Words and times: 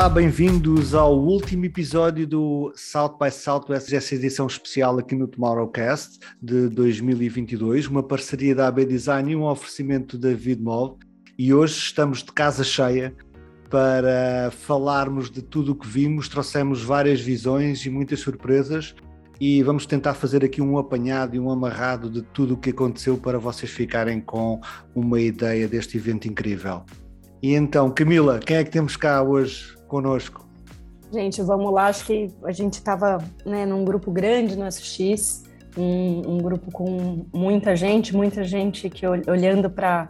Olá, 0.00 0.08
bem-vindos 0.08 0.94
ao 0.94 1.14
último 1.14 1.66
episódio 1.66 2.26
do 2.26 2.72
South 2.74 3.18
by 3.20 3.30
Southwest, 3.30 3.94
essa 3.94 4.14
edição 4.14 4.46
especial 4.46 4.98
aqui 4.98 5.14
no 5.14 5.28
Tomorrowcast 5.28 6.18
de 6.40 6.70
2022, 6.70 7.86
uma 7.86 8.02
parceria 8.02 8.54
da 8.54 8.68
AB 8.68 8.86
Design 8.86 9.30
e 9.30 9.36
um 9.36 9.44
oferecimento 9.44 10.16
da 10.16 10.32
Vidmov. 10.32 10.96
E 11.38 11.52
hoje 11.52 11.74
estamos 11.74 12.22
de 12.22 12.32
casa 12.32 12.64
cheia 12.64 13.14
para 13.68 14.50
falarmos 14.50 15.30
de 15.30 15.42
tudo 15.42 15.72
o 15.72 15.74
que 15.74 15.86
vimos, 15.86 16.30
trouxemos 16.30 16.82
várias 16.82 17.20
visões 17.20 17.84
e 17.84 17.90
muitas 17.90 18.20
surpresas 18.20 18.94
e 19.38 19.62
vamos 19.62 19.84
tentar 19.84 20.14
fazer 20.14 20.42
aqui 20.42 20.62
um 20.62 20.78
apanhado 20.78 21.36
e 21.36 21.38
um 21.38 21.50
amarrado 21.50 22.08
de 22.08 22.22
tudo 22.22 22.54
o 22.54 22.56
que 22.56 22.70
aconteceu 22.70 23.18
para 23.18 23.38
vocês 23.38 23.70
ficarem 23.70 24.18
com 24.18 24.62
uma 24.94 25.20
ideia 25.20 25.68
deste 25.68 25.98
evento 25.98 26.26
incrível. 26.26 26.86
E 27.42 27.54
então, 27.54 27.90
Camila, 27.90 28.38
quem 28.38 28.56
é 28.56 28.64
que 28.64 28.70
temos 28.70 28.96
cá 28.96 29.22
hoje 29.22 29.78
conosco? 29.90 30.46
Gente, 31.12 31.42
vamos 31.42 31.72
lá. 31.72 31.88
Acho 31.88 32.06
que 32.06 32.28
a 32.44 32.52
gente 32.52 32.74
estava 32.74 33.18
né, 33.44 33.66
num 33.66 33.84
grupo 33.84 34.12
grande 34.12 34.56
no 34.56 34.70
SX, 34.70 35.42
um, 35.76 36.34
um, 36.34 36.38
grupo 36.38 36.70
com 36.70 37.26
muita 37.32 37.74
gente, 37.74 38.14
muita 38.14 38.44
gente 38.44 38.88
que 38.88 39.04
olhando 39.06 39.68
para 39.68 40.08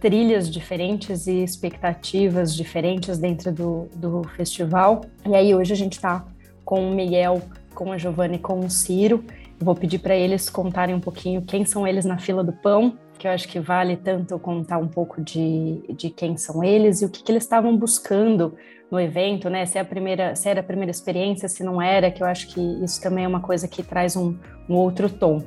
trilhas 0.00 0.50
diferentes 0.50 1.26
e 1.26 1.42
expectativas 1.42 2.54
diferentes 2.54 3.18
dentro 3.18 3.52
do, 3.52 3.88
do 3.94 4.24
festival. 4.36 5.02
E 5.24 5.34
aí 5.34 5.54
hoje 5.54 5.72
a 5.72 5.76
gente 5.76 5.92
está 5.92 6.24
com 6.64 6.90
o 6.90 6.94
Miguel, 6.94 7.40
com 7.72 7.92
a 7.92 7.98
Giovanna 7.98 8.34
e 8.34 8.38
com 8.38 8.58
o 8.58 8.68
Ciro. 8.68 9.24
Vou 9.60 9.76
pedir 9.76 10.00
para 10.00 10.16
eles 10.16 10.50
contarem 10.50 10.94
um 10.94 11.00
pouquinho 11.00 11.42
quem 11.42 11.64
são 11.64 11.86
eles 11.86 12.04
na 12.04 12.18
fila 12.18 12.42
do 12.42 12.52
pão, 12.52 12.98
que 13.20 13.26
eu 13.26 13.32
acho 13.32 13.46
que 13.46 13.60
vale 13.60 13.98
tanto 13.98 14.38
contar 14.38 14.78
um 14.78 14.88
pouco 14.88 15.20
de, 15.20 15.82
de 15.94 16.08
quem 16.08 16.38
são 16.38 16.64
eles 16.64 17.02
e 17.02 17.04
o 17.04 17.10
que, 17.10 17.22
que 17.22 17.30
eles 17.30 17.42
estavam 17.42 17.76
buscando 17.76 18.56
no 18.90 18.98
evento, 18.98 19.50
né? 19.50 19.66
Se, 19.66 19.76
é 19.76 19.82
a 19.82 19.84
primeira, 19.84 20.34
se 20.34 20.48
era 20.48 20.60
a 20.60 20.62
primeira 20.62 20.90
experiência, 20.90 21.46
se 21.46 21.62
não 21.62 21.82
era, 21.82 22.10
que 22.10 22.22
eu 22.22 22.26
acho 22.26 22.48
que 22.48 22.60
isso 22.82 22.98
também 22.98 23.26
é 23.26 23.28
uma 23.28 23.42
coisa 23.42 23.68
que 23.68 23.82
traz 23.82 24.16
um, 24.16 24.38
um 24.66 24.74
outro 24.74 25.10
tom. 25.10 25.44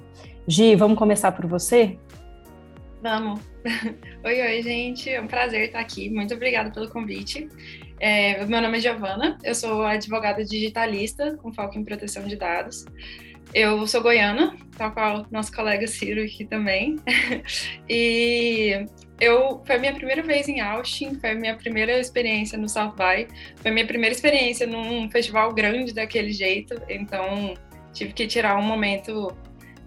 Gi, 0.48 0.76
vamos 0.76 1.00
começar 1.00 1.32
por 1.32 1.48
você? 1.48 1.98
Vamos. 3.02 3.40
oi, 4.24 4.42
oi, 4.42 4.62
gente. 4.62 5.10
É 5.10 5.20
um 5.20 5.28
prazer 5.28 5.66
estar 5.66 5.80
aqui. 5.80 6.12
Muito 6.12 6.36
obrigada 6.36 6.70
pelo 6.70 6.88
convite. 6.90 7.50
É, 8.00 8.46
meu 8.46 8.62
nome 8.62 8.78
é 8.78 8.82
Giovana, 8.82 9.38
eu 9.44 9.56
sou 9.56 9.82
advogada 9.84 10.46
digitalista 10.46 11.38
com 11.38 11.52
foco 11.52 11.80
em 11.80 11.84
proteção 11.84 12.24
de 12.26 12.36
dados. 12.36 12.86
Eu 13.54 13.86
sou 13.86 14.02
goiana, 14.02 14.58
tal 14.76 14.92
qual 14.92 15.28
nosso 15.30 15.54
colega 15.54 15.86
Ciro 15.86 16.24
aqui 16.24 16.44
também. 16.44 16.96
e 17.88 18.86
eu 19.20 19.62
foi 19.66 19.76
a 19.76 19.80
minha 19.80 19.94
primeira 19.94 20.24
vez 20.24 20.50
em 20.50 20.60
Austin, 20.60 21.20
foi 21.20 21.32
a 21.32 21.36
minha 21.36 21.56
primeira 21.56 22.00
experiência 22.00 22.58
no 22.58 22.68
South 22.68 22.94
by, 22.94 23.28
foi 23.58 23.70
a 23.70 23.74
minha 23.74 23.86
primeira 23.86 24.14
experiência 24.14 24.66
num 24.66 25.10
festival 25.12 25.54
grande 25.54 25.94
daquele 25.94 26.32
jeito, 26.32 26.82
então 26.90 27.54
tive 27.94 28.12
que 28.14 28.26
tirar 28.26 28.58
um 28.58 28.64
momento 28.64 29.36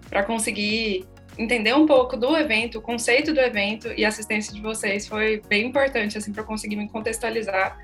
para 0.09 0.23
conseguir 0.23 1.05
entender 1.37 1.75
um 1.75 1.85
pouco 1.85 2.15
do 2.15 2.35
evento, 2.35 2.79
o 2.79 2.81
conceito 2.81 3.33
do 3.33 3.39
evento 3.39 3.91
e 3.95 4.05
a 4.05 4.07
assistência 4.07 4.53
de 4.53 4.61
vocês 4.61 5.07
foi 5.07 5.41
bem 5.47 5.67
importante 5.67 6.17
assim 6.17 6.31
para 6.31 6.43
conseguir 6.43 6.77
me 6.77 6.87
contextualizar 6.87 7.77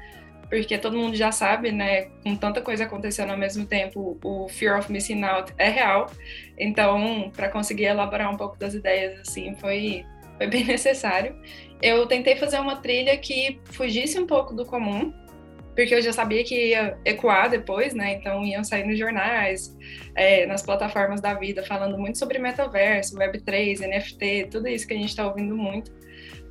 porque 0.50 0.78
todo 0.78 0.98
mundo 0.98 1.16
já 1.16 1.32
sabe, 1.32 1.72
né, 1.72 2.10
com 2.24 2.36
tanta 2.36 2.62
coisa 2.62 2.84
acontecendo 2.84 3.32
ao 3.32 3.38
mesmo 3.38 3.66
tempo, 3.66 4.18
o 4.24 4.48
fear 4.50 4.80
of 4.80 4.92
missing 4.92 5.24
out 5.24 5.54
é 5.58 5.70
real. 5.70 6.10
Então, 6.58 7.32
para 7.36 7.50
conseguir 7.50 7.86
elaborar 7.86 8.32
um 8.32 8.38
pouco 8.38 8.58
das 8.58 8.74
ideias, 8.74 9.20
assim, 9.20 9.56
foi, 9.56 10.06
foi 10.38 10.48
bem 10.48 10.64
necessário. 10.66 11.36
Eu 11.82 12.06
tentei 12.06 12.36
fazer 12.36 12.60
uma 12.60 12.78
trilha 12.78 13.18
que 13.18 13.60
fugisse 13.66 14.20
um 14.20 14.28
pouco 14.28 14.54
do 14.54 14.66
comum, 14.66 15.14
porque 15.76 15.96
eu 15.96 16.02
já 16.02 16.14
sabia 16.14 16.44
que 16.44 16.70
ia 16.70 16.98
ecoar 17.04 17.50
depois, 17.50 17.94
né? 17.94 18.14
Então 18.14 18.46
iam 18.46 18.64
sair 18.64 18.86
nos 18.86 18.98
jornais, 18.98 19.76
é, 20.16 20.46
nas 20.46 20.62
plataformas 20.62 21.20
da 21.20 21.34
vida, 21.34 21.64
falando 21.64 21.98
muito 21.98 22.20
sobre 22.20 22.38
metaverso, 22.38 23.18
Web3, 23.18 23.80
NFT, 23.80 24.50
tudo 24.52 24.68
isso 24.68 24.88
que 24.88 24.94
a 24.94 24.98
gente 24.98 25.10
está 25.10 25.28
ouvindo 25.28 25.56
muito 25.58 25.92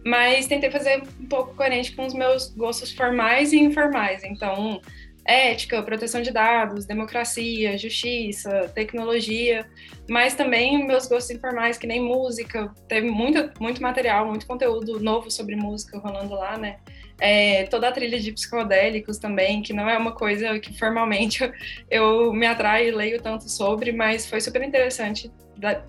mas 0.04 0.46
tentei 0.46 0.70
fazer 0.70 1.02
um 1.20 1.26
pouco 1.26 1.54
coerente 1.54 1.94
com 1.94 2.06
os 2.06 2.14
meus 2.14 2.48
gostos 2.54 2.92
formais 2.92 3.52
e 3.52 3.58
informais. 3.58 4.22
Então, 4.24 4.80
ética, 5.24 5.82
proteção 5.82 6.20
de 6.22 6.32
dados, 6.32 6.84
democracia, 6.84 7.78
justiça, 7.78 8.70
tecnologia, 8.74 9.68
mas 10.08 10.34
também 10.34 10.84
meus 10.86 11.06
gostos 11.06 11.30
informais, 11.30 11.78
que 11.78 11.86
nem 11.86 12.00
música. 12.00 12.72
Teve 12.88 13.08
muito, 13.08 13.50
muito 13.60 13.80
material, 13.80 14.26
muito 14.26 14.46
conteúdo 14.46 14.98
novo 15.00 15.30
sobre 15.30 15.54
música 15.54 15.98
rolando 15.98 16.34
lá, 16.34 16.58
né? 16.58 16.78
É, 17.20 17.64
toda 17.64 17.88
a 17.88 17.92
trilha 17.92 18.18
de 18.18 18.32
psicodélicos 18.32 19.18
também, 19.18 19.62
que 19.62 19.72
não 19.72 19.88
é 19.88 19.96
uma 19.96 20.12
coisa 20.12 20.58
que 20.58 20.76
formalmente 20.76 21.42
eu, 21.42 21.52
eu 21.90 22.32
me 22.32 22.46
atrai 22.46 22.88
e 22.88 22.90
leio 22.90 23.20
tanto 23.20 23.48
sobre, 23.48 23.92
mas 23.92 24.26
foi 24.26 24.40
super 24.40 24.62
interessante 24.62 25.30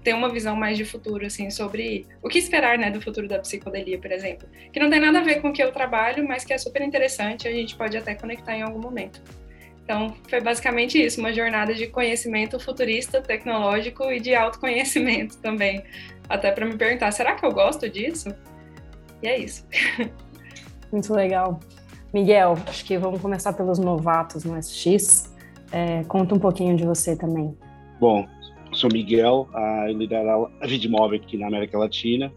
ter 0.03 0.13
uma 0.13 0.29
visão 0.29 0.55
mais 0.55 0.77
de 0.77 0.85
futuro, 0.85 1.25
assim, 1.25 1.49
sobre 1.49 2.05
o 2.21 2.29
que 2.29 2.37
esperar, 2.37 2.77
né, 2.77 2.91
do 2.91 3.01
futuro 3.01 3.27
da 3.27 3.39
psicodelia, 3.39 3.97
por 3.97 4.11
exemplo. 4.11 4.47
Que 4.71 4.79
não 4.79 4.89
tem 4.89 4.99
nada 4.99 5.19
a 5.19 5.23
ver 5.23 5.41
com 5.41 5.49
o 5.49 5.53
que 5.53 5.63
eu 5.63 5.71
trabalho, 5.71 6.27
mas 6.27 6.45
que 6.45 6.53
é 6.53 6.57
super 6.57 6.81
interessante, 6.81 7.47
a 7.47 7.51
gente 7.51 7.75
pode 7.75 7.97
até 7.97 8.13
conectar 8.13 8.55
em 8.55 8.61
algum 8.61 8.79
momento. 8.79 9.21
Então, 9.83 10.15
foi 10.29 10.39
basicamente 10.39 11.03
isso, 11.03 11.19
uma 11.19 11.33
jornada 11.33 11.73
de 11.73 11.87
conhecimento 11.87 12.59
futurista, 12.59 13.21
tecnológico 13.21 14.11
e 14.11 14.19
de 14.19 14.33
autoconhecimento 14.33 15.37
também. 15.41 15.83
Até 16.29 16.51
para 16.51 16.65
me 16.65 16.77
perguntar, 16.77 17.11
será 17.11 17.35
que 17.35 17.45
eu 17.45 17.51
gosto 17.51 17.89
disso? 17.89 18.33
E 19.21 19.27
é 19.27 19.37
isso. 19.37 19.67
Muito 20.93 21.11
legal. 21.11 21.59
Miguel, 22.13 22.55
acho 22.67 22.85
que 22.85 22.95
vamos 22.99 23.19
começar 23.19 23.51
pelos 23.53 23.79
novatos 23.79 24.45
no 24.45 24.55
SX. 24.61 25.33
É, 25.71 26.03
conta 26.03 26.35
um 26.35 26.39
pouquinho 26.39 26.77
de 26.77 26.85
você 26.85 27.15
também. 27.15 27.57
Bom, 27.99 28.27
sou 28.71 28.91
Miguel, 28.93 29.49
uh, 29.55 29.89
eu 29.89 29.97
lidero 29.97 30.51
a 30.61 30.67
Rede 30.67 30.87
aqui 31.15 31.35
na 31.35 31.47
América 31.47 31.79
Latina 31.79 32.31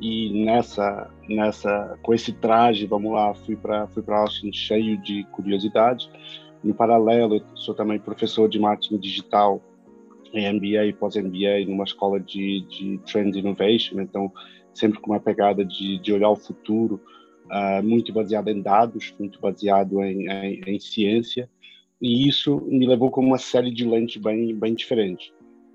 e 0.00 0.44
nessa, 0.44 1.08
nessa, 1.28 1.96
com 2.02 2.12
esse 2.12 2.32
traje, 2.32 2.86
vamos 2.86 3.12
lá, 3.12 3.32
fui 3.34 3.54
para 3.54 3.86
fui 3.86 4.02
para 4.02 4.18
Austin 4.18 4.52
cheio 4.52 4.98
de 4.98 5.22
curiosidade. 5.30 6.10
No 6.64 6.74
paralelo, 6.74 7.40
sou 7.54 7.72
também 7.72 8.00
professor 8.00 8.48
de 8.48 8.58
marketing 8.58 8.98
digital 8.98 9.62
em 10.34 10.52
MBA 10.52 10.86
e 10.86 10.92
pós-MBA 10.92 11.66
numa 11.68 11.84
escola 11.84 12.18
de, 12.18 12.62
de 12.62 12.98
Trend 13.06 13.36
Innovation, 13.36 14.00
então 14.00 14.32
sempre 14.74 14.98
com 14.98 15.12
uma 15.12 15.20
pegada 15.20 15.64
de, 15.64 15.98
de 15.98 16.12
olhar 16.12 16.30
o 16.30 16.36
futuro, 16.36 17.00
uh, 17.52 17.82
muito 17.82 18.12
baseado 18.12 18.48
em 18.48 18.60
dados, 18.60 19.14
muito 19.18 19.38
baseado 19.40 20.02
em, 20.02 20.28
em, 20.28 20.60
em, 20.66 20.80
ciência, 20.80 21.48
e 22.00 22.26
isso 22.26 22.60
me 22.62 22.86
levou 22.86 23.10
com 23.10 23.20
uma 23.20 23.38
série 23.38 23.70
de 23.70 23.86
lentes 23.86 24.20
bem, 24.20 24.54
bem 24.54 24.74
diferentes. 24.74 25.28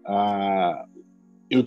Uh, 0.05 0.89
eu 1.49 1.66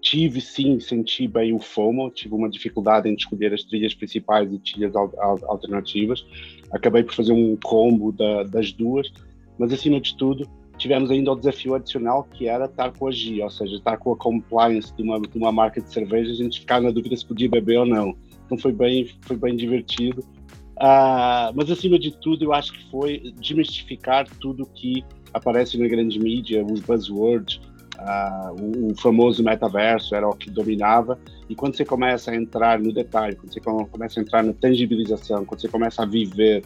tive, 0.00 0.40
sim, 0.40 0.80
senti 0.80 1.28
bem 1.28 1.52
o 1.52 1.58
FOMO, 1.58 2.10
tive 2.10 2.34
uma 2.34 2.48
dificuldade 2.48 3.08
em 3.08 3.14
escolher 3.14 3.52
as 3.52 3.62
trilhas 3.62 3.94
principais 3.94 4.52
e 4.52 4.58
trilhas 4.58 4.96
al 4.96 5.12
al 5.18 5.38
alternativas. 5.46 6.24
Acabei 6.72 7.02
por 7.02 7.14
fazer 7.14 7.32
um 7.32 7.56
combo 7.56 8.10
da, 8.10 8.44
das 8.44 8.72
duas, 8.72 9.12
mas 9.58 9.72
acima 9.72 10.00
de 10.00 10.16
tudo, 10.16 10.48
tivemos 10.78 11.10
ainda 11.10 11.32
o 11.32 11.36
desafio 11.36 11.74
adicional 11.74 12.24
que 12.24 12.46
era 12.48 12.66
estar 12.66 12.92
com 12.92 13.08
a 13.08 13.10
GI, 13.10 13.42
ou 13.42 13.50
seja, 13.50 13.76
estar 13.76 13.96
com 13.98 14.12
a 14.12 14.16
compliance 14.16 14.94
de 14.94 15.02
uma, 15.02 15.20
de 15.20 15.36
uma 15.36 15.52
marca 15.52 15.80
de 15.80 15.92
cerveja, 15.92 16.30
a 16.30 16.36
gente 16.36 16.60
ficar 16.60 16.80
na 16.80 16.90
dúvida 16.90 17.16
se 17.16 17.26
podia 17.26 17.48
beber 17.48 17.80
ou 17.80 17.86
não. 17.86 18.16
Então 18.48 18.56
foi 18.56 18.72
bem, 18.72 19.06
foi 19.20 19.36
bem 19.36 19.54
divertido. 19.54 20.22
Uh, 20.78 21.52
mas 21.54 21.70
acima 21.70 21.98
de 21.98 22.10
tudo, 22.18 22.44
eu 22.44 22.52
acho 22.54 22.72
que 22.72 22.90
foi 22.90 23.34
desmistificar 23.38 24.26
tudo 24.40 24.64
que 24.64 25.04
aparece 25.34 25.76
na 25.76 25.86
grande 25.86 26.18
mídia, 26.18 26.64
os 26.64 26.80
buzzwords, 26.80 27.60
uh, 27.98 28.54
o, 28.58 28.92
o, 28.92 28.94
famoso 28.96 29.44
metaverso 29.44 30.14
era 30.14 30.26
o 30.26 30.34
que 30.34 30.50
dominava. 30.50 31.18
E 31.48 31.54
quando 31.54 31.76
você 31.76 31.84
começa 31.84 32.30
a 32.30 32.36
entrar 32.36 32.78
no 32.78 32.92
detalhe, 32.92 33.36
quando 33.36 33.52
você 33.52 33.60
começa 33.60 34.18
a 34.18 34.22
entrar 34.22 34.42
na 34.42 34.54
tangibilização, 34.54 35.44
quando 35.44 35.60
você 35.60 35.68
começa 35.68 36.02
a 36.04 36.06
viver 36.06 36.64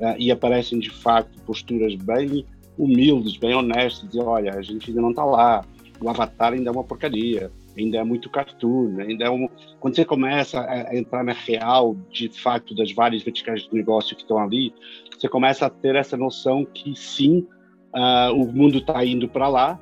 uh, 0.00 0.14
e 0.18 0.30
aparecem 0.30 0.78
de 0.78 0.90
fato 0.90 1.40
posturas 1.46 1.94
bem 1.94 2.44
humildes, 2.76 3.38
bem 3.38 3.54
honestas, 3.54 4.10
de 4.10 4.20
olha, 4.20 4.54
a 4.54 4.60
gente 4.60 4.90
ainda 4.90 5.00
não 5.00 5.10
está 5.10 5.24
lá, 5.24 5.64
o 5.98 6.10
avatar 6.10 6.52
ainda 6.52 6.68
é 6.68 6.72
uma 6.72 6.84
porcaria, 6.84 7.50
ainda 7.76 7.98
é 7.98 8.04
muito 8.04 8.30
cartoon, 8.30 9.00
ainda 9.00 9.24
é 9.24 9.30
um... 9.30 9.48
quando 9.80 9.96
você 9.96 10.04
começa 10.04 10.60
a 10.60 10.96
entrar 10.96 11.24
na 11.24 11.32
real, 11.32 11.96
de 12.10 12.28
fato, 12.28 12.74
das 12.74 12.92
várias 12.92 13.22
verticais 13.22 13.62
de 13.62 13.74
negócio 13.74 14.14
que 14.14 14.22
estão 14.22 14.38
ali, 14.38 14.74
você 15.18 15.28
começa 15.28 15.66
a 15.66 15.70
ter 15.70 15.94
essa 15.96 16.16
noção 16.16 16.64
que 16.64 16.94
sim, 16.94 17.46
uh, 17.94 18.32
o 18.34 18.52
mundo 18.52 18.78
está 18.78 19.04
indo 19.04 19.28
para 19.28 19.48
lá, 19.48 19.80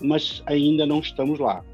mas 0.00 0.42
ainda 0.46 0.86
não 0.86 1.00
estamos 1.00 1.38
lá. 1.38 1.64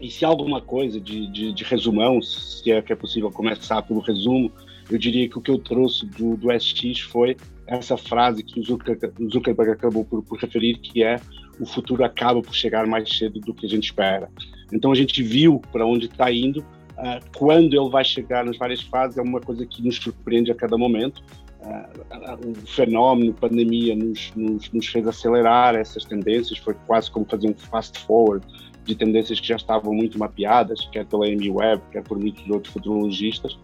E 0.00 0.10
se 0.10 0.24
alguma 0.24 0.60
coisa 0.60 1.00
de, 1.00 1.26
de, 1.28 1.52
de, 1.52 1.64
resumão, 1.64 2.20
se 2.20 2.70
é 2.70 2.82
que 2.82 2.92
é 2.92 2.96
possível 2.96 3.30
começar 3.30 3.80
pelo 3.82 4.00
resumo, 4.00 4.52
eu 4.90 4.98
diria 4.98 5.28
que 5.28 5.38
o 5.38 5.40
que 5.40 5.50
eu 5.50 5.58
trouxe 5.58 6.04
do, 6.06 6.36
do 6.36 6.48
SX 6.52 7.00
foi 7.00 7.36
essa 7.66 7.96
frase 7.96 8.42
que 8.42 8.60
o 8.60 8.62
Zuckerberg 8.62 9.72
acabou 9.72 10.04
por, 10.04 10.22
por 10.22 10.38
referir, 10.38 10.78
que 10.78 11.02
é 11.02 11.16
o 11.58 11.66
futuro 11.66 12.04
acaba 12.04 12.42
por 12.42 12.54
chegar 12.54 12.86
mais 12.86 13.16
cedo 13.16 13.40
do 13.40 13.54
que 13.54 13.66
a 13.66 13.68
gente 13.68 13.84
espera. 13.84 14.28
Então 14.72 14.92
a 14.92 14.94
gente 14.94 15.22
viu 15.22 15.60
para 15.72 15.86
onde 15.86 16.06
está 16.06 16.30
indo. 16.32 16.60
Uh, 16.60 17.20
quando 17.36 17.74
ele 17.74 17.90
vai 17.90 18.04
chegar 18.04 18.44
nas 18.44 18.56
várias 18.56 18.80
fases 18.82 19.18
é 19.18 19.22
uma 19.22 19.40
coisa 19.40 19.66
que 19.66 19.82
nos 19.82 19.96
surpreende 19.96 20.52
a 20.52 20.54
cada 20.54 20.78
momento. 20.78 21.22
o 22.46 22.54
fenómeno 22.66 23.34
pandemia 23.34 23.96
nos, 23.96 24.32
nos, 24.36 24.70
nos, 24.70 24.86
fez 24.86 25.06
acelerar 25.06 25.74
essas 25.74 26.04
tendências, 26.04 26.58
foi 26.58 26.74
quase 26.86 27.10
como 27.10 27.24
fazer 27.24 27.48
um 27.48 27.54
fast 27.54 27.98
forward 28.00 28.46
de 28.84 28.94
tendências 28.94 29.40
que 29.40 29.48
já 29.48 29.56
estavam 29.56 29.92
muito 29.94 30.18
mapeadas, 30.18 30.86
quer 30.92 31.06
pela 31.06 31.26
Amy 31.26 31.50
Webb, 31.50 31.82
quer 31.90 32.02
por 32.02 32.18
muitos 32.18 32.48
outros 32.48 32.72
futurologistas. 32.72 33.58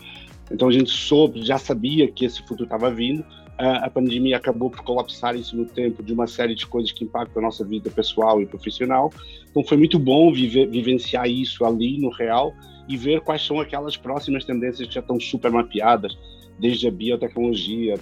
Então 0.50 0.68
a 0.68 0.72
gente 0.72 0.90
soube, 0.90 1.44
já 1.44 1.58
sabia 1.58 2.10
que 2.10 2.24
esse 2.24 2.40
futuro 2.42 2.64
estava 2.64 2.90
vindo. 2.90 3.24
A 3.62 3.90
pandemia 3.90 4.38
acabou 4.38 4.70
por 4.70 4.80
colapsar 4.82 5.36
isso 5.36 5.54
no 5.54 5.66
tempo 5.66 6.02
de 6.02 6.14
uma 6.14 6.26
série 6.26 6.54
de 6.54 6.66
coisas 6.66 6.90
que 6.92 7.04
impactam 7.04 7.42
a 7.42 7.44
nossa 7.44 7.62
vida 7.62 7.90
pessoal 7.90 8.40
e 8.40 8.46
profissional. 8.46 9.12
Então 9.50 9.62
foi 9.62 9.76
muito 9.76 9.98
bom 9.98 10.32
viver, 10.32 10.66
vivenciar 10.66 11.28
isso 11.28 11.62
ali 11.66 11.98
no 11.98 12.08
real 12.08 12.54
e 12.88 12.96
ver 12.96 13.20
quais 13.20 13.44
são 13.44 13.60
aquelas 13.60 13.98
próximas 13.98 14.46
tendências 14.46 14.88
que 14.88 14.94
já 14.94 15.00
estão 15.00 15.20
super 15.20 15.50
mapeadas, 15.50 16.16
desde 16.58 16.88
a 16.88 16.90
biotecnologia, 16.90 17.98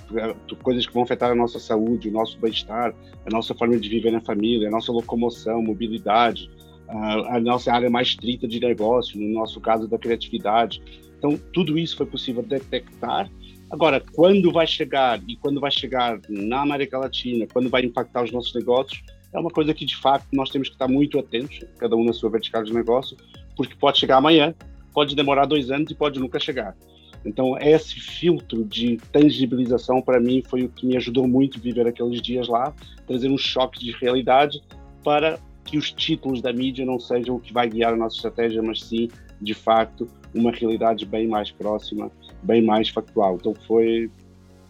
coisas 0.63 0.87
que 0.87 0.95
vão 0.95 1.03
afetar 1.03 1.33
a 1.33 1.35
nossa 1.35 1.59
saúde, 1.59 2.09
o 2.09 2.13
nosso 2.13 2.39
bem-estar, 2.39 2.95
a 3.27 3.31
nossa 3.31 3.53
forma 3.53 3.77
de 3.79 3.89
viver 3.89 4.13
na 4.13 4.21
família, 4.21 4.69
a 4.69 4.71
nossa 4.71 4.93
locomoção, 4.93 5.61
mobilidade, 5.61 6.49
a 6.89 7.41
nossa 7.41 7.73
área 7.73 7.91
mais 7.91 8.09
estrita 8.09 8.47
de 8.47 8.61
negócio, 8.61 9.21
no 9.21 9.29
nosso 9.35 9.61
caso 9.61 9.89
da 9.89 9.99
criatividade. 9.99 10.81
Então, 11.19 11.37
tudo 11.53 11.77
isso 11.77 11.97
foi 11.97 12.07
possível 12.07 12.45
detectar. 12.45 13.29
Agora, 13.71 14.03
quando 14.15 14.51
vai 14.51 14.67
chegar 14.67 15.21
e 15.29 15.37
quando 15.37 15.61
vai 15.61 15.71
chegar 15.71 16.19
na 16.29 16.63
América 16.63 16.99
Latina, 16.99 17.47
quando 17.53 17.69
vai 17.69 17.83
impactar 17.83 18.25
os 18.25 18.33
nossos 18.33 18.55
negócios, 18.55 19.03
é 19.33 19.39
uma 19.39 19.51
coisa 19.51 19.75
que 19.75 19.85
de 19.85 19.97
fato 19.97 20.27
nós 20.33 20.49
temos 20.49 20.69
que 20.69 20.75
estar 20.75 20.89
muito 20.89 21.19
atentos, 21.19 21.61
cada 21.79 21.95
um 21.95 22.05
na 22.05 22.15
sua 22.15 22.31
vertical 22.31 22.63
de 22.65 22.73
negócio, 22.73 23.17
porque 23.57 23.75
pode 23.75 23.99
chegar 23.99 24.17
amanhã, 24.17 24.55
pode 24.95 25.15
demorar 25.15 25.45
dois 25.45 25.71
anos 25.71 25.91
e 25.91 25.95
pode 25.95 26.19
nunca 26.19 26.41
chegar. 26.41 26.75
Então, 27.25 27.59
esse 27.59 28.01
filtro 28.01 28.65
de 28.65 28.97
tangibilização, 29.13 30.01
para 30.01 30.19
mim, 30.19 30.43
foi 30.49 30.63
o 30.63 30.69
que 30.69 30.87
me 30.87 30.97
ajudou 30.97 31.29
muito 31.29 31.59
a 31.59 31.61
viver 31.61 31.87
aqueles 31.87 32.23
dias 32.23 32.49
lá, 32.49 32.75
trazer 33.07 33.29
um 33.29 33.37
choque 33.37 33.81
de 33.81 33.91
realidade 33.93 34.63
para 35.05 35.39
que 35.65 35.77
os 35.77 35.91
títulos 35.91 36.41
da 36.41 36.53
mídia 36.53 36.87
não 36.87 36.99
sejam 36.99 37.37
o 37.37 37.41
que 37.41 37.53
vai 37.53 37.69
guiar 37.69 37.93
a 37.93 37.97
nossa 37.97 38.17
estratégia, 38.17 38.63
mas 38.63 38.83
sim, 38.83 39.11
de 39.43 39.53
facto, 39.53 40.09
uma 40.35 40.51
realidade 40.51 41.05
bem 41.05 41.27
mais 41.27 41.51
próxima, 41.51 42.11
bem 42.43 42.63
mais 42.63 42.89
factual. 42.89 43.37
Então, 43.37 43.55
foi, 43.67 44.11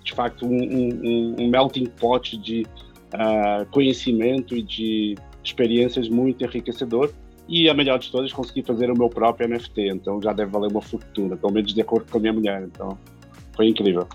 de 0.03 0.13
facto, 0.13 0.47
um, 0.47 0.57
um, 0.57 1.37
um 1.39 1.49
melting 1.49 1.87
pot 1.87 2.37
de 2.37 2.67
uh, 3.15 3.67
conhecimento 3.71 4.57
e 4.57 4.63
de 4.63 5.15
experiências 5.43 6.09
muito 6.09 6.45
enriquecedor 6.45 7.13
e 7.49 7.69
a 7.69 7.75
melhor 7.75 7.99
de 7.99 8.11
todas, 8.11 8.31
consegui 8.31 8.63
fazer 8.63 8.91
o 8.91 8.97
meu 8.97 9.09
próprio 9.09 9.49
NFT, 9.49 9.89
então 9.89 10.21
já 10.21 10.35
deve 10.35 10.51
valer 10.51 10.71
uma 10.71 10.83
fortuna, 10.83 11.35
pelo 11.35 11.51
menos 11.51 11.73
de 11.73 11.81
acordo 11.81 12.11
com 12.11 12.19
a 12.19 12.21
minha 12.21 12.33
mulher. 12.33 12.63
Então 12.63 12.99
foi 13.57 13.69
incrível. 13.69 14.07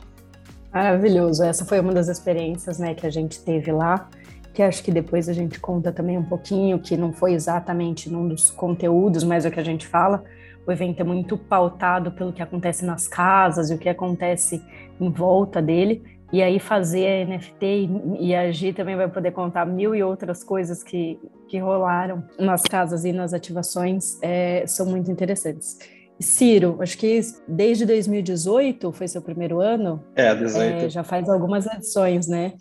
Maravilhoso. 0.71 1.44
Essa 1.44 1.65
foi 1.65 1.79
uma 1.79 1.91
das 1.91 2.07
experiências 2.07 2.77
né, 2.77 2.94
que 2.94 3.07
a 3.07 3.09
gente 3.09 3.39
teve 3.39 3.71
lá, 3.71 4.07
que 4.53 4.61
acho 4.61 4.83
que 4.83 4.91
depois 4.91 5.27
a 5.27 5.33
gente 5.33 5.59
conta 5.59 5.91
também 5.91 6.15
um 6.15 6.23
pouquinho, 6.23 6.77
que 6.77 6.95
não 6.95 7.11
foi 7.11 7.33
exatamente 7.33 8.07
num 8.07 8.27
dos 8.27 8.51
conteúdos, 8.51 9.23
mas 9.23 9.45
é 9.45 9.49
o 9.49 9.51
que 9.51 9.59
a 9.59 9.65
gente 9.65 9.88
fala. 9.88 10.23
O 10.65 10.71
evento 10.71 11.01
é 11.01 11.04
muito 11.04 11.38
pautado 11.38 12.12
pelo 12.12 12.31
que 12.31 12.42
acontece 12.42 12.86
nas 12.86 13.07
casas 13.07 13.69
e 13.69 13.74
o 13.74 13.77
que 13.77 13.89
acontece 13.89 14.63
em 15.00 15.10
volta 15.10 15.62
dele. 15.62 16.04
E 16.31 16.42
aí 16.42 16.60
fazer 16.60 17.27
NFT 17.27 17.65
e, 17.65 18.27
e 18.30 18.36
a 18.36 18.51
Gi 18.51 18.74
também 18.74 18.95
vai 18.95 19.07
poder 19.07 19.31
contar 19.31 19.65
mil 19.65 19.94
e 19.94 20.01
outras 20.01 20.44
coisas 20.44 20.83
que, 20.83 21.19
que 21.48 21.60
rolaram 21.60 22.24
nas 22.39 22.63
casas 22.63 23.06
e 23.06 23.13
nas 23.13 23.33
ativações 23.33 24.18
é, 24.21 24.65
são 24.65 24.88
muito 24.88 25.12
interessantes. 25.12 25.77
Ciro, 26.19 26.77
acho 26.80 26.98
que 26.98 27.19
desde 27.48 27.86
2018 27.86 28.92
foi 28.92 29.07
seu 29.07 29.21
primeiro 29.21 29.59
ano. 29.59 30.04
É, 30.16 30.33
18. 30.33 30.86
É, 30.86 30.89
já 30.89 31.04
faz 31.04 31.30
algumas 31.30 31.66
edições, 31.68 32.27
né? 32.27 32.54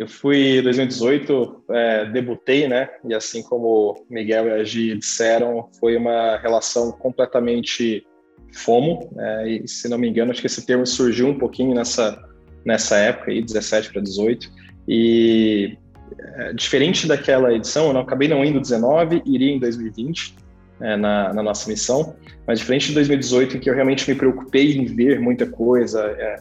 Eu 0.00 0.08
fui 0.08 0.60
em 0.60 0.62
2018, 0.62 1.64
é, 1.72 2.06
debutei, 2.06 2.66
né? 2.66 2.88
E 3.06 3.12
assim 3.12 3.42
como 3.42 4.02
Miguel 4.08 4.46
e 4.46 4.52
a 4.52 4.64
Gi 4.64 4.96
disseram, 4.96 5.68
foi 5.78 5.94
uma 5.94 6.38
relação 6.38 6.90
completamente 6.90 8.06
FOMO. 8.54 9.10
Né? 9.12 9.50
E 9.50 9.68
se 9.68 9.90
não 9.90 9.98
me 9.98 10.08
engano, 10.08 10.30
acho 10.30 10.40
que 10.40 10.46
esse 10.46 10.64
termo 10.64 10.86
surgiu 10.86 11.28
um 11.28 11.38
pouquinho 11.38 11.74
nessa 11.74 12.18
nessa 12.64 12.96
época 12.96 13.30
aí, 13.30 13.42
17 13.42 13.92
para 13.92 14.00
18. 14.00 14.50
E 14.88 15.76
é, 16.18 16.54
diferente 16.54 17.06
daquela 17.06 17.52
edição, 17.52 17.88
eu 17.88 17.92
não 17.92 18.00
acabei 18.00 18.26
não 18.26 18.42
indo 18.42 18.58
19, 18.58 19.22
iria 19.26 19.52
em 19.52 19.58
2020 19.58 20.34
é, 20.80 20.96
na, 20.96 21.34
na, 21.34 21.42
nossa 21.42 21.68
missão, 21.68 22.16
mas 22.46 22.58
diferente 22.58 22.88
de 22.88 22.94
2018, 22.94 23.58
em 23.58 23.60
que 23.60 23.68
eu 23.68 23.74
realmente 23.74 24.10
me 24.10 24.16
preocupei 24.16 24.78
em 24.78 24.86
ver 24.86 25.20
muita 25.20 25.44
coisa, 25.44 26.00
é, 26.18 26.36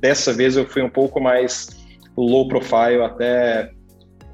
dessa 0.00 0.32
vez 0.32 0.56
eu 0.56 0.64
fui 0.64 0.80
um 0.80 0.88
pouco 0.88 1.20
mais 1.20 1.79
low 2.26 2.48
profile, 2.48 3.02
até 3.02 3.72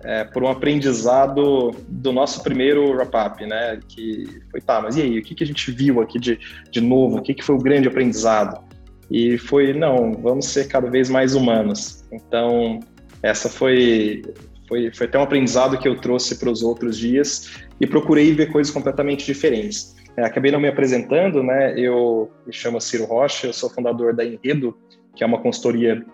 é, 0.05 0.25
por 0.25 0.45
um 0.45 0.49
aprendizado 0.49 1.73
do 1.89 2.13
nosso 2.13 2.43
primeiro 2.43 2.91
wrap-up, 2.93 3.45
né? 3.45 3.79
Que 3.89 4.25
foi, 4.51 4.61
tá, 4.61 4.81
mas 4.81 4.97
e 4.97 5.03
aí, 5.03 5.19
o 5.19 5.23
que, 5.23 5.35
que 5.35 5.45
a 5.45 5.47
gente 5.47 5.71
viu 5.71 6.01
aqui 6.01 6.19
de, 6.19 6.39
de 6.71 6.81
novo? 6.81 7.19
O 7.19 7.23
que, 7.23 7.35
que 7.35 7.43
foi 7.43 7.57
o 7.57 7.59
grande 7.59 7.89
aprendizado? 7.89 8.65
E 9.11 9.39
foi, 9.39 9.73
não, 9.73 10.13
vamos 10.13 10.47
ser 10.47 10.69
cada 10.69 10.91
vez 10.91 11.09
mais 11.09 11.35
humanos. 11.35 12.05
Então, 12.13 12.81
essa 13.23 13.49
foi, 13.49 14.23
foi, 14.69 14.93
foi 14.93 15.07
até 15.07 15.19
um 15.19 15.23
aprendizado 15.23 15.79
que 15.79 15.89
eu 15.89 15.97
trouxe 16.01 16.39
para 16.39 16.51
os 16.51 16.63
outros 16.63 16.97
dias 16.97 17.61
e 17.81 17.87
procurei 17.87 18.33
ver 18.33 18.53
coisas 18.53 18.73
completamente 18.73 19.25
diferentes. 19.25 19.95
É, 20.17 20.25
acabei 20.25 20.51
não 20.51 20.61
me 20.61 20.69
apresentando, 20.69 21.43
né? 21.43 21.79
Eu 21.79 22.31
me 22.47 22.53
chamo 22.53 22.81
Ciro 22.81 23.05
Rocha, 23.05 23.49
eu 23.49 23.53
sou 23.53 23.69
fundador 23.69 24.15
da 24.15 24.25
Enredo, 24.25 24.77
que 25.15 25.23
é 25.23 25.27
uma 25.27 25.41
consultoria 25.41 26.05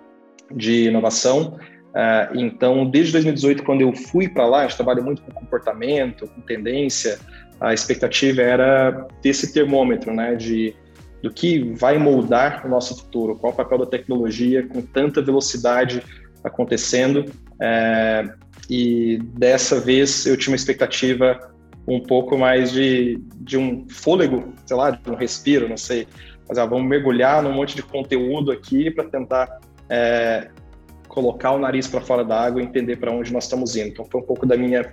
de 0.51 0.89
inovação. 0.89 1.59
Uh, 1.91 2.39
então, 2.39 2.89
desde 2.89 3.13
2018, 3.13 3.63
quando 3.65 3.83
eu 3.83 3.93
fui 3.95 4.29
para 4.29 4.47
lá, 4.47 4.61
a 4.61 4.63
gente 4.63 4.77
trabalha 4.77 5.03
muito 5.03 5.23
com 5.23 5.33
comportamento, 5.33 6.27
com 6.27 6.41
tendência. 6.41 7.19
A 7.61 7.75
expectativa 7.75 8.41
era 8.41 9.07
ter 9.21 9.29
esse 9.29 9.53
termômetro, 9.53 10.15
né? 10.15 10.35
De 10.35 10.75
do 11.23 11.31
que 11.31 11.73
vai 11.75 11.99
moldar 11.99 12.67
o 12.67 12.69
nosso 12.69 12.97
futuro, 12.97 13.37
qual 13.37 13.53
o 13.53 13.57
papel 13.57 13.79
da 13.79 13.87
tecnologia 13.87 14.67
com 14.67 14.83
tanta 14.83 15.23
velocidade 15.23 16.03
acontecendo. 16.43 17.25
É, 17.61 18.29
e 18.69 19.19
dessa 19.35 19.81
vez 19.81 20.27
eu 20.27 20.37
tinha 20.37 20.53
uma 20.53 20.57
expectativa 20.57 21.39
um 21.87 22.01
pouco 22.01 22.37
mais 22.37 22.73
de, 22.73 23.21
de 23.37 23.57
um 23.57 23.87
fôlego, 23.89 24.53
sei 24.67 24.77
lá, 24.77 24.91
de 24.91 25.11
um 25.11 25.15
respiro, 25.15 25.69
não 25.69 25.77
sei. 25.77 26.07
Mas 26.49 26.59
ah, 26.59 26.67
vamos 26.67 26.89
mergulhar 26.89 27.43
num 27.43 27.53
monte 27.53 27.77
de 27.77 27.83
conteúdo 27.83 28.51
aqui 28.51 28.91
para 28.91 29.05
tentar 29.05 29.61
é, 29.93 30.49
colocar 31.07 31.53
o 31.53 31.59
nariz 31.59 31.87
para 31.87 32.01
fora 32.01 32.25
da 32.25 32.41
água 32.41 32.63
e 32.63 32.65
entender 32.65 32.97
para 32.97 33.13
onde 33.13 33.31
nós 33.31 33.45
estamos 33.45 33.77
indo. 33.77 33.89
Então 33.89 34.07
foi 34.11 34.23
um 34.23 34.25
pouco 34.25 34.47
da 34.47 34.57
minha 34.57 34.91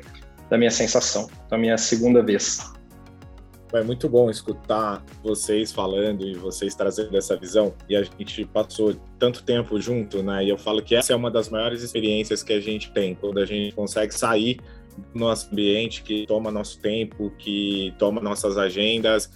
da 0.49 0.57
minha 0.57 0.71
sensação, 0.71 1.27
da 1.47 1.57
minha 1.57 1.77
segunda 1.77 2.23
vez. 2.23 2.73
É 3.71 3.83
muito 3.83 4.09
bom 4.09 4.31
escutar 4.31 5.05
vocês 5.23 5.71
falando 5.71 6.25
e 6.25 6.33
vocês 6.33 6.73
trazendo 6.73 7.15
essa 7.15 7.37
visão. 7.37 7.71
E 7.87 7.95
a 7.95 8.01
gente 8.01 8.43
passou 8.45 8.95
tanto 9.19 9.43
tempo 9.43 9.79
junto, 9.79 10.23
né? 10.23 10.43
E 10.43 10.49
eu 10.49 10.57
falo 10.57 10.81
que 10.81 10.95
essa 10.95 11.13
é 11.13 11.15
uma 11.15 11.29
das 11.29 11.49
maiores 11.49 11.83
experiências 11.83 12.41
que 12.41 12.51
a 12.51 12.59
gente 12.59 12.91
tem, 12.91 13.13
quando 13.13 13.39
a 13.39 13.45
gente 13.45 13.75
consegue 13.75 14.11
sair 14.11 14.59
do 15.13 15.19
nosso 15.19 15.51
ambiente, 15.51 16.01
que 16.01 16.25
toma 16.25 16.49
nosso 16.49 16.79
tempo, 16.79 17.31
que 17.37 17.93
toma 17.99 18.19
nossas 18.19 18.57
agendas, 18.57 19.31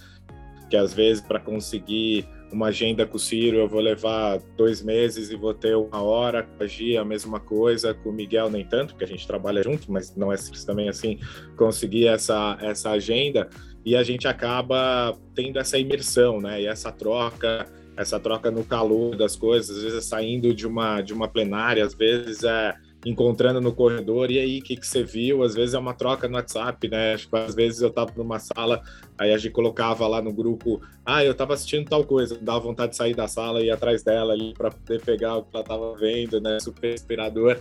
que 0.68 0.76
às 0.76 0.92
vezes 0.92 1.22
para 1.22 1.38
conseguir 1.38 2.26
uma 2.54 2.68
agenda 2.68 3.04
com 3.04 3.16
o 3.16 3.20
Ciro 3.20 3.56
eu 3.58 3.68
vou 3.68 3.80
levar 3.80 4.38
dois 4.56 4.80
meses 4.80 5.30
e 5.30 5.36
vou 5.36 5.52
ter 5.52 5.76
uma 5.76 6.00
hora, 6.00 6.44
com 6.44 6.62
a 6.62 6.66
Gia 6.66 7.02
a 7.02 7.04
mesma 7.04 7.40
coisa, 7.40 7.92
com 7.92 8.10
o 8.10 8.12
Miguel 8.12 8.48
nem 8.48 8.64
tanto, 8.64 8.94
porque 8.94 9.04
a 9.04 9.08
gente 9.08 9.26
trabalha 9.26 9.62
junto, 9.62 9.90
mas 9.90 10.14
não 10.16 10.32
é 10.32 10.36
também 10.64 10.88
assim 10.88 11.18
conseguir 11.56 12.06
essa, 12.06 12.56
essa 12.60 12.90
agenda 12.90 13.50
e 13.84 13.96
a 13.96 14.02
gente 14.02 14.28
acaba 14.28 15.18
tendo 15.34 15.58
essa 15.58 15.76
imersão, 15.76 16.40
né? 16.40 16.62
E 16.62 16.66
essa 16.66 16.90
troca, 16.90 17.66
essa 17.96 18.18
troca 18.18 18.50
no 18.50 18.64
calor 18.64 19.16
das 19.16 19.36
coisas, 19.36 19.76
às 19.76 19.82
vezes 19.82 19.98
é 19.98 20.00
saindo 20.00 20.54
de 20.54 20.66
uma 20.66 21.02
de 21.02 21.12
uma 21.12 21.28
plenária, 21.28 21.84
às 21.84 21.94
vezes 21.94 22.44
é 22.44 22.74
encontrando 23.04 23.60
no 23.60 23.72
corredor, 23.72 24.30
e 24.30 24.38
aí, 24.38 24.58
o 24.60 24.62
que, 24.62 24.76
que 24.76 24.86
você 24.86 25.02
viu? 25.02 25.42
Às 25.42 25.54
vezes 25.54 25.74
é 25.74 25.78
uma 25.78 25.92
troca 25.92 26.26
no 26.26 26.36
WhatsApp, 26.36 26.88
né? 26.88 27.16
Tipo, 27.16 27.36
às 27.36 27.54
vezes 27.54 27.82
eu 27.82 27.90
tava 27.90 28.12
numa 28.16 28.38
sala, 28.38 28.82
aí 29.18 29.32
a 29.32 29.36
gente 29.36 29.52
colocava 29.52 30.06
lá 30.06 30.22
no 30.22 30.32
grupo, 30.32 30.80
ah, 31.04 31.24
eu 31.24 31.34
tava 31.34 31.54
assistindo 31.54 31.88
tal 31.88 32.04
coisa, 32.04 32.38
dava 32.40 32.60
vontade 32.60 32.92
de 32.92 32.96
sair 32.96 33.14
da 33.14 33.28
sala 33.28 33.60
e 33.60 33.66
ir 33.66 33.70
atrás 33.70 34.02
dela 34.02 34.32
ali 34.32 34.54
para 34.54 34.70
poder 34.70 35.02
pegar 35.02 35.36
o 35.36 35.42
que 35.42 35.54
ela 35.54 35.64
tava 35.64 35.94
vendo, 35.96 36.40
né? 36.40 36.58
Super 36.60 36.94
inspirador. 36.94 37.60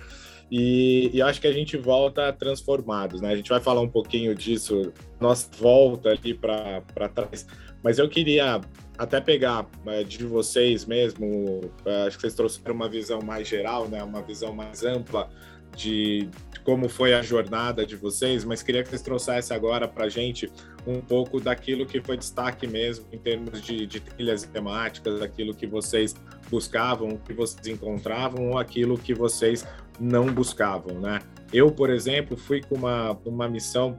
E, 0.52 1.10
e 1.14 1.22
acho 1.22 1.42
que 1.42 1.48
a 1.48 1.52
gente 1.52 1.76
volta 1.78 2.32
transformados, 2.32 3.22
né? 3.22 3.30
A 3.30 3.36
gente 3.36 3.50
vai 3.50 3.60
falar 3.60 3.82
um 3.82 3.90
pouquinho 3.90 4.36
disso, 4.36 4.94
nossa 5.20 5.50
volta 5.60 6.10
ali 6.10 6.34
para 6.34 7.10
trás. 7.14 7.48
Mas 7.84 8.00
eu 8.00 8.08
queria 8.08 8.62
até 8.98 9.20
pegar 9.20 9.68
é, 9.86 10.04
de 10.04 10.26
vocês 10.26 10.86
mesmo, 10.86 11.62
é, 11.86 12.08
acho 12.08 12.18
que 12.18 12.22
vocês 12.22 12.34
trouxeram 12.34 12.76
uma 12.76 12.90
visão 12.90 13.22
mais 13.22 13.48
geral, 13.48 13.88
né? 13.88 14.04
Uma 14.04 14.22
visão 14.22 14.54
mais 14.54 14.84
ampla 14.84 15.30
de, 15.76 16.30
como 16.64 16.88
foi 16.88 17.14
a 17.14 17.22
jornada 17.22 17.86
de 17.86 17.96
vocês, 17.96 18.46
mas 18.46 18.62
queria 18.62 18.84
que 18.84 18.90
vocês 18.90 19.02
trouxessem 19.02 19.56
agora 19.56 19.88
para 19.88 20.06
a 20.06 20.10
gente 20.10 20.52
um 20.86 21.00
pouco 21.02 21.40
daquilo 21.40 21.86
que 21.86 22.02
foi 22.02 22.18
destaque 22.18 22.68
mesmo 22.68 23.06
em 23.12 23.18
termos 23.18 23.62
de, 23.62 23.86
de 23.86 24.00
trilhas 24.00 24.44
temáticas, 24.44 25.20
daquilo 25.20 25.54
que 25.56 25.66
vocês 25.66 26.16
buscavam, 26.50 27.18
que 27.18 27.34
vocês 27.34 27.66
encontravam 27.68 28.50
ou 28.52 28.58
aquilo 28.60 28.98
que 28.98 29.14
vocês 29.14 29.66
não 30.00 30.26
buscavam, 30.28 31.00
né? 31.00 31.20
Eu, 31.52 31.72
por 31.72 31.90
exemplo, 31.90 32.36
fui 32.38 32.62
com 32.62 32.76
uma, 32.76 33.18
uma 33.26 33.48
missão 33.48 33.98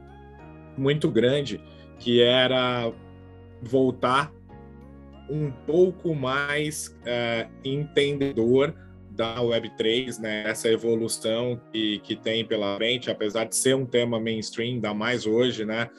muito 0.77 1.09
grande 1.09 1.59
que 1.99 2.21
era 2.21 2.91
voltar 3.61 4.31
um 5.29 5.51
pouco 5.51 6.13
mais 6.13 6.95
é, 7.05 7.47
entendedor 7.63 8.73
da 9.11 9.37
Web3, 9.37 10.19
né? 10.19 10.43
Essa 10.47 10.69
evolução 10.69 11.59
que, 11.71 11.99
que 11.99 12.15
tem 12.15 12.45
pela 12.45 12.75
frente, 12.75 13.09
apesar 13.09 13.45
de 13.45 13.55
ser 13.55 13.75
um 13.75 13.85
tema 13.85 14.19
mainstream, 14.19 14.75
ainda 14.75 14.93
mais 14.93 15.25
hoje, 15.25 15.65
né? 15.65 15.89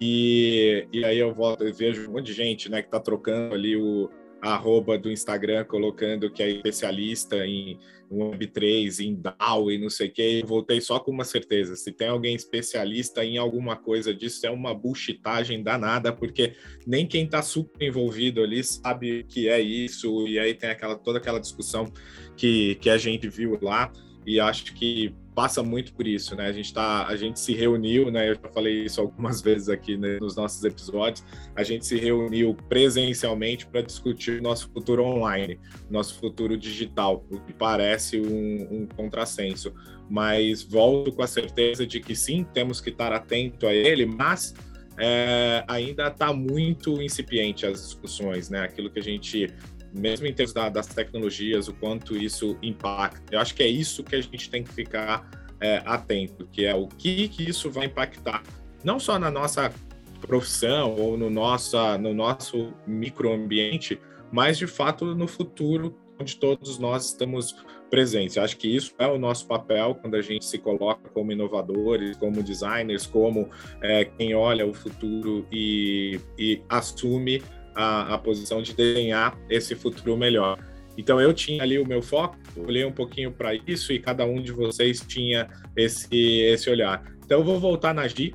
E, 0.00 0.86
e 0.92 1.04
aí 1.04 1.18
eu 1.18 1.32
volto, 1.32 1.64
vejo 1.72 2.08
um 2.08 2.14
monte 2.14 2.26
de 2.26 2.32
gente, 2.34 2.70
né, 2.70 2.82
que 2.82 2.88
está 2.88 3.00
trocando 3.00 3.54
ali 3.54 3.76
o 3.76 4.10
arroba 4.42 4.98
do 4.98 5.10
Instagram 5.10 5.64
colocando 5.64 6.30
que 6.30 6.42
é 6.42 6.50
especialista 6.50 7.46
em 7.46 7.78
Web3, 8.10 9.00
em 9.00 9.14
DAO 9.14 9.70
e 9.70 9.78
não 9.78 9.90
sei 9.90 10.08
o 10.08 10.12
que. 10.12 10.40
Eu 10.40 10.46
voltei 10.46 10.80
só 10.80 10.98
com 10.98 11.10
uma 11.10 11.24
certeza: 11.24 11.76
se 11.76 11.92
tem 11.92 12.08
alguém 12.08 12.34
especialista 12.34 13.24
em 13.24 13.38
alguma 13.38 13.76
coisa 13.76 14.14
disso, 14.14 14.46
é 14.46 14.50
uma 14.50 14.74
buchitagem 14.74 15.62
danada, 15.62 16.12
porque 16.12 16.54
nem 16.86 17.06
quem 17.06 17.24
está 17.24 17.42
super 17.42 17.86
envolvido 17.86 18.42
ali 18.42 18.62
sabe 18.62 19.20
o 19.20 19.26
que 19.26 19.48
é 19.48 19.60
isso, 19.60 20.26
e 20.26 20.38
aí 20.38 20.54
tem 20.54 20.70
aquela, 20.70 20.96
toda 20.96 21.18
aquela 21.18 21.40
discussão 21.40 21.92
que, 22.36 22.76
que 22.76 22.90
a 22.90 22.98
gente 22.98 23.28
viu 23.28 23.58
lá, 23.60 23.92
e 24.26 24.40
acho 24.40 24.74
que 24.74 25.14
passa 25.36 25.62
muito 25.62 25.92
por 25.92 26.06
isso, 26.06 26.34
né? 26.34 26.46
A 26.46 26.52
gente 26.52 26.72
tá, 26.72 27.06
a 27.06 27.14
gente 27.14 27.38
se 27.38 27.52
reuniu, 27.52 28.10
né? 28.10 28.30
Eu 28.30 28.36
já 28.36 28.48
falei 28.48 28.84
isso 28.86 29.02
algumas 29.02 29.42
vezes 29.44 29.68
aqui 29.68 29.94
né, 29.94 30.16
nos 30.18 30.34
nossos 30.34 30.64
episódios. 30.64 31.22
A 31.54 31.62
gente 31.62 31.84
se 31.84 31.96
reuniu 31.98 32.56
presencialmente 32.70 33.66
para 33.66 33.82
discutir 33.82 34.40
nosso 34.40 34.70
futuro 34.70 35.04
online, 35.04 35.60
nosso 35.90 36.18
futuro 36.18 36.56
digital, 36.56 37.22
o 37.30 37.38
que 37.38 37.52
parece 37.52 38.18
um, 38.18 38.82
um 38.82 38.86
contrassenso. 38.86 39.74
Mas 40.08 40.62
volto 40.62 41.12
com 41.12 41.22
a 41.22 41.26
certeza 41.26 41.86
de 41.86 42.00
que 42.00 42.16
sim, 42.16 42.42
temos 42.54 42.80
que 42.80 42.88
estar 42.88 43.12
atento 43.12 43.66
a 43.66 43.74
ele, 43.74 44.06
mas 44.06 44.54
é, 44.96 45.62
ainda 45.68 46.06
está 46.06 46.32
muito 46.32 47.02
incipiente 47.02 47.66
as 47.66 47.82
discussões, 47.82 48.48
né? 48.48 48.60
Aquilo 48.60 48.88
que 48.88 49.00
a 49.00 49.02
gente 49.02 49.52
mesmo 49.96 50.26
em 50.26 50.32
termos 50.32 50.52
da, 50.52 50.68
das 50.68 50.86
tecnologias, 50.86 51.68
o 51.68 51.74
quanto 51.74 52.16
isso 52.16 52.56
impacta. 52.62 53.34
Eu 53.34 53.40
acho 53.40 53.54
que 53.54 53.62
é 53.62 53.68
isso 53.68 54.04
que 54.04 54.14
a 54.14 54.20
gente 54.20 54.50
tem 54.50 54.62
que 54.62 54.72
ficar 54.72 55.28
é, 55.60 55.82
atento, 55.84 56.46
que 56.52 56.64
é 56.64 56.74
o 56.74 56.86
que, 56.86 57.28
que 57.28 57.48
isso 57.48 57.70
vai 57.70 57.86
impactar, 57.86 58.42
não 58.84 58.98
só 59.00 59.18
na 59.18 59.30
nossa 59.30 59.72
profissão 60.20 60.94
ou 60.94 61.16
no, 61.16 61.30
nossa, 61.30 61.96
no 61.98 62.12
nosso 62.12 62.72
microambiente, 62.86 63.98
mas 64.32 64.58
de 64.58 64.66
fato 64.66 65.14
no 65.14 65.26
futuro, 65.26 65.96
onde 66.18 66.36
todos 66.36 66.78
nós 66.78 67.06
estamos 67.06 67.54
presentes. 67.90 68.36
Eu 68.36 68.42
acho 68.42 68.56
que 68.56 68.68
isso 68.68 68.94
é 68.98 69.06
o 69.06 69.18
nosso 69.18 69.46
papel 69.46 69.94
quando 69.94 70.16
a 70.16 70.22
gente 70.22 70.44
se 70.44 70.58
coloca 70.58 71.08
como 71.10 71.32
inovadores, 71.32 72.16
como 72.16 72.42
designers, 72.42 73.06
como 73.06 73.48
é, 73.80 74.04
quem 74.04 74.34
olha 74.34 74.66
o 74.66 74.74
futuro 74.74 75.46
e, 75.52 76.20
e 76.38 76.62
assume 76.68 77.42
a, 77.76 78.14
a 78.14 78.18
posição 78.18 78.62
de 78.62 78.72
desenhar 78.72 79.38
esse 79.50 79.74
futuro 79.74 80.16
melhor. 80.16 80.58
Então 80.96 81.20
eu 81.20 81.34
tinha 81.34 81.62
ali 81.62 81.78
o 81.78 81.86
meu 81.86 82.00
foco, 82.00 82.38
olhei 82.56 82.84
um 82.84 82.90
pouquinho 82.90 83.30
para 83.30 83.54
isso 83.54 83.92
e 83.92 83.98
cada 83.98 84.24
um 84.24 84.40
de 84.40 84.50
vocês 84.50 85.04
tinha 85.06 85.46
esse 85.76 86.40
esse 86.40 86.70
olhar. 86.70 87.04
Então 87.24 87.40
eu 87.40 87.44
vou 87.44 87.60
voltar 87.60 87.92
na 87.92 88.08
Gi, 88.08 88.34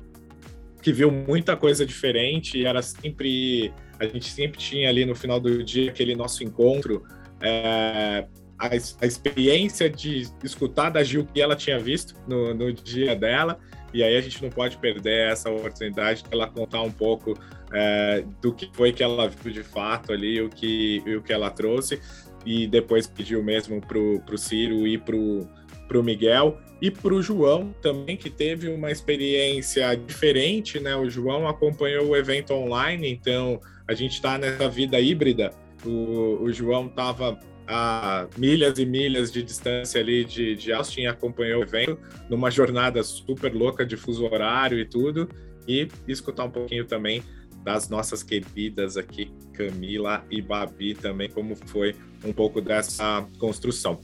que 0.80 0.92
viu 0.92 1.10
muita 1.10 1.56
coisa 1.56 1.84
diferente 1.84 2.58
e 2.58 2.64
era 2.64 2.80
sempre 2.80 3.72
a 3.98 4.06
gente 4.06 4.30
sempre 4.30 4.58
tinha 4.58 4.88
ali 4.88 5.04
no 5.04 5.14
final 5.14 5.40
do 5.40 5.62
dia 5.62 5.90
aquele 5.90 6.14
nosso 6.14 6.42
encontro, 6.42 7.04
é, 7.40 8.26
a, 8.58 8.68
a, 8.68 9.06
experiência 9.06 9.88
de 9.88 10.28
escutar 10.42 10.90
da 10.90 11.02
Gil 11.02 11.24
que 11.24 11.40
ela 11.40 11.54
tinha 11.54 11.78
visto 11.78 12.14
no, 12.28 12.54
no 12.54 12.72
dia 12.72 13.14
dela 13.14 13.58
e 13.92 14.02
aí 14.02 14.16
a 14.16 14.20
gente 14.20 14.42
não 14.42 14.50
pode 14.50 14.76
perder 14.78 15.30
essa 15.30 15.50
oportunidade 15.50 16.22
de 16.22 16.28
ela 16.32 16.48
contar 16.48 16.82
um 16.82 16.90
pouco 16.90 17.34
é, 17.72 18.24
do 18.40 18.52
que 18.52 18.70
foi 18.72 18.92
que 18.92 19.02
ela 19.02 19.28
viu 19.28 19.52
de 19.52 19.62
fato 19.62 20.12
ali, 20.12 20.40
o 20.40 20.48
que, 20.48 21.02
o 21.16 21.22
que 21.22 21.32
ela 21.32 21.50
trouxe, 21.50 22.00
e 22.44 22.66
depois 22.66 23.06
pediu 23.06 23.42
mesmo 23.42 23.80
para 23.80 23.98
o 23.98 24.38
Ciro 24.38 24.86
e 24.86 24.98
para 24.98 25.16
o 25.16 26.02
Miguel 26.02 26.58
e 26.80 26.90
para 26.90 27.14
o 27.14 27.22
João 27.22 27.72
também, 27.80 28.16
que 28.16 28.28
teve 28.28 28.68
uma 28.68 28.90
experiência 28.90 29.94
diferente, 29.94 30.80
né? 30.80 30.96
O 30.96 31.08
João 31.08 31.48
acompanhou 31.48 32.08
o 32.08 32.16
evento 32.16 32.52
online, 32.52 33.08
então 33.08 33.60
a 33.86 33.94
gente 33.94 34.14
está 34.14 34.36
nessa 34.36 34.68
vida 34.68 35.00
híbrida. 35.00 35.52
O, 35.84 36.42
o 36.42 36.52
João 36.52 36.86
estava 36.86 37.38
a 37.66 38.26
milhas 38.36 38.78
e 38.78 38.84
milhas 38.84 39.30
de 39.30 39.42
distância 39.42 40.00
ali 40.00 40.24
de, 40.24 40.56
de 40.56 40.72
Austin 40.72 41.06
acompanhou 41.06 41.60
o 41.60 41.62
evento 41.62 41.98
numa 42.28 42.50
jornada 42.50 43.02
super 43.04 43.54
louca 43.54 43.86
de 43.86 43.96
fuso 43.96 44.24
horário 44.24 44.78
e 44.78 44.84
tudo, 44.84 45.28
e 45.66 45.88
escutar 46.08 46.44
um 46.44 46.50
pouquinho 46.50 46.84
também 46.84 47.22
das 47.62 47.88
nossas 47.88 48.22
queridas 48.22 48.96
aqui, 48.96 49.30
Camila 49.52 50.24
e 50.30 50.42
Babi 50.42 50.94
também, 50.94 51.28
como 51.28 51.54
foi 51.54 51.94
um 52.24 52.32
pouco 52.32 52.60
dessa 52.60 53.26
construção. 53.38 54.00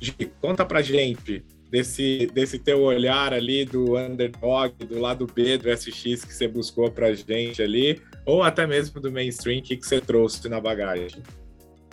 Gi, 0.00 0.12
conta 0.40 0.64
pra 0.64 0.82
gente 0.82 1.42
desse, 1.70 2.26
desse 2.32 2.58
teu 2.58 2.82
olhar 2.82 3.32
ali 3.32 3.64
do 3.64 3.96
underdog, 3.96 4.74
do 4.84 5.00
lado 5.00 5.26
B 5.26 5.58
do 5.58 5.70
SX 5.70 6.24
que 6.24 6.34
você 6.34 6.46
buscou 6.46 6.90
pra 6.90 7.12
gente 7.12 7.62
ali, 7.62 8.00
ou 8.24 8.42
até 8.42 8.66
mesmo 8.66 9.00
do 9.00 9.10
mainstream, 9.10 9.62
que, 9.62 9.76
que 9.76 9.86
você 9.86 10.00
trouxe 10.00 10.48
na 10.48 10.60
bagagem. 10.60 11.22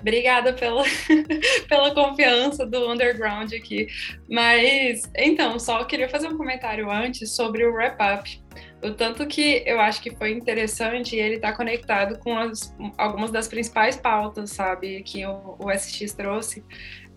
Obrigada 0.03 0.51
pela, 0.51 0.83
pela 1.69 1.93
confiança 1.93 2.65
do 2.65 2.91
underground 2.91 3.53
aqui. 3.53 3.87
Mas, 4.29 5.09
então, 5.15 5.57
só 5.57 5.81
queria 5.85 6.09
fazer 6.09 6.27
um 6.27 6.37
comentário 6.37 6.91
antes 6.91 7.31
sobre 7.31 7.65
o 7.65 7.73
wrap-up. 7.73 8.42
O 8.83 8.91
tanto 8.93 9.25
que 9.25 9.63
eu 9.65 9.79
acho 9.79 10.01
que 10.01 10.11
foi 10.11 10.31
interessante 10.31 11.15
ele 11.15 11.35
está 11.35 11.53
conectado 11.53 12.19
com 12.19 12.37
as, 12.37 12.75
algumas 12.97 13.31
das 13.31 13.47
principais 13.47 13.95
pautas, 13.95 14.51
sabe, 14.51 15.01
que 15.03 15.25
o, 15.25 15.55
o 15.57 15.71
SX 15.71 16.13
trouxe. 16.13 16.63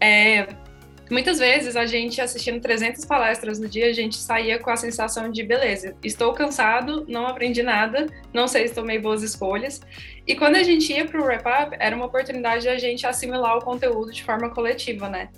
É, 0.00 0.46
muitas 1.10 1.38
vezes 1.38 1.76
a 1.76 1.84
gente 1.84 2.20
assistindo 2.20 2.60
300 2.60 3.04
palestras 3.04 3.58
no 3.58 3.68
dia, 3.68 3.88
a 3.88 3.92
gente 3.92 4.16
saía 4.16 4.58
com 4.58 4.70
a 4.70 4.76
sensação 4.76 5.30
de 5.30 5.42
beleza, 5.42 5.96
estou 6.04 6.32
cansado, 6.32 7.04
não 7.08 7.26
aprendi 7.26 7.62
nada, 7.62 8.06
não 8.32 8.46
sei 8.46 8.68
se 8.68 8.74
tomei 8.74 8.98
boas 8.98 9.22
escolhas. 9.22 9.80
E 10.26 10.36
quando 10.36 10.56
a 10.56 10.62
gente 10.62 10.92
ia 10.92 11.04
para 11.04 11.20
o 11.20 11.24
wrap 11.24 11.44
up, 11.46 11.76
era 11.80 11.96
uma 11.96 12.06
oportunidade 12.06 12.62
de 12.62 12.68
a 12.68 12.78
gente 12.78 13.06
assimilar 13.06 13.58
o 13.58 13.64
conteúdo 13.64 14.12
de 14.12 14.22
forma 14.22 14.50
coletiva, 14.50 15.08
né? 15.08 15.30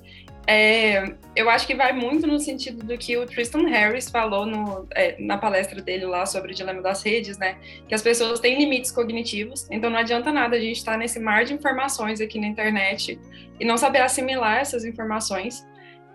É, 0.50 1.04
eu 1.36 1.50
acho 1.50 1.66
que 1.66 1.74
vai 1.74 1.92
muito 1.92 2.26
no 2.26 2.40
sentido 2.40 2.82
do 2.82 2.96
que 2.96 3.18
o 3.18 3.26
Tristan 3.26 3.68
Harris 3.68 4.08
falou 4.08 4.46
no, 4.46 4.88
é, 4.94 5.14
na 5.20 5.36
palestra 5.36 5.82
dele 5.82 6.06
lá 6.06 6.24
sobre 6.24 6.52
o 6.52 6.54
dilema 6.54 6.80
das 6.80 7.02
redes, 7.02 7.36
né? 7.36 7.58
Que 7.86 7.94
as 7.94 8.00
pessoas 8.00 8.40
têm 8.40 8.58
limites 8.58 8.90
cognitivos, 8.90 9.68
então 9.70 9.90
não 9.90 9.98
adianta 9.98 10.32
nada 10.32 10.56
a 10.56 10.58
gente 10.58 10.78
estar 10.78 10.96
nesse 10.96 11.20
mar 11.20 11.44
de 11.44 11.52
informações 11.52 12.18
aqui 12.18 12.40
na 12.40 12.46
internet 12.46 13.20
e 13.60 13.64
não 13.66 13.76
saber 13.76 13.98
assimilar 13.98 14.60
essas 14.60 14.86
informações. 14.86 15.66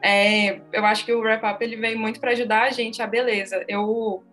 É, 0.01 0.61
eu 0.73 0.83
acho 0.83 1.05
que 1.05 1.13
o 1.13 1.19
Wrap 1.19 1.43
Up 1.43 1.63
ele 1.63 1.75
veio 1.75 1.99
muito 1.99 2.19
para 2.19 2.31
ajudar 2.31 2.63
a 2.63 2.71
gente 2.71 3.03
a 3.03 3.07
beleza. 3.07 3.63
Eu 3.67 4.23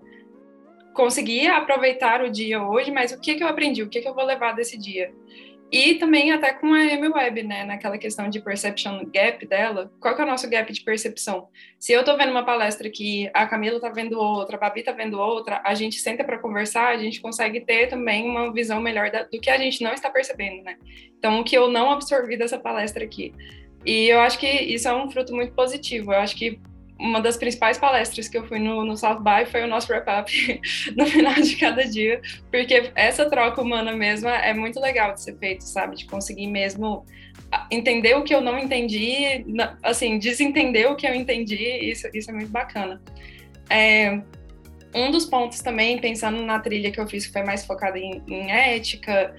consegui 0.95 1.47
aproveitar 1.47 2.23
o 2.23 2.31
dia 2.31 2.63
hoje, 2.63 2.91
mas 2.91 3.13
o 3.13 3.21
que, 3.21 3.35
que 3.35 3.45
eu 3.45 3.49
aprendi? 3.49 3.83
O 3.83 3.89
que, 3.91 4.01
que 4.01 4.09
eu 4.09 4.15
vou 4.15 4.25
levar 4.25 4.53
desse 4.53 4.79
dia? 4.79 5.13
E 5.73 5.95
também 5.95 6.33
até 6.33 6.53
com 6.53 6.75
a 6.75 6.81
Amy 6.81 7.09
Webb, 7.09 7.45
né, 7.45 7.65
naquela 7.65 7.97
questão 7.97 8.29
de 8.29 8.41
perception 8.41 9.05
gap 9.07 9.47
dela, 9.47 9.93
qual 10.01 10.17
que 10.17 10.21
é 10.21 10.25
o 10.25 10.27
nosso 10.27 10.51
gap 10.51 10.73
de 10.73 10.81
percepção? 10.81 11.49
Se 11.79 11.93
eu 11.93 12.05
tô 12.05 12.17
vendo 12.17 12.31
uma 12.31 12.45
palestra 12.45 12.91
que 12.91 13.31
a 13.33 13.47
Camila 13.47 13.81
tá 13.81 13.89
vendo 13.89 14.19
outra, 14.19 14.57
a 14.57 14.61
Babi 14.61 14.83
tá 14.83 14.91
vendo 14.91 15.21
outra, 15.21 15.63
a 15.65 15.73
gente 15.75 16.01
senta 16.01 16.25
para 16.25 16.39
conversar, 16.39 16.89
a 16.89 16.99
gente 16.99 17.21
consegue 17.21 17.61
ter 17.61 17.87
também 17.87 18.29
uma 18.29 18.53
visão 18.53 18.81
melhor 18.81 19.11
da, 19.13 19.23
do 19.23 19.41
que 19.41 19.49
a 19.49 19.59
gente 19.59 19.83
não 19.85 19.93
está 19.93 20.11
percebendo, 20.11 20.65
né? 20.65 20.77
Então, 21.17 21.41
o 21.41 21.45
que 21.45 21.57
eu 21.57 21.71
não 21.71 21.91
absorvi 21.91 22.37
dessa 22.37 22.59
palestra 22.59 23.05
aqui. 23.05 23.33
E 23.85 24.09
eu 24.09 24.21
acho 24.21 24.39
que 24.39 24.49
isso 24.49 24.89
é 24.89 24.95
um 24.95 25.09
fruto 25.09 25.35
muito 25.35 25.53
positivo. 25.55 26.13
Eu 26.13 26.19
acho 26.19 26.37
que 26.37 26.59
uma 27.01 27.21
das 27.21 27.37
principais 27.37 27.79
palestras 27.79 28.29
que 28.29 28.37
eu 28.37 28.47
fui 28.47 28.59
no, 28.59 28.85
no 28.85 28.97
South 28.97 29.21
By 29.21 29.51
foi 29.51 29.65
o 29.65 29.67
nosso 29.67 29.91
wrap-up 29.91 30.31
no 30.97 31.07
final 31.07 31.35
de 31.35 31.57
cada 31.57 31.85
dia, 31.85 32.21
porque 32.51 32.93
essa 32.95 33.29
troca 33.29 33.61
humana 33.61 33.93
mesma 33.93 34.31
é 34.37 34.53
muito 34.53 34.79
legal 34.79 35.15
de 35.15 35.23
ser 35.23 35.37
feito, 35.39 35.65
sabe? 35.65 35.97
De 35.97 36.07
conseguir 36.07 36.47
mesmo 36.47 37.05
entender 37.71 38.15
o 38.17 38.23
que 38.23 38.35
eu 38.35 38.41
não 38.41 38.59
entendi, 38.59 39.45
assim, 39.83 40.19
desentender 40.19 40.91
o 40.91 40.95
que 40.95 41.07
eu 41.07 41.15
entendi, 41.15 41.57
isso, 41.91 42.09
isso 42.15 42.31
é 42.31 42.35
muito 42.35 42.51
bacana. 42.51 43.01
É, 43.69 44.21
um 44.95 45.11
dos 45.11 45.25
pontos 45.25 45.61
também, 45.61 45.99
pensando 46.01 46.43
na 46.43 46.59
trilha 46.59 46.91
que 46.91 47.01
eu 47.01 47.07
fiz, 47.07 47.27
que 47.27 47.33
foi 47.33 47.43
mais 47.43 47.65
focada 47.65 47.99
em, 47.99 48.23
em 48.27 48.51
ética, 48.51 49.35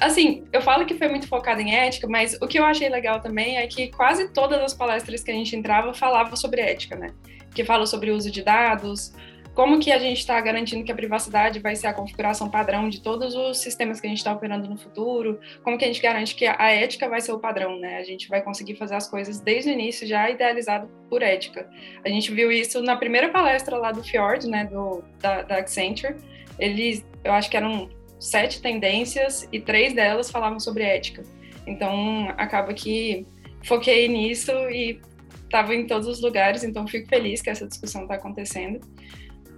assim, 0.00 0.44
eu 0.52 0.60
falo 0.60 0.84
que 0.84 0.94
foi 0.94 1.08
muito 1.08 1.28
focada 1.28 1.62
em 1.62 1.74
ética, 1.74 2.08
mas 2.08 2.36
o 2.40 2.46
que 2.46 2.58
eu 2.58 2.64
achei 2.64 2.88
legal 2.88 3.20
também 3.20 3.58
é 3.58 3.66
que 3.66 3.88
quase 3.88 4.28
todas 4.32 4.60
as 4.60 4.74
palestras 4.74 5.22
que 5.22 5.30
a 5.30 5.34
gente 5.34 5.54
entrava 5.54 5.94
falavam 5.94 6.36
sobre 6.36 6.60
ética, 6.60 6.96
né? 6.96 7.12
Que 7.54 7.64
fala 7.64 7.86
sobre 7.86 8.10
o 8.10 8.16
uso 8.16 8.30
de 8.30 8.42
dados, 8.42 9.12
como 9.56 9.80
que 9.80 9.90
a 9.90 9.98
gente 9.98 10.18
está 10.18 10.38
garantindo 10.38 10.84
que 10.84 10.92
a 10.92 10.94
privacidade 10.94 11.60
vai 11.60 11.74
ser 11.74 11.86
a 11.86 11.94
configuração 11.94 12.50
padrão 12.50 12.90
de 12.90 13.00
todos 13.00 13.34
os 13.34 13.56
sistemas 13.56 13.98
que 13.98 14.06
a 14.06 14.10
gente 14.10 14.18
está 14.18 14.30
operando 14.30 14.68
no 14.68 14.76
futuro, 14.76 15.40
como 15.64 15.78
que 15.78 15.84
a 15.86 15.88
gente 15.88 16.02
garante 16.02 16.34
que 16.34 16.44
a 16.46 16.70
ética 16.70 17.08
vai 17.08 17.22
ser 17.22 17.32
o 17.32 17.38
padrão, 17.38 17.80
né? 17.80 17.96
A 17.96 18.04
gente 18.04 18.28
vai 18.28 18.42
conseguir 18.42 18.76
fazer 18.76 18.96
as 18.96 19.08
coisas 19.08 19.40
desde 19.40 19.70
o 19.70 19.72
início 19.72 20.06
já 20.06 20.28
idealizado 20.28 20.90
por 21.08 21.22
ética. 21.22 21.66
A 22.04 22.08
gente 22.10 22.30
viu 22.32 22.52
isso 22.52 22.82
na 22.82 22.96
primeira 22.96 23.30
palestra 23.30 23.78
lá 23.78 23.92
do 23.92 24.04
Fjord, 24.04 24.46
né, 24.46 24.66
do, 24.66 25.02
da, 25.20 25.40
da 25.40 25.56
Accenture, 25.56 26.16
eles, 26.58 27.02
eu 27.24 27.32
acho 27.32 27.48
que 27.48 27.56
eram 27.56 27.88
sete 28.20 28.60
tendências 28.60 29.48
e 29.50 29.58
três 29.58 29.94
delas 29.94 30.30
falavam 30.30 30.60
sobre 30.60 30.82
ética. 30.82 31.22
Então, 31.66 32.28
acaba 32.36 32.74
que 32.74 33.26
foquei 33.64 34.06
nisso 34.06 34.52
e 34.68 35.00
estava 35.44 35.74
em 35.74 35.86
todos 35.86 36.06
os 36.06 36.20
lugares, 36.20 36.62
então 36.62 36.86
fico 36.86 37.08
feliz 37.08 37.40
que 37.40 37.48
essa 37.48 37.66
discussão 37.66 38.02
está 38.02 38.16
acontecendo. 38.16 38.80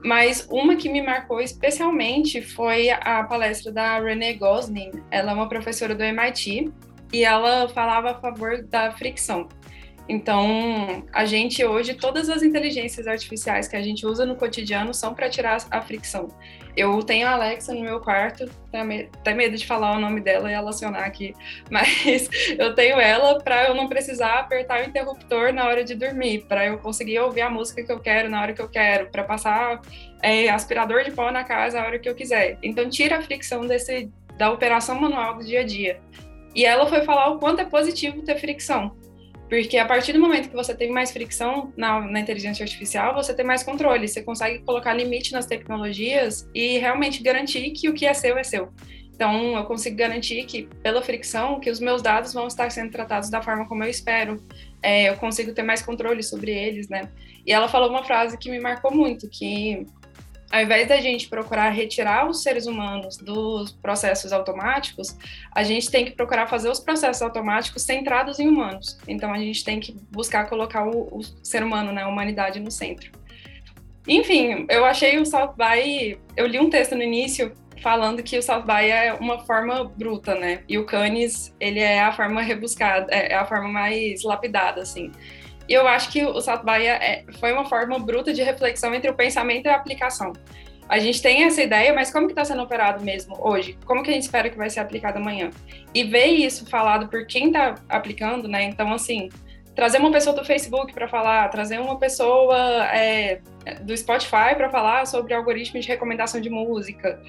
Mas 0.04 0.46
uma 0.50 0.76
que 0.76 0.88
me 0.88 1.02
marcou 1.02 1.40
especialmente 1.40 2.40
foi 2.40 2.90
a 2.90 3.24
palestra 3.24 3.72
da 3.72 3.98
Renee 3.98 4.34
Gosling. 4.34 4.92
Ela 5.10 5.32
é 5.32 5.34
uma 5.34 5.48
professora 5.48 5.94
do 5.94 6.02
MIT 6.02 6.72
e 7.12 7.24
ela 7.24 7.68
falava 7.68 8.12
a 8.12 8.14
favor 8.14 8.62
da 8.62 8.92
fricção. 8.92 9.48
Então, 10.08 11.04
a 11.12 11.26
gente 11.26 11.62
hoje, 11.64 11.92
todas 11.92 12.30
as 12.30 12.42
inteligências 12.42 13.06
artificiais 13.06 13.68
que 13.68 13.76
a 13.76 13.82
gente 13.82 14.06
usa 14.06 14.24
no 14.24 14.36
cotidiano 14.36 14.94
são 14.94 15.14
para 15.14 15.28
tirar 15.28 15.58
a 15.70 15.82
fricção. 15.82 16.28
Eu 16.78 17.02
tenho 17.02 17.26
a 17.26 17.32
Alexa 17.32 17.75
no 17.75 17.80
meu 17.80 17.99
quarto, 17.99 18.49
até 18.73 19.35
medo 19.35 19.56
de 19.56 19.66
falar 19.66 19.97
o 19.97 20.00
nome 20.00 20.20
dela 20.20 20.49
e 20.49 20.54
ela 20.54 20.70
acionar 20.70 21.02
aqui, 21.02 21.35
mas 21.68 22.30
eu 22.56 22.73
tenho 22.73 23.00
ela 23.00 23.37
para 23.42 23.66
eu 23.66 23.75
não 23.75 23.88
precisar 23.88 24.38
apertar 24.38 24.80
o 24.80 24.88
interruptor 24.88 25.52
na 25.52 25.66
hora 25.66 25.82
de 25.82 25.97
dormir, 25.97 26.47
para 26.49 26.66
eu 26.66 26.78
conseguir 26.78 27.18
ouvir 27.18 27.40
a 27.40 27.50
música 27.50 27.82
que 27.82 27.90
eu 27.90 27.99
quero 27.99 28.30
na 28.30 28.40
hora 28.40 28.52
que 28.52 28.62
eu 28.62 28.68
quero, 28.68 29.11
para 29.11 29.25
passar 29.25 29.82
é, 30.23 30.49
aspirador 30.49 31.02
de 31.02 31.11
pó 31.11 31.32
na 31.32 31.42
casa 31.42 31.80
a 31.80 31.85
hora 31.85 31.99
que 31.99 32.08
eu 32.08 32.14
quiser. 32.14 32.58
Então, 32.62 32.88
tira 32.88 33.18
a 33.18 33.23
fricção 33.23 33.66
desse, 33.66 34.08
da 34.37 34.52
operação 34.52 35.00
manual 35.00 35.35
do 35.35 35.44
dia 35.44 35.62
a 35.62 35.64
dia. 35.64 36.00
E 36.54 36.64
ela 36.64 36.87
foi 36.87 37.02
falar 37.02 37.30
o 37.30 37.40
quanto 37.40 37.61
é 37.61 37.64
positivo 37.64 38.23
ter 38.23 38.38
fricção 38.38 38.97
porque 39.48 39.78
a 39.78 39.86
partir 39.86 40.12
do 40.12 40.20
momento 40.20 40.50
que 40.50 40.54
você 40.54 40.74
tem 40.74 40.90
mais 40.90 41.10
fricção 41.10 41.72
na, 41.76 42.00
na, 42.00 42.20
inteligência 42.20 42.62
artificial, 42.62 43.14
você 43.14 43.32
tem 43.32 43.44
mais 43.44 43.62
controle, 43.62 44.06
você 44.06 44.22
consegue 44.22 44.58
colocar 44.60 44.92
limite 44.92 45.32
nas 45.32 45.46
tecnologias 45.46 46.48
e 46.54 46.78
realmente 46.78 47.22
garantir 47.22 47.70
que 47.70 47.88
o 47.88 47.94
que 47.94 48.06
é 48.06 48.12
seu 48.12 48.36
é 48.36 48.44
seu. 48.44 48.68
Então, 49.18 49.56
eu 49.56 49.64
consigo 49.64 49.96
garantir 49.96 50.44
que, 50.44 50.68
pela 50.80 51.02
fricção, 51.02 51.58
que 51.58 51.68
os 51.68 51.80
meus 51.80 52.00
dados 52.00 52.32
vão 52.32 52.46
estar 52.46 52.70
sendo 52.70 52.92
tratados 52.92 53.28
da 53.28 53.42
forma 53.42 53.66
como 53.66 53.82
eu 53.82 53.90
espero. 53.90 54.40
É, 54.80 55.08
eu 55.08 55.16
consigo 55.16 55.52
ter 55.52 55.64
mais 55.64 55.82
controle 55.82 56.22
sobre 56.22 56.52
eles, 56.52 56.88
né? 56.88 57.10
E 57.44 57.52
ela 57.52 57.66
falou 57.66 57.90
uma 57.90 58.04
frase 58.04 58.38
que 58.38 58.48
me 58.48 58.60
marcou 58.60 58.94
muito, 58.94 59.28
que 59.28 59.84
ao 60.50 60.62
invés 60.62 60.88
da 60.88 61.00
gente 61.00 61.28
procurar 61.28 61.70
retirar 61.70 62.28
os 62.28 62.42
seres 62.42 62.66
humanos 62.66 63.16
dos 63.18 63.72
processos 63.72 64.32
automáticos, 64.32 65.16
a 65.54 65.62
gente 65.62 65.90
tem 65.90 66.04
que 66.04 66.12
procurar 66.12 66.46
fazer 66.46 66.70
os 66.70 66.80
processos 66.80 67.22
automáticos 67.22 67.82
centrados 67.82 68.38
em 68.38 68.48
humanos. 68.48 68.98
Então 69.06 69.32
a 69.32 69.38
gente 69.38 69.62
tem 69.62 69.78
que 69.78 69.96
buscar 70.10 70.48
colocar 70.48 70.86
o, 70.86 71.18
o 71.18 71.22
ser 71.42 71.62
humano, 71.62 71.92
né, 71.92 72.02
a 72.02 72.08
humanidade 72.08 72.60
no 72.60 72.70
centro. 72.70 73.12
Enfim, 74.06 74.66
eu 74.70 74.86
achei 74.86 75.18
o 75.18 75.26
South 75.26 75.54
by, 75.54 76.18
eu 76.34 76.46
li 76.46 76.58
um 76.58 76.70
texto 76.70 76.94
no 76.94 77.02
início 77.02 77.52
falando 77.82 78.22
que 78.22 78.38
o 78.38 78.42
South 78.42 78.62
by 78.62 78.90
é 78.90 79.12
uma 79.12 79.40
forma 79.40 79.84
bruta, 79.84 80.34
né? 80.34 80.62
E 80.66 80.78
o 80.78 80.84
Cannes, 80.84 81.54
ele 81.61 81.78
é 81.78 82.00
a 82.00 82.11
forma 82.11 82.40
rebuscada, 82.40 83.06
é, 83.11 83.32
é 83.32 83.37
a 83.37 83.44
forma 83.44 83.68
mais 83.68 84.22
lapidada, 84.22 84.80
assim. 84.80 85.12
E 85.68 85.74
eu 85.74 85.87
acho 85.87 86.11
que 86.11 86.24
o 86.24 86.40
South 86.40 86.62
by 86.64 86.87
é, 86.87 87.24
foi 87.38 87.52
uma 87.52 87.66
forma 87.66 87.98
bruta 87.98 88.33
de 88.33 88.42
reflexão 88.42 88.94
entre 88.94 89.11
o 89.11 89.14
pensamento 89.14 89.66
e 89.66 89.68
a 89.68 89.76
aplicação. 89.76 90.33
A 90.88 90.98
gente 90.98 91.20
tem 91.20 91.44
essa 91.44 91.62
ideia, 91.62 91.92
mas 91.92 92.11
como 92.11 92.26
que 92.26 92.33
está 92.33 92.42
sendo 92.46 92.62
operado 92.62 93.04
mesmo 93.04 93.37
hoje? 93.38 93.78
Como 93.85 94.02
que 94.02 94.09
a 94.09 94.12
gente 94.14 94.22
espera 94.22 94.48
que 94.48 94.57
vai 94.57 94.70
ser 94.70 94.81
aplicado 94.81 95.18
amanhã? 95.18 95.50
E 95.94 96.02
ver 96.02 96.28
isso 96.28 96.68
falado 96.70 97.09
por 97.09 97.26
quem 97.26 97.48
está 97.48 97.74
aplicando, 97.87 98.48
né? 98.48 98.62
Então, 98.64 98.90
assim, 98.94 99.28
trazer 99.74 99.98
uma 99.98 100.11
pessoa 100.11 100.35
do 100.35 100.42
Facebook 100.42 100.94
para 100.94 101.07
falar, 101.07 101.46
trazer 101.48 101.78
uma 101.78 101.98
pessoa 101.98 102.57
é, 102.96 103.40
do 103.83 103.94
Spotify 103.94 104.54
para 104.57 104.70
falar 104.70 105.07
sobre 105.07 105.35
algoritmos 105.35 105.85
de 105.85 105.90
recomendação 105.90 106.40
de 106.40 106.48
música. 106.48 107.20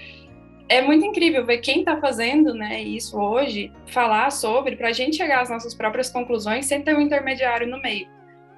É 0.70 0.82
muito 0.82 1.06
incrível 1.06 1.46
ver 1.46 1.58
quem 1.58 1.80
está 1.80 2.00
fazendo 2.00 2.54
né, 2.54 2.82
isso 2.82 3.20
hoje, 3.20 3.74
falar 3.88 4.32
sobre, 4.32 4.78
para 4.78 4.90
a 4.90 4.94
gente 4.94 5.18
chegar 5.18 5.42
às 5.42 5.50
nossas 5.50 5.74
próprias 5.74 6.10
conclusões 6.10 6.66
sem 6.68 6.82
ter 6.82 6.96
um 6.96 7.02
intermediário 7.02 7.68
no 7.68 7.82
meio 7.82 8.08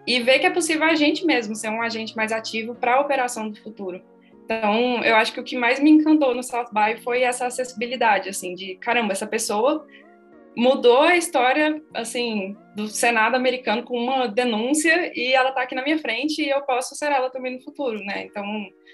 e 0.05 0.19
ver 0.19 0.39
que 0.39 0.45
é 0.45 0.49
possível 0.49 0.85
a 0.85 0.95
gente 0.95 1.25
mesmo 1.25 1.55
ser 1.55 1.69
um 1.69 1.81
agente 1.81 2.15
mais 2.15 2.31
ativo 2.31 2.75
para 2.75 2.95
a 2.95 3.01
operação 3.01 3.49
do 3.49 3.59
futuro. 3.61 4.01
Então, 4.45 5.03
eu 5.03 5.15
acho 5.15 5.31
que 5.31 5.39
o 5.39 5.43
que 5.43 5.57
mais 5.57 5.79
me 5.79 5.89
encantou 5.89 6.35
no 6.35 6.43
South 6.43 6.71
By 6.73 7.01
foi 7.01 7.21
essa 7.21 7.45
acessibilidade, 7.45 8.29
assim, 8.29 8.53
de 8.53 8.75
caramba, 8.75 9.13
essa 9.13 9.27
pessoa 9.27 9.87
mudou 10.55 11.03
a 11.03 11.15
história, 11.15 11.81
assim, 11.93 12.57
do 12.75 12.87
Senado 12.87 13.35
americano 13.35 13.83
com 13.83 13.97
uma 13.97 14.27
denúncia 14.27 15.11
e 15.17 15.33
ela 15.33 15.49
está 15.49 15.61
aqui 15.61 15.75
na 15.75 15.83
minha 15.83 15.97
frente 15.99 16.41
e 16.41 16.49
eu 16.49 16.61
posso 16.63 16.95
ser 16.95 17.11
ela 17.11 17.29
também 17.29 17.55
no 17.55 17.61
futuro, 17.61 17.99
né? 18.03 18.25
Então, 18.25 18.43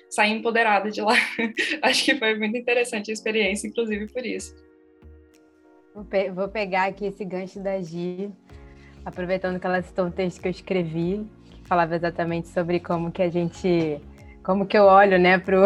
sair 0.09 0.33
empoderada 0.33 0.91
de 0.91 1.01
lá. 1.01 1.15
acho 1.81 2.05
que 2.05 2.15
foi 2.15 2.37
muito 2.37 2.57
interessante 2.57 3.09
a 3.09 3.13
experiência, 3.13 3.67
inclusive 3.67 4.07
por 4.11 4.25
isso. 4.25 4.55
Vou, 5.95 6.05
pe 6.05 6.29
vou 6.29 6.47
pegar 6.47 6.85
aqui 6.85 7.05
esse 7.05 7.25
gancho 7.25 7.59
da 7.59 7.81
Gi 7.81 8.31
aproveitando 9.07 9.57
que 9.57 9.65
ela 9.65 9.81
citou 9.81 10.07
um 10.07 10.11
texto 10.11 10.41
que 10.41 10.49
eu 10.49 10.51
escrevi, 10.51 11.25
que 11.49 11.65
falava 11.65 11.95
exatamente 11.95 12.49
sobre 12.49 12.77
como 12.81 13.09
que 13.09 13.21
a 13.21 13.29
gente, 13.29 14.01
como 14.43 14.65
que 14.65 14.77
eu 14.77 14.83
olho, 14.83 15.17
né, 15.17 15.37
pro, 15.37 15.61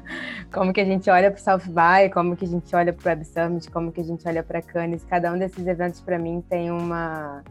como 0.50 0.72
que 0.72 0.80
a 0.80 0.84
gente 0.86 1.10
olha 1.10 1.30
para 1.30 1.38
o 1.38 1.42
South 1.42 1.70
By, 1.70 2.10
como 2.10 2.34
que 2.34 2.46
a 2.46 2.48
gente 2.48 2.74
olha 2.74 2.90
para 2.90 3.04
o 3.04 3.08
Web 3.10 3.26
Summit, 3.26 3.70
como 3.70 3.92
que 3.92 4.00
a 4.00 4.04
gente 4.04 4.26
olha 4.26 4.42
para 4.42 4.62
Cannes. 4.62 5.04
Cada 5.04 5.30
um 5.30 5.38
desses 5.38 5.66
eventos 5.66 6.00
para 6.00 6.18
mim 6.18 6.42
tem 6.48 6.70
uma 6.70 7.42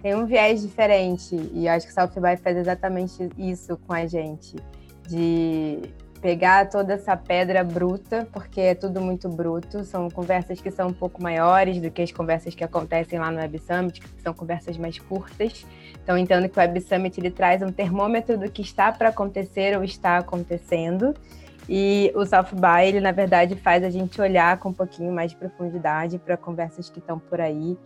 tem 0.00 0.14
um 0.14 0.26
viés 0.26 0.62
diferente 0.62 1.34
e 1.52 1.66
acho 1.66 1.86
que 1.86 1.92
o 1.92 1.94
South 1.94 2.20
By 2.20 2.36
faz 2.36 2.56
exatamente 2.56 3.28
isso 3.36 3.76
com 3.86 3.94
a 3.94 4.06
gente, 4.06 4.54
de 5.08 5.80
pegar 6.24 6.70
toda 6.70 6.94
essa 6.94 7.14
pedra 7.14 7.62
bruta, 7.62 8.26
porque 8.32 8.58
é 8.58 8.74
tudo 8.74 8.98
muito 8.98 9.28
bruto, 9.28 9.84
são 9.84 10.08
conversas 10.08 10.58
que 10.58 10.70
são 10.70 10.88
um 10.88 10.92
pouco 10.92 11.22
maiores 11.22 11.78
do 11.82 11.90
que 11.90 12.00
as 12.00 12.10
conversas 12.10 12.54
que 12.54 12.64
acontecem 12.64 13.18
lá 13.18 13.30
no 13.30 13.36
Web 13.36 13.58
Summit, 13.58 14.00
que 14.00 14.22
são 14.22 14.32
conversas 14.32 14.78
mais 14.78 14.98
curtas. 14.98 15.66
Então, 16.02 16.16
entendo 16.16 16.48
que 16.48 16.58
o 16.58 16.62
Web 16.62 16.80
Summit 16.80 17.20
ele 17.20 17.30
traz 17.30 17.60
um 17.60 17.70
termômetro 17.70 18.38
do 18.38 18.50
que 18.50 18.62
está 18.62 18.90
para 18.90 19.10
acontecer 19.10 19.76
ou 19.76 19.84
está 19.84 20.16
acontecendo. 20.16 21.14
E 21.68 22.10
o 22.14 22.24
South 22.24 22.54
By, 22.54 22.88
ele, 22.88 23.00
na 23.00 23.12
verdade, 23.12 23.54
faz 23.56 23.84
a 23.84 23.90
gente 23.90 24.18
olhar 24.18 24.56
com 24.56 24.70
um 24.70 24.72
pouquinho 24.72 25.12
mais 25.12 25.32
de 25.32 25.36
profundidade 25.36 26.18
para 26.18 26.38
conversas 26.38 26.88
que 26.88 27.00
estão 27.00 27.18
por 27.18 27.38
aí 27.38 27.76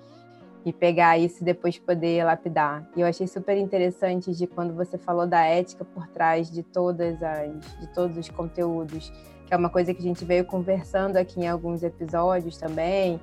e 0.68 0.72
pegar 0.72 1.16
isso 1.18 1.42
e 1.42 1.44
depois 1.44 1.78
poder 1.78 2.24
lapidar. 2.24 2.86
E 2.94 3.00
eu 3.00 3.06
achei 3.06 3.26
super 3.26 3.56
interessante 3.56 4.32
de 4.32 4.46
quando 4.46 4.74
você 4.74 4.98
falou 4.98 5.26
da 5.26 5.42
ética 5.44 5.84
por 5.84 6.06
trás 6.08 6.50
de 6.50 6.62
todas 6.62 7.22
as 7.22 7.78
de 7.80 7.86
todos 7.94 8.16
os 8.16 8.28
conteúdos, 8.28 9.10
que 9.46 9.54
é 9.54 9.56
uma 9.56 9.70
coisa 9.70 9.94
que 9.94 10.00
a 10.00 10.02
gente 10.02 10.24
veio 10.24 10.44
conversando 10.44 11.16
aqui 11.16 11.40
em 11.40 11.48
alguns 11.48 11.82
episódios 11.82 12.58
também. 12.58 13.18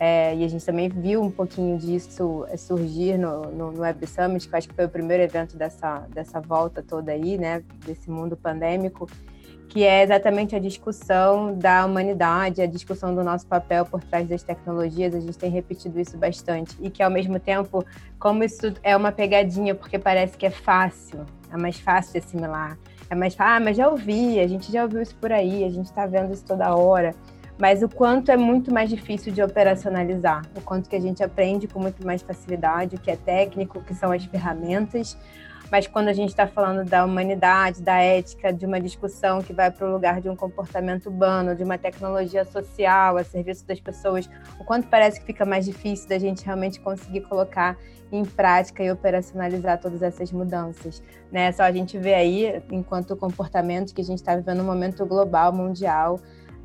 É, 0.00 0.34
e 0.36 0.44
a 0.44 0.48
gente 0.48 0.64
também 0.64 0.88
viu 0.88 1.20
um 1.20 1.30
pouquinho 1.30 1.76
disso 1.76 2.46
surgir 2.56 3.18
no, 3.18 3.50
no, 3.50 3.72
no 3.72 3.80
Web 3.80 4.06
Summit, 4.06 4.48
que 4.48 4.54
eu 4.54 4.58
acho 4.58 4.68
que 4.68 4.74
foi 4.74 4.84
o 4.84 4.88
primeiro 4.88 5.24
evento 5.24 5.56
dessa, 5.56 6.06
dessa 6.14 6.40
volta 6.40 6.84
toda 6.84 7.10
aí, 7.10 7.36
né, 7.36 7.64
desse 7.84 8.08
mundo 8.08 8.36
pandêmico 8.36 9.08
que 9.68 9.84
é 9.84 10.02
exatamente 10.02 10.56
a 10.56 10.58
discussão 10.58 11.54
da 11.54 11.84
humanidade, 11.84 12.62
a 12.62 12.66
discussão 12.66 13.14
do 13.14 13.22
nosso 13.22 13.46
papel 13.46 13.84
por 13.84 14.02
trás 14.02 14.26
das 14.26 14.42
tecnologias. 14.42 15.14
A 15.14 15.20
gente 15.20 15.36
tem 15.36 15.50
repetido 15.50 16.00
isso 16.00 16.16
bastante 16.16 16.74
e 16.80 16.88
que 16.88 17.02
ao 17.02 17.10
mesmo 17.10 17.38
tempo, 17.38 17.84
como 18.18 18.42
isso 18.42 18.72
é 18.82 18.96
uma 18.96 19.12
pegadinha, 19.12 19.74
porque 19.74 19.98
parece 19.98 20.36
que 20.38 20.46
é 20.46 20.50
fácil, 20.50 21.26
é 21.52 21.56
mais 21.56 21.78
fácil 21.78 22.12
de 22.12 22.18
assimilar, 22.18 22.78
é 23.10 23.14
mais 23.14 23.34
fácil, 23.34 23.56
ah, 23.56 23.60
mas 23.60 23.76
já 23.76 23.88
ouvi, 23.88 24.40
a 24.40 24.46
gente 24.46 24.72
já 24.72 24.82
ouviu 24.82 25.02
isso 25.02 25.14
por 25.16 25.30
aí, 25.30 25.64
a 25.64 25.70
gente 25.70 25.86
está 25.86 26.06
vendo 26.06 26.32
isso 26.32 26.44
toda 26.44 26.74
hora. 26.74 27.14
Mas 27.58 27.82
o 27.82 27.88
quanto 27.88 28.30
é 28.30 28.36
muito 28.36 28.72
mais 28.72 28.88
difícil 28.88 29.32
de 29.32 29.42
operacionalizar, 29.42 30.42
o 30.56 30.60
quanto 30.60 30.88
que 30.88 30.94
a 30.94 31.00
gente 31.00 31.24
aprende 31.24 31.66
com 31.66 31.80
muito 31.80 32.06
mais 32.06 32.22
facilidade, 32.22 32.94
o 32.94 33.00
que 33.00 33.10
é 33.10 33.16
técnico, 33.16 33.80
o 33.80 33.82
que 33.82 33.94
são 33.94 34.12
as 34.12 34.24
ferramentas, 34.24 35.18
mas 35.70 35.86
quando 35.86 36.08
a 36.08 36.12
gente 36.12 36.30
está 36.30 36.46
falando 36.46 36.88
da 36.88 37.04
humanidade, 37.04 37.82
da 37.82 37.98
ética, 37.98 38.52
de 38.52 38.64
uma 38.64 38.80
discussão 38.80 39.42
que 39.42 39.52
vai 39.52 39.70
para 39.70 39.86
o 39.86 39.92
lugar 39.92 40.20
de 40.20 40.28
um 40.28 40.36
comportamento 40.36 41.06
urbano, 41.06 41.54
de 41.54 41.62
uma 41.62 41.76
tecnologia 41.76 42.44
social 42.44 43.16
a 43.16 43.24
serviço 43.24 43.66
das 43.66 43.80
pessoas, 43.80 44.28
o 44.58 44.64
quanto 44.64 44.88
parece 44.88 45.20
que 45.20 45.26
fica 45.26 45.44
mais 45.44 45.64
difícil 45.64 46.08
da 46.08 46.18
gente 46.18 46.44
realmente 46.44 46.80
conseguir 46.80 47.22
colocar 47.22 47.76
em 48.10 48.24
prática 48.24 48.82
e 48.82 48.90
operacionalizar 48.90 49.78
todas 49.78 50.02
essas 50.02 50.32
mudanças. 50.32 51.02
Né? 51.30 51.52
Só 51.52 51.64
a 51.64 51.72
gente 51.72 51.98
vê 51.98 52.14
aí, 52.14 52.62
enquanto 52.70 53.14
comportamento, 53.16 53.94
que 53.94 54.00
a 54.00 54.04
gente 54.04 54.18
está 54.18 54.34
vivendo 54.34 54.60
um 54.60 54.64
momento 54.64 55.04
global, 55.04 55.52
mundial, 55.52 56.18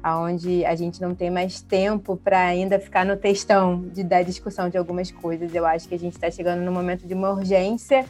onde 0.06 0.66
a 0.66 0.76
gente 0.76 1.02
não 1.02 1.16
tem 1.16 1.30
mais 1.30 1.62
tempo 1.62 2.18
para 2.18 2.40
ainda 2.40 2.80
ficar 2.80 3.06
no 3.06 3.16
textão 3.16 3.82
de 3.82 4.04
dar 4.04 4.24
discussão 4.24 4.70
de 4.70 4.78
algumas 4.78 5.12
coisas. 5.12 5.54
Eu 5.54 5.66
acho 5.66 5.88
que 5.88 5.96
a 5.96 6.00
gente 6.00 6.14
está 6.14 6.30
chegando 6.30 6.62
no 6.62 6.72
momento 6.72 7.08
de 7.08 7.14
uma 7.14 7.32
urgência, 7.32 8.06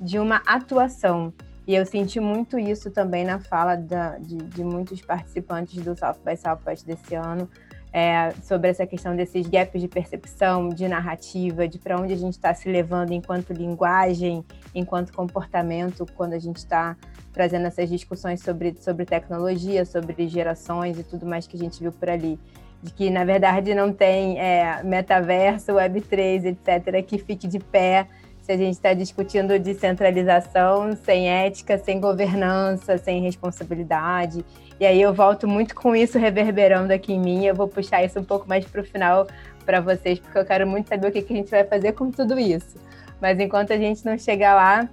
de 0.00 0.18
uma 0.18 0.42
atuação. 0.46 1.32
E 1.66 1.74
eu 1.74 1.84
senti 1.84 2.18
muito 2.18 2.58
isso 2.58 2.90
também 2.90 3.24
na 3.24 3.38
fala 3.38 3.76
da, 3.76 4.16
de, 4.18 4.36
de, 4.36 4.64
muitos 4.64 5.02
participantes 5.02 5.84
do 5.84 5.94
South 5.94 6.16
by 6.24 6.34
Southwest 6.34 6.86
desse 6.86 7.14
ano, 7.14 7.48
é, 7.92 8.32
sobre 8.42 8.70
essa 8.70 8.86
questão 8.86 9.14
desses 9.14 9.46
gaps 9.46 9.80
de 9.80 9.88
percepção, 9.88 10.70
de 10.70 10.88
narrativa, 10.88 11.68
de 11.68 11.78
para 11.78 12.00
onde 12.00 12.12
a 12.12 12.16
gente 12.16 12.34
está 12.34 12.54
se 12.54 12.70
levando 12.70 13.12
enquanto 13.12 13.52
linguagem, 13.52 14.44
enquanto 14.74 15.12
comportamento, 15.12 16.06
quando 16.14 16.32
a 16.32 16.38
gente 16.38 16.56
está 16.56 16.96
trazendo 17.32 17.66
essas 17.66 17.88
discussões 17.88 18.40
sobre, 18.40 18.74
sobre 18.80 19.04
tecnologia, 19.04 19.84
sobre 19.84 20.26
gerações 20.26 20.98
e 20.98 21.02
tudo 21.02 21.26
mais 21.26 21.46
que 21.46 21.56
a 21.56 21.58
gente 21.58 21.80
viu 21.80 21.92
por 21.92 22.08
ali. 22.08 22.38
De 22.82 22.92
que, 22.92 23.10
na 23.10 23.24
verdade, 23.24 23.74
não 23.74 23.92
tem 23.92 24.38
é, 24.38 24.82
metaverso, 24.82 25.72
Web3, 25.72 26.44
etc., 26.46 27.04
que 27.04 27.18
fique 27.18 27.46
de 27.48 27.58
pé 27.58 28.06
se 28.48 28.52
a 28.52 28.56
gente 28.56 28.72
está 28.76 28.94
discutindo 28.94 29.58
descentralização 29.58 30.96
sem 30.96 31.28
ética, 31.28 31.76
sem 31.76 32.00
governança, 32.00 32.96
sem 32.96 33.20
responsabilidade. 33.20 34.42
E 34.80 34.86
aí 34.86 35.02
eu 35.02 35.12
volto 35.12 35.46
muito 35.46 35.74
com 35.74 35.94
isso 35.94 36.18
reverberando 36.18 36.90
aqui 36.90 37.12
em 37.12 37.20
mim. 37.20 37.44
Eu 37.44 37.54
vou 37.54 37.68
puxar 37.68 38.02
isso 38.02 38.18
um 38.18 38.24
pouco 38.24 38.48
mais 38.48 38.64
para 38.64 38.80
o 38.80 38.84
final 38.84 39.26
para 39.66 39.82
vocês, 39.82 40.18
porque 40.18 40.38
eu 40.38 40.46
quero 40.46 40.66
muito 40.66 40.88
saber 40.88 41.08
o 41.08 41.12
que, 41.12 41.20
que 41.20 41.30
a 41.34 41.36
gente 41.36 41.50
vai 41.50 41.62
fazer 41.62 41.92
com 41.92 42.10
tudo 42.10 42.38
isso. 42.38 42.78
Mas 43.20 43.38
enquanto 43.38 43.74
a 43.74 43.76
gente 43.76 44.02
não 44.02 44.16
chegar 44.16 44.54
lá, 44.54 44.88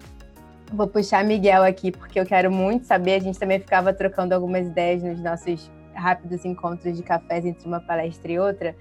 vou 0.73 0.87
puxar 0.87 1.23
Miguel 1.23 1.63
aqui, 1.63 1.93
porque 1.93 2.19
eu 2.19 2.25
quero 2.25 2.51
muito 2.51 2.85
saber. 2.85 3.13
A 3.13 3.19
gente 3.19 3.39
também 3.39 3.61
ficava 3.61 3.93
trocando 3.93 4.35
algumas 4.35 4.67
ideias 4.67 5.01
nos 5.01 5.21
nossos 5.21 5.71
rápidos 5.93 6.43
encontros 6.43 6.97
de 6.97 7.03
cafés 7.03 7.45
entre 7.45 7.65
uma 7.65 7.79
palestra 7.79 8.29
e 8.29 8.37
outra. 8.37 8.75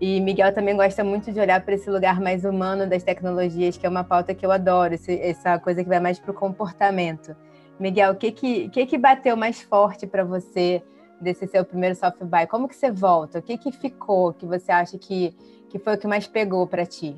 E 0.00 0.20
Miguel 0.20 0.52
também 0.52 0.76
gosta 0.76 1.02
muito 1.02 1.32
de 1.32 1.40
olhar 1.40 1.64
para 1.64 1.74
esse 1.74 1.88
lugar 1.88 2.20
mais 2.20 2.44
humano 2.44 2.88
das 2.88 3.02
tecnologias, 3.02 3.78
que 3.78 3.86
é 3.86 3.88
uma 3.88 4.04
pauta 4.04 4.34
que 4.34 4.44
eu 4.44 4.52
adoro, 4.52 4.94
esse, 4.94 5.18
essa 5.18 5.58
coisa 5.58 5.82
que 5.82 5.88
vai 5.88 6.00
mais 6.00 6.18
para 6.18 6.30
o 6.30 6.34
comportamento. 6.34 7.34
Miguel, 7.80 8.12
o 8.12 8.16
que 8.16 8.30
que, 8.30 8.68
que, 8.68 8.86
que 8.86 8.98
bateu 8.98 9.36
mais 9.36 9.62
forte 9.62 10.06
para 10.06 10.22
você 10.22 10.82
desse 11.18 11.46
seu 11.46 11.64
primeiro 11.64 11.94
soft 11.94 12.18
buy? 12.24 12.46
Como 12.46 12.68
que 12.68 12.76
você 12.76 12.90
volta? 12.90 13.38
O 13.38 13.42
que 13.42 13.56
que 13.56 13.72
ficou 13.72 14.34
que 14.34 14.44
você 14.44 14.70
acha 14.70 14.98
que, 14.98 15.34
que 15.70 15.78
foi 15.78 15.94
o 15.94 15.98
que 15.98 16.06
mais 16.06 16.26
pegou 16.26 16.66
para 16.66 16.84
ti? 16.84 17.16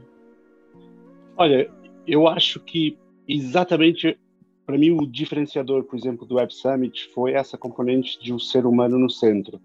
Olha, 1.37 1.69
eu 2.07 2.29
acho 2.29 2.61
que 2.61 2.97
exatamente 3.27 4.17
para 4.65 4.79
mim 4.79 4.91
o 4.91 5.07
diferenciador, 5.07 5.83
por 5.83 5.99
exemplo, 5.99 6.27
do 6.27 6.37
Web 6.37 6.55
Summit 6.55 7.09
foi 7.15 7.33
essa 7.33 7.57
componente 7.57 8.23
de 8.23 8.33
um 8.33 8.39
ser 8.39 8.67
humano 8.67 8.99
no 8.99 9.11
centro 9.11 9.61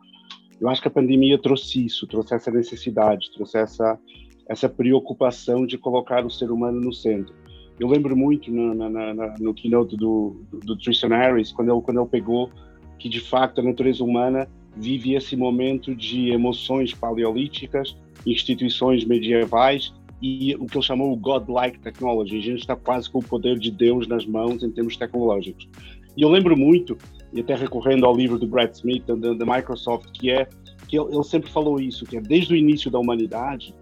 eu 0.64 0.70
acho 0.70 0.82
que 0.82 0.88
a 0.88 0.92
pandemia 0.92 1.38
trouxe 1.38 1.86
isso, 1.86 2.08
trouxe 2.08 2.34
essa 2.34 2.50
necessidade, 2.50 3.30
trouxe 3.34 3.58
essa 3.58 4.00
essa 4.48 4.68
preocupação 4.68 5.66
de 5.66 5.78
colocar 5.78 6.26
o 6.26 6.30
ser 6.30 6.52
humano 6.52 6.80
no 6.80 6.94
centro. 6.94 7.34
Eu 7.80 7.88
lembro 7.88 8.16
muito 8.16 8.52
no, 8.52 8.74
na, 8.74 9.14
na, 9.14 9.36
no 9.40 9.54
keynote 9.54 9.96
do, 9.96 10.42
do, 10.52 10.78
Tristan 10.78 11.10
Harris, 11.10 11.52
quando 11.52 11.72
ele, 11.72 11.82
quando 11.82 12.02
ele 12.02 12.10
pegou 12.10 12.52
que, 13.00 13.10
de 13.10 13.20
facto, 13.20 13.60
a 13.60 13.64
natureza 13.64 14.04
humana 14.04 14.48
vive 14.76 15.16
esse 15.16 15.36
momento 15.36 15.96
de 15.96 16.30
emoções 16.30 16.94
paleolíticas, 16.94 17.96
instituições 18.26 19.06
medievais 19.06 19.94
e 20.22 20.56
o 20.56 20.66
que 20.66 20.78
ele 20.78 20.86
chamou 20.86 21.12
o 21.12 21.16
godlike 21.16 21.80
technology. 21.80 22.38
A 22.38 22.42
gente 22.42 22.60
está 22.60 22.76
quase 22.76 23.10
com 23.10 23.20
o 23.20 23.24
poder 23.24 23.58
de 23.58 23.72
Deus 23.72 24.08
nas 24.08 24.26
mãos 24.26 24.62
em 24.62 24.72
termos 24.72 24.96
tecnológicos. 24.96 25.68
E 26.16 26.22
eu 26.22 26.30
lembro 26.30 26.56
muito 26.56 26.98
e 27.34 27.42
até 27.42 27.56
recorrendo 27.56 28.06
ao 28.06 28.16
livro 28.16 28.38
do 28.38 28.48
Brad 28.48 28.72
Smith, 28.74 29.06
da, 29.06 29.46
Microsoft, 29.46 30.12
que 30.14 30.30
é 30.30 30.48
que 30.88 30.98
ele, 30.98 31.14
ele 31.14 31.24
sempre 31.24 31.50
falou 31.50 31.80
isso, 31.80 32.06
que 32.06 32.18
é 32.18 32.22
desde 32.22 32.54
o 32.54 32.58
início 32.58 32.92
da 32.92 33.00
humanidade, 33.00 33.74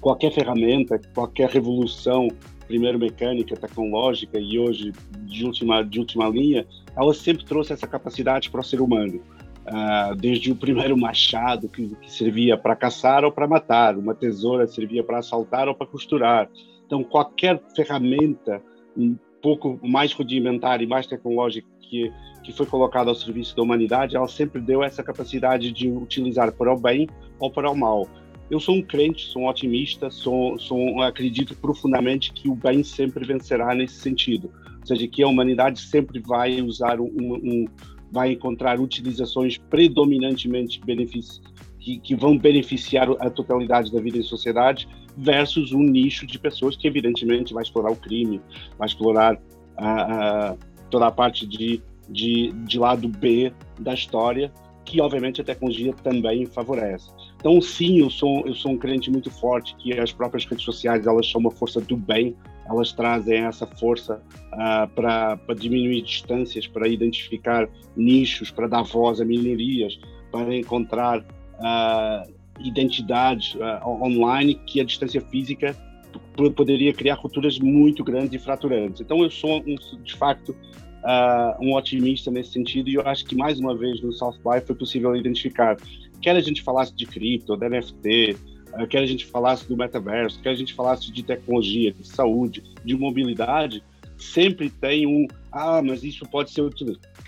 qualquer 0.00 0.32
ferramenta, 0.32 1.00
qualquer 1.14 1.48
revolução, 1.50 2.28
primeiro 2.66 2.98
mecânica, 2.98 3.56
tecnológica 3.56 4.38
e 4.38 4.58
hoje 4.58 4.92
de 5.22 5.44
última 5.44 5.82
de 5.82 5.98
última 5.98 6.28
linha, 6.28 6.66
ela 6.96 7.12
sempre 7.12 7.44
trouxe 7.44 7.72
essa 7.72 7.86
capacidade 7.86 8.50
para 8.50 8.60
o 8.60 8.64
ser 8.64 8.80
humano. 8.80 9.20
Uh, 9.66 10.14
desde 10.16 10.52
o 10.52 10.56
primeiro 10.56 10.94
machado 10.94 11.70
que, 11.70 11.88
que 11.96 12.12
servia 12.12 12.54
para 12.54 12.76
caçar 12.76 13.24
ou 13.24 13.32
para 13.32 13.48
matar, 13.48 13.96
uma 13.96 14.14
tesoura 14.14 14.66
servia 14.66 15.02
para 15.02 15.18
assaltar 15.18 15.68
ou 15.68 15.74
para 15.74 15.86
costurar. 15.86 16.50
Então, 16.86 17.02
qualquer 17.02 17.62
ferramenta 17.74 18.62
um 18.94 19.16
pouco 19.40 19.80
mais 19.82 20.12
rudimentar 20.12 20.82
e 20.82 20.86
mais 20.86 21.06
tecnológica 21.06 21.66
que 21.94 22.12
que 22.44 22.52
foi 22.52 22.66
colocada 22.66 23.08
ao 23.08 23.16
serviço 23.16 23.56
da 23.56 23.62
humanidade, 23.62 24.14
ela 24.14 24.28
sempre 24.28 24.60
deu 24.60 24.84
essa 24.84 25.02
capacidade 25.02 25.72
de 25.72 25.90
utilizar 25.90 26.52
para 26.52 26.72
o 26.72 26.78
bem 26.78 27.08
ou 27.40 27.50
para 27.50 27.70
o 27.70 27.74
mal. 27.74 28.06
Eu 28.50 28.60
sou 28.60 28.74
um 28.74 28.82
crente, 28.82 29.26
sou 29.26 29.42
um 29.42 29.48
otimista, 29.48 30.10
sou, 30.10 30.58
sou 30.58 31.00
acredito 31.00 31.56
profundamente 31.56 32.32
que 32.34 32.48
o 32.50 32.54
bem 32.54 32.84
sempre 32.84 33.24
vencerá 33.24 33.74
nesse 33.74 33.94
sentido, 33.94 34.52
ou 34.80 34.86
seja, 34.86 35.08
que 35.08 35.22
a 35.22 35.26
humanidade 35.26 35.80
sempre 35.80 36.20
vai 36.20 36.60
usar 36.60 37.00
um, 37.00 37.08
um 37.08 37.64
vai 38.12 38.32
encontrar 38.32 38.78
utilizações 38.78 39.56
predominantemente 39.56 40.80
que, 41.80 41.98
que, 41.98 42.14
vão 42.14 42.38
beneficiar 42.38 43.10
a 43.18 43.28
totalidade 43.28 43.90
da 43.90 44.00
vida 44.00 44.18
em 44.18 44.22
sociedade 44.22 44.86
versus 45.16 45.72
um 45.72 45.82
nicho 45.82 46.24
de 46.26 46.38
pessoas 46.38 46.76
que 46.76 46.86
evidentemente 46.86 47.52
vai 47.52 47.64
explorar 47.64 47.90
o 47.90 47.96
crime, 47.96 48.40
vai 48.78 48.86
explorar 48.86 49.40
toda 50.94 51.08
a 51.08 51.10
parte 51.10 51.44
de 51.44 51.82
de, 52.08 52.52
de 52.64 52.78
lado 52.78 53.08
B 53.08 53.52
da 53.80 53.94
história, 53.94 54.52
que 54.84 55.00
obviamente 55.00 55.40
a 55.40 55.44
tecnologia 55.44 55.92
também 56.02 56.46
favorece. 56.46 57.10
Então, 57.36 57.60
sim, 57.60 58.00
eu 58.00 58.10
sou, 58.10 58.46
eu 58.46 58.54
sou 58.54 58.72
um 58.72 58.78
crente 58.78 59.10
muito 59.10 59.30
forte 59.30 59.74
que 59.76 59.98
as 59.98 60.12
próprias 60.12 60.44
redes 60.44 60.64
sociais 60.64 61.06
elas 61.06 61.30
são 61.30 61.40
uma 61.40 61.50
força 61.50 61.80
do 61.80 61.96
bem, 61.96 62.36
elas 62.66 62.92
trazem 62.92 63.38
essa 63.38 63.66
força 63.66 64.22
uh, 64.52 64.88
para 64.94 65.38
diminuir 65.58 66.02
distâncias, 66.02 66.66
para 66.66 66.88
identificar 66.88 67.68
nichos, 67.96 68.50
para 68.50 68.66
dar 68.66 68.82
voz 68.82 69.20
a 69.20 69.24
minorias, 69.24 69.98
para 70.30 70.54
encontrar 70.54 71.20
uh, 71.20 72.32
identidades 72.60 73.54
uh, 73.54 73.86
online 73.86 74.54
que 74.66 74.80
a 74.80 74.84
distância 74.84 75.20
física 75.20 75.76
poderia 76.54 76.92
criar 76.92 77.16
culturas 77.16 77.58
muito 77.58 78.02
grandes 78.02 78.34
e 78.34 78.38
fraturantes. 78.38 79.00
Então, 79.00 79.22
eu 79.22 79.30
sou, 79.30 79.62
um, 79.66 79.76
de 80.02 80.14
facto, 80.14 80.50
uh, 80.50 81.64
um 81.64 81.74
otimista 81.74 82.30
nesse 82.30 82.52
sentido 82.52 82.88
e 82.88 82.94
eu 82.94 83.06
acho 83.06 83.24
que 83.24 83.36
mais 83.36 83.58
uma 83.58 83.76
vez 83.76 84.00
no 84.00 84.12
South 84.12 84.38
by 84.38 84.64
foi 84.66 84.74
possível 84.74 85.14
identificar 85.14 85.76
quer 86.20 86.36
a 86.36 86.40
gente 86.40 86.62
falasse 86.62 86.94
de 86.94 87.04
cripto, 87.04 87.54
de 87.54 87.68
NFT, 87.68 88.32
uh, 88.32 88.38
ah, 88.72 88.86
quer 88.86 89.00
a 89.00 89.06
gente 89.06 89.26
falasse 89.26 89.68
do 89.68 89.76
metaverso, 89.76 90.40
quer 90.40 90.50
a 90.50 90.54
gente 90.54 90.72
falasse 90.72 91.12
de 91.12 91.22
tecnologia, 91.22 91.92
de 91.92 92.06
saúde, 92.06 92.62
de 92.82 92.96
mobilidade, 92.96 93.84
sempre 94.16 94.70
tem 94.70 95.06
um 95.06 95.26
ah, 95.52 95.82
mas 95.82 96.02
isso 96.02 96.26
pode 96.26 96.50
ser 96.50 96.62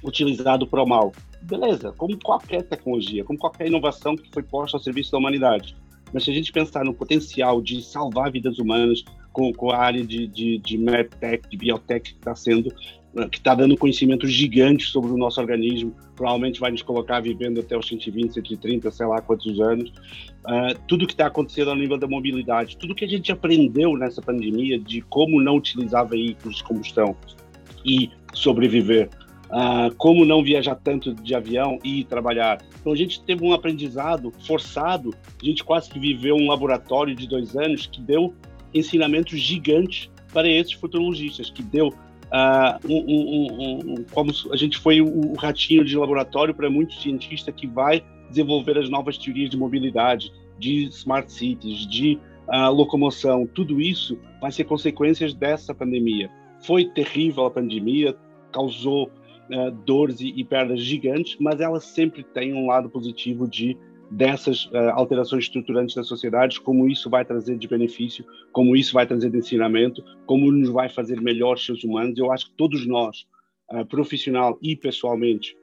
utilizado 0.02 0.66
para 0.66 0.82
o 0.82 0.86
mal. 0.86 1.12
Beleza, 1.42 1.92
como 1.92 2.18
qualquer 2.18 2.62
tecnologia, 2.62 3.22
como 3.22 3.38
qualquer 3.38 3.68
inovação 3.68 4.16
que 4.16 4.28
foi 4.32 4.42
posta 4.42 4.76
ao 4.78 4.82
serviço 4.82 5.12
da 5.12 5.18
humanidade. 5.18 5.76
Mas 6.12 6.24
se 6.24 6.30
a 6.30 6.34
gente 6.34 6.52
pensar 6.52 6.84
no 6.84 6.94
potencial 6.94 7.60
de 7.60 7.82
salvar 7.82 8.30
vidas 8.30 8.58
humanas 8.58 9.04
com, 9.32 9.52
com 9.52 9.70
a 9.70 9.78
área 9.78 10.04
de, 10.04 10.26
de, 10.26 10.58
de 10.58 10.78
medtech, 10.78 11.48
de 11.48 11.56
biotech 11.56 12.12
que 12.12 12.18
está 12.18 12.34
sendo 12.34 12.72
que 13.30 13.38
está 13.38 13.54
dando 13.54 13.76
conhecimento 13.76 14.26
gigante 14.26 14.84
sobre 14.84 15.10
o 15.10 15.16
nosso 15.16 15.40
organismo, 15.40 15.94
provavelmente 16.14 16.60
vai 16.60 16.70
nos 16.70 16.82
colocar 16.82 17.20
vivendo 17.20 17.60
até 17.60 17.76
os 17.76 17.88
120, 17.88 18.34
130, 18.34 18.90
sei 18.90 19.06
lá 19.06 19.22
quantos 19.22 19.58
anos. 19.58 19.88
Uh, 20.44 20.78
tudo 20.86 21.06
que 21.06 21.14
está 21.14 21.26
acontecendo 21.26 21.70
ao 21.70 21.76
nível 21.76 21.96
da 21.96 22.06
mobilidade, 22.06 22.76
tudo 22.76 22.94
que 22.94 23.04
a 23.04 23.08
gente 23.08 23.32
aprendeu 23.32 23.96
nessa 23.96 24.20
pandemia 24.20 24.78
de 24.78 25.00
como 25.00 25.40
não 25.40 25.56
utilizar 25.56 26.06
veículos 26.06 26.58
de 26.58 26.64
combustão 26.64 27.16
e 27.84 28.10
sobreviver, 28.34 29.08
uh, 29.56 29.94
como 29.96 30.26
não 30.26 30.42
viajar 30.42 30.74
tanto 30.74 31.14
de 31.14 31.34
avião 31.34 31.78
e 31.82 32.04
trabalhar. 32.04 32.62
Então 32.78 32.92
a 32.92 32.96
gente 32.96 33.22
teve 33.22 33.42
um 33.42 33.54
aprendizado 33.54 34.30
forçado, 34.46 35.14
a 35.42 35.44
gente 35.44 35.64
quase 35.64 35.88
que 35.88 35.98
viveu 35.98 36.36
um 36.36 36.48
laboratório 36.48 37.14
de 37.14 37.26
dois 37.26 37.56
anos 37.56 37.86
que 37.86 38.00
deu 38.00 38.34
ensinamentos 38.74 39.40
gigantes 39.40 40.10
para 40.32 40.48
esses 40.48 40.74
futurologistas, 40.74 41.50
que 41.50 41.62
deu 41.62 41.92
Uh, 42.26 42.92
um, 42.92 43.04
um, 43.06 43.92
um, 43.92 44.04
como 44.10 44.32
a 44.50 44.56
gente 44.56 44.78
foi 44.78 45.00
o, 45.00 45.34
ratinho 45.34 45.84
de 45.84 45.96
laboratório 45.96 46.52
para 46.52 46.68
muitos 46.68 47.00
cientistas 47.00 47.54
que 47.54 47.68
vai 47.68 48.02
desenvolver 48.28 48.76
as 48.76 48.90
novas 48.90 49.16
teorias 49.16 49.48
de 49.48 49.56
mobilidade, 49.56 50.32
de 50.58 50.86
smart 50.86 51.30
cities, 51.30 51.86
de 51.86 52.18
uh, 52.48 52.72
locomoção, 52.72 53.46
tudo 53.46 53.80
isso 53.80 54.18
vai 54.40 54.50
ser 54.50 54.64
consequências 54.64 55.34
dessa 55.34 55.72
pandemia. 55.72 56.28
foi 56.58 56.86
terrível 56.86 57.46
a 57.46 57.50
pandemia, 57.50 58.16
causou 58.50 59.08
uh, 59.50 59.70
dores 59.84 60.20
e, 60.20 60.32
e, 60.36 60.44
perdas 60.44 60.80
gigantes, 60.80 61.36
mas 61.40 61.60
ela 61.60 61.80
sempre 61.80 62.22
tem 62.22 62.54
um 62.54 62.66
lado 62.66 62.88
positivo 62.88 63.48
de 63.48 63.76
dessas 64.10 64.66
uh, 64.66 64.92
alterações 64.94 65.44
estruturantes 65.44 65.94
da 65.94 66.04
sociedade, 66.04 66.60
como 66.60 66.88
isso 66.88 67.10
vai 67.10 67.24
trazer 67.24 67.58
de 67.58 67.66
benefício, 67.66 68.24
como 68.52 68.76
isso 68.76 68.92
vai 68.92 69.06
trazer 69.06 69.30
de 69.30 69.38
ensinamento, 69.38 70.02
como 70.26 70.50
nos 70.52 70.68
vai 70.68 70.88
fazer 70.88 71.20
melhores 71.20 71.64
seres 71.64 71.82
humanos. 71.82 72.16
Eu 72.16 72.30
acho 72.30 72.46
que 72.46 72.56
todos 72.56 72.86
nós, 72.86 73.26
uh, 73.72 73.84
profissional 73.86 74.58
e 74.62 74.76
pessoalmente, 74.76 75.56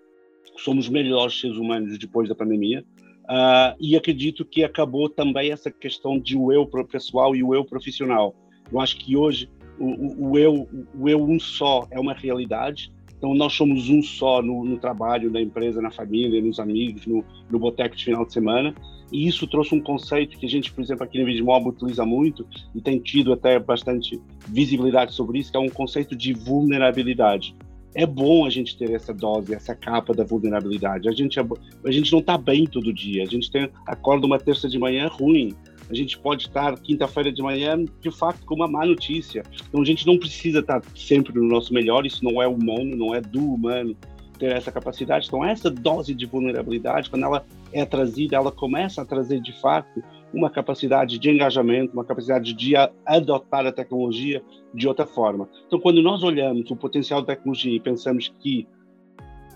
somos 0.57 0.89
melhores 0.89 1.39
seres 1.39 1.57
humanos 1.57 1.97
depois 1.97 2.27
da 2.27 2.35
pandemia. 2.35 2.83
Uh, 3.23 3.75
e 3.79 3.95
acredito 3.95 4.43
que 4.43 4.63
acabou 4.63 5.07
também 5.07 5.51
essa 5.51 5.71
questão 5.71 6.19
de 6.19 6.37
o 6.37 6.51
eu 6.51 6.67
pessoal 6.85 7.33
e 7.33 7.41
o 7.41 7.55
eu 7.55 7.63
profissional. 7.63 8.35
Eu 8.69 8.79
acho 8.81 8.97
que 8.97 9.15
hoje 9.15 9.49
o, 9.79 9.85
o, 9.85 10.31
o 10.31 10.37
eu, 10.37 10.67
o 10.93 11.07
eu 11.07 11.23
um 11.23 11.39
só 11.39 11.87
é 11.89 11.99
uma 11.99 12.13
realidade 12.13 12.91
então, 13.23 13.33
nós 13.33 13.53
somos 13.53 13.89
um 13.89 14.01
só 14.01 14.41
no, 14.41 14.65
no 14.65 14.77
trabalho, 14.77 15.31
na 15.31 15.39
empresa, 15.39 15.81
na 15.81 15.89
família, 15.89 16.41
nos 16.41 16.59
amigos, 16.59 17.05
no, 17.05 17.23
no 17.49 17.57
boteco 17.57 17.95
de 17.95 18.03
final 18.03 18.25
de 18.25 18.33
semana. 18.33 18.75
E 19.13 19.25
isso 19.25 19.47
trouxe 19.47 19.73
um 19.73 19.79
conceito 19.79 20.37
que 20.37 20.45
a 20.45 20.49
gente, 20.49 20.73
por 20.73 20.83
exemplo, 20.83 21.05
aqui 21.05 21.17
no 21.17 21.25
Vidmob 21.25 21.69
utiliza 21.69 22.05
muito 22.05 22.45
e 22.75 22.81
tem 22.81 22.99
tido 22.99 23.31
até 23.31 23.57
bastante 23.57 24.21
visibilidade 24.45 25.13
sobre 25.13 25.39
isso, 25.39 25.51
que 25.51 25.55
é 25.55 25.59
um 25.61 25.69
conceito 25.69 26.17
de 26.17 26.33
vulnerabilidade. 26.33 27.55
É 27.95 28.05
bom 28.05 28.45
a 28.45 28.49
gente 28.49 28.77
ter 28.77 28.91
essa 28.91 29.13
dose, 29.13 29.55
essa 29.55 29.73
capa 29.73 30.13
da 30.13 30.25
vulnerabilidade. 30.25 31.07
A 31.07 31.13
gente, 31.13 31.39
é 31.39 31.45
a 31.85 31.91
gente 31.91 32.11
não 32.11 32.19
está 32.19 32.37
bem 32.37 32.65
todo 32.65 32.91
dia. 32.91 33.23
A 33.23 33.27
gente 33.27 33.49
tem, 33.49 33.69
acorda 33.87 34.25
uma 34.25 34.37
terça 34.37 34.67
de 34.67 34.77
manhã 34.77 35.07
ruim 35.07 35.55
a 35.89 35.93
gente 35.93 36.17
pode 36.17 36.47
estar 36.47 36.77
quinta-feira 36.79 37.31
de 37.31 37.41
manhã, 37.41 37.83
de 38.01 38.11
fato, 38.11 38.45
com 38.45 38.55
uma 38.55 38.67
má 38.67 38.85
notícia. 38.85 39.43
Então 39.67 39.81
a 39.81 39.85
gente 39.85 40.05
não 40.05 40.17
precisa 40.17 40.59
estar 40.59 40.81
sempre 40.95 41.33
no 41.33 41.45
nosso 41.45 41.73
melhor, 41.73 42.05
isso 42.05 42.23
não 42.23 42.41
é 42.41 42.47
humano, 42.47 42.95
não 42.95 43.13
é 43.13 43.21
do 43.21 43.53
humano 43.53 43.95
ter 44.39 44.51
essa 44.51 44.71
capacidade. 44.71 45.27
Então 45.27 45.43
essa 45.43 45.69
dose 45.69 46.13
de 46.13 46.25
vulnerabilidade, 46.25 47.09
quando 47.09 47.23
ela 47.23 47.45
é 47.71 47.85
trazida, 47.85 48.35
ela 48.35 48.51
começa 48.51 49.01
a 49.01 49.05
trazer 49.05 49.39
de 49.41 49.53
fato 49.59 50.03
uma 50.33 50.49
capacidade 50.49 51.19
de 51.19 51.29
engajamento, 51.29 51.93
uma 51.93 52.03
capacidade 52.03 52.53
de 52.53 52.73
adotar 53.05 53.65
a 53.65 53.71
tecnologia 53.71 54.43
de 54.73 54.87
outra 54.87 55.05
forma. 55.05 55.47
Então 55.67 55.79
quando 55.79 56.01
nós 56.01 56.23
olhamos 56.23 56.69
o 56.71 56.75
potencial 56.75 57.21
da 57.21 57.35
tecnologia 57.35 57.75
e 57.75 57.79
pensamos 57.79 58.33
que 58.39 58.67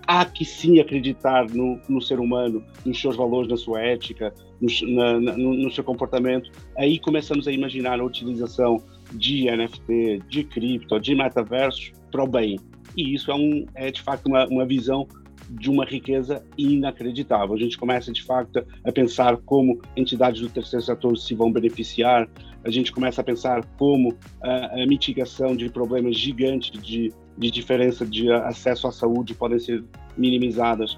há 0.05 0.23
que 0.23 0.45
sim 0.45 0.79
acreditar 0.79 1.49
no, 1.49 1.79
no 1.89 2.01
ser 2.01 2.19
humano, 2.19 2.63
nos 2.85 2.99
seus 2.99 3.15
valores, 3.15 3.49
na 3.49 3.57
sua 3.57 3.81
ética, 3.81 4.33
no, 4.61 4.95
na, 4.95 5.37
no, 5.37 5.53
no, 5.53 5.71
seu 5.71 5.83
comportamento. 5.83 6.51
Aí 6.77 6.99
começamos 6.99 7.47
a 7.47 7.51
imaginar 7.51 7.99
a 7.99 8.03
utilização 8.03 8.83
de 9.13 9.49
NFT, 9.49 10.23
de 10.27 10.43
cripto, 10.43 10.99
de 10.99 11.15
metaverso 11.15 11.91
para 12.11 12.23
o 12.23 12.27
bem. 12.27 12.59
E 12.95 13.13
isso 13.13 13.31
é, 13.31 13.35
um, 13.35 13.65
é 13.75 13.91
de 13.91 14.01
facto 14.01 14.27
uma, 14.27 14.45
uma 14.47 14.65
visão 14.65 15.07
de 15.49 15.69
uma 15.69 15.85
riqueza 15.85 16.43
inacreditável. 16.57 17.55
A 17.55 17.59
gente 17.59 17.77
começa, 17.77 18.11
de 18.11 18.23
facto, 18.23 18.65
a 18.83 18.91
pensar 18.91 19.37
como 19.37 19.79
entidades 19.95 20.41
do 20.41 20.49
terceiro 20.49 20.83
setor 20.83 21.17
se 21.17 21.33
vão 21.33 21.51
beneficiar, 21.51 22.27
a 22.63 22.69
gente 22.69 22.91
começa 22.91 23.21
a 23.21 23.23
pensar 23.23 23.63
como 23.77 24.17
a, 24.41 24.83
a 24.83 24.85
mitigação 24.85 25.55
de 25.55 25.69
problemas 25.69 26.17
gigantes 26.17 26.71
de, 26.81 27.13
de 27.37 27.51
diferença 27.51 28.05
de 28.05 28.31
acesso 28.31 28.87
à 28.87 28.91
saúde 28.91 29.33
podem 29.33 29.59
ser 29.59 29.83
minimizadas 30.17 30.97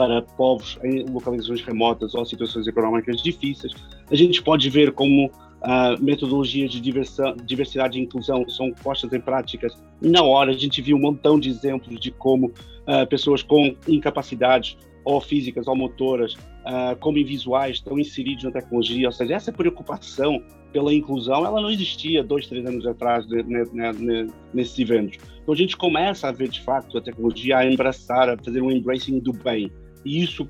para 0.00 0.22
povos 0.22 0.78
em 0.82 1.04
localizações 1.10 1.60
remotas 1.60 2.14
ou 2.14 2.24
situações 2.24 2.66
económicas 2.66 3.22
difíceis. 3.22 3.74
A 4.10 4.14
gente 4.16 4.42
pode 4.42 4.70
ver 4.70 4.92
como 4.92 5.26
uh, 5.26 6.02
metodologias 6.02 6.70
de 6.70 6.80
diversão, 6.80 7.36
diversidade 7.44 7.98
e 7.98 8.02
inclusão 8.02 8.48
são 8.48 8.72
postas 8.72 9.12
em 9.12 9.20
práticas. 9.20 9.74
Na 10.00 10.22
hora 10.22 10.52
a 10.52 10.56
gente 10.56 10.80
viu 10.80 10.96
um 10.96 11.00
montão 11.00 11.38
de 11.38 11.50
exemplos 11.50 12.00
de 12.00 12.10
como 12.12 12.46
uh, 12.46 13.06
pessoas 13.10 13.42
com 13.42 13.76
incapacidades 13.86 14.78
ou 15.04 15.20
físicas 15.20 15.66
ou 15.66 15.76
motoras, 15.76 16.32
uh, 16.32 16.96
como 16.98 17.18
invisuais, 17.18 17.76
estão 17.76 17.98
inseridos 17.98 18.44
na 18.44 18.52
tecnologia. 18.52 19.06
Ou 19.06 19.12
seja, 19.12 19.34
essa 19.34 19.52
preocupação 19.52 20.42
pela 20.72 20.94
inclusão, 20.94 21.44
ela 21.44 21.60
não 21.60 21.70
existia 21.70 22.24
dois, 22.24 22.46
três 22.46 22.64
anos 22.64 22.86
atrás 22.86 23.26
de, 23.26 23.42
de, 23.42 23.64
de, 23.64 24.32
nesses 24.54 24.78
eventos. 24.78 25.18
Então 25.42 25.52
a 25.52 25.56
gente 25.56 25.76
começa 25.76 26.28
a 26.28 26.32
ver, 26.32 26.48
de 26.48 26.62
fato, 26.62 26.96
a 26.96 27.02
tecnologia 27.02 27.58
a 27.58 27.66
embraçar, 27.70 28.30
a 28.30 28.36
fazer 28.38 28.62
um 28.62 28.70
embracing 28.70 29.18
do 29.18 29.32
bem. 29.32 29.70
E 30.04 30.22
isso, 30.22 30.48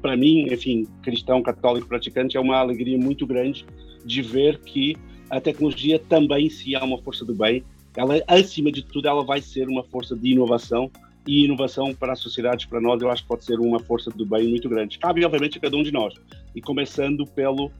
para 0.00 0.16
mim, 0.16 0.52
enfim, 0.52 0.86
cristão, 1.02 1.42
católico, 1.42 1.86
praticante, 1.86 2.36
é 2.36 2.40
uma 2.40 2.56
alegria 2.56 2.98
muito 2.98 3.26
grande 3.26 3.64
de 4.04 4.22
ver 4.22 4.58
que 4.58 4.96
a 5.30 5.40
tecnologia 5.40 5.98
também 5.98 6.48
se 6.48 6.74
é 6.74 6.82
uma 6.82 6.98
força 6.98 7.24
do 7.24 7.34
bem. 7.34 7.62
Ela, 7.96 8.22
acima 8.26 8.70
de 8.70 8.82
tudo, 8.82 9.08
ela 9.08 9.24
vai 9.24 9.40
ser 9.40 9.68
uma 9.68 9.84
força 9.84 10.16
de 10.16 10.30
inovação 10.30 10.90
e 11.26 11.44
inovação 11.44 11.94
para 11.94 12.14
a 12.14 12.16
sociedade, 12.16 12.66
para 12.68 12.80
nós, 12.80 13.02
eu 13.02 13.10
acho 13.10 13.22
que 13.22 13.28
pode 13.28 13.44
ser 13.44 13.60
uma 13.60 13.78
força 13.78 14.10
do 14.10 14.24
bem 14.24 14.48
muito 14.48 14.66
grande. 14.68 14.98
Cabe, 14.98 15.24
obviamente, 15.24 15.58
a 15.58 15.60
cada 15.60 15.76
um 15.76 15.82
de 15.82 15.92
nós. 15.92 16.14
E 16.54 16.60
começando 16.60 17.26
pelo 17.26 17.70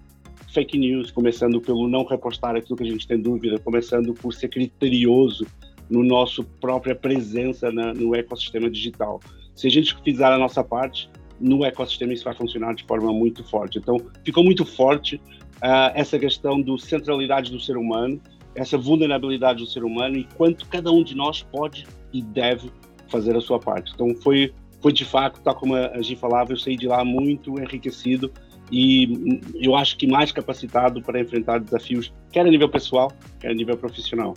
fake 0.53 0.77
news, 0.77 1.11
começando 1.11 1.61
pelo 1.61 1.89
não 1.89 2.05
repostar 2.05 2.57
aquilo 2.57 2.77
que 2.77 2.85
a 2.85 2.91
gente 2.91 3.07
tem 3.07 3.19
dúvida, 3.19 3.59
começando 3.59 4.13
por 4.13 4.35
ser 4.35 4.49
criterioso 4.49 5.47
no 5.89 6.03
nosso 6.03 6.45
própria 6.61 6.95
presença 6.95 7.73
na, 7.73 7.95
no 7.95 8.15
ecossistema 8.15 8.69
digital. 8.69 9.21
Se 9.59 9.67
a 9.67 9.71
gente 9.71 9.97
fizer 10.05 10.25
a 10.25 10.39
nossa 10.39 10.63
parte, 10.63 11.11
no 11.41 11.65
ecossistema 11.65 12.13
isso 12.13 12.23
vai 12.23 12.33
funcionar 12.33 12.77
de 12.77 12.85
forma 12.85 13.13
muito 13.13 13.43
forte. 13.43 13.79
Então, 13.79 13.97
ficou 14.25 14.45
muito 14.45 14.65
forte 14.65 15.17
uh, 15.17 15.91
essa 15.97 16.17
questão 16.17 16.61
do 16.61 16.79
centralidade 16.79 17.51
do 17.51 17.59
ser 17.59 17.77
humano, 17.77 18.21
essa 18.55 18.79
vulnerabilidade 18.79 19.59
do 19.59 19.69
ser 19.69 19.83
humano 19.83 20.17
e 20.17 20.29
quanto 20.37 20.65
cada 20.69 20.93
um 20.93 21.03
de 21.03 21.17
nós 21.17 21.43
pode 21.43 21.89
e 22.13 22.23
deve 22.23 22.71
fazer 23.09 23.37
a 23.37 23.41
sua 23.41 23.59
parte. 23.59 23.93
Então 23.93 24.15
foi 24.23 24.55
foi 24.81 24.93
de 24.93 25.05
fato, 25.05 25.41
tal 25.41 25.57
como 25.57 25.75
a 25.75 26.01
gente 26.01 26.21
falava, 26.21 26.53
eu 26.53 26.57
saí 26.57 26.77
de 26.77 26.87
lá 26.87 27.05
muito 27.05 27.59
enriquecido 27.59 28.33
e 28.71 29.41
eu 29.57 29.75
acho 29.75 29.97
que 29.97 30.07
mais 30.07 30.31
capacitado 30.31 31.03
para 31.03 31.21
enfrentar 31.21 31.59
desafios, 31.59 32.13
quer 32.31 32.47
a 32.47 32.51
nível 32.51 32.69
pessoal, 32.69 33.11
quer 33.41 33.51
a 33.51 33.55
nível 33.55 33.77
profissional. 33.77 34.35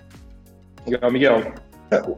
Legal, 0.88 1.12
Miguel. 1.12 1.71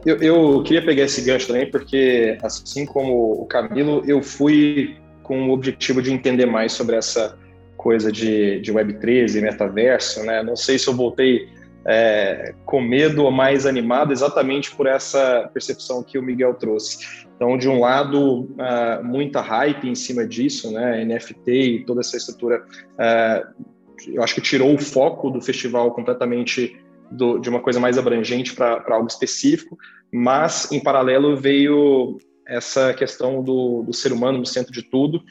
Eu, 0.06 0.18
eu 0.18 0.62
queria 0.62 0.84
pegar 0.84 1.02
esse 1.02 1.22
gancho 1.22 1.48
também, 1.48 1.68
porque 1.68 2.38
assim 2.42 2.86
como 2.86 3.42
o 3.42 3.46
Camilo, 3.46 4.04
eu 4.06 4.22
fui 4.22 4.96
com 5.22 5.48
o 5.48 5.52
objetivo 5.52 6.00
de 6.00 6.12
entender 6.12 6.46
mais 6.46 6.72
sobre 6.72 6.94
essa 6.94 7.36
coisa 7.76 8.12
de, 8.12 8.60
de 8.60 8.72
Web3 8.72 9.36
e 9.36 9.40
metaverso, 9.40 10.22
né? 10.22 10.42
Não 10.42 10.54
sei 10.54 10.78
se 10.78 10.86
eu 10.86 10.94
voltei 10.94 11.48
é, 11.86 12.54
com 12.64 12.80
medo 12.80 13.24
ou 13.24 13.30
mais 13.30 13.66
animado 13.66 14.12
exatamente 14.12 14.74
por 14.74 14.86
essa 14.86 15.50
percepção 15.52 16.02
que 16.02 16.18
o 16.18 16.22
Miguel 16.22 16.54
trouxe. 16.54 17.26
Então, 17.36 17.58
de 17.58 17.68
um 17.68 17.80
lado, 17.80 18.42
uh, 18.42 19.04
muita 19.04 19.40
hype 19.40 19.88
em 19.88 19.94
cima 19.94 20.24
disso, 20.24 20.70
né? 20.70 21.04
NFT 21.04 21.50
e 21.50 21.84
toda 21.84 22.00
essa 22.00 22.16
estrutura, 22.16 22.64
uh, 22.94 23.64
eu 24.06 24.22
acho 24.22 24.36
que 24.36 24.40
tirou 24.40 24.72
o 24.72 24.78
foco 24.78 25.30
do 25.30 25.40
festival 25.40 25.92
completamente 25.92 26.76
do, 27.10 27.38
de 27.38 27.48
uma 27.48 27.60
coisa 27.60 27.80
mais 27.80 27.98
abrangente 27.98 28.54
para 28.54 28.82
algo 28.88 29.06
específico, 29.06 29.76
mas 30.12 30.70
em 30.70 30.80
paralelo 30.80 31.36
veio 31.36 32.18
essa 32.46 32.92
questão 32.92 33.42
do, 33.42 33.82
do 33.82 33.92
ser 33.92 34.12
humano 34.12 34.38
no 34.38 34.46
centro 34.46 34.72
de 34.72 34.82
tudo 34.82 35.22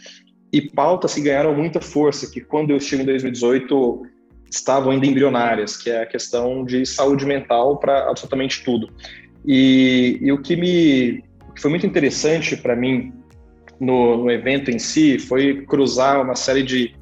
e 0.52 0.62
pautas 0.62 1.16
que 1.16 1.22
ganharam 1.22 1.56
muita 1.56 1.82
força, 1.82 2.30
que 2.30 2.40
quando 2.40 2.70
eu 2.70 2.78
estive 2.78 3.02
em 3.02 3.06
2018 3.06 4.04
estavam 4.52 4.92
ainda 4.92 5.08
embrionárias, 5.08 5.76
que 5.76 5.90
é 5.90 6.04
a 6.04 6.06
questão 6.06 6.64
de 6.64 6.86
saúde 6.86 7.26
mental 7.26 7.80
para 7.80 8.08
absolutamente 8.08 8.64
tudo. 8.64 8.88
E, 9.44 10.20
e, 10.22 10.32
o 10.32 10.40
que 10.42 10.56
me 10.56 11.24
que 11.56 11.62
foi 11.62 11.70
muito 11.70 11.86
interessante 11.86 12.56
para 12.56 12.76
mim 12.76 13.12
no, 13.80 14.18
no, 14.18 14.32
evento 14.32 14.72
em 14.72 14.80
si 14.80 15.20
foi 15.20 15.66
cruzar 15.66 16.22
uma 16.22 16.36
série 16.36 16.64
de 16.64 16.96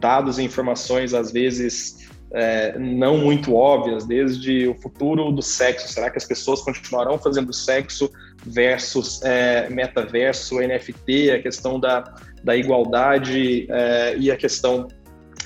dados 0.00 0.38
e 0.38 0.42
informações, 0.42 1.12
às 1.12 1.32
vezes 1.32 2.01
é, 2.34 2.78
não 2.78 3.18
muito 3.18 3.54
óbvias, 3.54 4.06
desde 4.06 4.66
o 4.68 4.74
futuro 4.74 5.30
do 5.30 5.42
sexo. 5.42 5.92
Será 5.92 6.10
que 6.10 6.18
as 6.18 6.24
pessoas 6.24 6.62
continuarão 6.62 7.18
fazendo 7.18 7.52
sexo 7.52 8.10
versus 8.44 9.20
é, 9.22 9.68
metaverso, 9.68 10.60
NFT, 10.60 11.30
a 11.30 11.42
questão 11.42 11.78
da, 11.78 12.04
da 12.42 12.56
igualdade 12.56 13.66
é, 13.70 14.16
e 14.16 14.30
a 14.30 14.36
questão 14.36 14.88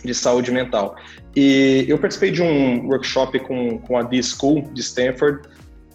de 0.04 0.14
saúde 0.14 0.50
mental. 0.50 0.96
E 1.34 1.84
eu 1.88 1.98
participei 1.98 2.30
de 2.30 2.42
um 2.42 2.86
workshop 2.86 3.38
com, 3.40 3.78
com 3.78 3.98
a 3.98 4.02
D-School 4.02 4.62
de 4.72 4.80
Stanford 4.80 5.46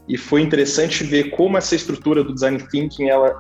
e 0.07 0.17
foi 0.17 0.41
interessante 0.41 1.03
ver 1.03 1.31
como 1.31 1.57
essa 1.57 1.75
estrutura 1.75 2.23
do 2.23 2.33
design 2.33 2.61
thinking 2.69 3.09
ela 3.09 3.37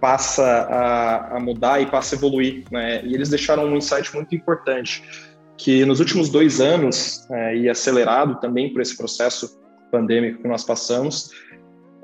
passa 0.00 0.44
a, 0.44 1.36
a 1.36 1.40
mudar 1.40 1.80
e 1.80 1.86
passa 1.86 2.14
a 2.14 2.18
evoluir. 2.18 2.64
Né? 2.70 3.04
E 3.04 3.14
eles 3.14 3.28
deixaram 3.28 3.64
um 3.66 3.76
insight 3.76 4.14
muito 4.14 4.34
importante, 4.34 5.02
que 5.58 5.84
nos 5.84 5.98
últimos 5.98 6.30
dois 6.30 6.60
anos, 6.60 7.26
é, 7.30 7.56
e 7.56 7.68
acelerado 7.68 8.36
também 8.40 8.72
por 8.72 8.80
esse 8.80 8.96
processo 8.96 9.60
pandêmico 9.90 10.42
que 10.42 10.48
nós 10.48 10.64
passamos, 10.64 11.32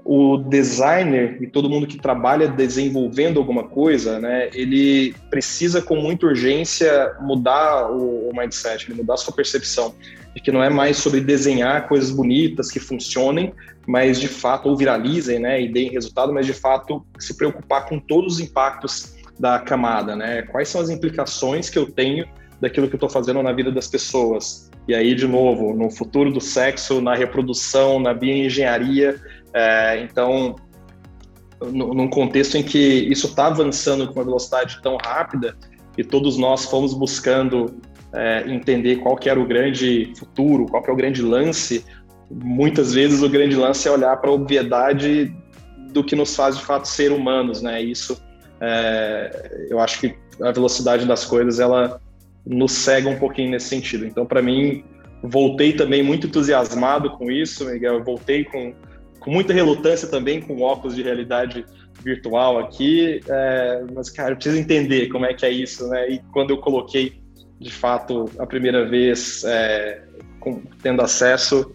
o 0.04 0.36
designer 0.36 1.38
e 1.40 1.46
todo 1.46 1.70
mundo 1.70 1.86
que 1.86 1.96
trabalha 1.96 2.46
desenvolvendo 2.46 3.38
alguma 3.38 3.64
coisa, 3.64 4.18
né, 4.18 4.50
ele 4.52 5.14
precisa 5.30 5.80
com 5.80 5.96
muita 5.96 6.26
urgência 6.26 7.14
mudar 7.22 7.90
o, 7.90 8.28
o 8.28 8.36
mindset, 8.36 8.92
mudar 8.92 9.14
a 9.14 9.16
sua 9.16 9.32
percepção 9.32 9.94
de 10.34 10.42
que 10.42 10.52
não 10.52 10.62
é 10.62 10.68
mais 10.68 10.98
sobre 10.98 11.20
desenhar 11.20 11.88
coisas 11.88 12.10
bonitas 12.10 12.70
que 12.70 12.80
funcionem, 12.80 13.54
mas 13.86 14.20
de 14.20 14.28
fato 14.28 14.68
ou 14.68 14.76
viralizem, 14.76 15.38
né, 15.38 15.62
e 15.62 15.72
deem 15.72 15.92
resultado, 15.92 16.34
mas 16.34 16.44
de 16.44 16.52
fato 16.52 17.06
se 17.18 17.34
preocupar 17.36 17.86
com 17.86 17.98
todos 17.98 18.34
os 18.34 18.40
impactos 18.40 19.14
da 19.38 19.58
camada, 19.58 20.14
né? 20.14 20.42
Quais 20.42 20.68
são 20.68 20.80
as 20.80 20.90
implicações 20.90 21.68
que 21.68 21.78
eu 21.78 21.90
tenho 21.90 22.24
daquilo 22.64 22.88
que 22.88 22.94
eu 22.94 22.96
estou 22.96 23.10
fazendo 23.10 23.42
na 23.42 23.52
vida 23.52 23.70
das 23.70 23.86
pessoas? 23.86 24.70
E 24.88 24.94
aí, 24.94 25.14
de 25.14 25.28
novo, 25.28 25.74
no 25.74 25.90
futuro 25.90 26.32
do 26.32 26.40
sexo, 26.40 27.00
na 27.00 27.14
reprodução, 27.14 28.00
na 28.00 28.14
bioengenharia, 28.14 29.20
é, 29.52 30.00
então, 30.00 30.56
num 31.60 32.08
contexto 32.08 32.56
em 32.56 32.62
que 32.62 32.78
isso 32.78 33.26
está 33.26 33.46
avançando 33.46 34.06
com 34.08 34.14
uma 34.14 34.24
velocidade 34.24 34.80
tão 34.82 34.96
rápida 34.96 35.56
e 35.96 36.02
todos 36.02 36.36
nós 36.38 36.64
fomos 36.64 36.94
buscando 36.94 37.80
é, 38.12 38.44
entender 38.48 38.96
qual 38.96 39.16
que 39.16 39.28
era 39.28 39.38
o 39.38 39.46
grande 39.46 40.12
futuro, 40.18 40.66
qual 40.66 40.82
que 40.82 40.90
é 40.90 40.92
o 40.92 40.96
grande 40.96 41.22
lance, 41.22 41.84
muitas 42.30 42.94
vezes 42.94 43.22
o 43.22 43.28
grande 43.28 43.56
lance 43.56 43.86
é 43.86 43.90
olhar 43.90 44.16
para 44.16 44.30
a 44.30 44.32
obviedade 44.32 45.34
do 45.92 46.02
que 46.02 46.16
nos 46.16 46.34
faz 46.34 46.56
de 46.56 46.64
fato 46.64 46.88
ser 46.88 47.12
humanos, 47.12 47.62
né? 47.62 47.80
Isso, 47.82 48.20
é, 48.60 49.66
eu 49.70 49.78
acho 49.78 50.00
que 50.00 50.16
a 50.42 50.50
velocidade 50.50 51.06
das 51.06 51.24
coisas 51.24 51.60
ela 51.60 52.00
nos 52.46 52.72
cega 52.72 53.08
um 53.08 53.18
pouquinho 53.18 53.50
nesse 53.50 53.68
sentido. 53.68 54.04
Então, 54.04 54.26
para 54.26 54.42
mim, 54.42 54.84
voltei 55.22 55.72
também 55.72 56.02
muito 56.02 56.26
entusiasmado 56.26 57.10
com 57.10 57.30
isso, 57.30 57.64
Miguel. 57.64 57.94
Eu 57.94 58.04
voltei 58.04 58.44
com 58.44 58.74
com 59.24 59.30
muita 59.30 59.54
relutância 59.54 60.06
também 60.06 60.40
com 60.40 60.60
óculos 60.60 60.94
de 60.94 61.02
realidade 61.02 61.64
virtual 62.04 62.58
aqui, 62.58 63.22
é, 63.26 63.82
mas, 63.94 64.10
cara, 64.10 64.32
eu 64.32 64.36
preciso 64.36 64.58
entender 64.58 65.08
como 65.08 65.24
é 65.24 65.32
que 65.32 65.46
é 65.46 65.50
isso, 65.50 65.88
né? 65.88 66.10
E 66.10 66.18
quando 66.30 66.50
eu 66.50 66.58
coloquei, 66.58 67.14
de 67.58 67.72
fato, 67.72 68.30
a 68.38 68.44
primeira 68.44 68.86
vez, 68.86 69.42
é, 69.44 70.02
com, 70.38 70.60
tendo 70.82 71.00
acesso, 71.00 71.74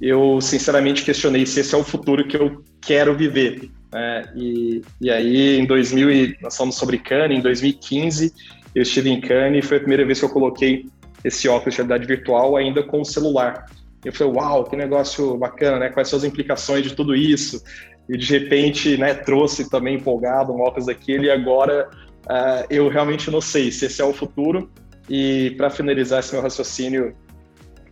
eu 0.00 0.40
sinceramente 0.40 1.04
questionei 1.04 1.44
se 1.44 1.60
esse 1.60 1.74
é 1.74 1.78
o 1.78 1.84
futuro 1.84 2.26
que 2.26 2.36
eu 2.36 2.64
quero 2.80 3.14
viver. 3.14 3.70
Né? 3.92 4.24
E, 4.34 4.82
e 4.98 5.10
aí, 5.10 5.58
em 5.58 5.66
2000, 5.66 6.10
e, 6.10 6.38
nós 6.40 6.56
falamos 6.56 6.76
sobre 6.76 6.96
Cannes, 6.96 7.38
em 7.38 7.42
2015, 7.42 8.32
eu 8.76 8.82
estive 8.82 9.08
em 9.08 9.18
Cannes 9.18 9.64
e 9.64 9.66
foi 9.66 9.78
a 9.78 9.80
primeira 9.80 10.04
vez 10.04 10.20
que 10.20 10.26
eu 10.26 10.28
coloquei 10.28 10.86
esse 11.24 11.48
óculos 11.48 11.74
de 11.74 11.80
realidade 11.80 12.06
virtual 12.06 12.56
ainda 12.56 12.82
com 12.82 13.00
o 13.00 13.04
celular. 13.06 13.64
Eu 14.04 14.12
falei, 14.12 14.34
uau, 14.34 14.64
que 14.64 14.76
negócio 14.76 15.34
bacana, 15.38 15.78
né? 15.78 15.88
Quais 15.88 16.08
são 16.08 16.18
as 16.18 16.24
implicações 16.24 16.82
de 16.82 16.94
tudo 16.94 17.16
isso? 17.16 17.64
E 18.06 18.18
de 18.18 18.26
repente, 18.38 18.98
né, 18.98 19.14
trouxe 19.14 19.70
também 19.70 19.96
empolgado 19.96 20.52
um 20.52 20.60
óculos 20.60 20.86
daquele 20.86 21.26
e 21.26 21.30
agora 21.30 21.88
uh, 22.26 22.66
eu 22.68 22.86
realmente 22.90 23.30
não 23.30 23.40
sei 23.40 23.72
se 23.72 23.86
esse 23.86 24.02
é 24.02 24.04
o 24.04 24.12
futuro. 24.12 24.70
E 25.08 25.54
para 25.56 25.70
finalizar 25.70 26.20
esse 26.20 26.34
meu 26.34 26.42
raciocínio, 26.42 27.16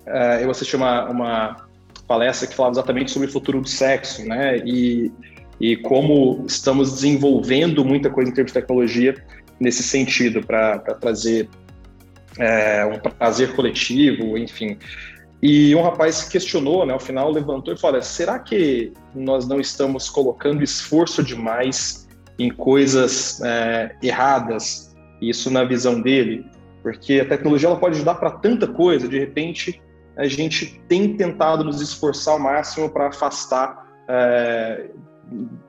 uh, 0.06 0.38
eu 0.42 0.50
assisti 0.50 0.76
uma, 0.76 1.08
uma 1.08 1.66
palestra 2.06 2.46
que 2.46 2.54
falava 2.54 2.74
exatamente 2.74 3.10
sobre 3.10 3.28
o 3.28 3.32
futuro 3.32 3.62
do 3.62 3.68
sexo, 3.68 4.22
né? 4.22 4.58
E, 4.58 5.10
e 5.58 5.78
como 5.78 6.44
estamos 6.46 6.92
desenvolvendo 6.92 7.82
muita 7.86 8.10
coisa 8.10 8.30
em 8.30 8.34
termos 8.34 8.52
de 8.52 8.60
tecnologia 8.60 9.14
nesse 9.58 9.82
sentido, 9.82 10.44
para 10.44 10.78
trazer 10.78 11.48
é, 12.38 12.84
um 12.84 12.98
prazer 12.98 13.54
coletivo, 13.54 14.36
enfim. 14.36 14.78
E 15.42 15.74
um 15.74 15.82
rapaz 15.82 16.26
questionou, 16.26 16.86
né, 16.86 16.92
ao 16.92 17.00
final 17.00 17.30
levantou 17.30 17.74
e 17.74 17.78
falou: 17.78 18.00
será 18.02 18.38
que 18.38 18.92
nós 19.14 19.46
não 19.46 19.60
estamos 19.60 20.08
colocando 20.08 20.62
esforço 20.62 21.22
demais 21.22 22.08
em 22.38 22.50
coisas 22.50 23.40
é, 23.42 23.94
erradas? 24.02 24.94
Isso 25.20 25.50
na 25.50 25.64
visão 25.64 26.00
dele, 26.00 26.46
porque 26.82 27.20
a 27.20 27.28
tecnologia 27.28 27.68
ela 27.68 27.78
pode 27.78 27.96
ajudar 27.96 28.14
para 28.16 28.30
tanta 28.30 28.66
coisa. 28.66 29.08
De 29.08 29.18
repente, 29.18 29.80
a 30.16 30.26
gente 30.26 30.80
tem 30.88 31.16
tentado 31.16 31.62
nos 31.62 31.80
esforçar 31.80 32.34
ao 32.34 32.40
máximo 32.40 32.88
para 32.90 33.08
afastar 33.08 33.84
é, 34.08 34.90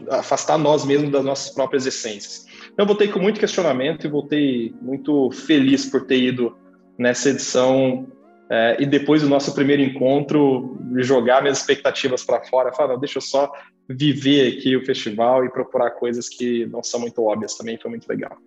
afastar 0.09 0.57
nós 0.57 0.85
mesmos 0.85 1.11
das 1.11 1.23
nossas 1.23 1.53
próprias 1.53 1.85
essências. 1.85 2.44
Eu 2.77 2.85
voltei 2.85 3.07
com 3.07 3.19
muito 3.19 3.39
questionamento 3.39 4.05
e 4.05 4.09
voltei 4.09 4.75
muito 4.81 5.31
feliz 5.31 5.85
por 5.85 6.05
ter 6.05 6.17
ido 6.17 6.57
nessa 6.97 7.29
edição 7.29 8.07
é, 8.49 8.77
e 8.79 8.85
depois 8.85 9.21
do 9.21 9.29
nosso 9.29 9.53
primeiro 9.55 9.81
encontro, 9.81 10.77
jogar 10.97 11.41
minhas 11.41 11.59
expectativas 11.59 12.23
para 12.23 12.43
fora, 12.43 12.73
falar, 12.73 12.93
não, 12.93 12.99
deixa 12.99 13.17
eu 13.17 13.21
só 13.21 13.51
viver 13.89 14.57
aqui 14.57 14.75
o 14.75 14.85
festival 14.85 15.45
e 15.45 15.49
procurar 15.49 15.91
coisas 15.91 16.29
que 16.29 16.65
não 16.67 16.83
são 16.83 16.99
muito 16.99 17.23
óbvias 17.23 17.55
também, 17.55 17.77
foi 17.81 17.89
muito 17.89 18.07
legal. 18.07 18.37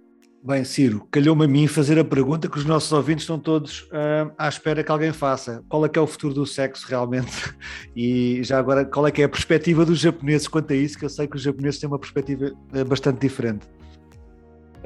Bem, 0.41 0.63
Ciro, 0.63 1.07
calhou-me 1.11 1.45
a 1.45 1.49
mim 1.49 1.67
fazer 1.67 1.99
a 1.99 2.05
pergunta 2.05 2.49
que 2.49 2.59
os 2.59 2.65
nossos 2.65 2.93
ouvintes 2.93 3.25
estão 3.25 3.41
todos 3.41 3.83
uh, 3.83 4.33
à 4.39 4.49
espera 4.49 4.85
que 4.85 4.91
alguém 4.91 5.13
faça. 5.13 5.65
Qual 5.69 5.85
é 5.85 5.89
que 5.89 5.99
é 5.99 6.03
o 6.03 6.07
futuro 6.07 6.33
do 6.33 6.47
sexo 6.47 6.87
realmente? 6.89 7.33
E 7.97 8.41
já 8.45 8.59
agora, 8.59 8.85
qual 8.85 9.05
é 9.09 9.11
que 9.11 9.21
é 9.21 9.25
a 9.25 9.29
perspectiva 9.29 9.85
dos 9.85 9.99
japoneses 9.99 10.47
quanto 10.47 10.73
a 10.73 10.77
isso? 10.77 10.97
Que 10.97 11.05
eu 11.05 11.09
sei 11.09 11.27
que 11.27 11.35
os 11.35 11.43
japoneses 11.43 11.81
têm 11.81 11.89
uma 11.89 11.99
perspectiva 11.99 12.53
uh, 12.73 12.85
bastante 12.85 13.19
diferente. 13.19 13.67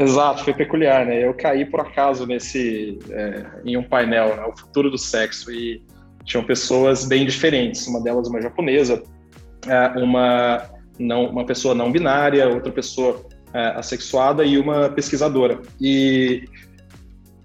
Exato, 0.03 0.45
foi 0.45 0.53
peculiar, 0.53 1.07
né? 1.07 1.25
Eu 1.25 1.35
caí 1.35 1.65
por 1.65 1.81
acaso 1.81 2.27
nesse 2.27 2.99
é, 3.11 3.47
em 3.65 3.77
um 3.77 3.83
painel, 3.83 4.37
né? 4.37 4.45
o 4.45 4.57
futuro 4.57 4.91
do 4.91 4.99
sexo 4.99 5.51
e 5.53 5.83
tinham 6.25 6.45
pessoas 6.45 7.05
bem 7.05 7.25
diferentes. 7.25 7.87
Uma 7.87 8.01
delas 8.01 8.29
uma 8.29 8.41
japonesa, 8.41 9.03
é, 9.67 9.88
uma 10.01 10.71
não 10.99 11.27
uma 11.27 11.45
pessoa 11.45 11.75
não 11.75 11.91
binária, 11.91 12.49
outra 12.49 12.73
pessoa 12.73 13.25
é, 13.55 13.67
assexuada 13.77 14.45
e 14.45 14.59
uma 14.59 14.88
pesquisadora. 14.88 15.61
E 15.81 16.45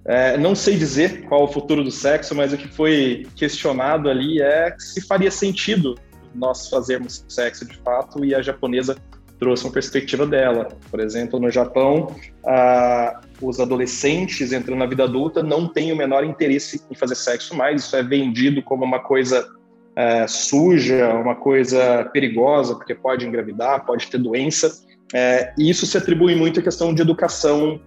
é, 0.05 0.37
não 0.37 0.55
sei 0.55 0.77
dizer 0.77 1.23
qual 1.27 1.43
o 1.43 1.47
futuro 1.47 1.83
do 1.83 1.91
sexo, 1.91 2.33
mas 2.33 2.53
o 2.53 2.57
que 2.57 2.67
foi 2.67 3.27
questionado 3.35 4.09
ali 4.09 4.41
é 4.41 4.73
se 4.79 5.01
faria 5.01 5.29
sentido 5.29 5.95
nós 6.33 6.69
fazermos 6.69 7.25
sexo 7.27 7.65
de 7.65 7.75
fato 7.77 8.23
e 8.23 8.33
a 8.33 8.41
japonesa 8.41 8.95
trouxe 9.39 9.65
uma 9.65 9.71
perspectiva 9.71 10.25
dela. 10.25 10.69
Por 10.89 10.99
exemplo, 10.99 11.39
no 11.39 11.49
Japão, 11.51 12.15
ah, 12.45 13.21
os 13.41 13.59
adolescentes 13.59 14.51
entrando 14.51 14.79
na 14.79 14.85
vida 14.85 15.03
adulta 15.03 15.43
não 15.43 15.67
têm 15.67 15.91
o 15.91 15.95
menor 15.95 16.23
interesse 16.23 16.81
em 16.89 16.95
fazer 16.95 17.15
sexo 17.15 17.55
mais. 17.55 17.83
Isso 17.83 17.95
é 17.95 18.03
vendido 18.03 18.61
como 18.61 18.83
uma 18.83 18.99
coisa 18.99 19.47
é, 19.95 20.27
suja, 20.27 21.13
uma 21.13 21.35
coisa 21.35 22.05
perigosa, 22.13 22.75
porque 22.75 22.93
pode 22.93 23.25
engravidar, 23.27 23.85
pode 23.85 24.07
ter 24.07 24.17
doença. 24.17 24.85
É, 25.13 25.53
e 25.57 25.69
isso 25.69 25.85
se 25.85 25.97
atribui 25.97 26.35
muito 26.35 26.59
à 26.59 26.63
questão 26.63 26.93
de 26.93 27.01
educação 27.01 27.79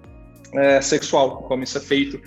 é, 0.54 0.80
sexual, 0.80 1.42
como 1.42 1.62
isso 1.62 1.78
é 1.78 1.80
feito 1.80 2.20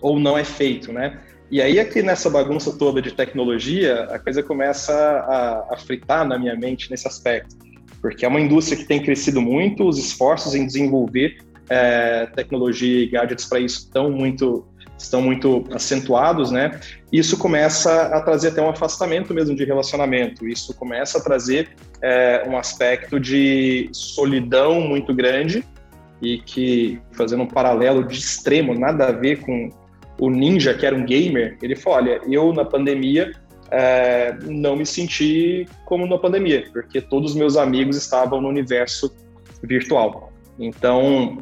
ou 0.00 0.18
não 0.18 0.36
é 0.36 0.44
feito, 0.44 0.92
né? 0.92 1.20
E 1.50 1.62
aí 1.62 1.78
aqui 1.78 2.02
nessa 2.02 2.28
bagunça 2.28 2.76
toda 2.76 3.00
de 3.00 3.12
tecnologia, 3.12 4.04
a 4.10 4.18
coisa 4.18 4.42
começa 4.42 4.92
a, 4.92 5.74
a 5.74 5.76
fritar 5.76 6.26
na 6.26 6.38
minha 6.38 6.56
mente 6.56 6.90
nesse 6.90 7.06
aspecto 7.06 7.56
porque 8.04 8.26
é 8.26 8.28
uma 8.28 8.38
indústria 8.38 8.76
que 8.76 8.84
tem 8.84 9.02
crescido 9.02 9.40
muito, 9.40 9.88
os 9.88 9.96
esforços 9.96 10.54
em 10.54 10.66
desenvolver 10.66 11.38
é, 11.70 12.26
tecnologia 12.36 13.02
e 13.02 13.06
gadgets 13.06 13.46
para 13.46 13.58
isso 13.58 13.78
estão 13.78 14.10
muito 14.10 14.68
estão 14.98 15.22
muito 15.22 15.64
acentuados, 15.72 16.50
né? 16.50 16.78
Isso 17.10 17.38
começa 17.38 18.08
a 18.14 18.20
trazer 18.20 18.48
até 18.48 18.60
um 18.60 18.68
afastamento 18.68 19.32
mesmo 19.32 19.56
de 19.56 19.64
relacionamento. 19.64 20.46
Isso 20.46 20.74
começa 20.74 21.16
a 21.16 21.22
trazer 21.22 21.70
é, 22.02 22.46
um 22.46 22.58
aspecto 22.58 23.18
de 23.18 23.88
solidão 23.90 24.82
muito 24.82 25.14
grande 25.14 25.64
e 26.20 26.38
que, 26.38 27.00
fazendo 27.12 27.44
um 27.44 27.48
paralelo 27.48 28.06
de 28.06 28.18
extremo, 28.18 28.78
nada 28.78 29.08
a 29.08 29.12
ver 29.12 29.40
com 29.40 29.70
o 30.20 30.28
Ninja, 30.28 30.74
que 30.74 30.84
era 30.84 30.94
um 30.94 31.06
gamer, 31.06 31.56
ele 31.62 31.74
falou, 31.74 32.00
olha, 32.00 32.20
eu 32.28 32.52
na 32.52 32.66
pandemia 32.66 33.32
é, 33.70 34.36
não 34.44 34.76
me 34.76 34.86
senti 34.86 35.66
como 35.84 36.06
na 36.06 36.18
pandemia, 36.18 36.68
porque 36.72 37.00
todos 37.00 37.32
os 37.32 37.36
meus 37.36 37.56
amigos 37.56 37.96
estavam 37.96 38.40
no 38.40 38.48
universo 38.48 39.14
virtual. 39.62 40.32
Então, 40.58 41.38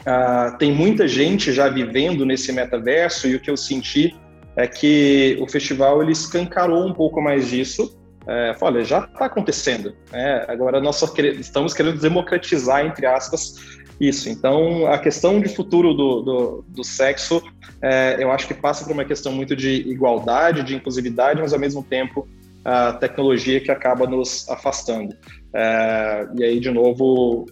uh, 0.00 0.58
tem 0.58 0.72
muita 0.72 1.08
gente 1.08 1.52
já 1.52 1.68
vivendo 1.68 2.26
nesse 2.26 2.52
metaverso 2.52 3.26
e 3.26 3.36
o 3.36 3.40
que 3.40 3.50
eu 3.50 3.56
senti 3.56 4.14
é 4.56 4.66
que 4.66 5.38
o 5.40 5.48
festival 5.48 6.02
ele 6.02 6.12
escancarou 6.12 6.86
um 6.86 6.92
pouco 6.92 7.20
mais 7.20 7.48
disso. 7.48 7.98
É, 8.26 8.54
olha, 8.60 8.84
já 8.84 9.00
está 9.00 9.24
acontecendo. 9.24 9.96
Né? 10.12 10.44
Agora 10.46 10.80
nós 10.80 10.96
só 10.96 11.12
estamos 11.40 11.74
querendo 11.74 11.98
democratizar, 11.98 12.86
entre 12.86 13.06
aspas, 13.06 13.54
isso. 14.00 14.28
Então, 14.28 14.86
a 14.86 14.98
questão 14.98 15.40
de 15.40 15.48
futuro 15.48 15.94
do, 15.94 16.22
do, 16.22 16.64
do 16.68 16.84
sexo, 16.84 17.42
é, 17.80 18.16
eu 18.18 18.30
acho 18.30 18.46
que 18.46 18.54
passa 18.54 18.84
por 18.84 18.92
uma 18.92 19.04
questão 19.04 19.32
muito 19.32 19.54
de 19.54 19.70
igualdade, 19.88 20.62
de 20.62 20.74
inclusividade, 20.74 21.40
mas 21.40 21.52
ao 21.52 21.58
mesmo 21.58 21.82
tempo 21.82 22.28
a 22.64 22.92
tecnologia 22.92 23.60
que 23.60 23.70
acaba 23.70 24.06
nos 24.06 24.48
afastando. 24.48 25.14
É, 25.54 26.28
e 26.36 26.44
aí, 26.44 26.60
de 26.60 26.70
novo, 26.70 27.46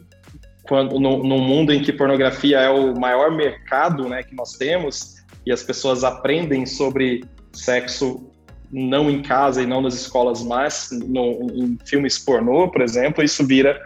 quando, 0.62 0.98
no, 1.00 1.22
no, 1.22 1.38
mundo 1.38 1.72
em 1.72 1.82
que 1.82 1.92
pornografia 1.92 2.60
é 2.60 2.70
o 2.70 2.98
maior 2.98 3.30
mercado 3.30 4.08
né, 4.08 4.22
que 4.22 4.34
nós 4.34 4.52
temos 4.52 5.16
e 5.44 5.52
as 5.52 5.62
pessoas 5.62 6.04
aprendem 6.04 6.64
sobre 6.64 7.24
sexo 7.52 8.30
não 8.72 9.10
em 9.10 9.20
casa 9.20 9.62
e 9.62 9.66
não 9.66 9.80
nas 9.80 9.94
escolas, 9.94 10.42
mas 10.44 10.90
no, 10.92 11.48
em 11.52 11.76
filmes 11.84 12.18
pornô, 12.18 12.68
por 12.68 12.82
exemplo, 12.82 13.24
isso 13.24 13.44
vira 13.44 13.80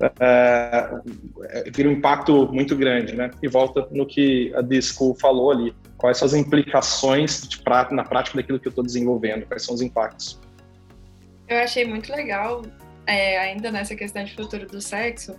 uh, 0.00 1.70
vira 1.74 1.88
um 1.88 1.92
impacto 1.92 2.48
muito 2.52 2.76
grande, 2.76 3.14
né? 3.14 3.30
E 3.42 3.48
volta 3.48 3.86
no 3.90 4.06
que 4.06 4.52
a 4.54 4.62
Disco 4.62 5.16
falou 5.20 5.50
ali, 5.50 5.74
quais 5.96 6.18
são 6.18 6.26
as 6.26 6.34
implicações 6.34 7.48
na 7.90 8.04
prática 8.04 8.36
daquilo 8.36 8.58
que 8.58 8.68
eu 8.68 8.70
estou 8.70 8.84
desenvolvendo, 8.84 9.46
quais 9.46 9.64
são 9.64 9.74
os 9.74 9.82
impactos. 9.82 10.40
Eu 11.48 11.58
achei 11.58 11.84
muito 11.84 12.12
legal, 12.12 12.62
é, 13.06 13.38
ainda 13.38 13.72
nessa 13.72 13.96
questão 13.96 14.22
de 14.22 14.34
futuro 14.34 14.66
do 14.66 14.80
sexo, 14.80 15.34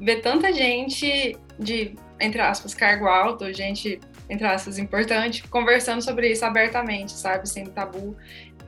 ver 0.00 0.22
tanta 0.22 0.52
gente 0.52 1.36
de, 1.58 1.94
entre 2.18 2.40
aspas, 2.40 2.74
cargo 2.74 3.06
alto, 3.06 3.52
gente, 3.52 4.00
entre 4.28 4.46
aspas, 4.46 4.78
importante, 4.78 5.46
conversando 5.48 6.02
sobre 6.02 6.30
isso 6.30 6.44
abertamente, 6.44 7.12
sabe, 7.12 7.48
sem 7.48 7.66
tabu. 7.66 8.16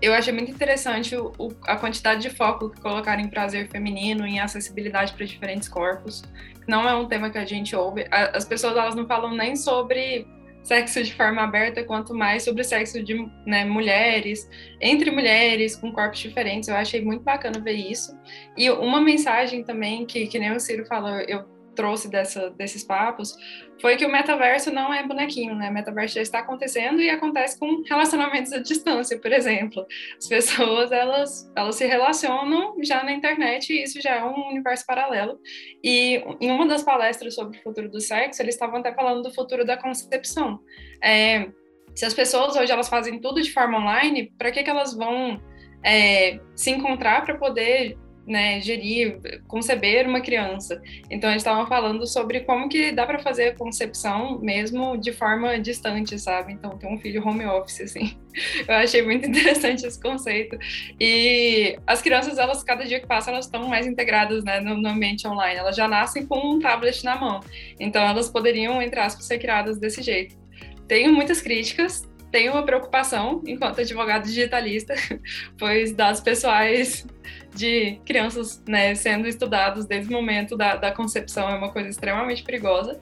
Eu 0.03 0.13
achei 0.13 0.33
muito 0.33 0.51
interessante 0.51 1.15
o, 1.15 1.33
o, 1.39 1.53
a 1.63 1.77
quantidade 1.77 2.23
de 2.23 2.31
foco 2.31 2.71
que 2.71 2.81
colocaram 2.81 3.23
em 3.23 3.29
prazer 3.29 3.69
feminino, 3.69 4.27
em 4.27 4.41
acessibilidade 4.41 5.13
para 5.13 5.25
diferentes 5.25 5.69
corpos. 5.69 6.25
Não 6.67 6.89
é 6.89 6.95
um 6.97 7.07
tema 7.07 7.31
que 7.31 7.39
a 7.39 7.45
gente 7.45 7.77
ouve. 7.77 8.05
As 8.11 8.45
pessoas 8.45 8.77
elas 8.77 8.97
não 8.97 9.07
falam 9.07 9.33
nem 9.33 9.55
sobre 9.55 10.27
sexo 10.65 11.03
de 11.03 11.15
forma 11.15 11.43
aberta, 11.43 11.85
quanto 11.85 12.15
mais 12.15 12.43
sobre 12.43 12.65
sexo 12.65 13.03
de 13.03 13.15
né, 13.47 13.65
mulheres, 13.65 14.49
entre 14.81 15.11
mulheres, 15.11 15.77
com 15.77 15.93
corpos 15.93 16.19
diferentes. 16.19 16.69
Eu 16.69 16.77
achei 16.77 17.01
muito 17.01 17.23
bacana 17.23 17.61
ver 17.61 17.75
isso. 17.75 18.19
E 18.57 18.69
uma 18.71 19.01
mensagem 19.01 19.63
também, 19.63 20.05
que, 20.05 20.27
que 20.27 20.39
nem 20.39 20.53
o 20.53 20.59
Ciro 20.59 20.85
falou, 20.87 21.21
eu 21.29 21.45
trouxe 21.75 22.09
dessa, 22.11 22.51
desses 22.51 22.85
papos 22.85 23.37
foi 23.81 23.97
que 23.97 24.07
o 24.07 24.13
metaverso 24.13 24.73
não 24.73 24.95
é 24.95 25.05
bonequinho, 25.07 25.55
né? 25.57 25.69
O 25.69 25.73
metaverso 25.73 26.15
já 26.15 26.23
está 26.23 26.39
acontecendo 26.39 27.01
e 27.01 27.11
acontece 27.11 27.59
com 27.59 27.83
relacionamentos 27.83 28.53
à 28.53 28.59
distância, 28.59 29.19
por 29.19 29.33
exemplo. 29.33 29.85
As 30.17 30.29
pessoas, 30.29 30.93
elas, 30.93 31.51
elas 31.57 31.75
se 31.75 31.85
relacionam 31.85 32.77
já 32.83 33.03
na 33.03 33.13
internet 33.13 33.73
e 33.73 33.83
isso 33.83 34.01
já 34.01 34.17
é 34.17 34.25
um 34.25 34.51
universo 34.51 34.87
paralelo. 34.87 35.41
E 35.83 36.23
em 36.41 36.51
uma 36.51 36.67
das 36.67 36.83
palestras 36.85 37.35
sobre 37.35 37.59
o 37.59 37.63
futuro 37.63 37.91
do 37.91 38.01
sexo, 38.01 38.41
eles 38.41 38.55
estavam 38.55 38.79
até 38.79 38.95
falando 38.95 39.23
do 39.23 39.35
futuro 39.35 39.65
da 39.65 39.77
concepção. 39.77 40.61
É, 41.03 41.49
se 41.95 42.05
as 42.05 42.15
pessoas 42.15 42.55
hoje 42.57 42.71
elas 42.71 42.89
fazem 42.89 43.21
tudo 43.21 43.43
de 43.43 43.53
forma 43.53 43.79
online, 43.79 44.33
para 44.39 44.53
que, 44.53 44.63
que 44.63 44.71
elas 44.71 44.95
vão 44.95 45.43
é, 45.85 46.39
se 46.55 46.71
encontrar 46.71 47.25
para 47.25 47.37
poder 47.37 47.99
né, 48.27 48.61
gerir, 48.61 49.43
conceber 49.49 50.07
uma 50.07 50.21
criança. 50.21 50.81
Então 51.11 51.29
a 51.29 51.33
gente 51.33 51.41
estava 51.41 51.67
falando 51.67 52.07
sobre 52.07 52.41
como 52.41 52.69
que 52.69 52.93
dá 52.93 53.07
para 53.07 53.19
fazer 53.19 53.49
a 53.49 53.55
concepção 53.55 54.39
mesmo 54.39 54.97
de 54.97 55.13
forma 55.13 55.59
distante, 55.59 56.19
sabe? 56.19 56.53
Então 56.53 56.79
ter 56.79 56.87
um 56.87 56.99
filho 56.99 57.27
home 57.27 57.45
office 57.45 57.81
assim. 57.81 58.17
Eu 58.67 58.75
achei 58.77 59.03
muito 59.03 59.27
interessante 59.29 59.87
esse 59.87 60.01
conceito. 60.01 60.57
E 61.01 61.77
as 61.87 62.01
crianças, 62.01 62.39
elas 62.39 62.63
cada 62.63 62.85
dia 62.85 63.01
que 63.01 63.07
passa, 63.07 63.31
elas 63.31 63.47
estão 63.47 63.69
mais 63.69 63.87
integradas, 63.87 64.45
né, 64.45 64.61
no, 64.61 64.77
no 64.77 64.89
ambiente 64.89 65.27
online. 65.27 65.59
Elas 65.59 65.77
já 65.77 65.89
nascem 65.89 66.27
com 66.27 66.55
um 66.55 66.59
tablet 66.59 67.05
na 67.05 67.17
mão. 67.17 67.41
Então 67.79 68.03
elas 68.03 68.31
poderiam, 68.31 68.81
entre 68.81 69.01
aspas, 69.01 69.27
ser 69.27 69.39
criadas 69.39 69.79
desse 69.79 70.03
jeito. 70.03 70.41
Tenho 70.87 71.13
muitas 71.13 71.41
críticas, 71.41 72.07
tenho 72.33 72.53
uma 72.53 72.65
preocupação 72.65 73.43
enquanto 73.47 73.81
advogado 73.81 74.25
digitalista, 74.25 74.95
pois 75.59 75.93
dados 75.93 76.21
pessoais 76.21 77.07
de 77.55 78.01
crianças 78.07 78.63
né, 78.67 78.95
sendo 78.95 79.29
estudados 79.29 79.85
desde 79.85 80.09
o 80.09 80.17
momento 80.17 80.57
da, 80.57 80.75
da 80.75 80.91
concepção 80.91 81.49
é 81.49 81.55
uma 81.55 81.71
coisa 81.71 81.91
extremamente 81.91 82.43
perigosa. 82.43 83.01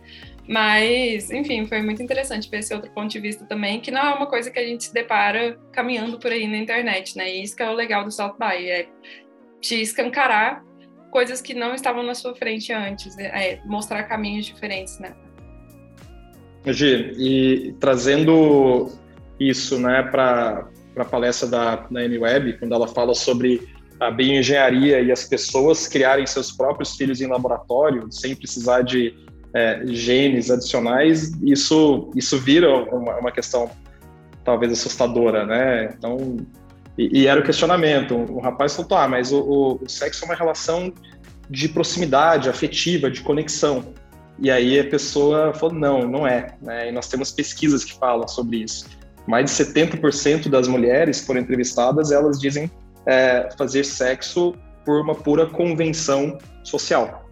Mas, 0.49 1.31
enfim, 1.31 1.65
foi 1.67 1.81
muito 1.81 2.03
interessante 2.03 2.51
ver 2.51 2.59
esse 2.59 2.75
outro 2.75 2.91
ponto 2.91 3.09
de 3.09 3.21
vista 3.21 3.45
também, 3.45 3.81
que 3.81 3.93
não 3.93 4.01
é 4.01 4.15
uma 4.15 4.27
coisa 4.27 4.51
que 4.51 4.59
a 4.59 4.67
gente 4.67 4.85
se 4.85 4.93
depara 4.93 5.57
caminhando 5.71 6.19
por 6.19 6.33
aí 6.33 6.49
na 6.49 6.57
internet, 6.57 7.17
né? 7.17 7.33
E 7.33 7.45
isso 7.45 7.55
que 7.55 7.63
é 7.63 7.71
o 7.71 7.73
legal 7.73 8.03
do 8.03 8.11
South 8.11 8.35
By, 8.37 8.69
é 8.69 8.89
te 9.61 9.81
escancarar 9.81 10.65
coisas 11.13 11.41
que 11.41 11.55
não 11.55 11.73
estavam 11.73 12.03
na 12.03 12.17
sua 12.17 12.35
frente 12.35 12.73
antes, 12.73 13.17
é 13.19 13.61
mostrar 13.65 14.03
caminhos 14.05 14.47
diferentes, 14.47 14.99
né? 14.99 15.15
Gi, 16.67 17.15
e 17.17 17.73
trazendo 17.79 18.91
isso 19.41 19.79
né, 19.79 20.03
para 20.03 20.69
a 20.97 21.05
palestra 21.05 21.49
da, 21.49 21.77
da 21.77 22.01
Web, 22.01 22.59
quando 22.59 22.75
ela 22.75 22.87
fala 22.87 23.15
sobre 23.15 23.67
a 23.99 24.11
bioengenharia 24.11 25.01
e 25.01 25.11
as 25.11 25.25
pessoas 25.25 25.89
criarem 25.89 26.27
seus 26.27 26.53
próprios 26.53 26.97
filhos 26.97 27.21
em 27.21 27.27
laboratório, 27.27 28.07
sem 28.11 28.37
precisar 28.37 28.83
de 28.83 29.15
é, 29.55 29.83
genes 29.87 30.51
adicionais, 30.51 31.33
isso, 31.43 32.11
isso 32.15 32.39
vira 32.39 32.73
uma, 32.75 33.19
uma 33.19 33.33
questão 33.33 33.71
talvez 34.45 34.73
assustadora, 34.73 35.45
né? 35.45 35.93
Então, 35.97 36.37
e, 36.97 37.21
e 37.21 37.27
era 37.27 37.41
o 37.41 37.43
questionamento. 37.43 38.15
O 38.15 38.41
rapaz 38.41 38.75
falou, 38.75 38.97
ah, 38.97 39.09
mas 39.09 39.33
o, 39.33 39.41
o, 39.41 39.85
o, 39.85 39.89
sexo 39.89 40.25
é 40.25 40.29
uma 40.29 40.35
relação 40.35 40.93
de 41.49 41.69
proximidade, 41.69 42.49
afetiva, 42.49 43.11
de 43.11 43.21
conexão. 43.23 43.93
E 44.39 44.51
aí 44.51 44.79
a 44.81 44.85
pessoa 44.85 45.53
falou, 45.53 45.75
não, 45.75 46.09
não 46.09 46.27
é. 46.27 46.55
Né? 46.63 46.89
E 46.89 46.93
nós 46.93 47.09
temos 47.09 47.31
pesquisas 47.31 47.85
que 47.85 47.99
falam 47.99 48.27
sobre 48.27 48.59
isso. 48.59 48.87
Mais 49.31 49.49
de 49.49 49.65
70% 49.65 50.49
das 50.49 50.67
mulheres 50.67 51.21
que 51.21 51.27
foram 51.27 51.41
entrevistadas, 51.41 52.11
elas 52.11 52.41
dizem 52.41 52.69
é, 53.07 53.49
fazer 53.57 53.85
sexo 53.85 54.55
por 54.85 55.01
uma 55.01 55.15
pura 55.15 55.47
convenção 55.47 56.37
social 56.65 57.31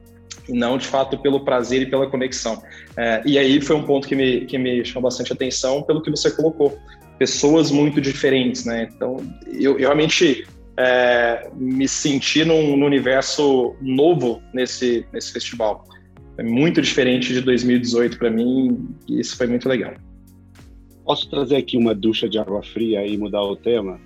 e 0.48 0.52
não 0.52 0.78
de 0.78 0.86
fato 0.86 1.18
pelo 1.18 1.44
prazer 1.44 1.82
e 1.82 1.86
pela 1.86 2.08
conexão. 2.08 2.62
É, 2.96 3.20
e 3.26 3.36
aí 3.36 3.60
foi 3.60 3.74
um 3.74 3.82
ponto 3.82 4.06
que 4.06 4.14
me, 4.14 4.46
que 4.46 4.56
me 4.56 4.84
chamou 4.84 5.10
bastante 5.10 5.32
atenção 5.32 5.82
pelo 5.82 6.00
que 6.00 6.08
você 6.08 6.30
colocou. 6.30 6.78
Pessoas 7.18 7.72
muito 7.72 8.00
diferentes, 8.00 8.64
né? 8.64 8.88
Então, 8.94 9.16
eu, 9.48 9.72
eu 9.72 9.88
realmente 9.88 10.46
é, 10.76 11.50
me 11.56 11.88
senti 11.88 12.44
num, 12.44 12.76
num, 12.76 12.86
universo 12.86 13.74
novo 13.82 14.40
nesse, 14.54 15.04
nesse 15.12 15.32
festival. 15.32 15.84
É 16.38 16.44
muito 16.44 16.80
diferente 16.80 17.34
de 17.34 17.40
2018 17.40 18.16
para 18.16 18.30
mim 18.30 18.88
e 19.08 19.18
isso 19.18 19.36
foi 19.36 19.48
muito 19.48 19.68
legal. 19.68 19.94
Posso 21.08 21.26
trazer 21.30 21.56
aqui 21.56 21.74
uma 21.74 21.94
ducha 21.94 22.28
de 22.28 22.38
água 22.38 22.62
fria 22.62 23.06
e 23.06 23.16
mudar 23.16 23.42
o 23.42 23.56
tema? 23.56 23.98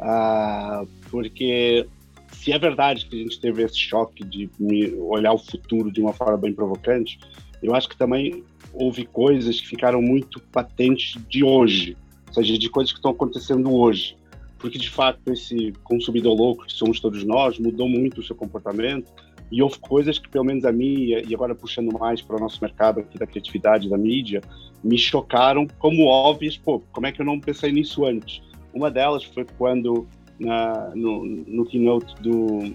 Ah, 0.00 0.84
porque 1.08 1.86
se 2.32 2.50
é 2.50 2.58
verdade 2.58 3.06
que 3.06 3.14
a 3.14 3.18
gente 3.20 3.40
teve 3.40 3.62
esse 3.62 3.78
choque 3.78 4.24
de 4.24 4.50
olhar 4.98 5.32
o 5.32 5.38
futuro 5.38 5.92
de 5.92 6.00
uma 6.00 6.12
forma 6.12 6.36
bem 6.36 6.52
provocante, 6.52 7.20
eu 7.62 7.72
acho 7.72 7.88
que 7.88 7.96
também 7.96 8.42
houve 8.72 9.06
coisas 9.06 9.60
que 9.60 9.68
ficaram 9.68 10.02
muito 10.02 10.40
patentes 10.50 11.22
de 11.28 11.44
hoje, 11.44 11.96
ou 12.26 12.34
seja, 12.34 12.58
de 12.58 12.68
coisas 12.68 12.90
que 12.90 12.98
estão 12.98 13.12
acontecendo 13.12 13.72
hoje. 13.72 14.16
Porque, 14.58 14.76
de 14.76 14.90
fato, 14.90 15.20
esse 15.32 15.72
consumidor 15.84 16.36
louco, 16.36 16.66
que 16.66 16.72
somos 16.72 16.98
todos 16.98 17.22
nós, 17.22 17.60
mudou 17.60 17.88
muito 17.88 18.20
o 18.20 18.24
seu 18.24 18.34
comportamento 18.34 19.08
e 19.50 19.62
houve 19.62 19.78
coisas 19.78 20.18
que, 20.18 20.28
pelo 20.28 20.44
menos 20.44 20.64
a 20.64 20.72
mim, 20.72 21.08
e 21.26 21.34
agora 21.34 21.54
puxando 21.54 21.92
mais 21.98 22.22
para 22.22 22.36
o 22.36 22.40
nosso 22.40 22.58
mercado 22.62 23.00
aqui 23.00 23.18
da 23.18 23.26
criatividade, 23.26 23.88
da 23.88 23.98
mídia, 23.98 24.40
me 24.82 24.96
chocaram 24.96 25.66
como 25.78 26.06
óbvias. 26.06 26.56
Pô, 26.56 26.80
como 26.92 27.06
é 27.06 27.12
que 27.12 27.20
eu 27.20 27.26
não 27.26 27.40
pensei 27.40 27.72
nisso 27.72 28.04
antes? 28.04 28.40
Uma 28.72 28.90
delas 28.90 29.24
foi 29.24 29.44
quando 29.58 30.06
na, 30.38 30.92
no, 30.94 31.24
no 31.24 31.66
keynote 31.66 32.14
do, 32.22 32.72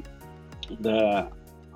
da, 0.80 1.30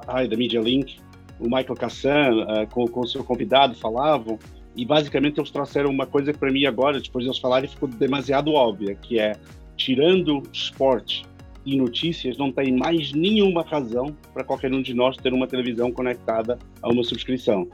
ai, 0.08 0.28
da 0.28 0.36
Media 0.36 0.60
Link, 0.60 1.00
o 1.40 1.46
Michael 1.46 1.76
Cassan 1.76 2.32
uh, 2.32 2.68
com, 2.70 2.86
com 2.88 3.00
o 3.00 3.08
seu 3.08 3.24
convidado 3.24 3.76
falavam, 3.76 4.38
e 4.76 4.86
basicamente 4.86 5.40
eles 5.40 5.50
trouxeram 5.50 5.90
uma 5.90 6.06
coisa 6.06 6.34
que 6.34 6.40
para 6.40 6.52
mim 6.52 6.66
agora, 6.66 7.00
depois 7.00 7.24
de 7.24 7.30
eles 7.30 7.40
falarem, 7.40 7.70
ficou 7.70 7.88
demasiado 7.88 8.52
óbvia, 8.52 8.96
que 8.96 9.20
é, 9.20 9.36
tirando 9.76 10.44
esporte 10.52 11.26
e 11.66 11.78
notícias, 11.78 12.38
não 12.38 12.52
tem 12.52 12.72
mais 12.72 13.12
nenhuma 13.14 13.64
razão 13.64 14.16
para 14.34 14.44
qualquer 14.44 14.72
um 14.74 14.82
de 14.82 14.94
nós 14.94 15.18
ter 15.18 15.34
uma 15.34 15.48
televisão 15.48 15.92
conectada 15.92 16.58
a 16.82 16.90
uma 16.90 17.04
subscrição. 17.04 17.68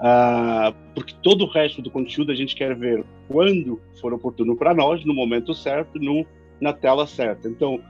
Uh, 0.00 0.74
porque 0.94 1.14
todo 1.22 1.44
o 1.44 1.50
resto 1.50 1.82
do 1.82 1.90
conteúdo 1.90 2.32
a 2.32 2.34
gente 2.34 2.56
quer 2.56 2.74
ver 2.74 3.04
quando 3.28 3.80
for 4.00 4.12
oportuno 4.14 4.56
para 4.56 4.72
nós, 4.72 5.04
no 5.04 5.12
momento 5.12 5.54
certo, 5.54 5.98
no 5.98 6.24
na 6.60 6.72
tela 6.72 7.06
certa. 7.06 7.48
Então, 7.48 7.80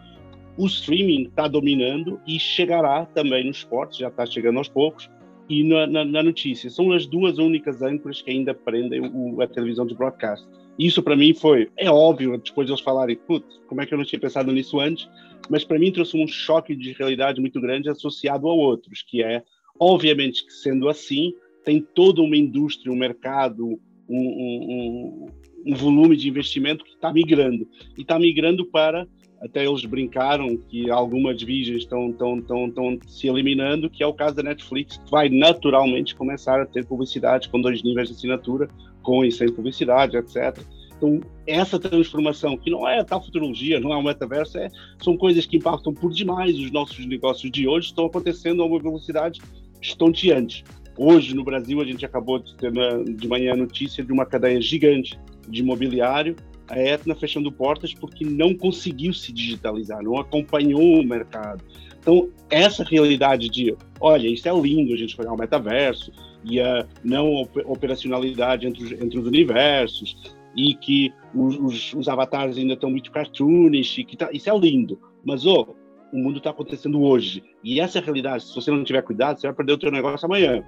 o 0.57 0.67
streaming 0.67 1.25
está 1.25 1.49
dominando 1.49 2.21
e 2.27 2.39
chegará 2.39 3.07
também 3.07 3.45
no 3.45 3.51
esporte, 3.51 4.01
já 4.01 4.09
está 4.09 4.27
chegando 4.27 4.59
aos 4.59 4.69
poucos, 4.69 5.11
e 5.49 5.65
na, 5.65 5.87
na, 5.87 6.05
na, 6.05 6.23
notícia. 6.23 6.71
São 6.71 6.93
as 6.93 7.07
duas 7.07 7.39
únicas 7.39 7.83
âncoras 7.83 8.23
que 8.23 8.31
ainda 8.31 8.55
prendem 8.55 9.01
o, 9.01 9.43
a 9.43 9.49
televisão 9.49 9.85
de 9.85 9.95
broadcast. 9.95 10.47
Isso 10.81 11.03
para 11.03 11.15
mim 11.15 11.35
foi, 11.35 11.69
é 11.77 11.91
óbvio, 11.91 12.39
depois 12.39 12.67
de 12.67 12.73
eles 12.73 12.83
falarem, 12.83 13.15
putz, 13.15 13.61
como 13.69 13.83
é 13.83 13.87
que 13.87 13.93
eu 13.93 13.99
não 13.99 14.05
tinha 14.05 14.19
pensado 14.19 14.51
nisso 14.51 14.81
antes? 14.81 15.07
Mas 15.51 15.63
para 15.63 15.79
mim 15.79 15.93
trouxe 15.93 16.17
um 16.17 16.27
choque 16.27 16.75
de 16.75 16.93
realidade 16.93 17.39
muito 17.39 17.61
grande 17.61 17.91
associado 17.91 18.49
a 18.49 18.55
outros, 18.55 19.03
que 19.07 19.23
é, 19.23 19.43
obviamente, 19.79 20.43
que 20.43 20.51
sendo 20.51 20.89
assim, 20.89 21.35
tem 21.67 21.83
toda 21.83 22.23
uma 22.23 22.35
indústria, 22.35 22.91
um 22.91 22.97
mercado, 22.97 23.79
um, 24.09 24.17
um, 24.19 25.27
um 25.67 25.75
volume 25.75 26.17
de 26.17 26.31
investimento 26.31 26.83
que 26.83 26.95
está 26.95 27.13
migrando. 27.13 27.69
E 27.99 28.01
está 28.01 28.19
migrando 28.19 28.65
para, 28.65 29.07
até 29.39 29.67
eles 29.67 29.85
brincaram 29.85 30.57
que 30.57 30.91
algumas 30.91 31.43
visions 31.43 31.83
estão, 31.83 32.09
estão, 32.09 32.39
estão, 32.39 32.67
estão 32.69 32.99
se 33.07 33.29
eliminando, 33.29 33.91
que 33.91 34.03
é 34.03 34.07
o 34.07 34.15
caso 34.15 34.35
da 34.35 34.43
Netflix, 34.43 34.97
que 34.97 35.11
vai 35.11 35.29
naturalmente 35.29 36.15
começar 36.15 36.59
a 36.59 36.65
ter 36.65 36.87
publicidade 36.87 37.51
com 37.51 37.61
dois 37.61 37.83
níveis 37.83 38.09
de 38.09 38.15
assinatura, 38.15 38.67
com 39.03 39.25
e 39.25 39.33
sem 39.33 39.51
publicidade, 39.53 40.17
etc. 40.17 40.59
Então, 40.97 41.21
essa 41.47 41.79
transformação, 41.79 42.59
que 42.59 42.71
não 42.71 42.87
é 42.87 43.03
tal 43.03 43.25
futurologia, 43.25 43.81
não 43.81 43.93
é 43.93 43.97
um 43.97 44.03
metaverso, 44.03 44.59
é, 44.59 44.69
são 45.03 45.17
coisas 45.17 45.47
que 45.47 45.57
impactam 45.57 45.95
por 45.95 46.13
demais 46.13 46.59
os 46.59 46.71
nossos 46.71 47.07
negócios 47.07 47.51
de 47.51 47.67
hoje, 47.67 47.87
estão 47.87 48.05
acontecendo 48.05 48.63
a 48.63 48.67
uma 48.67 48.79
velocidade 48.79 49.41
estonteante. 49.81 50.63
Hoje, 50.99 51.35
no 51.35 51.43
Brasil, 51.43 51.81
a 51.81 51.85
gente 51.87 52.05
acabou 52.05 52.39
de 52.39 52.55
ter 52.57 52.71
na, 52.71 53.03
de 53.03 53.27
manhã 53.27 53.55
a 53.55 53.57
notícia 53.57 54.05
de 54.05 54.13
uma 54.13 54.27
cadeia 54.27 54.61
gigante 54.61 55.19
de 55.49 55.61
imobiliário, 55.61 56.37
a 56.69 56.79
Etna 56.79 57.15
fechando 57.15 57.51
portas 57.51 57.95
porque 57.95 58.25
não 58.25 58.55
conseguiu 58.55 59.15
se 59.15 59.33
digitalizar, 59.33 60.03
não 60.03 60.19
acompanhou 60.19 61.01
o 61.01 61.05
mercado. 61.05 61.65
Então, 61.99 62.29
essa 62.51 62.85
realidade 62.85 63.49
de, 63.49 63.75
olha, 64.01 64.27
isso 64.27 64.49
é 64.49 64.53
lindo, 64.53 64.95
a 64.95 64.97
gente 64.97 65.17
pegar 65.17 65.33
o 65.33 65.39
metaverso, 65.39 66.13
e 66.45 66.61
a 66.61 66.87
não 67.05 67.43
operacionalidade 67.67 68.67
entre 68.67 68.83
os, 68.83 68.93
entre 68.93 69.19
os 69.19 69.27
universos, 69.27 70.17
e 70.57 70.75
que 70.75 71.13
os, 71.35 71.57
os, 71.57 71.95
os 71.95 72.09
avatares 72.09 72.57
ainda 72.57 72.75
estão 72.75 72.91
muito 72.91 73.11
cartoonish, 73.11 74.05
que 74.05 74.17
tá, 74.17 74.31
isso 74.33 74.51
é 74.51 74.59
lindo. 74.59 74.99
Mas, 75.25 75.47
oh, 75.47 75.77
o 76.13 76.19
mundo 76.19 76.39
está 76.39 76.51
acontecendo 76.51 77.01
hoje. 77.03 77.43
E 77.63 77.81
essa 77.81 77.99
é 77.99 78.03
a 78.03 78.05
realidade. 78.05 78.45
Se 78.45 78.55
você 78.55 78.71
não 78.71 78.83
tiver 78.83 79.03
cuidado, 79.03 79.39
você 79.39 79.47
vai 79.47 79.55
perder 79.55 79.73
o 79.75 79.79
teu 79.79 79.93
negócio 79.93 80.27
amanhã. 80.27 80.65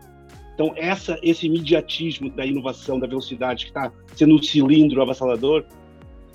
Então, 0.54 0.72
essa, 0.76 1.18
esse 1.22 1.46
imediatismo 1.46 2.30
da 2.30 2.44
inovação, 2.44 3.00
da 3.00 3.06
velocidade 3.06 3.64
que 3.64 3.70
está 3.70 3.90
sendo 4.14 4.34
um 4.34 4.42
cilindro 4.42 5.00
avassalador, 5.00 5.64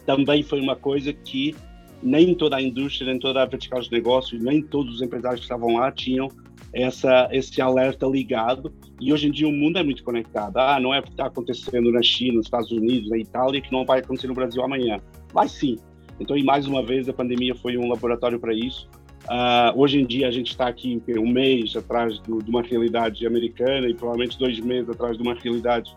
também 0.05 0.41
foi 0.41 0.59
uma 0.59 0.75
coisa 0.75 1.13
que 1.13 1.55
nem 2.01 2.33
toda 2.35 2.57
a 2.57 2.61
indústria, 2.61 3.11
nem 3.11 3.19
toda 3.19 3.41
a 3.41 3.45
vertical 3.45 3.81
de 3.81 3.91
negócio, 3.91 4.39
nem 4.41 4.61
todos 4.61 4.95
os 4.95 5.01
empresários 5.01 5.41
que 5.41 5.45
estavam 5.45 5.77
lá 5.77 5.91
tinham 5.91 6.29
essa, 6.73 7.27
esse 7.31 7.61
alerta 7.61 8.05
ligado. 8.05 8.73
E 8.99 9.11
hoje 9.11 9.27
em 9.27 9.31
dia 9.31 9.47
o 9.47 9.51
mundo 9.51 9.77
é 9.77 9.83
muito 9.83 10.03
conectado. 10.03 10.57
Ah, 10.57 10.79
não 10.79 10.93
é 10.93 11.01
porque 11.01 11.13
está 11.13 11.25
acontecendo 11.25 11.91
na 11.91 12.01
China, 12.01 12.37
nos 12.37 12.45
Estados 12.45 12.71
Unidos, 12.71 13.09
na 13.09 13.17
Itália, 13.17 13.61
que 13.61 13.71
não 13.71 13.85
vai 13.85 13.99
acontecer 13.99 14.27
no 14.27 14.33
Brasil 14.33 14.63
amanhã. 14.63 14.99
Vai 15.33 15.47
sim. 15.47 15.77
Então, 16.19 16.35
e 16.35 16.43
mais 16.43 16.65
uma 16.65 16.83
vez, 16.83 17.07
a 17.07 17.13
pandemia 17.13 17.55
foi 17.55 17.77
um 17.77 17.87
laboratório 17.87 18.39
para 18.39 18.53
isso. 18.53 18.89
Uh, 19.25 19.79
hoje 19.79 19.99
em 19.99 20.05
dia, 20.05 20.27
a 20.27 20.31
gente 20.31 20.51
está 20.51 20.67
aqui 20.67 21.01
um 21.09 21.29
mês 21.29 21.75
atrás 21.75 22.19
do, 22.19 22.41
de 22.41 22.49
uma 22.49 22.61
realidade 22.61 23.25
americana 23.27 23.87
e 23.87 23.93
provavelmente 23.93 24.37
dois 24.39 24.59
meses 24.59 24.89
atrás 24.89 25.17
de 25.17 25.23
uma 25.23 25.33
realidade 25.33 25.95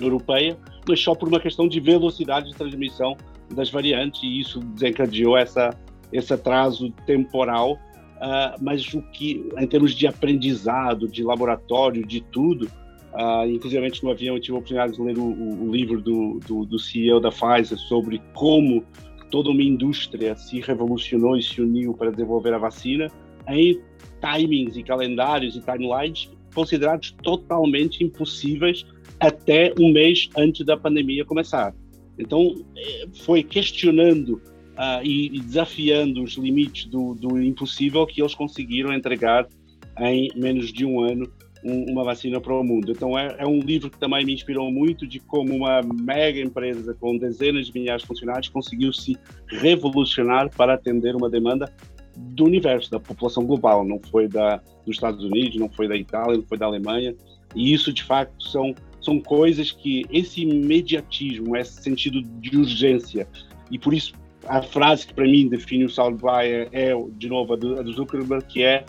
europeia, 0.00 0.56
mas 0.88 1.00
só 1.00 1.14
por 1.14 1.28
uma 1.28 1.40
questão 1.40 1.68
de 1.68 1.78
velocidade 1.80 2.50
de 2.50 2.56
transmissão 2.56 3.16
das 3.54 3.70
variantes, 3.70 4.22
e 4.22 4.40
isso 4.40 4.60
desencadeou 4.60 5.36
essa, 5.36 5.70
esse 6.12 6.32
atraso 6.32 6.90
temporal. 7.06 7.72
Uh, 7.72 8.58
mas 8.60 8.92
o 8.94 9.02
que, 9.12 9.48
em 9.56 9.66
termos 9.66 9.94
de 9.94 10.06
aprendizado, 10.06 11.06
de 11.06 11.22
laboratório, 11.22 12.04
de 12.04 12.20
tudo, 12.20 12.66
uh, 13.14 13.48
inclusive 13.48 13.88
no 14.02 14.10
avião 14.10 14.34
eu 14.34 14.40
tive 14.40 14.56
a 14.56 14.58
oportunidade 14.58 14.94
de 14.94 15.02
ler 15.02 15.16
o, 15.16 15.22
o, 15.22 15.68
o 15.68 15.72
livro 15.72 16.00
do, 16.00 16.40
do, 16.40 16.64
do 16.64 16.78
CEO 16.78 17.20
da 17.20 17.30
Pfizer 17.30 17.78
sobre 17.78 18.20
como 18.34 18.84
toda 19.30 19.50
uma 19.50 19.62
indústria 19.62 20.34
se 20.36 20.60
revolucionou 20.60 21.36
e 21.36 21.42
se 21.42 21.60
uniu 21.60 21.94
para 21.94 22.10
desenvolver 22.10 22.54
a 22.54 22.58
vacina 22.58 23.08
em 23.48 23.80
timings 24.20 24.76
e 24.76 24.82
calendários 24.82 25.56
e 25.56 25.60
timelines 25.60 26.30
considerados 26.54 27.14
totalmente 27.22 28.02
impossíveis 28.02 28.84
até 29.20 29.72
um 29.78 29.92
mês 29.92 30.28
antes 30.36 30.64
da 30.64 30.76
pandemia 30.76 31.24
começar. 31.24 31.74
Então, 32.18 32.54
eh, 32.76 33.06
foi 33.24 33.42
questionando 33.42 34.42
uh, 34.78 35.04
e, 35.04 35.40
desafiando 35.40 36.22
os 36.22 36.36
limites 36.36 36.86
do, 36.86 37.14
do 37.14 37.40
impossível 37.40 38.06
que 38.06 38.20
eles 38.20 38.34
conseguiram 38.34 38.92
entregar 38.92 39.46
em 40.00 40.30
menos 40.36 40.72
de 40.72 40.84
um 40.84 41.00
ano 41.00 41.30
um, 41.64 41.90
uma 41.90 42.04
vacina 42.04 42.40
para 42.40 42.54
o 42.54 42.62
mundo. 42.62 42.92
Então 42.92 43.18
é, 43.18 43.34
é, 43.38 43.46
um 43.46 43.58
livro 43.60 43.90
que 43.90 43.98
também 43.98 44.24
me 44.24 44.32
inspirou 44.32 44.70
muito 44.70 45.06
de 45.06 45.18
como 45.18 45.54
uma 45.54 45.82
mega 45.82 46.40
empresa 46.40 46.94
com 46.94 47.16
dezenas 47.16 47.66
de 47.66 47.72
milhares 47.74 48.02
de 48.02 48.08
funcionários 48.08 48.48
conseguiu 48.48 48.92
se 48.92 49.16
revolucionar 49.48 50.50
para 50.50 50.74
atender 50.74 51.16
uma 51.16 51.28
demanda 51.28 51.72
do 52.16 52.44
universo, 52.44 52.90
da 52.90 53.00
população 53.00 53.44
global. 53.44 53.84
Não 53.84 54.00
foi 54.10 54.28
da, 54.28 54.56
dos 54.84 54.96
Estados 54.96 55.24
Unidos, 55.24 55.56
não 55.56 55.68
foi 55.68 55.88
da 55.88 55.96
Itália, 55.96 56.36
não 56.36 56.44
foi 56.44 56.58
da 56.58 56.66
Alemanha. 56.66 57.14
E 57.54 57.72
isso, 57.72 57.92
de 57.92 58.02
facto, 58.02 58.42
são, 58.44 58.74
são 59.08 59.18
coisas 59.18 59.72
que 59.72 60.04
esse 60.12 60.42
imediatismo, 60.42 61.56
esse 61.56 61.82
sentido 61.82 62.20
de 62.20 62.58
urgência, 62.58 63.26
e 63.70 63.78
por 63.78 63.94
isso 63.94 64.12
a 64.46 64.60
frase 64.60 65.06
que 65.06 65.14
para 65.14 65.24
mim 65.24 65.48
define 65.48 65.84
o 65.86 65.88
South 65.88 66.18
é, 66.42 66.92
de 67.16 67.28
novo, 67.28 67.54
a 67.54 67.56
do 67.56 67.92
Zuckerberg, 67.92 68.44
que 68.46 68.62
é 68.62 68.84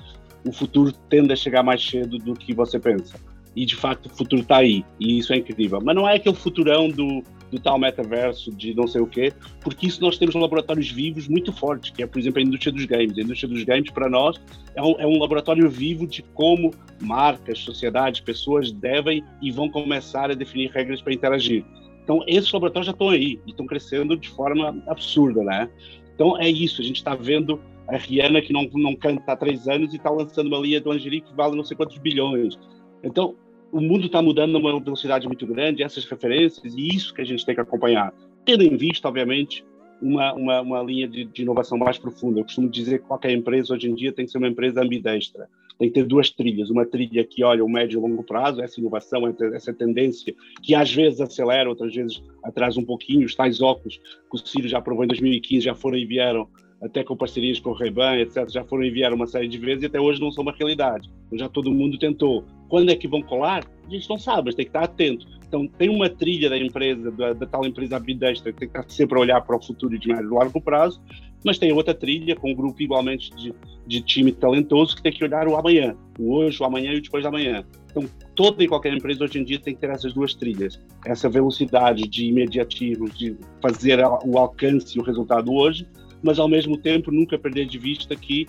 o 0.46 0.52
futuro 0.52 0.92
tende 1.10 1.32
a 1.32 1.36
chegar 1.36 1.64
mais 1.64 1.86
cedo 1.86 2.18
do 2.18 2.34
que 2.34 2.54
você 2.54 2.78
pensa. 2.78 3.18
E 3.56 3.66
de 3.66 3.76
facto 3.76 4.08
o 4.08 4.10
futuro 4.10 4.42
está 4.42 4.58
aí, 4.58 4.84
e 5.00 5.18
isso 5.18 5.32
é 5.34 5.38
incrível. 5.38 5.80
Mas 5.82 5.96
não 5.96 6.08
é 6.08 6.16
aquele 6.16 6.36
futurão 6.36 6.90
do, 6.90 7.24
do 7.52 7.60
tal 7.60 7.80
metaverso, 7.80 8.52
de 8.56 8.74
não 8.74 8.88
sei 8.88 9.02
o 9.02 9.08
quê, 9.08 9.34
porque 9.62 9.88
isso 9.88 10.02
nós 10.02 10.18
temos 10.18 10.36
laboratórios 10.36 10.90
vivos 10.92 11.28
muito 11.28 11.52
fortes, 11.52 11.92
que 11.92 12.04
é, 12.04 12.08
por 12.08 12.20
exemplo, 12.20 12.40
a 12.40 12.44
indústria 12.44 12.72
dos 12.72 12.86
games. 12.86 13.18
A 13.18 13.22
indústria 13.22 13.50
dos 13.50 13.64
games, 13.64 13.90
para 13.92 14.10
nós, 14.10 14.40
é 14.76 14.82
um, 14.82 15.00
é 15.00 15.08
um 15.08 15.20
laboratório 15.20 15.70
vivo 15.70 16.06
de 16.06 16.22
como 16.34 16.72
marcas, 17.02 17.60
sociedades, 17.60 18.22
pessoas 18.22 18.72
devem 18.72 19.24
e 19.42 19.52
vão 19.52 19.70
começar 19.70 20.30
a 20.32 20.34
definir 20.34 20.70
regras 20.72 21.02
para 21.02 21.14
interagir. 21.14 21.66
Então, 22.04 22.24
esses 22.28 22.52
laboratórios 22.52 22.88
já 22.88 22.92
estão 22.92 23.10
aí 23.10 23.40
e 23.46 23.52
estão 23.52 23.66
crescendo 23.66 24.18
de 24.18 24.30
forma 24.30 24.82
absurda, 24.88 25.44
né? 25.44 25.70
Então, 26.16 26.38
é 26.40 26.50
isso. 26.50 26.82
A 26.82 26.84
gente 26.84 26.98
está 26.98 27.16
vendo 27.16 27.60
a 27.88 27.98
Rihanna, 27.98 28.42
que 28.42 28.54
não, 28.54 28.68
não 28.74 28.96
canta 28.96 29.32
há 29.32 29.36
três 29.36 29.68
anos 29.68 29.94
e 29.94 29.98
está 29.98 30.10
lançando 30.10 30.48
uma 30.48 30.60
linha 30.60 30.82
de 30.82 30.90
lingerie 30.90 31.22
que 31.22 31.34
vale 31.36 31.56
não 31.56 31.64
sei 31.64 31.78
quantos 31.78 31.98
bilhões. 31.98 32.58
Então, 33.04 33.36
o 33.72 33.82
mundo 33.82 34.08
está 34.08 34.22
mudando 34.22 34.54
numa 34.54 34.80
velocidade 34.80 35.28
muito 35.28 35.46
grande, 35.46 35.84
essas 35.84 36.06
referências, 36.06 36.74
e 36.76 36.88
isso 36.88 37.14
que 37.14 37.22
a 37.22 37.26
gente 37.26 37.46
tem 37.46 37.56
que 37.56 37.62
acompanhar. 37.62 38.14
Tendo 38.46 38.64
em 38.64 38.76
vista, 38.76 39.08
obviamente, 39.08 39.64
uma, 40.02 40.34
uma, 40.34 40.62
uma 40.62 40.84
linha 40.84 41.08
de, 41.08 41.26
de, 41.26 41.42
inovação 41.42 41.78
mais 41.78 41.98
profunda. 41.98 42.40
Eu 42.40 42.44
costumo 42.44 42.70
dizer 42.70 43.00
que 43.00 43.06
qualquer 43.06 43.32
empresa 43.32 43.74
hoje 43.74 43.90
em 43.90 43.96
dia 43.96 44.12
tem 44.12 44.26
que 44.26 44.32
ser 44.32 44.38
uma 44.38 44.48
empresa 44.48 44.82
ambidestra. 44.82 45.48
Tem 45.78 45.90
que 45.90 45.94
ter 45.94 46.06
duas 46.06 46.30
trilhas. 46.30 46.70
Uma 46.70 46.86
trilha 46.86 47.24
que 47.24 47.44
olha 47.44 47.64
o 47.64 47.70
médio 47.70 48.00
e 48.00 48.02
longo 48.02 48.24
prazo, 48.24 48.62
essa 48.62 48.80
inovação, 48.80 49.24
essa 49.54 49.74
tendência, 49.74 50.34
que 50.62 50.74
às 50.74 50.94
vezes 50.94 51.22
acelera, 51.22 51.70
outras 51.70 51.94
vezes 51.94 52.22
atrasa 52.44 52.80
um 52.80 52.86
pouquinho. 52.86 53.26
Os 53.26 53.36
tais 53.36 53.62
óculos 53.62 53.98
que 53.98 54.36
o 54.36 54.38
Ciro 54.38 54.68
já 54.68 54.82
provou 54.82 55.04
em 55.04 55.08
2015 55.08 55.66
já 55.66 55.76
foram 55.76 55.98
e 55.98 56.06
vieram 56.06 56.48
até 56.82 57.04
com 57.04 57.16
parcerias 57.16 57.60
com 57.60 57.72
o 57.72 57.74
Reban, 57.74 58.18
etc., 58.18 58.50
já 58.50 58.64
foram 58.64 58.86
enviar 58.86 59.14
uma 59.14 59.28
série 59.28 59.48
de 59.48 59.58
vezes 59.58 59.84
e 59.84 59.88
até 59.88 60.00
hoje 60.00 60.22
não 60.22 60.32
são 60.32 60.44
uma 60.44 60.54
realidade. 60.54 61.10
Então, 61.28 61.38
já 61.38 61.50
todo 61.50 61.72
mundo 61.72 61.98
tentou. 61.98 62.46
Quando 62.70 62.90
é 62.92 62.96
que 62.96 63.08
vão 63.08 63.22
colar? 63.22 63.66
A 63.86 63.90
gente 63.90 64.10
não 64.10 64.18
sabe, 64.18 64.44
mas 64.46 64.56
tem 64.56 64.66
que 64.66 64.70
estar 64.70 64.84
atento. 64.84 65.28
Então, 65.48 65.68
tem 65.68 65.90
uma 65.90 66.08
trilha 66.08 66.48
da 66.48 66.58
empresa, 66.58 67.10
da, 67.10 67.34
da 67.34 67.46
tal 67.48 67.66
empresa 67.66 67.98
ambidestra, 67.98 68.54
que 68.54 68.60
tem 68.60 68.70
que 68.70 68.78
estar 68.78 68.90
sempre 68.90 69.18
a 69.18 69.22
olhar 69.22 69.42
para 69.42 69.58
o 69.58 69.62
futuro 69.62 69.98
de 69.98 70.08
médio 70.08 70.26
e 70.26 70.28
longo 70.28 70.62
prazo, 70.62 71.02
mas 71.44 71.58
tem 71.58 71.72
outra 71.72 71.94
trilha 71.94 72.36
com 72.36 72.52
um 72.52 72.56
grupo 72.56 72.82
igualmente 72.82 73.36
de, 73.36 73.54
de 73.88 74.02
time 74.02 74.32
talentoso 74.32 74.96
que 74.96 75.02
tem 75.02 75.12
que 75.12 75.24
olhar 75.24 75.48
o 75.48 75.56
amanhã, 75.56 75.96
o 76.20 76.36
hoje, 76.36 76.62
o 76.62 76.66
amanhã 76.66 76.94
e 76.94 77.00
o 77.00 77.02
depois 77.02 77.24
da 77.24 77.32
manhã. 77.32 77.66
Então, 77.90 78.06
toda 78.36 78.64
e 78.64 78.68
qualquer 78.68 78.94
empresa 78.94 79.24
hoje 79.24 79.40
em 79.40 79.44
dia 79.44 79.60
tem 79.60 79.74
que 79.74 79.82
ter 79.82 79.90
essas 79.90 80.14
duas 80.14 80.36
trilhas. 80.36 80.80
Essa 81.04 81.28
velocidade 81.28 82.08
de 82.08 82.26
imediatismo, 82.26 83.10
de 83.10 83.36
fazer 83.60 84.00
o 84.24 84.38
alcance 84.38 84.98
e 84.98 85.02
o 85.02 85.04
resultado 85.04 85.52
hoje, 85.52 85.88
mas 86.22 86.38
ao 86.38 86.48
mesmo 86.48 86.78
tempo 86.78 87.12
nunca 87.12 87.40
perder 87.40 87.66
de 87.66 87.80
vista 87.80 88.16
que 88.16 88.46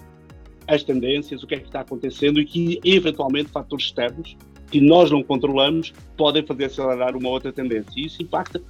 as 0.75 0.85
tendências, 0.85 1.43
o 1.43 1.47
que 1.47 1.57
é 1.57 1.59
que 1.59 1.67
está 1.67 1.81
acontecendo 1.81 2.41
e 2.41 2.45
que 2.45 2.81
eventualmente 2.85 3.51
fatores 3.51 3.87
externos 3.87 4.37
que 4.71 4.81
nós 4.81 5.11
não 5.11 5.21
controlamos 5.21 5.93
podem 6.17 6.47
fazer 6.47 6.67
acelerar 6.67 7.17
uma 7.17 7.29
outra 7.29 7.53
tendência. 7.53 7.91
E 7.97 8.07
isso 8.07 8.23
impacta 8.23 8.63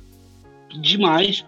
demais, 0.81 1.45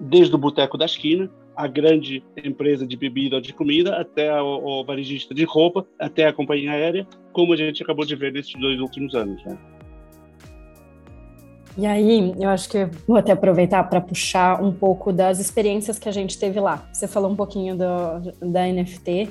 desde 0.00 0.34
o 0.34 0.38
boteco 0.38 0.78
da 0.78 0.86
esquina, 0.86 1.30
a 1.54 1.66
grande 1.66 2.24
empresa 2.42 2.86
de 2.86 2.96
bebida 2.96 3.36
ou 3.36 3.42
de 3.42 3.52
comida, 3.52 3.96
até 3.96 4.40
o, 4.40 4.82
varejista 4.84 5.34
de 5.34 5.44
roupa, 5.44 5.84
até 5.98 6.26
a 6.26 6.32
companhia 6.32 6.70
aérea, 6.70 7.06
como 7.32 7.52
a 7.52 7.56
gente 7.56 7.82
acabou 7.82 8.06
de 8.06 8.16
ver 8.16 8.32
nesses 8.32 8.54
dois 8.54 8.80
últimos 8.80 9.14
anos. 9.14 9.44
Né? 9.44 9.58
E 11.76 11.84
aí, 11.84 12.34
eu 12.38 12.48
acho 12.48 12.70
que 12.70 12.88
vou 13.06 13.18
até 13.18 13.32
aproveitar 13.32 13.84
para 13.84 14.00
puxar 14.00 14.62
um 14.62 14.72
pouco 14.72 15.12
das 15.12 15.38
experiências 15.38 15.98
que 15.98 16.08
a 16.08 16.12
gente 16.12 16.38
teve 16.38 16.58
lá. 16.58 16.88
Você 16.90 17.06
falou 17.06 17.30
um 17.30 17.36
pouquinho 17.36 17.76
do, 17.76 18.50
da 18.50 18.66
NFT, 18.66 19.28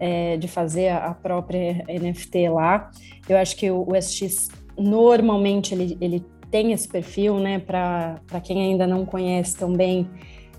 é, 0.00 0.38
de 0.38 0.48
fazer 0.48 0.88
a 0.88 1.12
própria 1.12 1.84
NFT 1.86 2.48
lá. 2.48 2.90
Eu 3.28 3.36
acho 3.36 3.54
que 3.54 3.70
o, 3.70 3.86
SX 3.94 4.48
normalmente 4.76 5.74
ele, 5.74 5.98
ele 6.00 6.24
tem 6.50 6.72
esse 6.72 6.88
perfil, 6.88 7.38
né? 7.38 7.58
Para 7.58 8.40
quem 8.42 8.62
ainda 8.62 8.86
não 8.86 9.04
conhece 9.04 9.56
também, 9.56 10.08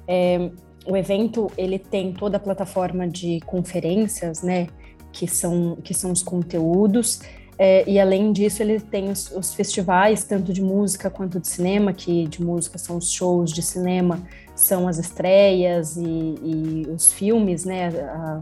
é, 0.08 0.52
o 0.86 0.96
evento 0.96 1.52
ele 1.58 1.80
tem 1.80 2.14
toda 2.14 2.38
a 2.38 2.40
plataforma 2.40 3.08
de 3.08 3.40
conferências, 3.42 4.44
né? 4.44 4.68
Que 5.12 5.28
são, 5.28 5.76
que 5.84 5.94
são 5.94 6.12
os 6.12 6.22
conteúdos. 6.22 7.20
É, 7.58 7.88
e 7.88 8.00
além 8.00 8.32
disso, 8.32 8.64
ele 8.64 8.80
tem 8.80 9.10
os, 9.10 9.30
os, 9.32 9.54
festivais, 9.54 10.24
tanto 10.24 10.52
de 10.54 10.62
música 10.62 11.10
quanto 11.10 11.40
de 11.40 11.48
cinema, 11.48 11.94
que 11.94 12.28
de 12.28 12.42
música 12.42 12.78
são 12.78 12.98
os 12.98 13.12
shows, 13.12 13.52
de 13.52 13.62
cinema 13.62 14.24
são 14.56 14.88
as 14.88 14.98
estreias 14.98 15.96
e, 15.98 16.02
e 16.04 16.88
os 16.90 17.12
filmes, 17.12 17.66
né? 17.66 17.90
A, 17.90 18.42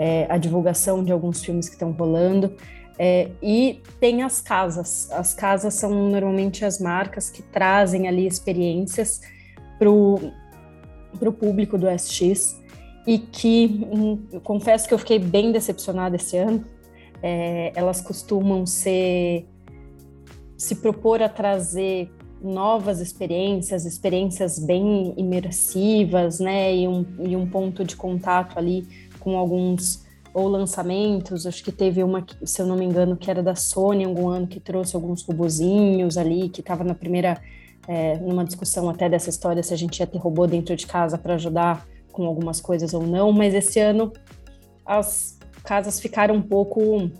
é, 0.00 0.26
a, 0.30 0.38
divulgação 0.38 1.04
de 1.04 1.12
alguns 1.12 1.44
filmes 1.44 1.68
que 1.68 1.74
estão 1.74 1.92
rolando. 1.92 2.54
É, 2.98 3.28
e 3.42 3.82
tem 4.00 4.22
as 4.22 4.40
casas. 4.40 5.10
As 5.12 5.34
casas 5.34 5.74
são 5.74 6.08
normalmente 6.08 6.64
as 6.64 6.80
marcas 6.80 7.28
que 7.28 7.42
trazem 7.42 8.08
ali 8.08 8.26
experiências 8.26 9.20
para 9.78 9.90
o 9.90 10.32
público 11.38 11.76
do 11.76 11.86
SX 11.86 12.58
e 13.06 13.18
que 13.18 13.86
hum, 13.92 14.40
confesso 14.42 14.88
que 14.88 14.94
eu 14.94 14.98
fiquei 14.98 15.18
bem 15.18 15.52
decepcionada 15.52 16.16
esse 16.16 16.38
ano. 16.38 16.64
É, 17.22 17.70
elas 17.74 18.00
costumam 18.00 18.64
ser 18.64 19.46
se 20.56 20.76
propor 20.76 21.22
a 21.22 21.28
trazer 21.28 22.10
novas 22.42 23.00
experiências, 23.00 23.84
experiências 23.84 24.58
bem 24.58 25.12
imersivas, 25.16 26.40
né, 26.40 26.74
e 26.74 26.88
um, 26.88 27.04
e 27.18 27.36
um 27.36 27.46
ponto 27.46 27.84
de 27.84 27.94
contato 27.96 28.58
ali 28.58 28.86
com 29.20 29.36
alguns 29.36 30.04
ou 30.32 30.48
lançamentos, 30.48 31.46
acho 31.46 31.62
que 31.62 31.72
teve 31.72 32.02
uma, 32.02 32.24
se 32.44 32.62
eu 32.62 32.66
não 32.66 32.76
me 32.76 32.84
engano, 32.84 33.16
que 33.16 33.30
era 33.30 33.42
da 33.42 33.54
Sony 33.54 34.04
algum 34.04 34.28
ano 34.28 34.46
que 34.46 34.60
trouxe 34.60 34.94
alguns 34.94 35.22
robozinhos 35.22 36.16
ali, 36.16 36.48
que 36.48 36.60
estava 36.60 36.84
na 36.84 36.94
primeira, 36.94 37.40
é, 37.88 38.16
numa 38.18 38.44
discussão 38.44 38.88
até 38.88 39.08
dessa 39.08 39.28
história 39.28 39.62
se 39.62 39.74
a 39.74 39.76
gente 39.76 39.98
ia 39.98 40.06
ter 40.06 40.18
robô 40.18 40.46
dentro 40.46 40.74
de 40.76 40.86
casa 40.86 41.18
para 41.18 41.34
ajudar 41.34 41.86
com 42.12 42.24
algumas 42.24 42.60
coisas 42.60 42.94
ou 42.94 43.04
não, 43.04 43.32
mas 43.32 43.54
esse 43.54 43.80
ano 43.80 44.12
as 44.86 45.38
casas 45.64 46.00
ficaram 46.00 46.36
um 46.36 46.42
pouco, 46.42 47.10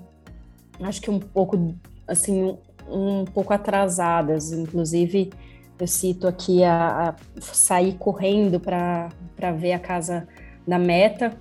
acho 0.81 1.01
que 1.01 1.11
um 1.11 1.19
pouco, 1.19 1.75
assim, 2.07 2.43
um, 2.89 3.21
um 3.21 3.25
pouco 3.25 3.53
atrasadas, 3.53 4.53
inclusive 4.53 5.31
eu 5.79 5.87
cito 5.87 6.29
aqui 6.29 6.63
a, 6.63 7.11
a 7.11 7.41
sair 7.41 7.95
correndo 7.95 8.61
para 8.61 9.09
ver 9.57 9.73
a 9.73 9.79
casa 9.79 10.29
da 10.67 10.79
meta, 10.79 11.37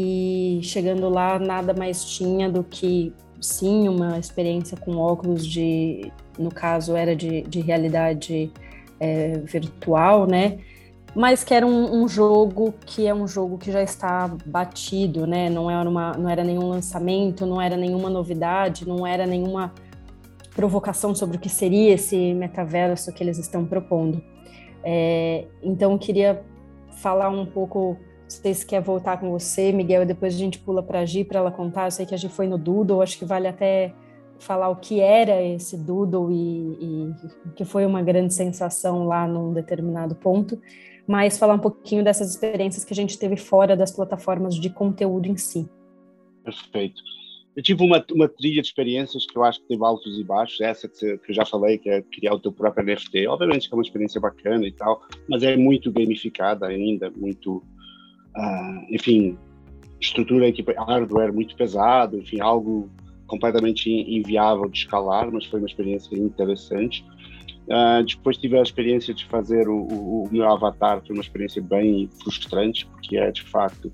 e 0.00 0.60
chegando 0.62 1.08
lá 1.08 1.40
nada 1.40 1.74
mais 1.74 2.04
tinha 2.04 2.48
do 2.48 2.62
que 2.62 3.12
sim 3.40 3.88
uma 3.88 4.16
experiência 4.16 4.76
com 4.76 4.96
óculos 4.96 5.44
de 5.44 6.12
no 6.38 6.50
caso 6.52 6.94
era 6.94 7.16
de, 7.16 7.42
de 7.42 7.60
realidade 7.60 8.52
é, 9.00 9.38
virtual 9.38 10.24
né? 10.24 10.58
Mas 11.16 11.42
que 11.42 11.52
era 11.52 11.66
um, 11.66 12.02
um, 12.02 12.06
jogo 12.06 12.72
que 12.86 13.08
é 13.08 13.12
um 13.12 13.26
jogo 13.26 13.58
que 13.58 13.72
já 13.72 13.82
está 13.82 14.28
batido 14.46 15.26
né? 15.26 15.50
Não 15.50 15.68
era 15.68 15.88
uma 15.90 16.12
não 16.12 16.30
era 16.30 16.44
nenhum 16.44 16.68
lançamento 16.68 17.44
não 17.44 17.60
era 17.60 17.76
nenhuma 17.76 18.08
novidade 18.08 18.86
não 18.86 19.04
era 19.04 19.26
nenhuma 19.26 19.72
provocação 20.54 21.12
sobre 21.12 21.38
o 21.38 21.40
que 21.40 21.48
seria 21.48 21.94
esse 21.94 22.34
metaverso 22.34 23.12
que 23.12 23.24
eles 23.24 23.36
estão 23.36 23.64
propondo. 23.66 24.22
É, 24.84 25.44
então 25.60 25.90
eu 25.90 25.98
queria 25.98 26.40
falar 27.02 27.30
um 27.30 27.44
pouco 27.44 27.96
sei 28.28 28.54
se 28.54 28.66
quer 28.66 28.80
voltar 28.80 29.18
com 29.18 29.30
você, 29.30 29.72
Miguel, 29.72 30.02
e 30.02 30.06
depois 30.06 30.34
a 30.34 30.38
gente 30.38 30.58
pula 30.58 30.82
para 30.82 31.00
a 31.00 31.04
Gi 31.04 31.24
para 31.24 31.40
ela 31.40 31.50
contar. 31.50 31.86
Eu 31.86 31.90
sei 31.90 32.06
que 32.06 32.14
a 32.14 32.18
Gi 32.18 32.28
foi 32.28 32.46
no 32.46 32.58
Doodle, 32.58 33.02
acho 33.02 33.18
que 33.18 33.24
vale 33.24 33.48
até 33.48 33.94
falar 34.38 34.68
o 34.68 34.76
que 34.76 35.00
era 35.00 35.42
esse 35.42 35.76
Doodle 35.76 36.30
e, 36.30 36.78
e 36.80 37.12
que 37.56 37.64
foi 37.64 37.84
uma 37.84 38.02
grande 38.02 38.32
sensação 38.32 39.06
lá 39.06 39.26
num 39.26 39.52
determinado 39.52 40.14
ponto, 40.14 40.60
mas 41.06 41.38
falar 41.38 41.54
um 41.54 41.58
pouquinho 41.58 42.04
dessas 42.04 42.30
experiências 42.30 42.84
que 42.84 42.92
a 42.92 42.96
gente 42.96 43.18
teve 43.18 43.36
fora 43.36 43.76
das 43.76 43.90
plataformas 43.90 44.54
de 44.54 44.70
conteúdo 44.70 45.26
em 45.26 45.36
si. 45.36 45.68
Perfeito. 46.44 47.02
Eu 47.56 47.62
tive 47.62 47.82
uma, 47.82 48.04
uma 48.12 48.28
trilha 48.28 48.62
de 48.62 48.68
experiências 48.68 49.26
que 49.26 49.36
eu 49.36 49.42
acho 49.42 49.60
que 49.60 49.66
teve 49.66 49.84
altos 49.84 50.16
e 50.16 50.22
baixos. 50.22 50.60
Essa 50.60 50.88
que, 50.88 51.04
eu 51.06 51.34
já 51.34 51.44
falei, 51.44 51.76
que 51.76 51.90
é 51.90 52.02
criar 52.02 52.34
o 52.34 52.38
teu 52.38 52.52
próprio 52.52 52.86
NFT. 52.86 53.26
Obviamente 53.26 53.68
que 53.68 53.74
é 53.74 53.76
uma 53.76 53.82
experiência 53.82 54.20
bacana 54.20 54.64
e 54.64 54.70
tal, 54.70 55.02
mas 55.28 55.42
é 55.42 55.56
muito 55.56 55.90
gamificada 55.90 56.66
ainda, 56.66 57.10
muito 57.10 57.62
uh, 58.38 58.86
enfim, 58.94 59.36
estrutura 60.00 60.46
hardware 60.86 61.32
muito 61.32 61.56
pesado, 61.56 62.18
enfim, 62.18 62.40
algo 62.40 62.88
completamente 63.26 63.90
inviável 63.90 64.68
de 64.68 64.78
escalar, 64.78 65.30
mas 65.30 65.44
foi 65.44 65.60
uma 65.60 65.68
experiência 65.68 66.16
interessante. 66.16 67.04
Uh, 67.66 68.02
depois 68.02 68.38
tive 68.38 68.58
a 68.58 68.62
experiência 68.62 69.12
de 69.12 69.26
fazer 69.26 69.68
o, 69.68 69.76
o, 69.76 70.22
o, 70.24 70.28
meu 70.32 70.48
avatar, 70.48 71.02
foi 71.06 71.14
uma 71.14 71.22
experiência 71.22 71.60
bem 71.60 72.08
frustrante, 72.22 72.86
porque 72.86 73.18
é 73.18 73.30
de 73.30 73.42
facto 73.42 73.92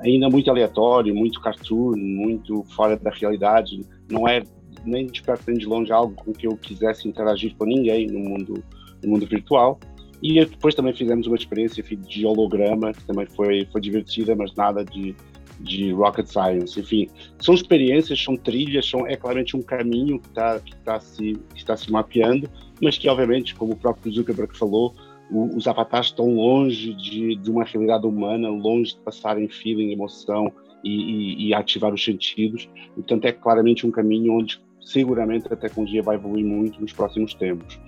ainda 0.00 0.30
muito 0.30 0.50
aleatório, 0.50 1.14
muito 1.14 1.40
cartoon, 1.40 1.96
muito 1.96 2.64
fora 2.74 2.96
da 2.96 3.10
realidade. 3.10 3.80
Não 4.10 4.26
é 4.26 4.42
nem 4.84 5.06
de 5.06 5.22
perto 5.22 5.44
nem 5.48 5.58
de 5.58 5.66
longe 5.66 5.92
algo 5.92 6.14
com 6.14 6.32
que 6.32 6.46
eu 6.46 6.56
quisesse 6.56 7.06
interagir 7.06 7.54
com 7.56 7.64
ninguém 7.64 8.06
no 8.06 8.20
mundo, 8.20 8.64
no 9.02 9.10
mundo 9.10 9.26
virtual. 9.26 9.78
E 10.24 10.42
depois 10.42 10.74
também 10.74 10.94
fizemos 10.94 11.26
uma 11.26 11.36
experiência 11.36 11.84
de 11.84 12.24
holograma, 12.24 12.94
que 12.94 13.04
também 13.04 13.26
foi, 13.26 13.68
foi 13.70 13.78
divertida, 13.78 14.34
mas 14.34 14.54
nada 14.54 14.82
de, 14.82 15.14
de 15.60 15.92
rocket 15.92 16.26
science. 16.26 16.80
Enfim, 16.80 17.08
são 17.38 17.54
experiências, 17.54 18.24
são 18.24 18.34
trilhas, 18.34 18.88
são, 18.88 19.06
é 19.06 19.16
claramente 19.16 19.54
um 19.54 19.60
caminho 19.60 20.18
que 20.18 20.28
está 20.28 20.58
que 20.60 20.74
tá 20.76 20.98
se, 20.98 21.36
está 21.54 21.76
se 21.76 21.92
mapeando, 21.92 22.48
mas 22.82 22.96
que, 22.96 23.06
obviamente, 23.06 23.54
como 23.54 23.74
o 23.74 23.76
próprio 23.76 24.10
Zuckerberg 24.10 24.56
falou, 24.56 24.94
o, 25.30 25.54
os 25.54 25.68
avatares 25.68 26.06
estão 26.06 26.34
longe 26.34 26.94
de, 26.94 27.36
de 27.36 27.50
uma 27.50 27.64
realidade 27.64 28.06
humana, 28.06 28.48
longe 28.48 28.94
de 28.94 29.00
passarem 29.02 29.46
feeling, 29.46 29.92
emoção 29.92 30.50
e, 30.82 30.88
e, 30.90 31.48
e 31.48 31.54
ativar 31.54 31.92
os 31.92 32.02
sentidos. 32.02 32.66
Portanto, 32.94 33.26
é 33.26 33.32
claramente 33.32 33.86
um 33.86 33.90
caminho 33.90 34.32
onde 34.32 34.58
seguramente 34.80 35.52
a 35.52 35.56
tecnologia 35.56 36.02
vai 36.02 36.16
evoluir 36.16 36.46
muito 36.46 36.80
nos 36.80 36.94
próximos 36.94 37.34
tempos. 37.34 37.78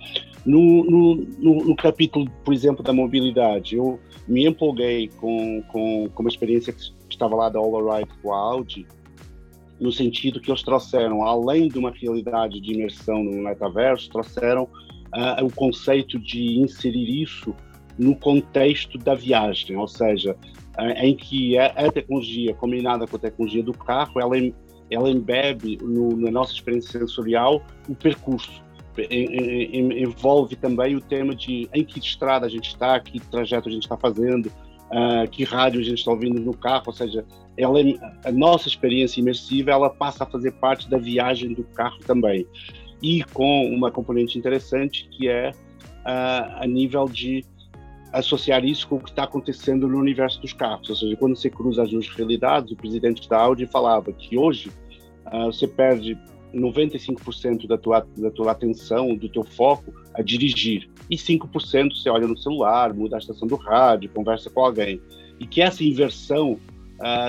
No, 0.47 0.85
no, 0.85 1.15
no, 1.39 1.65
no, 1.65 1.75
capítulo, 1.75 2.25
por 2.45 2.53
exemplo, 2.53 2.81
da 2.81 2.93
mobilidade, 2.93 3.75
eu 3.75 3.99
me 4.25 4.47
empolguei 4.47 5.09
com, 5.17 5.61
com, 5.63 6.07
com 6.07 6.23
uma 6.23 6.29
experiência 6.29 6.71
que 6.71 6.93
estava 7.09 7.35
lá 7.35 7.49
da 7.49 7.59
All 7.59 7.85
Right 7.85 8.09
com 8.21 8.33
a 8.33 8.37
Audi, 8.37 8.87
no 9.77 9.91
sentido 9.91 10.39
que 10.39 10.49
eles 10.49 10.63
trouxeram, 10.63 11.21
além 11.21 11.67
de 11.67 11.77
uma 11.77 11.91
realidade 11.91 12.61
de 12.61 12.73
imersão 12.73 13.25
no 13.25 13.43
metaverso, 13.43 14.09
trouxeram 14.09 14.63
uh, 14.63 15.43
o 15.43 15.51
conceito 15.53 16.17
de 16.17 16.57
inserir 16.59 17.23
isso 17.23 17.53
no 17.99 18.15
contexto 18.15 18.97
da 18.97 19.15
viagem, 19.15 19.75
ou 19.75 19.85
seja, 19.85 20.33
uh, 20.79 21.03
em 21.03 21.13
que 21.13 21.57
a, 21.57 21.65
a, 21.65 21.91
tecnologia 21.91 22.53
combinada 22.53 23.05
com 23.05 23.17
a 23.17 23.19
tecnologia 23.19 23.61
do 23.61 23.73
carro, 23.73 24.21
ela, 24.21 24.37
ela 24.89 25.09
embebe 25.09 25.77
no, 25.81 26.15
na 26.15 26.31
nossa 26.31 26.53
experiência 26.53 27.01
sensorial 27.01 27.61
o 27.89 27.93
percurso 27.93 28.65
envolve 28.99 30.55
também 30.55 30.95
o 30.95 31.01
tema 31.01 31.35
de 31.35 31.69
em 31.73 31.83
que 31.83 31.99
estrada 31.99 32.45
a 32.45 32.49
gente 32.49 32.69
está, 32.69 32.99
que 32.99 33.19
trajeto 33.19 33.69
a 33.69 33.71
gente 33.71 33.83
está 33.83 33.97
fazendo, 33.97 34.47
uh, 34.47 35.29
que 35.29 35.43
rádio 35.43 35.79
a 35.79 35.83
gente 35.83 35.99
está 35.99 36.11
ouvindo 36.11 36.39
no 36.39 36.55
carro, 36.55 36.83
ou 36.87 36.93
seja, 36.93 37.25
ela, 37.57 37.79
é, 37.79 37.93
a 38.23 38.31
nossa 38.31 38.67
experiência 38.67 39.19
imersiva 39.19 39.71
ela 39.71 39.89
passa 39.89 40.23
a 40.23 40.27
fazer 40.27 40.51
parte 40.53 40.89
da 40.89 40.97
viagem 40.97 41.53
do 41.53 41.63
carro 41.63 41.99
também. 42.05 42.45
E 43.01 43.23
com 43.25 43.67
uma 43.67 43.91
componente 43.91 44.37
interessante 44.37 45.07
que 45.09 45.27
é 45.27 45.51
uh, 45.51 46.61
a 46.61 46.65
nível 46.67 47.05
de 47.05 47.43
associar 48.13 48.63
isso 48.63 48.87
com 48.87 48.95
o 48.95 48.99
que 48.99 49.09
está 49.09 49.23
acontecendo 49.23 49.87
no 49.87 49.99
universo 49.99 50.41
dos 50.41 50.53
carros, 50.53 50.89
ou 50.89 50.95
seja, 50.95 51.15
quando 51.17 51.35
você 51.35 51.49
cruza 51.49 51.83
as 51.83 51.91
duas 51.91 52.07
realidades, 52.09 52.71
o 52.71 52.75
presidente 52.75 53.27
da 53.27 53.37
Audi 53.37 53.65
falava 53.65 54.11
que 54.13 54.37
hoje 54.37 54.71
uh, 55.31 55.51
você 55.51 55.67
perde 55.67 56.17
95% 56.57 57.67
da 57.67 57.77
tua, 57.77 58.05
da 58.17 58.31
tua 58.31 58.51
atenção, 58.51 59.15
do 59.15 59.29
teu 59.29 59.43
foco 59.43 59.93
a 60.13 60.21
dirigir. 60.21 60.89
E 61.09 61.15
5% 61.15 61.95
você 61.95 62.09
olha 62.09 62.27
no 62.27 62.37
celular, 62.37 62.93
muda 62.93 63.15
a 63.15 63.19
estação 63.19 63.47
do 63.47 63.55
rádio, 63.55 64.09
conversa 64.09 64.49
com 64.49 64.61
alguém. 64.61 65.01
E 65.39 65.45
que 65.45 65.61
essa 65.61 65.83
inversão 65.83 66.59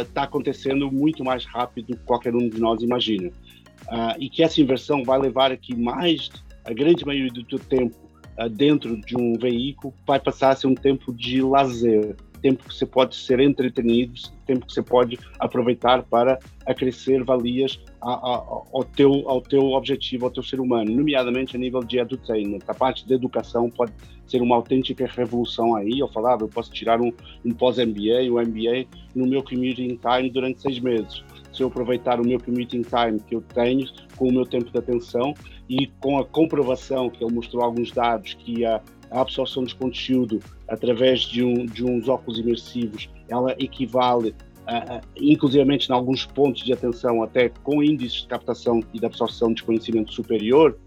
está 0.01 0.23
uh, 0.23 0.25
acontecendo 0.25 0.91
muito 0.91 1.23
mais 1.23 1.45
rápido 1.45 1.89
do 1.89 1.97
que 1.97 2.05
qualquer 2.05 2.35
um 2.35 2.49
de 2.49 2.61
nós 2.61 2.83
imagina. 2.83 3.29
Uh, 3.29 4.17
e 4.19 4.29
que 4.29 4.43
essa 4.43 4.61
inversão 4.61 5.05
vai 5.05 5.19
levar 5.19 5.53
a 5.53 5.57
que 5.57 5.75
mais, 5.77 6.31
a 6.65 6.73
grande 6.73 7.05
maioria 7.05 7.33
do 7.33 7.45
teu 7.45 7.59
tempo 7.59 7.95
uh, 8.39 8.49
dentro 8.49 9.01
de 9.01 9.17
um 9.17 9.35
veículo 9.35 9.95
vai 10.07 10.19
passar 10.19 10.51
a 10.51 10.57
ser 10.57 10.67
um 10.67 10.75
tempo 10.75 11.13
de 11.13 11.43
lazer, 11.43 12.17
tempo 12.39 12.65
que 12.65 12.75
você 12.75 12.87
pode 12.87 13.15
ser 13.17 13.41
entretenido, 13.41 14.15
tempo 14.47 14.67
que 14.67 14.73
você 14.73 14.83
pode 14.83 15.19
aproveitar 15.39 16.03
para 16.03 16.39
acrescer 16.67 17.23
valias 17.23 17.79
a, 18.01 18.13
a, 18.13 18.35
ao, 18.73 18.85
teu, 18.85 19.29
ao 19.29 19.41
teu 19.41 19.73
objetivo, 19.73 20.25
ao 20.25 20.31
teu 20.31 20.43
ser 20.43 20.61
humano, 20.61 20.91
nomeadamente 20.91 21.57
a 21.57 21.59
nível 21.59 21.81
de 21.81 21.99
edutainment. 21.99 22.61
A 22.67 22.75
parte 22.75 23.07
de 23.07 23.13
educação 23.15 23.69
pode 23.71 23.93
ser 24.27 24.43
uma 24.43 24.57
autêntica 24.57 25.07
revolução 25.07 25.75
aí. 25.75 25.99
Eu 25.99 26.09
falava, 26.09 26.45
eu 26.45 26.49
posso 26.49 26.71
tirar 26.71 27.01
um, 27.01 27.13
um 27.45 27.53
pós-MBA, 27.53 28.31
um 28.31 28.41
MBA 28.41 28.87
no 29.15 29.27
meu 29.27 29.43
commuting 29.43 29.99
time 29.99 30.31
durante 30.31 30.61
seis 30.61 30.79
meses. 30.79 31.23
Se 31.53 31.63
eu 31.63 31.69
aproveitar 31.69 32.21
o 32.21 32.27
meu 32.27 32.39
commuting 32.39 32.83
time 32.83 33.19
que 33.27 33.35
eu 33.35 33.41
tenho 33.41 33.87
com 34.17 34.29
o 34.29 34.33
meu 34.33 34.47
tempo 34.47 34.71
de 34.71 34.79
atenção 34.79 35.35
e 35.69 35.87
com 36.01 36.19
a 36.19 36.25
comprovação 36.25 37.11
que 37.11 37.23
ele 37.23 37.35
mostrou 37.35 37.63
alguns 37.63 37.91
dados 37.91 38.35
que 38.35 38.65
a 38.65 38.81
a 39.11 39.21
absorção 39.21 39.65
de 39.65 39.75
conteúdo 39.75 40.41
através 40.69 41.21
de, 41.21 41.45
um, 41.45 41.67
de 41.67 41.85
uns 41.85 42.09
óculos 42.09 42.39
imersivos, 42.39 43.09
ela 43.29 43.55
equivale, 43.59 44.31
uh, 44.31 45.01
inclusivamente 45.17 45.89
em 45.89 45.93
alguns 45.93 46.27
pontos 46.27 46.63
de 46.63 46.73
atenção, 46.73 47.23
até 47.23 47.49
com 47.49 47.83
índices 47.83 48.23
de 48.23 48.29
captação 48.29 48.81
e 48.93 48.99
de 48.99 49.07
absorção 49.07 49.53
de 49.53 49.63
conhecimento 49.63 50.13
superior, 50.13 50.79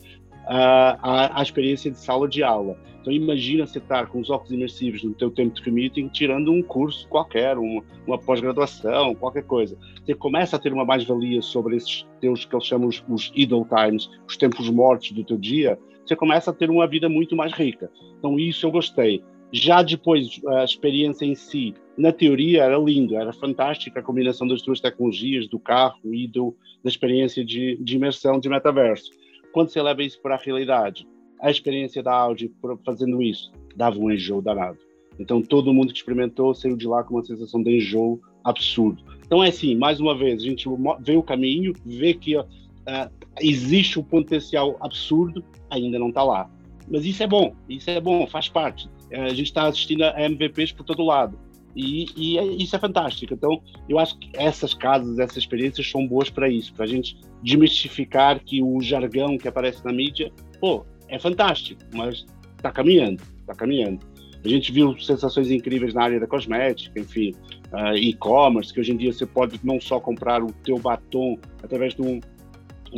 à, 0.48 1.40
à 1.40 1.42
experiência 1.42 1.90
de 1.92 1.98
sala 1.98 2.28
de 2.28 2.44
aula. 2.44 2.78
Então 3.02 3.12
imagina 3.12 3.66
você 3.66 3.80
estar 3.80 4.08
com 4.08 4.20
os 4.20 4.30
óculos 4.30 4.52
imersivos 4.52 5.04
no 5.04 5.14
teu 5.14 5.32
tempo 5.32 5.56
de 5.56 5.64
commuting, 5.64 6.08
tirando 6.10 6.52
um 6.52 6.62
curso 6.62 7.08
qualquer, 7.08 7.58
uma, 7.58 7.84
uma 8.06 8.18
pós-graduação, 8.20 9.16
qualquer 9.16 9.44
coisa. 9.44 9.76
Você 10.06 10.14
começa 10.14 10.56
a 10.56 10.60
ter 10.60 10.72
uma 10.72 10.86
mais-valia 10.86 11.42
sobre 11.42 11.78
esses 11.78 12.06
teus, 12.20 12.46
que 12.46 12.56
eles 12.56 12.66
chamam 12.66 12.88
os, 12.88 13.04
os 13.10 13.32
idle 13.36 13.66
times, 13.66 14.08
os 14.28 14.38
tempos 14.38 14.70
mortos 14.70 15.12
do 15.14 15.24
teu 15.24 15.38
dia, 15.38 15.80
você 16.06 16.16
começa 16.16 16.52
a 16.52 16.54
ter 16.54 16.70
uma 16.70 16.88
vida 16.88 17.08
muito 17.08 17.36
mais 17.36 17.54
rica. 17.54 17.92
Então, 18.18 18.40
isso 18.40 18.66
eu 18.66 18.72
gostei. 18.72 19.24
Já 19.52 19.82
depois, 19.82 20.40
a 20.48 20.64
experiência 20.64 21.26
em 21.26 21.36
si, 21.36 21.74
na 21.98 22.12
teoria, 22.12 22.64
era 22.64 22.78
lindo, 22.78 23.16
era 23.16 23.34
fantástica 23.34 24.00
a 24.00 24.04
combinação 24.04 24.48
das 24.48 24.62
duas 24.62 24.80
tecnologias, 24.80 25.48
do 25.48 25.60
carro 25.60 26.00
e 26.06 26.28
do, 26.28 26.56
da 26.84 26.90
experiência 26.90 27.44
de, 27.44 27.78
de 27.82 27.96
imersão 27.96 28.40
de 28.40 28.48
metaverso. 28.48 29.12
Quando 29.52 29.70
você 29.70 29.82
leva 29.82 30.02
isso 30.02 30.22
para 30.22 30.36
a 30.36 30.38
realidade, 30.38 31.06
a 31.42 31.52
experiência 31.52 32.02
da 32.02 32.14
Audi 32.14 32.52
fazendo 32.86 33.22
isso 33.22 33.52
dava 33.76 34.00
um 34.00 34.10
enjoo 34.10 34.42
danado. 34.42 34.78
Então, 35.20 35.42
todo 35.42 35.74
mundo 35.74 35.92
que 35.92 36.00
experimentou 36.00 36.54
saiu 36.56 36.78
de 36.78 36.88
lá 36.88 37.04
com 37.04 37.16
uma 37.16 37.24
sensação 37.24 37.62
de 37.62 37.76
enjoo 37.76 38.22
absurdo. 38.44 39.04
Então, 39.26 39.44
é 39.44 39.50
assim, 39.50 39.76
mais 39.76 40.00
uma 40.00 40.18
vez, 40.18 40.42
a 40.42 40.46
gente 40.46 40.66
vê 41.02 41.16
o 41.16 41.24
caminho, 41.24 41.74
vê 41.86 42.14
que 42.14 42.38
uh, 42.38 42.46
existe 43.40 44.00
um 44.00 44.04
potencial 44.04 44.78
absurdo, 44.82 45.44
ainda 45.70 45.98
não 45.98 46.10
está 46.10 46.24
lá. 46.24 46.50
Mas 46.90 47.06
isso 47.06 47.24
é 47.24 47.28
bom, 47.28 47.56
isso 47.70 47.90
é 47.90 48.02
bom, 48.02 48.28
faz 48.28 48.50
parte. 48.50 48.88
Uh, 49.12 49.24
a 49.24 49.30
gente 49.30 49.44
está 49.44 49.68
assistindo 49.68 50.04
a 50.04 50.22
MVPs 50.22 50.72
por 50.74 50.84
todo 50.84 51.04
lado. 51.04 51.38
E, 51.76 52.06
e 52.18 52.38
é, 52.38 52.46
isso 52.46 52.76
é 52.76 52.80
fantástico. 52.80 53.34
Então, 53.34 53.62
eu 53.88 53.98
acho 53.98 54.18
que 54.18 54.30
essas 54.34 54.74
casas, 54.74 55.20
essas 55.20 55.38
experiências 55.38 55.90
são 55.90 56.06
boas 56.06 56.30
para 56.30 56.50
isso, 56.50 56.74
para 56.74 56.86
a 56.86 56.88
gente 56.88 57.18
desmistificar 57.42 58.44
que 58.44 58.62
o 58.62 58.82
jargão 58.82 59.38
que 59.38 59.48
aparece 59.48 59.84
na 59.86 59.94
mídia, 59.94 60.32
pô, 60.60 60.86
é 61.08 61.18
fantástico, 61.18 61.82
mas 61.94 62.26
está 62.58 62.72
caminhando, 62.72 63.22
está 63.40 63.56
caminhando. 63.56 64.06
A 64.44 64.48
gente 64.48 64.72
viu 64.72 64.98
sensações 65.00 65.52
incríveis 65.52 65.94
na 65.94 66.04
área 66.04 66.20
da 66.20 66.28
cosmética, 66.28 67.00
enfim, 67.00 67.34
uh, 67.72 67.96
e-commerce, 67.96 68.74
que 68.74 68.80
hoje 68.80 68.92
em 68.92 68.98
dia 68.98 69.14
você 69.14 69.26
pode 69.26 69.60
não 69.64 69.80
só 69.80 70.00
comprar 70.00 70.44
o 70.44 70.52
teu 70.64 70.80
batom 70.80 71.38
através 71.62 71.94
de 71.94 72.02
um, 72.02 72.20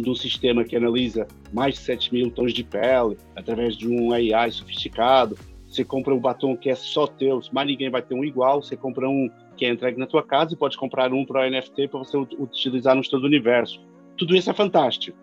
de 0.01 0.09
um 0.09 0.15
sistema 0.15 0.63
que 0.63 0.75
analisa 0.75 1.27
mais 1.51 1.75
de 1.75 1.81
7 1.81 2.13
mil 2.13 2.31
tons 2.31 2.53
de 2.53 2.63
pele, 2.63 3.17
através 3.35 3.77
de 3.77 3.87
um 3.87 4.11
AI 4.11 4.51
sofisticado. 4.51 5.37
Você 5.67 5.83
compra 5.83 6.13
um 6.13 6.19
batom 6.19 6.55
que 6.55 6.69
é 6.69 6.75
só 6.75 7.07
teu, 7.07 7.41
mais 7.51 7.67
ninguém 7.67 7.89
vai 7.89 8.01
ter 8.01 8.13
um 8.13 8.23
igual. 8.23 8.61
Você 8.61 8.75
compra 8.75 9.09
um 9.09 9.29
que 9.55 9.65
é 9.65 9.69
entregue 9.69 9.99
na 9.99 10.07
tua 10.07 10.23
casa 10.23 10.53
e 10.53 10.57
pode 10.57 10.77
comprar 10.77 11.11
um 11.13 11.25
para 11.25 11.41
o 11.41 11.49
NFT 11.49 11.87
para 11.87 11.99
você 11.99 12.17
utilizar 12.17 12.95
no 12.95 13.01
todo 13.03 13.25
universo. 13.25 13.81
Tudo 14.17 14.35
isso 14.35 14.49
é 14.49 14.53
fantástico. 14.53 15.17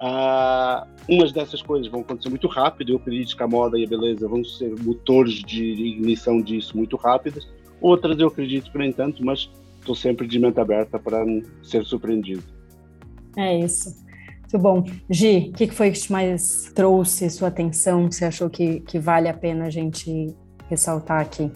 Uh, 0.00 0.86
umas 1.08 1.32
dessas 1.32 1.60
coisas 1.60 1.88
vão 1.88 2.00
acontecer 2.00 2.28
muito 2.28 2.46
rápido. 2.46 2.92
Eu 2.92 2.96
acredito 2.96 3.36
que 3.36 3.42
a 3.42 3.48
moda 3.48 3.78
e 3.78 3.84
a 3.84 3.88
beleza 3.88 4.28
vão 4.28 4.44
ser 4.44 4.72
motores 4.80 5.34
de 5.34 5.64
ignição 5.64 6.40
disso 6.40 6.76
muito 6.76 6.96
rápidas. 6.96 7.48
Outras 7.80 8.18
eu 8.18 8.28
acredito 8.28 8.70
que 8.70 8.78
nem 8.78 8.92
tanto, 8.92 9.24
mas 9.24 9.50
estou 9.80 9.94
sempre 9.94 10.26
de 10.26 10.38
mente 10.38 10.60
aberta 10.60 10.98
para 10.98 11.24
ser 11.62 11.84
surpreendido. 11.84 12.42
É 13.36 13.58
isso. 13.58 14.07
Muito 14.50 14.58
bom. 14.58 14.82
Gi, 15.10 15.50
o 15.50 15.52
que 15.52 15.66
foi 15.68 15.90
que 15.90 16.10
mais 16.10 16.72
trouxe 16.74 17.28
sua 17.28 17.48
atenção, 17.48 18.08
que 18.08 18.14
você 18.14 18.24
achou 18.24 18.48
que, 18.48 18.80
que 18.80 18.98
vale 18.98 19.28
a 19.28 19.34
pena 19.34 19.66
a 19.66 19.70
gente 19.70 20.34
ressaltar 20.70 21.20
aqui? 21.20 21.52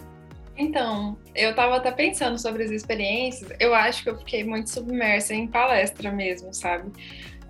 Então, 0.55 1.17
eu 1.33 1.49
estava 1.49 1.77
até 1.77 1.91
pensando 1.91 2.37
sobre 2.37 2.63
as 2.63 2.69
experiências, 2.69 3.51
eu 3.59 3.73
acho 3.73 4.03
que 4.03 4.09
eu 4.11 4.17
fiquei 4.19 4.43
muito 4.43 4.69
submersa 4.69 5.33
em 5.33 5.47
palestra 5.47 6.11
mesmo, 6.11 6.53
sabe? 6.53 6.91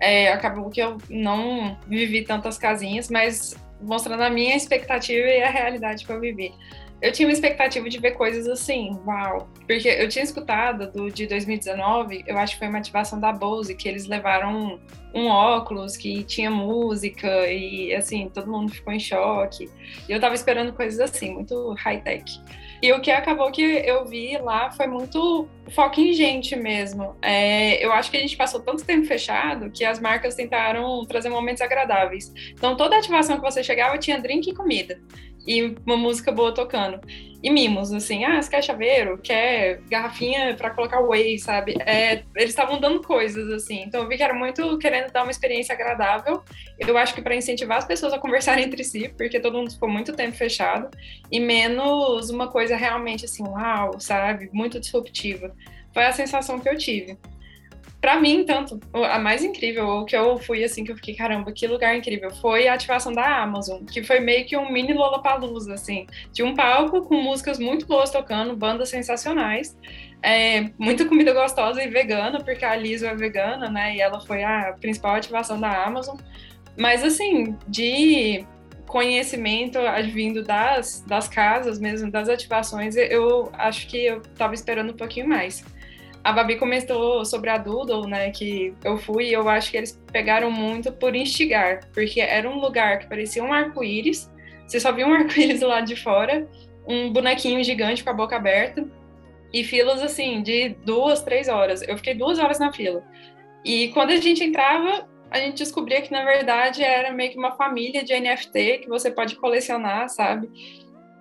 É, 0.00 0.32
acabou 0.32 0.70
que 0.70 0.80
eu 0.80 0.96
não 1.10 1.76
vivi 1.86 2.22
tantas 2.22 2.56
casinhas, 2.56 3.10
mas 3.10 3.54
mostrando 3.84 4.22
a 4.22 4.30
minha 4.30 4.56
expectativa 4.56 5.26
e 5.28 5.42
a 5.42 5.50
realidade 5.50 6.04
que 6.04 6.12
eu 6.12 6.20
vivi. 6.20 6.52
Eu 7.02 7.12
tinha 7.12 7.28
uma 7.28 7.34
expectativa 7.34 7.86
de 7.88 7.98
ver 7.98 8.12
coisas 8.12 8.48
assim, 8.48 8.98
uau. 9.06 9.48
Porque 9.66 9.88
eu 9.88 10.08
tinha 10.08 10.24
escutado 10.24 10.90
do 10.90 11.10
de 11.10 11.26
2019, 11.26 12.24
eu 12.26 12.38
acho 12.38 12.54
que 12.54 12.60
foi 12.60 12.68
uma 12.68 12.78
ativação 12.78 13.20
da 13.20 13.30
Bose, 13.30 13.74
que 13.74 13.86
eles 13.88 14.06
levaram 14.06 14.78
um, 15.14 15.20
um 15.20 15.26
óculos 15.26 15.96
que 15.98 16.24
tinha 16.24 16.50
música 16.50 17.28
e 17.46 17.94
assim, 17.94 18.30
todo 18.32 18.50
mundo 18.50 18.72
ficou 18.72 18.92
em 18.92 19.00
choque. 19.00 19.68
E 20.08 20.12
eu 20.12 20.18
tava 20.18 20.34
esperando 20.34 20.72
coisas 20.72 20.98
assim, 20.98 21.34
muito 21.34 21.74
high-tech. 21.74 22.40
E 22.84 22.92
o 22.92 23.00
que 23.00 23.10
acabou 23.10 23.50
que 23.50 23.62
eu 23.62 24.04
vi 24.04 24.36
lá 24.36 24.70
foi 24.70 24.86
muito 24.86 25.48
foco 25.70 25.98
em 25.98 26.12
gente 26.12 26.54
mesmo. 26.54 27.16
É, 27.22 27.82
eu 27.82 27.90
acho 27.90 28.10
que 28.10 28.18
a 28.18 28.20
gente 28.20 28.36
passou 28.36 28.60
tanto 28.60 28.84
tempo 28.84 29.06
fechado 29.06 29.70
que 29.70 29.86
as 29.86 29.98
marcas 29.98 30.34
tentaram 30.34 31.02
trazer 31.06 31.30
momentos 31.30 31.62
agradáveis. 31.62 32.30
Então, 32.50 32.76
toda 32.76 32.98
ativação 32.98 33.36
que 33.36 33.42
você 33.42 33.64
chegava 33.64 33.96
tinha 33.96 34.20
drink 34.20 34.50
e 34.50 34.54
comida 34.54 35.00
e 35.46 35.74
uma 35.84 35.96
música 35.96 36.32
boa 36.32 36.52
tocando. 36.52 37.00
E 37.42 37.50
mimos, 37.50 37.92
assim, 37.92 38.24
ah, 38.24 38.40
você 38.40 38.50
quer 38.50 38.64
chaveiro? 38.64 39.18
Quer 39.18 39.82
garrafinha 39.90 40.54
para 40.56 40.70
colocar 40.70 41.00
whey, 41.00 41.38
sabe? 41.38 41.76
É, 41.80 42.22
eles 42.34 42.48
estavam 42.50 42.80
dando 42.80 43.02
coisas, 43.02 43.52
assim. 43.52 43.82
Então 43.82 44.02
eu 44.02 44.08
vi 44.08 44.16
que 44.16 44.22
era 44.22 44.32
muito 44.32 44.78
querendo 44.78 45.12
dar 45.12 45.24
uma 45.24 45.30
experiência 45.30 45.74
agradável. 45.74 46.42
Eu 46.78 46.96
acho 46.96 47.14
que 47.14 47.20
para 47.20 47.36
incentivar 47.36 47.76
as 47.76 47.84
pessoas 47.84 48.14
a 48.14 48.18
conversarem 48.18 48.64
entre 48.66 48.82
si, 48.82 49.10
porque 49.10 49.38
todo 49.38 49.58
mundo 49.58 49.72
ficou 49.72 49.90
muito 49.90 50.14
tempo 50.14 50.34
fechado, 50.34 50.88
e 51.30 51.38
menos 51.38 52.30
uma 52.30 52.48
coisa 52.48 52.76
realmente 52.76 53.26
assim, 53.26 53.42
uau, 53.46 54.00
sabe? 54.00 54.48
Muito 54.50 54.80
disruptiva. 54.80 55.54
Foi 55.92 56.06
a 56.06 56.12
sensação 56.12 56.58
que 56.58 56.68
eu 56.68 56.78
tive 56.78 57.18
para 58.04 58.20
mim, 58.20 58.44
tanto, 58.44 58.78
a 58.92 59.18
mais 59.18 59.42
incrível, 59.42 59.88
o 59.88 60.04
que 60.04 60.14
eu 60.14 60.36
fui 60.36 60.62
assim, 60.62 60.84
que 60.84 60.92
eu 60.92 60.96
fiquei, 60.96 61.14
caramba, 61.14 61.50
que 61.50 61.66
lugar 61.66 61.96
incrível, 61.96 62.30
foi 62.30 62.68
a 62.68 62.74
ativação 62.74 63.10
da 63.10 63.42
Amazon, 63.42 63.82
que 63.82 64.04
foi 64.04 64.20
meio 64.20 64.44
que 64.44 64.54
um 64.58 64.70
mini 64.70 64.92
Lollapalooza, 64.92 65.72
assim. 65.72 66.06
Tinha 66.30 66.46
um 66.46 66.54
palco 66.54 67.00
com 67.00 67.14
músicas 67.14 67.58
muito 67.58 67.86
boas 67.86 68.10
tocando, 68.10 68.54
bandas 68.54 68.90
sensacionais, 68.90 69.74
é, 70.22 70.68
muita 70.76 71.06
comida 71.06 71.32
gostosa 71.32 71.82
e 71.82 71.88
vegana, 71.88 72.44
porque 72.44 72.66
a 72.66 72.76
Liso 72.76 73.06
é 73.06 73.14
vegana, 73.14 73.70
né, 73.70 73.96
e 73.96 74.02
ela 74.02 74.20
foi 74.20 74.44
a 74.44 74.76
principal 74.78 75.14
ativação 75.14 75.58
da 75.58 75.82
Amazon. 75.82 76.18
Mas, 76.76 77.02
assim, 77.02 77.56
de 77.66 78.44
conhecimento 78.86 79.78
advindo 79.78 80.42
das, 80.44 81.00
das 81.06 81.26
casas 81.26 81.78
mesmo, 81.78 82.10
das 82.10 82.28
ativações, 82.28 82.96
eu 82.96 83.50
acho 83.54 83.86
que 83.86 84.04
eu 84.04 84.18
estava 84.18 84.52
esperando 84.52 84.92
um 84.92 84.96
pouquinho 84.96 85.26
mais 85.26 85.64
a 86.24 86.32
Babi 86.32 86.56
comentou 86.56 87.22
sobre 87.24 87.50
a 87.50 87.58
Doodle, 87.58 88.08
né, 88.08 88.30
que 88.30 88.74
eu 88.82 88.96
fui, 88.96 89.26
e 89.26 89.32
eu 89.34 89.46
acho 89.46 89.70
que 89.70 89.76
eles 89.76 90.02
pegaram 90.10 90.50
muito 90.50 90.90
por 90.90 91.14
instigar, 91.14 91.86
porque 91.92 92.18
era 92.18 92.48
um 92.48 92.58
lugar 92.58 92.98
que 92.98 93.06
parecia 93.06 93.44
um 93.44 93.52
arco-íris, 93.52 94.32
você 94.66 94.80
só 94.80 94.90
via 94.90 95.06
um 95.06 95.12
arco-íris 95.14 95.60
lado 95.60 95.86
de 95.86 95.96
fora, 95.96 96.48
um 96.88 97.12
bonequinho 97.12 97.62
gigante 97.62 98.02
com 98.02 98.08
a 98.08 98.14
boca 98.14 98.36
aberta, 98.36 98.88
e 99.52 99.62
filas, 99.62 100.02
assim, 100.02 100.42
de 100.42 100.70
duas, 100.84 101.22
três 101.22 101.46
horas. 101.46 101.80
Eu 101.82 101.96
fiquei 101.96 102.12
duas 102.12 102.40
horas 102.40 102.58
na 102.58 102.72
fila. 102.72 103.04
E 103.64 103.88
quando 103.90 104.10
a 104.10 104.16
gente 104.16 104.42
entrava, 104.42 105.08
a 105.30 105.38
gente 105.38 105.58
descobria 105.58 106.02
que, 106.02 106.10
na 106.10 106.24
verdade, 106.24 106.82
era 106.82 107.12
meio 107.12 107.30
que 107.30 107.38
uma 107.38 107.52
família 107.52 108.02
de 108.02 108.18
NFT 108.18 108.78
que 108.78 108.88
você 108.88 109.12
pode 109.12 109.36
colecionar, 109.36 110.08
sabe? 110.08 110.50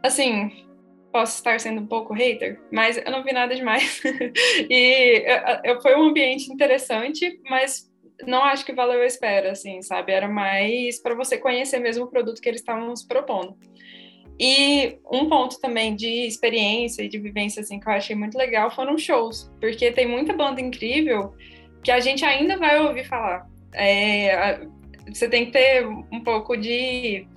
Assim, 0.02 0.66
posso 1.14 1.36
estar 1.36 1.60
sendo 1.60 1.80
um 1.80 1.86
pouco 1.86 2.12
hater, 2.12 2.60
mas 2.72 2.98
eu 2.98 3.12
não 3.12 3.24
vi 3.24 3.32
nada 3.32 3.56
demais. 3.56 4.02
e 4.68 5.24
eu, 5.64 5.76
eu, 5.76 5.82
foi 5.82 5.96
um 5.96 6.10
ambiente 6.10 6.52
interessante, 6.52 7.40
mas 7.48 7.90
não 8.26 8.44
acho 8.44 8.66
que 8.66 8.74
valeu 8.74 9.00
a 9.00 9.06
espera, 9.06 9.52
assim, 9.52 9.82
sabe? 9.84 10.12
Era 10.12 10.28
mais 10.28 11.00
para 11.00 11.14
você 11.14 11.38
conhecer 11.38 11.80
mesmo 11.80 12.06
o 12.06 12.10
produto 12.10 12.42
que 12.42 12.50
eles 12.50 12.62
estavam 12.62 12.88
nos 12.88 13.04
propondo. 13.04 13.56
E 14.40 14.98
um 15.12 15.30
ponto 15.30 15.62
também 15.62 15.96
de 15.96 16.26
experiência 16.26 17.04
e 17.04 17.08
de 17.08 17.20
vivência, 17.20 17.62
assim, 17.62 17.80
que 17.80 17.88
eu 17.88 17.94
achei 17.94 18.16
muito 18.16 18.36
legal 18.36 18.72
foram 18.72 18.98
shows, 18.98 19.52
porque 19.62 19.92
tem 19.92 20.08
muita 20.08 20.34
banda 20.34 20.60
incrível 20.60 21.36
que 21.84 21.92
a 21.92 22.00
gente 22.00 22.26
ainda 22.26 22.58
vai 22.58 22.82
ouvir 22.82 23.06
falar. 23.06 23.48
É, 23.76 24.66
você 25.08 25.30
tem 25.30 25.46
que 25.46 25.52
ter 25.52 25.86
um 25.86 26.22
pouco 26.24 26.58
de 26.58 27.28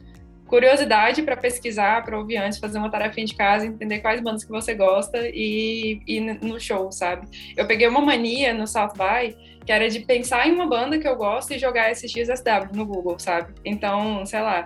curiosidade 0.47 1.23
para 1.23 1.37
pesquisar, 1.37 2.05
para 2.05 2.19
ouvir 2.19 2.37
antes, 2.37 2.59
fazer 2.59 2.79
uma 2.79 2.91
tarefinha 2.91 3.27
de 3.27 3.35
casa, 3.35 3.67
entender 3.67 3.99
quais 3.99 4.21
bandas 4.21 4.45
que 4.45 4.51
você 4.51 4.75
gosta 4.75 5.19
e 5.29 6.01
ir 6.07 6.21
no 6.43 6.59
show, 6.61 6.91
sabe? 6.93 7.27
Eu 7.57 7.67
peguei 7.67 7.89
uma 7.89 8.01
mania 8.01 8.55
no 8.55 8.67
South 8.67 8.93
by 8.95 9.37
que 9.65 9.73
era 9.73 9.89
de 9.91 10.01
pensar 10.01 10.47
em 10.47 10.53
uma 10.53 10.67
banda 10.67 10.97
que 10.97 11.09
eu 11.09 11.17
gosto 11.17 11.53
e 11.53 11.59
jogar 11.59 11.91
SXSW 11.91 12.73
no 12.73 12.87
Google, 12.87 13.19
sabe? 13.19 13.53
Então, 13.65 14.25
sei 14.25 14.41
lá, 14.41 14.65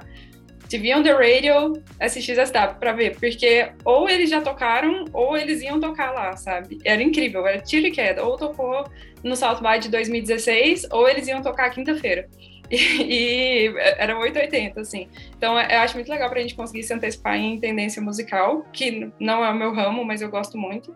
TV 0.68 0.94
on 0.94 1.02
the 1.02 1.12
Radio, 1.12 1.82
SXSW, 1.98 2.78
para 2.78 2.92
ver, 2.92 3.18
porque 3.18 3.72
ou 3.82 4.08
eles 4.08 4.28
já 4.28 4.42
tocaram 4.42 5.06
ou 5.12 5.36
eles 5.36 5.62
iam 5.62 5.80
tocar 5.80 6.12
lá, 6.12 6.36
sabe? 6.36 6.78
Era 6.84 7.02
incrível, 7.02 7.46
era 7.46 7.58
tiro 7.58 7.86
e 7.86 7.90
queda, 7.90 8.22
ou 8.22 8.36
tocou 8.36 8.84
no 9.24 9.34
South 9.34 9.60
by 9.60 9.80
de 9.80 9.88
2016 9.88 10.86
ou 10.92 11.08
eles 11.08 11.26
iam 11.26 11.42
tocar 11.42 11.70
quinta-feira. 11.70 12.28
E, 13.10 13.74
era 13.98 14.16
880, 14.16 14.80
assim. 14.80 15.08
Então 15.36 15.58
eu 15.58 15.78
acho 15.80 15.96
muito 15.96 16.08
legal 16.08 16.30
pra 16.30 16.40
gente 16.40 16.54
conseguir 16.54 16.84
se 16.84 16.94
antecipar 16.94 17.36
em 17.36 17.58
tendência 17.58 18.00
musical, 18.00 18.64
que 18.72 19.10
não 19.18 19.44
é 19.44 19.50
o 19.50 19.54
meu 19.54 19.74
ramo, 19.74 20.04
mas 20.04 20.22
eu 20.22 20.30
gosto 20.30 20.56
muito. 20.56 20.94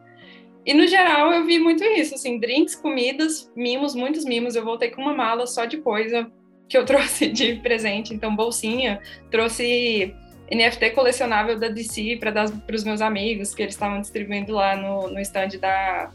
E 0.65 0.73
no 0.73 0.87
geral 0.87 1.33
eu 1.33 1.45
vi 1.45 1.59
muito 1.59 1.83
isso, 1.85 2.15
assim, 2.15 2.39
drinks, 2.39 2.75
comidas, 2.75 3.51
mimos, 3.55 3.95
muitos 3.95 4.25
mimos. 4.25 4.55
Eu 4.55 4.65
voltei 4.65 4.91
com 4.91 5.03
uma 5.03 5.13
mala 5.13 5.47
só 5.47 5.65
de 5.65 5.79
coisa 5.79 6.31
que 6.69 6.79
eu 6.79 6.85
trouxe 6.87 7.29
de 7.29 7.57
presente, 7.57 8.15
então 8.15 8.35
bolsinha, 8.35 9.01
trouxe 9.31 10.15
NFT 10.51 10.91
colecionável 10.91 11.59
da 11.59 11.69
DC 11.69 12.17
para 12.19 12.31
dar 12.31 12.51
para 12.51 12.77
os 12.77 12.85
meus 12.85 13.01
amigos 13.01 13.55
que 13.55 13.63
eles 13.63 13.75
estavam 13.75 14.01
distribuindo 14.01 14.53
lá 14.53 14.77
no, 14.77 15.09
no 15.09 15.21
stand 15.21 15.59
da, 15.61 16.13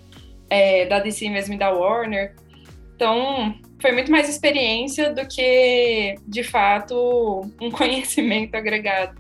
é, 0.50 0.86
da 0.86 1.00
DC 1.00 1.30
mesmo 1.30 1.56
e 1.56 1.58
da 1.58 1.70
Warner. 1.70 2.34
Então, 3.00 3.56
foi 3.82 3.94
muito 3.94 4.12
mais 4.12 4.28
experiência 4.28 5.14
do 5.14 5.26
que, 5.26 6.16
de 6.28 6.44
fato, 6.44 7.50
um 7.62 7.72
conhecimento 7.72 8.54
agregado. 8.56 9.18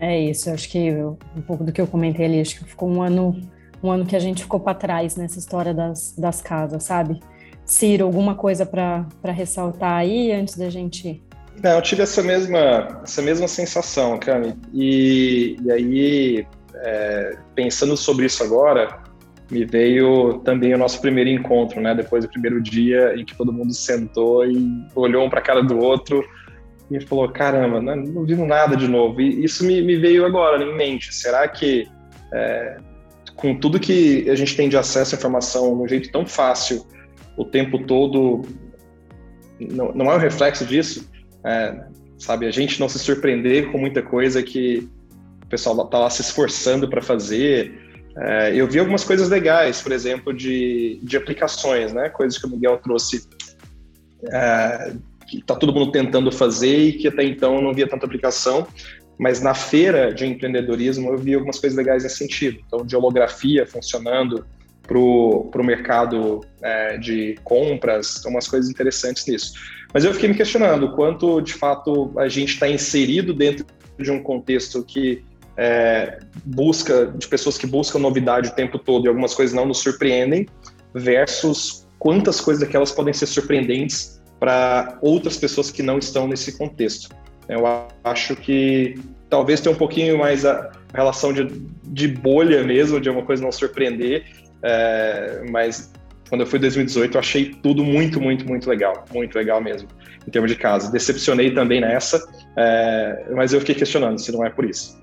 É 0.00 0.18
isso, 0.18 0.50
acho 0.50 0.68
que 0.68 0.92
um 0.92 1.42
pouco 1.46 1.62
do 1.62 1.70
que 1.70 1.80
eu 1.80 1.86
comentei 1.86 2.26
ali, 2.26 2.40
acho 2.40 2.58
que 2.58 2.64
ficou 2.64 2.90
um 2.90 3.00
ano, 3.00 3.40
um 3.80 3.88
ano 3.88 4.04
que 4.04 4.16
a 4.16 4.18
gente 4.18 4.42
ficou 4.42 4.58
para 4.58 4.74
trás 4.74 5.14
nessa 5.14 5.38
história 5.38 5.72
das, 5.72 6.12
das 6.18 6.42
casas, 6.42 6.82
sabe? 6.82 7.20
Ciro, 7.64 8.04
alguma 8.04 8.34
coisa 8.34 8.66
para 8.66 9.06
ressaltar 9.26 9.92
aí 9.92 10.32
antes 10.32 10.56
da 10.56 10.68
gente 10.68 11.22
não, 11.62 11.72
eu 11.72 11.82
tive 11.82 12.02
essa 12.02 12.22
mesma, 12.22 13.02
essa 13.04 13.20
mesma 13.20 13.46
sensação, 13.46 14.18
Cami. 14.18 14.56
E, 14.72 15.58
e 15.62 15.70
aí, 15.70 16.46
é, 16.74 17.36
pensando 17.54 17.98
sobre 17.98 18.24
isso 18.24 18.42
agora, 18.42 18.98
me 19.50 19.64
veio 19.64 20.40
também 20.44 20.72
o 20.74 20.78
nosso 20.78 21.00
primeiro 21.00 21.28
encontro, 21.28 21.80
né? 21.80 21.94
Depois 21.94 22.24
do 22.24 22.30
primeiro 22.30 22.62
dia 22.62 23.14
em 23.16 23.24
que 23.24 23.36
todo 23.36 23.52
mundo 23.52 23.74
sentou 23.74 24.46
e 24.46 24.86
olhou 24.94 25.24
um 25.24 25.30
para 25.30 25.40
a 25.40 25.42
cara 25.42 25.62
do 25.62 25.78
outro 25.78 26.24
e 26.90 27.00
falou: 27.00 27.28
caramba, 27.28 27.80
não, 27.80 27.96
não 27.96 28.24
vivo 28.24 28.46
nada 28.46 28.76
de 28.76 28.86
novo. 28.86 29.20
E 29.20 29.44
isso 29.44 29.64
me, 29.64 29.82
me 29.82 29.96
veio 29.96 30.24
agora 30.24 30.62
em 30.62 30.76
mente. 30.76 31.14
Será 31.14 31.46
que, 31.48 31.88
é, 32.32 32.76
com 33.36 33.54
tudo 33.58 33.80
que 33.80 34.28
a 34.30 34.34
gente 34.34 34.56
tem 34.56 34.68
de 34.68 34.76
acesso 34.76 35.14
à 35.14 35.18
informação 35.18 35.76
de 35.76 35.82
um 35.82 35.88
jeito 35.88 36.10
tão 36.12 36.26
fácil, 36.26 36.86
o 37.36 37.44
tempo 37.44 37.84
todo, 37.86 38.42
não, 39.58 39.92
não 39.92 40.10
é 40.10 40.16
um 40.16 40.18
reflexo 40.18 40.64
disso? 40.64 41.10
É, 41.44 41.84
sabe, 42.18 42.46
a 42.46 42.50
gente 42.50 42.78
não 42.78 42.88
se 42.88 42.98
surpreender 42.98 43.72
com 43.72 43.78
muita 43.78 44.02
coisa 44.02 44.42
que 44.42 44.88
o 45.42 45.46
pessoal 45.46 45.84
está 45.84 45.98
lá 45.98 46.10
se 46.10 46.20
esforçando 46.20 46.88
para 46.88 47.00
fazer. 47.00 47.79
É, 48.16 48.54
eu 48.54 48.66
vi 48.66 48.78
algumas 48.78 49.04
coisas 49.04 49.28
legais, 49.28 49.80
por 49.80 49.92
exemplo, 49.92 50.32
de, 50.32 50.98
de 51.02 51.16
aplicações, 51.16 51.92
né? 51.92 52.08
Coisas 52.08 52.38
que 52.38 52.46
o 52.46 52.50
Miguel 52.50 52.78
trouxe, 52.78 53.28
é, 54.32 54.92
que 55.28 55.38
está 55.38 55.54
todo 55.54 55.72
mundo 55.72 55.92
tentando 55.92 56.30
fazer 56.32 56.76
e 56.76 56.92
que 56.94 57.08
até 57.08 57.22
então 57.22 57.60
não 57.62 57.72
via 57.72 57.88
tanta 57.88 58.06
aplicação. 58.06 58.66
Mas 59.18 59.40
na 59.40 59.54
feira 59.54 60.12
de 60.12 60.26
empreendedorismo 60.26 61.10
eu 61.10 61.18
vi 61.18 61.34
algumas 61.34 61.58
coisas 61.58 61.76
legais 61.76 62.02
nesse 62.02 62.16
sentido. 62.16 62.58
Então, 62.66 62.84
de 62.84 62.96
holografia 62.96 63.66
funcionando 63.66 64.44
para 64.82 64.98
o 64.98 65.64
mercado 65.64 66.40
é, 66.62 66.98
de 66.98 67.36
compras, 67.44 68.24
umas 68.24 68.48
coisas 68.48 68.68
interessantes 68.68 69.26
nisso. 69.26 69.52
Mas 69.92 70.04
eu 70.04 70.12
fiquei 70.12 70.28
me 70.28 70.34
questionando 70.34 70.92
quanto, 70.92 71.40
de 71.40 71.52
fato, 71.52 72.12
a 72.18 72.28
gente 72.28 72.54
está 72.54 72.68
inserido 72.68 73.32
dentro 73.32 73.66
de 73.98 74.10
um 74.10 74.22
contexto 74.22 74.82
que 74.82 75.22
é, 75.60 76.18
busca, 76.42 77.12
de 77.14 77.28
pessoas 77.28 77.58
que 77.58 77.66
buscam 77.66 77.98
novidade 77.98 78.48
o 78.48 78.52
tempo 78.52 78.78
todo 78.78 79.04
e 79.04 79.08
algumas 79.08 79.34
coisas 79.34 79.54
não 79.54 79.66
nos 79.66 79.78
surpreendem, 79.78 80.48
versus 80.94 81.86
quantas 81.98 82.40
coisas 82.40 82.64
daquelas 82.64 82.90
podem 82.90 83.12
ser 83.12 83.26
surpreendentes 83.26 84.22
para 84.40 84.98
outras 85.02 85.36
pessoas 85.36 85.70
que 85.70 85.82
não 85.82 85.98
estão 85.98 86.26
nesse 86.26 86.56
contexto. 86.56 87.14
Eu 87.46 87.64
acho 88.02 88.34
que 88.36 88.94
talvez 89.28 89.60
tenha 89.60 89.74
um 89.74 89.78
pouquinho 89.78 90.18
mais 90.18 90.46
a 90.46 90.70
relação 90.94 91.30
de, 91.30 91.44
de 91.84 92.08
bolha 92.08 92.64
mesmo, 92.64 92.98
de 92.98 93.10
uma 93.10 93.22
coisa 93.22 93.42
não 93.42 93.52
surpreender, 93.52 94.24
é, 94.62 95.44
mas 95.50 95.92
quando 96.30 96.40
eu 96.40 96.46
fui 96.46 96.58
em 96.58 96.62
2018, 96.62 97.14
eu 97.14 97.18
achei 97.18 97.50
tudo 97.62 97.84
muito, 97.84 98.18
muito, 98.18 98.48
muito 98.48 98.70
legal. 98.70 99.04
Muito 99.12 99.36
legal 99.36 99.60
mesmo, 99.60 99.88
em 100.26 100.30
termos 100.30 100.50
de 100.50 100.56
casa. 100.56 100.90
Decepcionei 100.90 101.50
também 101.52 101.82
nessa, 101.82 102.18
é, 102.56 103.26
mas 103.34 103.52
eu 103.52 103.60
fiquei 103.60 103.74
questionando 103.74 104.18
se 104.18 104.32
não 104.32 104.46
é 104.46 104.48
por 104.48 104.64
isso. 104.64 104.98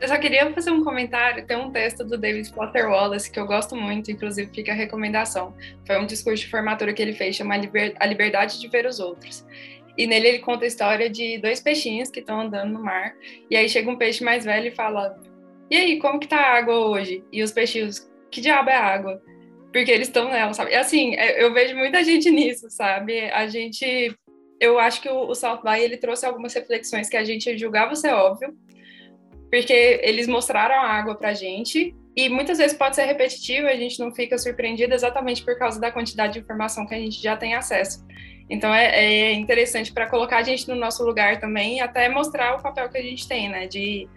Eu 0.00 0.08
só 0.08 0.18
queria 0.18 0.52
fazer 0.52 0.70
um 0.70 0.84
comentário. 0.84 1.46
Tem 1.46 1.56
um 1.56 1.70
texto 1.70 2.04
do 2.04 2.18
David 2.18 2.52
Potter 2.52 2.88
Wallace 2.88 3.30
que 3.30 3.40
eu 3.40 3.46
gosto 3.46 3.74
muito, 3.74 4.10
inclusive 4.10 4.50
fica 4.52 4.72
a 4.72 4.74
recomendação. 4.74 5.54
Foi 5.86 5.98
um 5.98 6.06
discurso 6.06 6.44
de 6.44 6.50
formatura 6.50 6.92
que 6.92 7.00
ele 7.00 7.12
fez, 7.12 7.36
chama 7.36 7.54
A 7.54 8.06
Liberdade 8.06 8.60
de 8.60 8.68
Ver 8.68 8.86
os 8.86 9.00
Outros. 9.00 9.46
E 9.96 10.06
nele 10.06 10.28
ele 10.28 10.38
conta 10.40 10.64
a 10.64 10.68
história 10.68 11.08
de 11.08 11.38
dois 11.38 11.60
peixinhos 11.60 12.10
que 12.10 12.20
estão 12.20 12.40
andando 12.40 12.72
no 12.72 12.82
mar. 12.82 13.14
E 13.50 13.56
aí 13.56 13.68
chega 13.68 13.90
um 13.90 13.96
peixe 13.96 14.22
mais 14.22 14.44
velho 14.44 14.68
e 14.68 14.70
fala: 14.70 15.18
E 15.70 15.76
aí, 15.76 15.98
como 15.98 16.20
que 16.20 16.28
tá 16.28 16.36
a 16.36 16.58
água 16.58 16.74
hoje? 16.74 17.24
E 17.32 17.42
os 17.42 17.50
peixinhos: 17.50 18.10
Que 18.30 18.42
diabo 18.42 18.68
é 18.68 18.76
a 18.76 18.84
água? 18.84 19.22
porque 19.76 19.90
eles 19.90 20.08
estão 20.08 20.30
nela, 20.30 20.54
sabe? 20.54 20.70
E 20.70 20.74
assim, 20.74 21.14
é, 21.16 21.42
eu 21.44 21.52
vejo 21.52 21.76
muita 21.76 22.02
gente 22.02 22.30
nisso, 22.32 22.70
sabe? 22.70 23.30
A 23.30 23.46
gente, 23.46 24.16
eu 24.58 24.78
acho 24.78 25.02
que 25.02 25.08
o, 25.08 25.34
South 25.34 25.60
by 25.62 25.78
ele 25.78 25.98
trouxe 25.98 26.24
algumas 26.24 26.54
reflexões 26.54 27.10
que 27.10 27.16
a 27.16 27.24
gente 27.24 27.58
julgava 27.58 27.94
ser 27.94 28.14
óbvio, 28.14 28.56
porque 29.50 30.00
eles 30.02 30.26
mostraram 30.26 30.74
a 30.74 30.88
água 30.88 31.14
pra 31.14 31.34
gente 31.34 31.94
e 32.16 32.28
muitas 32.28 32.58
vezes 32.58 32.76
pode 32.76 32.96
ser 32.96 33.04
repetitivo, 33.04 33.66
a 33.66 33.76
gente 33.76 33.98
não 34.00 34.14
fica 34.14 34.38
surpreendido 34.38 34.94
exatamente 34.94 35.44
por 35.44 35.58
causa 35.58 35.78
da 35.78 35.90
quantidade 35.90 36.34
de 36.34 36.38
informação 36.38 36.86
que 36.86 36.94
a 36.94 36.98
gente 36.98 37.22
já 37.22 37.36
tem 37.36 37.54
acesso. 37.54 38.04
Então 38.48 38.72
é, 38.72 38.86
é 38.86 39.32
interessante 39.32 39.92
para 39.92 40.08
colocar 40.08 40.38
a 40.38 40.42
gente 40.42 40.68
no 40.68 40.74
nosso 40.74 41.04
lugar 41.04 41.40
também 41.40 41.76
e 41.76 41.80
até 41.80 42.08
mostrar 42.08 42.56
o 42.56 42.62
papel 42.62 42.88
que 42.88 42.96
a 42.96 43.02
gente 43.02 43.28
tem, 43.28 43.48
né? 43.48 43.66
De 43.66 44.08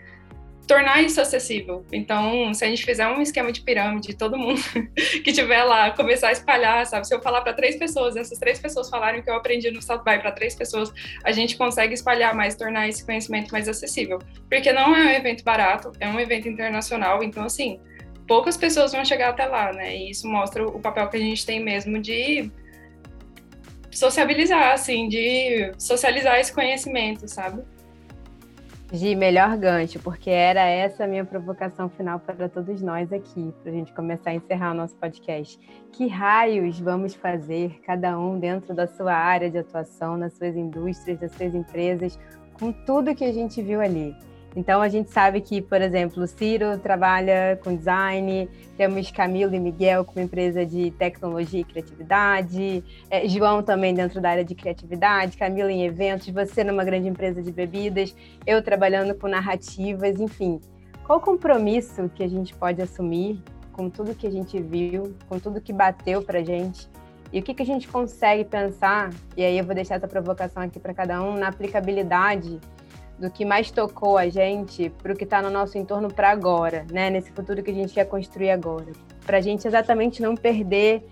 tornar 0.70 1.02
isso 1.02 1.20
acessível. 1.20 1.84
Então, 1.92 2.54
se 2.54 2.64
a 2.64 2.68
gente 2.68 2.86
fizer 2.86 3.08
um 3.08 3.20
esquema 3.20 3.52
de 3.52 3.60
pirâmide, 3.62 4.16
todo 4.16 4.38
mundo 4.38 4.62
que 5.24 5.34
tiver 5.34 5.64
lá 5.64 5.90
começar 5.90 6.28
a 6.28 6.32
espalhar, 6.32 6.86
sabe? 6.86 7.08
Se 7.08 7.16
eu 7.16 7.20
falar 7.20 7.42
para 7.42 7.54
três 7.54 7.76
pessoas, 7.76 8.16
essas 8.16 8.38
três 8.38 8.60
pessoas 8.60 8.88
falarem 8.88 9.24
que 9.24 9.32
eu 9.32 9.34
aprendi 9.34 9.72
no 9.72 9.82
South 9.82 10.04
By 10.04 10.20
para 10.20 10.32
três 10.32 10.54
pessoas, 10.54 10.94
a 11.24 11.32
gente 11.32 11.58
consegue 11.58 11.96
espalhar 11.96 12.36
mais, 12.36 12.56
tornar 12.56 12.88
esse 12.88 13.04
conhecimento 13.04 13.50
mais 13.52 13.68
acessível. 13.68 14.20
Porque 14.48 14.72
não 14.72 14.96
é 14.96 15.06
um 15.06 15.10
evento 15.10 15.44
barato, 15.44 15.92
é 16.00 16.08
um 16.08 16.20
evento 16.20 16.48
internacional, 16.48 17.24
então 17.24 17.46
assim, 17.46 17.80
poucas 18.28 18.56
pessoas 18.56 18.92
vão 18.92 19.04
chegar 19.04 19.30
até 19.30 19.48
lá, 19.48 19.74
né? 19.74 19.98
E 19.98 20.12
isso 20.12 20.28
mostra 20.28 20.64
o 20.64 20.80
papel 20.80 21.10
que 21.10 21.18
a 21.18 21.20
gente 21.20 21.48
tem 21.48 21.60
mesmo 21.60 21.98
de 21.98 22.52
sociabilizar, 23.90 24.74
assim, 24.74 25.10
de 25.10 25.72
socializar 25.80 26.40
esse 26.40 26.54
conhecimento, 26.54 27.28
sabe? 27.28 27.64
De 28.92 29.16
melhor 29.16 29.56
gancho, 29.56 30.00
porque 30.00 30.30
era 30.30 30.62
essa 30.62 31.04
a 31.04 31.08
minha 31.08 31.24
provocação 31.24 31.90
final 31.90 32.20
para 32.20 32.50
todos 32.50 32.82
nós 32.82 33.14
aqui, 33.14 33.54
para 33.62 33.72
a 33.72 33.76
gente 33.76 33.94
começar 33.94 34.32
a 34.32 34.34
encerrar 34.34 34.72
o 34.72 34.74
nosso 34.74 34.96
podcast. 34.96 35.60
Que 35.92 36.08
raios 36.08 36.80
vamos 36.80 37.14
fazer, 37.14 37.80
cada 37.86 38.18
um 38.18 38.40
dentro 38.40 38.74
da 38.74 38.88
sua 38.88 39.14
área 39.14 39.50
de 39.50 39.60
atuação, 39.60 40.18
nas 40.18 40.34
suas 40.34 40.56
indústrias, 40.56 41.20
das 41.20 41.32
suas 41.34 41.54
empresas, 41.54 42.20
com 42.60 42.72
tudo 42.72 43.14
que 43.14 43.24
a 43.24 43.32
gente 43.32 43.62
viu 43.62 43.80
ali? 43.80 44.16
Então 44.56 44.82
a 44.82 44.90
gente 44.90 45.12
sabe 45.12 45.42
que, 45.42 45.62
por 45.62 45.82
exemplo, 45.82 46.24
o 46.24 46.28
Ciro 46.28 46.78
trabalha 46.80 47.60
com 47.64 47.76
design, 47.76 48.50
temos 48.76 49.12
Camilo 49.12 49.54
e 49.54 49.60
Miguel 49.60 50.04
com 50.04 50.20
uma 50.20 50.26
empresa 50.26 50.66
de 50.66 50.92
tecnologia 50.92 51.62
e 51.62 51.64
criatividade, 51.64 52.84
é, 53.10 53.28
João 53.28 53.62
também 53.62 53.94
dentro 53.94 54.20
da 54.20 54.32
área 54.32 54.44
de 54.44 54.56
criatividade, 54.56 55.38
Camilo 55.38 55.70
em 55.70 55.86
eventos, 55.86 56.28
você 56.30 56.64
numa 56.64 56.84
grande 56.84 57.08
empresa 57.08 57.42
de 57.42 57.52
bebidas, 57.52 58.16
eu 58.46 58.62
trabalhando 58.62 59.14
com 59.14 59.28
narrativas, 59.28 60.20
enfim. 60.20 60.60
Qual 61.06 61.20
o 61.20 61.22
compromisso 61.22 62.10
que 62.16 62.24
a 62.24 62.28
gente 62.28 62.54
pode 62.54 62.82
assumir 62.82 63.42
com 63.72 63.90
tudo 63.90 64.16
que 64.16 64.28
a 64.28 64.32
gente 64.32 64.60
viu, 64.62 65.16
com 65.28 65.40
tudo 65.40 65.62
que 65.62 65.74
bateu 65.74 66.22
para 66.22 66.44
gente? 66.44 66.88
E 67.32 67.40
o 67.40 67.44
que, 67.44 67.54
que 67.54 67.62
a 67.62 67.66
gente 67.66 67.88
consegue 67.88 68.44
pensar, 68.44 69.12
e 69.38 69.44
aí 69.44 69.58
eu 69.58 69.64
vou 69.64 69.76
deixar 69.76 69.96
essa 69.96 70.08
provocação 70.08 70.64
aqui 70.64 70.80
para 70.80 70.94
cada 70.94 71.22
um, 71.22 71.36
na 71.38 71.50
aplicabilidade 71.50 72.60
do 73.20 73.30
que 73.30 73.44
mais 73.44 73.70
tocou 73.70 74.18
a 74.18 74.30
gente 74.30 74.90
para 74.90 75.14
o 75.14 75.16
que 75.16 75.26
está 75.26 75.42
no 75.42 75.50
nosso 75.50 75.78
entorno 75.78 76.12
para 76.12 76.30
agora, 76.30 76.86
né? 76.92 77.10
Nesse 77.10 77.32
futuro 77.32 77.62
que 77.62 77.72
a 77.72 77.74
gente 77.74 77.94
quer 77.94 78.06
construir 78.06 78.52
agora. 78.52 78.88
Para 79.26 79.38
a 79.38 79.42
gente 79.42 79.68
exatamente 79.68 80.22
não 80.22 80.36
perder 80.36 81.06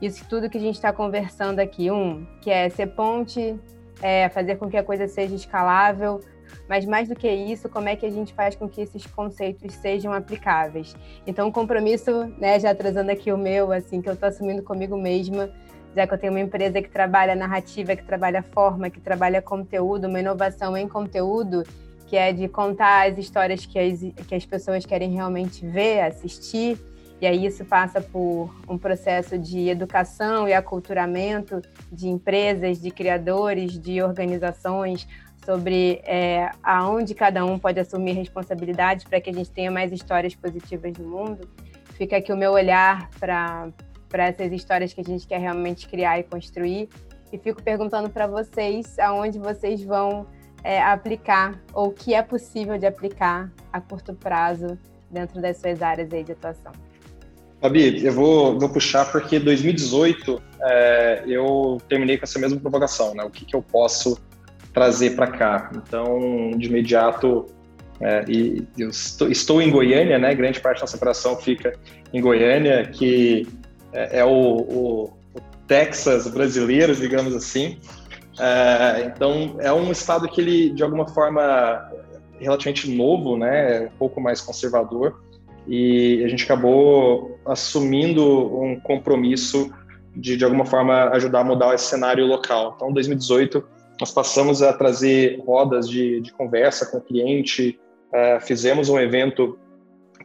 isso 0.00 0.24
tudo 0.28 0.50
que 0.50 0.58
a 0.58 0.60
gente 0.60 0.74
está 0.74 0.92
conversando 0.92 1.60
aqui. 1.60 1.90
Um, 1.90 2.26
que 2.40 2.50
é 2.50 2.68
ser 2.68 2.88
ponte, 2.88 3.56
é 4.02 4.28
fazer 4.28 4.56
com 4.56 4.68
que 4.68 4.76
a 4.76 4.82
coisa 4.82 5.06
seja 5.06 5.34
escalável, 5.36 6.20
mas 6.68 6.84
mais 6.84 7.08
do 7.08 7.14
que 7.14 7.30
isso, 7.30 7.68
como 7.68 7.88
é 7.88 7.94
que 7.94 8.04
a 8.04 8.10
gente 8.10 8.34
faz 8.34 8.56
com 8.56 8.68
que 8.68 8.80
esses 8.80 9.06
conceitos 9.06 9.72
sejam 9.74 10.12
aplicáveis? 10.12 10.96
Então, 11.26 11.48
o 11.48 11.52
compromisso, 11.52 12.26
né, 12.38 12.58
já 12.58 12.74
trazendo 12.74 13.10
aqui 13.10 13.30
o 13.30 13.38
meu, 13.38 13.72
assim, 13.72 14.00
que 14.00 14.08
eu 14.08 14.14
estou 14.14 14.28
assumindo 14.28 14.62
comigo 14.62 14.96
mesma, 14.96 15.50
já 15.94 16.06
que 16.06 16.14
eu 16.14 16.18
tenho 16.18 16.32
uma 16.32 16.40
empresa 16.40 16.80
que 16.80 16.88
trabalha 16.88 17.34
narrativa, 17.34 17.94
que 17.94 18.04
trabalha 18.04 18.42
forma, 18.42 18.90
que 18.90 19.00
trabalha 19.00 19.42
conteúdo, 19.42 20.08
uma 20.08 20.20
inovação 20.20 20.76
em 20.76 20.88
conteúdo, 20.88 21.64
que 22.06 22.16
é 22.16 22.32
de 22.32 22.48
contar 22.48 23.10
as 23.10 23.18
histórias 23.18 23.64
que 23.64 23.78
as, 23.78 24.00
que 24.26 24.34
as 24.34 24.44
pessoas 24.44 24.84
querem 24.84 25.10
realmente 25.10 25.66
ver, 25.66 26.00
assistir. 26.00 26.78
E 27.20 27.26
aí 27.26 27.46
isso 27.46 27.64
passa 27.64 28.00
por 28.00 28.52
um 28.68 28.76
processo 28.76 29.38
de 29.38 29.68
educação 29.68 30.48
e 30.48 30.52
aculturamento 30.52 31.62
de 31.90 32.08
empresas, 32.08 32.80
de 32.80 32.90
criadores, 32.90 33.78
de 33.78 34.02
organizações, 34.02 35.06
sobre 35.44 36.00
é, 36.04 36.50
aonde 36.62 37.14
cada 37.14 37.44
um 37.44 37.58
pode 37.58 37.78
assumir 37.78 38.12
responsabilidade 38.12 39.06
para 39.06 39.20
que 39.20 39.30
a 39.30 39.32
gente 39.32 39.50
tenha 39.50 39.70
mais 39.70 39.92
histórias 39.92 40.34
positivas 40.34 40.92
no 40.98 41.08
mundo. 41.08 41.48
Fica 41.94 42.16
aqui 42.16 42.32
o 42.32 42.36
meu 42.36 42.52
olhar 42.52 43.08
para 43.18 43.68
para 44.12 44.26
essas 44.26 44.52
histórias 44.52 44.92
que 44.92 45.00
a 45.00 45.04
gente 45.04 45.26
quer 45.26 45.40
realmente 45.40 45.88
criar 45.88 46.20
e 46.20 46.22
construir. 46.22 46.90
E 47.32 47.38
fico 47.38 47.62
perguntando 47.62 48.10
para 48.10 48.26
vocês 48.26 48.98
aonde 48.98 49.38
vocês 49.38 49.82
vão 49.82 50.26
é, 50.62 50.82
aplicar 50.82 51.58
ou 51.72 51.88
o 51.88 51.92
que 51.92 52.12
é 52.12 52.20
possível 52.20 52.76
de 52.76 52.84
aplicar 52.84 53.50
a 53.72 53.80
curto 53.80 54.12
prazo 54.12 54.78
dentro 55.10 55.40
das 55.40 55.56
suas 55.56 55.80
áreas 55.80 56.12
aí 56.12 56.22
de 56.22 56.32
atuação. 56.32 56.72
Fabi, 57.60 58.04
eu 58.04 58.12
vou, 58.12 58.58
vou 58.58 58.68
puxar 58.68 59.10
porque 59.10 59.38
2018 59.38 60.42
é, 60.60 61.22
eu 61.26 61.80
terminei 61.88 62.18
com 62.18 62.24
essa 62.24 62.38
mesma 62.38 62.60
provocação, 62.60 63.14
né? 63.14 63.24
O 63.24 63.30
que, 63.30 63.46
que 63.46 63.56
eu 63.56 63.62
posso 63.62 64.20
trazer 64.74 65.16
para 65.16 65.28
cá? 65.28 65.70
Então, 65.74 66.50
de 66.56 66.68
imediato, 66.68 67.46
É, 68.00 68.24
e 68.26 68.66
eu 68.76 68.90
estou, 68.90 69.30
estou, 69.30 69.62
em 69.62 69.70
Goiânia, 69.70 70.18
né? 70.18 70.34
Grande 70.34 70.58
parte 70.58 70.78
da 70.78 70.82
nossa 70.82 70.96
operação 70.96 71.36
fica 71.36 71.72
em 72.12 72.20
Goiânia, 72.20 72.84
que 72.84 73.46
é, 73.92 74.20
é 74.20 74.24
o, 74.24 74.28
o, 74.28 75.04
o, 75.04 75.40
Texas 75.66 76.26
brasileiro, 76.28 76.94
digamos 76.94 77.34
assim. 77.34 77.78
É, 78.38 79.04
então, 79.06 79.56
é 79.58 79.72
um 79.72 79.90
estado 79.90 80.28
que 80.28 80.40
ele, 80.40 80.70
de 80.70 80.82
alguma 80.82 81.06
forma, 81.06 81.90
relativamente 82.38 82.90
novo, 82.90 83.36
né? 83.36 83.86
Um 83.86 83.98
pouco 83.98 84.20
mais 84.20 84.40
conservador. 84.40 85.22
E 85.66 86.22
a 86.24 86.28
gente 86.28 86.44
acabou 86.44 87.38
assumindo 87.46 88.60
um 88.60 88.80
compromisso 88.80 89.72
de, 90.14 90.36
de 90.36 90.44
alguma 90.44 90.66
forma, 90.66 91.04
ajudar 91.10 91.40
a 91.40 91.44
mudar 91.44 91.74
esse 91.74 91.84
cenário 91.84 92.26
local. 92.26 92.74
Então, 92.76 92.90
em 92.90 92.94
2018, 92.94 93.64
nós 94.00 94.10
passamos 94.10 94.62
a 94.62 94.72
trazer 94.72 95.40
rodas 95.46 95.88
de, 95.88 96.20
de 96.20 96.32
conversa 96.32 96.86
com 96.86 96.98
o 96.98 97.00
cliente, 97.00 97.78
uh, 98.08 98.40
fizemos 98.40 98.88
um 98.88 98.98
evento 98.98 99.58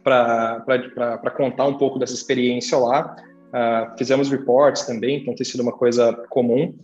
para 0.02 1.30
contar 1.36 1.66
um 1.66 1.74
pouco 1.74 1.98
dessa 1.98 2.14
experiência 2.14 2.76
lá, 2.78 3.16
uh, 3.48 3.96
fizemos 3.96 4.30
reports 4.30 4.84
também, 4.84 5.20
então 5.20 5.34
tem 5.34 5.44
sido 5.44 5.62
uma 5.62 5.72
coisa 5.72 6.12
comum. 6.28 6.74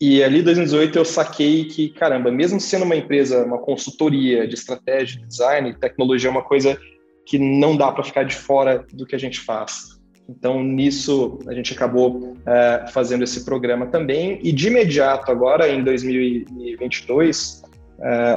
E 0.00 0.22
ali, 0.22 0.40
em 0.40 0.42
2018, 0.42 0.98
eu 0.98 1.04
saquei 1.04 1.66
que, 1.66 1.90
caramba, 1.90 2.30
mesmo 2.30 2.58
sendo 2.58 2.86
uma 2.86 2.96
empresa, 2.96 3.44
uma 3.44 3.58
consultoria 3.58 4.48
de 4.48 4.54
estratégia, 4.54 5.20
design, 5.26 5.74
tecnologia 5.74 6.28
é 6.28 6.32
uma 6.32 6.42
coisa 6.42 6.78
que 7.26 7.38
não 7.38 7.76
dá 7.76 7.92
para 7.92 8.02
ficar 8.02 8.22
de 8.22 8.34
fora 8.34 8.84
do 8.92 9.04
que 9.04 9.14
a 9.14 9.18
gente 9.18 9.40
faz. 9.40 10.00
Então, 10.26 10.62
nisso, 10.62 11.38
a 11.46 11.52
gente 11.52 11.74
acabou 11.74 12.36
é, 12.46 12.86
fazendo 12.92 13.24
esse 13.24 13.44
programa 13.44 13.86
também. 13.86 14.38
E 14.42 14.52
de 14.52 14.68
imediato, 14.68 15.30
agora 15.30 15.68
em 15.68 15.84
2022, 15.84 17.62
é, 17.62 17.69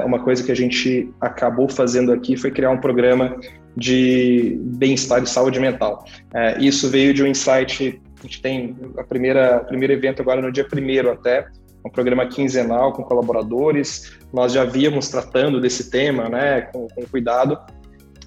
uma 0.04 0.18
coisa 0.18 0.42
que 0.42 0.52
a 0.52 0.56
gente 0.56 1.10
acabou 1.20 1.68
fazendo 1.68 2.12
aqui 2.12 2.36
foi 2.36 2.50
criar 2.50 2.70
um 2.70 2.78
programa 2.78 3.36
de 3.76 4.58
bem-estar 4.60 5.22
e 5.22 5.26
saúde 5.26 5.58
mental. 5.58 6.04
É, 6.34 6.58
isso 6.60 6.88
veio 6.88 7.12
de 7.14 7.22
um 7.22 7.26
insight, 7.26 8.00
a 8.18 8.22
gente 8.22 8.42
tem 8.42 8.76
a 8.98 9.02
primeira, 9.02 9.60
primeiro 9.60 9.92
evento 9.92 10.22
agora 10.22 10.40
no 10.40 10.52
dia 10.52 10.64
primeiro 10.64 11.10
até, 11.10 11.46
um 11.84 11.90
programa 11.90 12.26
quinzenal 12.26 12.92
com 12.92 13.02
colaboradores. 13.02 14.18
Nós 14.32 14.52
já 14.52 14.64
víamos 14.64 15.08
tratando 15.08 15.60
desse 15.60 15.90
tema, 15.90 16.28
né, 16.28 16.62
com, 16.62 16.86
com 16.88 17.02
cuidado, 17.06 17.58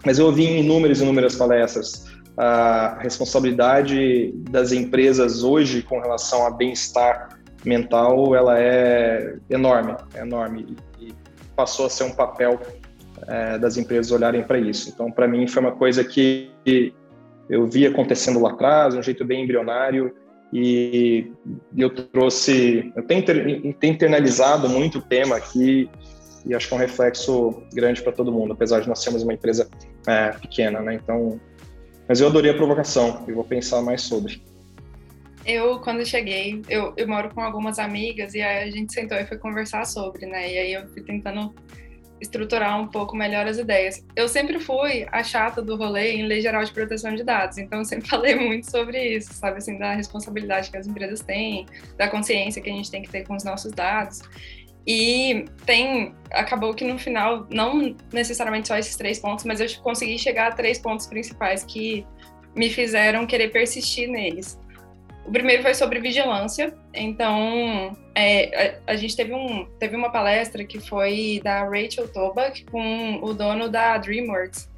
mas 0.06 0.20
eu 0.20 0.26
ouvi 0.26 0.46
em 0.46 0.60
inúmeras 0.60 1.02
inúmeras 1.02 1.36
palestras 1.36 2.06
a 2.38 3.00
responsabilidade 3.02 4.32
das 4.52 4.72
empresas 4.72 5.44
hoje 5.44 5.82
com 5.82 6.00
relação 6.00 6.46
a 6.46 6.52
bem-estar 6.52 7.30
mental 7.66 8.36
ela 8.36 8.60
é 8.60 9.36
enorme, 9.50 9.96
é 10.14 10.22
enorme 10.22 10.78
passou 11.58 11.88
a 11.88 11.90
ser 11.90 12.04
um 12.04 12.14
papel 12.14 12.60
é, 13.28 13.58
das 13.58 13.76
empresas 13.76 14.12
olharem 14.12 14.44
para 14.44 14.60
isso. 14.60 14.90
Então, 14.90 15.12
para 15.12 15.28
mim 15.28 15.48
foi 15.48 15.62
uma 15.62 15.72
coisa 15.72 16.04
que 16.04 16.52
eu 17.50 17.66
vi 17.68 17.88
acontecendo 17.88 18.40
lá 18.40 18.52
atrás, 18.52 18.94
um 18.94 19.02
jeito 19.02 19.26
bem 19.26 19.44
embrionário 19.44 20.14
e 20.54 21.32
eu 21.76 21.90
trouxe, 21.90 22.94
eu 22.96 23.04
tenho, 23.04 23.26
tenho 23.26 23.94
internalizado 23.94 24.70
muito 24.70 25.00
o 25.00 25.02
tema 25.02 25.36
aqui 25.36 25.90
e 26.46 26.54
acho 26.54 26.68
que 26.68 26.74
é 26.74 26.78
um 26.78 26.80
reflexo 26.80 27.64
grande 27.74 28.02
para 28.02 28.14
todo 28.14 28.32
mundo, 28.32 28.54
apesar 28.54 28.80
de 28.80 28.88
nós 28.88 29.02
sermos 29.02 29.24
uma 29.24 29.34
empresa 29.34 29.68
é, 30.06 30.30
pequena, 30.30 30.80
né? 30.80 30.94
Então 30.94 31.40
mas 32.08 32.22
eu 32.22 32.28
adorei 32.28 32.52
a 32.52 32.54
provocação 32.54 33.26
e 33.28 33.34
vou 33.34 33.44
pensar 33.44 33.82
mais 33.82 34.02
sobre. 34.02 34.42
Eu, 35.48 35.80
quando 35.80 36.06
cheguei, 36.06 36.62
eu, 36.68 36.94
eu 36.98 37.08
moro 37.08 37.34
com 37.34 37.40
algumas 37.40 37.80
amigas 37.80 38.34
e 38.34 38.42
aí 38.42 38.68
a 38.68 38.70
gente 38.70 38.92
sentou 38.92 39.18
e 39.18 39.26
foi 39.26 39.38
conversar 39.38 39.86
sobre, 39.86 40.26
né? 40.26 40.54
E 40.54 40.58
aí 40.58 40.74
eu 40.74 40.86
fui 40.90 41.02
tentando 41.02 41.56
estruturar 42.20 42.82
um 42.82 42.88
pouco 42.88 43.16
melhor 43.16 43.48
as 43.48 43.58
ideias. 43.58 44.06
Eu 44.14 44.28
sempre 44.28 44.60
fui 44.60 45.08
a 45.10 45.24
chata 45.24 45.62
do 45.62 45.78
rolê 45.78 46.16
em 46.16 46.24
lei 46.24 46.42
geral 46.42 46.64
de 46.66 46.72
proteção 46.72 47.16
de 47.16 47.24
dados, 47.24 47.58
então 47.58 47.80
eu 47.80 47.86
sempre 47.86 48.10
falei 48.10 48.36
muito 48.36 48.70
sobre 48.70 49.02
isso, 49.16 49.34
sabe, 49.34 49.60
assim, 49.60 49.78
da 49.78 49.94
responsabilidade 49.94 50.70
que 50.70 50.76
as 50.76 50.86
empresas 50.86 51.22
têm, 51.22 51.66
da 51.96 52.10
consciência 52.10 52.62
que 52.62 52.70
a 52.70 52.74
gente 52.74 52.92
tem 52.92 53.02
que 53.02 53.10
ter 53.10 53.26
com 53.26 53.34
os 53.34 53.46
nossos 53.46 53.72
dados. 53.72 54.22
E 54.86 55.46
tem, 55.66 56.14
acabou 56.32 56.74
que 56.74 56.84
no 56.84 57.00
final, 57.00 57.48
não 57.50 57.96
necessariamente 58.12 58.68
só 58.68 58.78
esses 58.78 58.98
três 58.98 59.20
pontos, 59.20 59.46
mas 59.46 59.62
eu 59.62 59.68
consegui 59.82 60.18
chegar 60.18 60.48
a 60.48 60.52
três 60.52 60.78
pontos 60.78 61.08
principais 61.08 61.64
que 61.64 62.06
me 62.56 62.70
fizeram 62.70 63.26
querer 63.26 63.50
persistir 63.50 64.10
neles. 64.10 64.58
O 65.28 65.32
primeiro 65.32 65.62
foi 65.62 65.74
sobre 65.74 66.00
vigilância. 66.00 66.74
Então, 66.94 67.92
é, 68.16 68.80
a, 68.88 68.94
a, 68.94 68.96
gente 68.96 69.14
teve, 69.14 69.34
um, 69.34 69.66
teve 69.78 69.94
uma 69.94 70.10
palestra 70.10 70.64
que 70.64 70.80
foi 70.80 71.42
da 71.44 71.66
Rachel 71.66 72.08
Tobak 72.08 72.64
com 72.66 73.20
o 73.22 73.34
dono 73.34 73.68
da 73.68 73.98
DreamWorks, 73.98 74.70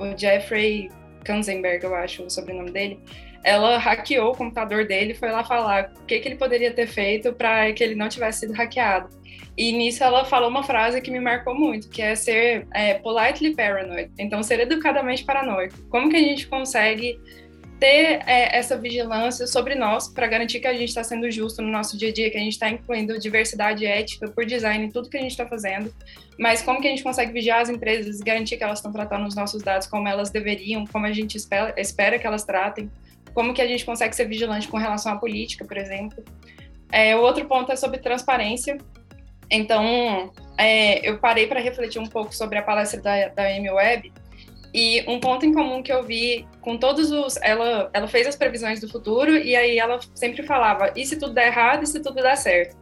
o 0.00 0.18
Jeffrey 0.18 0.90
Kanzenberg, 1.24 1.84
eu 1.84 1.94
acho 1.94 2.24
o 2.24 2.30
sobrenome 2.30 2.72
dele. 2.72 2.98
Ela 3.44 3.78
hackeou 3.78 4.32
o 4.32 4.36
computador 4.36 4.86
dele 4.86 5.14
foi 5.14 5.30
lá 5.30 5.44
falar 5.44 5.92
o 6.00 6.04
que, 6.04 6.18
que 6.18 6.28
ele 6.28 6.36
poderia 6.36 6.72
ter 6.72 6.88
feito 6.88 7.32
para 7.32 7.72
que 7.72 7.82
ele 7.82 7.94
não 7.94 8.08
tivesse 8.08 8.40
sido 8.40 8.52
hackeado. 8.52 9.08
E 9.56 9.70
nisso 9.70 10.02
ela 10.02 10.24
falou 10.24 10.48
uma 10.48 10.62
frase 10.62 11.00
que 11.00 11.10
me 11.10 11.20
marcou 11.20 11.54
muito, 11.54 11.88
que 11.88 12.00
é 12.02 12.14
ser 12.14 12.66
é, 12.72 12.94
politely 12.94 13.54
paranoid, 13.54 14.10
então 14.18 14.42
ser 14.42 14.60
educadamente 14.60 15.24
paranoico. 15.24 15.76
Como 15.90 16.08
que 16.08 16.16
a 16.16 16.20
gente 16.20 16.46
consegue 16.46 17.20
ter 17.82 18.22
é, 18.28 18.56
essa 18.56 18.78
vigilância 18.78 19.44
sobre 19.44 19.74
nós 19.74 20.06
para 20.06 20.28
garantir 20.28 20.60
que 20.60 20.68
a 20.68 20.72
gente 20.72 20.90
está 20.90 21.02
sendo 21.02 21.28
justo 21.32 21.60
no 21.60 21.68
nosso 21.68 21.98
dia 21.98 22.10
a 22.10 22.12
dia, 22.12 22.30
que 22.30 22.36
a 22.36 22.40
gente 22.40 22.52
está 22.52 22.70
incluindo 22.70 23.18
diversidade 23.18 23.84
ética 23.84 24.30
por 24.30 24.46
design 24.46 24.88
tudo 24.92 25.10
que 25.10 25.16
a 25.16 25.20
gente 25.20 25.32
está 25.32 25.48
fazendo, 25.48 25.92
mas 26.38 26.62
como 26.62 26.80
que 26.80 26.86
a 26.86 26.90
gente 26.90 27.02
consegue 27.02 27.32
vigiar 27.32 27.60
as 27.60 27.68
empresas 27.68 28.20
e 28.20 28.22
garantir 28.22 28.56
que 28.56 28.62
elas 28.62 28.78
estão 28.78 28.92
tratando 28.92 29.26
os 29.26 29.34
nossos 29.34 29.64
dados 29.64 29.88
como 29.88 30.06
elas 30.06 30.30
deveriam, 30.30 30.86
como 30.86 31.06
a 31.06 31.12
gente 31.12 31.36
espera, 31.36 31.74
espera 31.76 32.20
que 32.20 32.26
elas 32.26 32.44
tratem, 32.44 32.88
como 33.34 33.52
que 33.52 33.60
a 33.60 33.66
gente 33.66 33.84
consegue 33.84 34.14
ser 34.14 34.28
vigilante 34.28 34.68
com 34.68 34.76
relação 34.76 35.14
à 35.14 35.16
política, 35.16 35.64
por 35.64 35.76
exemplo. 35.76 36.24
É, 36.92 37.16
o 37.16 37.20
outro 37.20 37.46
ponto 37.46 37.72
é 37.72 37.74
sobre 37.74 37.98
transparência. 37.98 38.78
Então, 39.50 40.32
é, 40.56 41.08
eu 41.08 41.18
parei 41.18 41.48
para 41.48 41.58
refletir 41.58 41.98
um 41.98 42.06
pouco 42.06 42.32
sobre 42.32 42.58
a 42.58 42.62
palestra 42.62 43.00
da, 43.00 43.26
da 43.26 43.42
Amy 43.48 43.70
Webb 43.70 44.12
e 44.74 45.04
um 45.06 45.20
ponto 45.20 45.44
em 45.44 45.52
comum 45.52 45.82
que 45.82 45.92
eu 45.92 46.02
vi 46.02 46.46
com 46.60 46.78
todos 46.78 47.10
os. 47.10 47.36
Ela, 47.42 47.90
ela 47.92 48.08
fez 48.08 48.26
as 48.26 48.36
previsões 48.36 48.80
do 48.80 48.88
futuro 48.88 49.36
e 49.36 49.54
aí 49.54 49.78
ela 49.78 50.00
sempre 50.14 50.42
falava: 50.42 50.92
e 50.96 51.04
se 51.04 51.18
tudo 51.18 51.34
der 51.34 51.48
errado, 51.48 51.82
e 51.82 51.86
se 51.86 52.00
tudo 52.00 52.22
der 52.22 52.36
certo? 52.36 52.76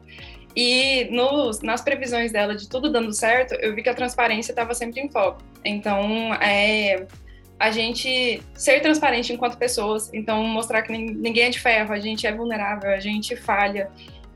E 0.54 1.08
nos, 1.10 1.60
nas 1.60 1.80
previsões 1.80 2.32
dela 2.32 2.54
de 2.54 2.68
tudo 2.68 2.90
dando 2.90 3.12
certo, 3.12 3.54
eu 3.54 3.74
vi 3.74 3.82
que 3.82 3.88
a 3.88 3.94
transparência 3.94 4.52
estava 4.52 4.74
sempre 4.74 5.00
em 5.00 5.08
foco. 5.08 5.42
Então, 5.64 6.34
é, 6.34 7.06
a 7.58 7.70
gente 7.70 8.42
ser 8.54 8.80
transparente 8.80 9.32
enquanto 9.32 9.56
pessoas, 9.56 10.10
então 10.12 10.42
mostrar 10.44 10.82
que 10.82 10.92
ninguém 10.92 11.44
é 11.44 11.50
de 11.50 11.60
ferro, 11.60 11.92
a 11.92 12.00
gente 12.00 12.26
é 12.26 12.32
vulnerável, 12.32 12.90
a 12.90 12.98
gente 12.98 13.36
falha. 13.36 13.90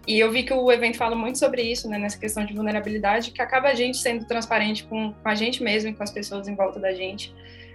E 0.06 0.18
eu 0.18 0.30
vi 0.30 0.42
que 0.42 0.52
o 0.52 0.70
evento 0.70 0.98
fala 0.98 1.16
muito 1.16 1.38
sobre 1.38 1.62
isso, 1.62 1.88
né, 1.88 1.98
nessa 1.98 2.18
questão 2.18 2.44
de 2.44 2.54
vulnerabilidade, 2.54 3.30
que 3.30 3.40
acaba 3.40 3.68
a 3.68 3.74
gente 3.74 3.96
sendo 3.96 4.26
transparente 4.26 4.84
com, 4.84 5.12
com 5.12 5.28
a 5.28 5.34
gente 5.34 5.62
mesmo 5.62 5.90
e 5.90 5.94
com 5.94 6.02
as 6.02 6.10
pessoas 6.10 6.46
em 6.46 6.54
volta 6.54 6.78
da 6.78 6.92
gente. 6.92 7.34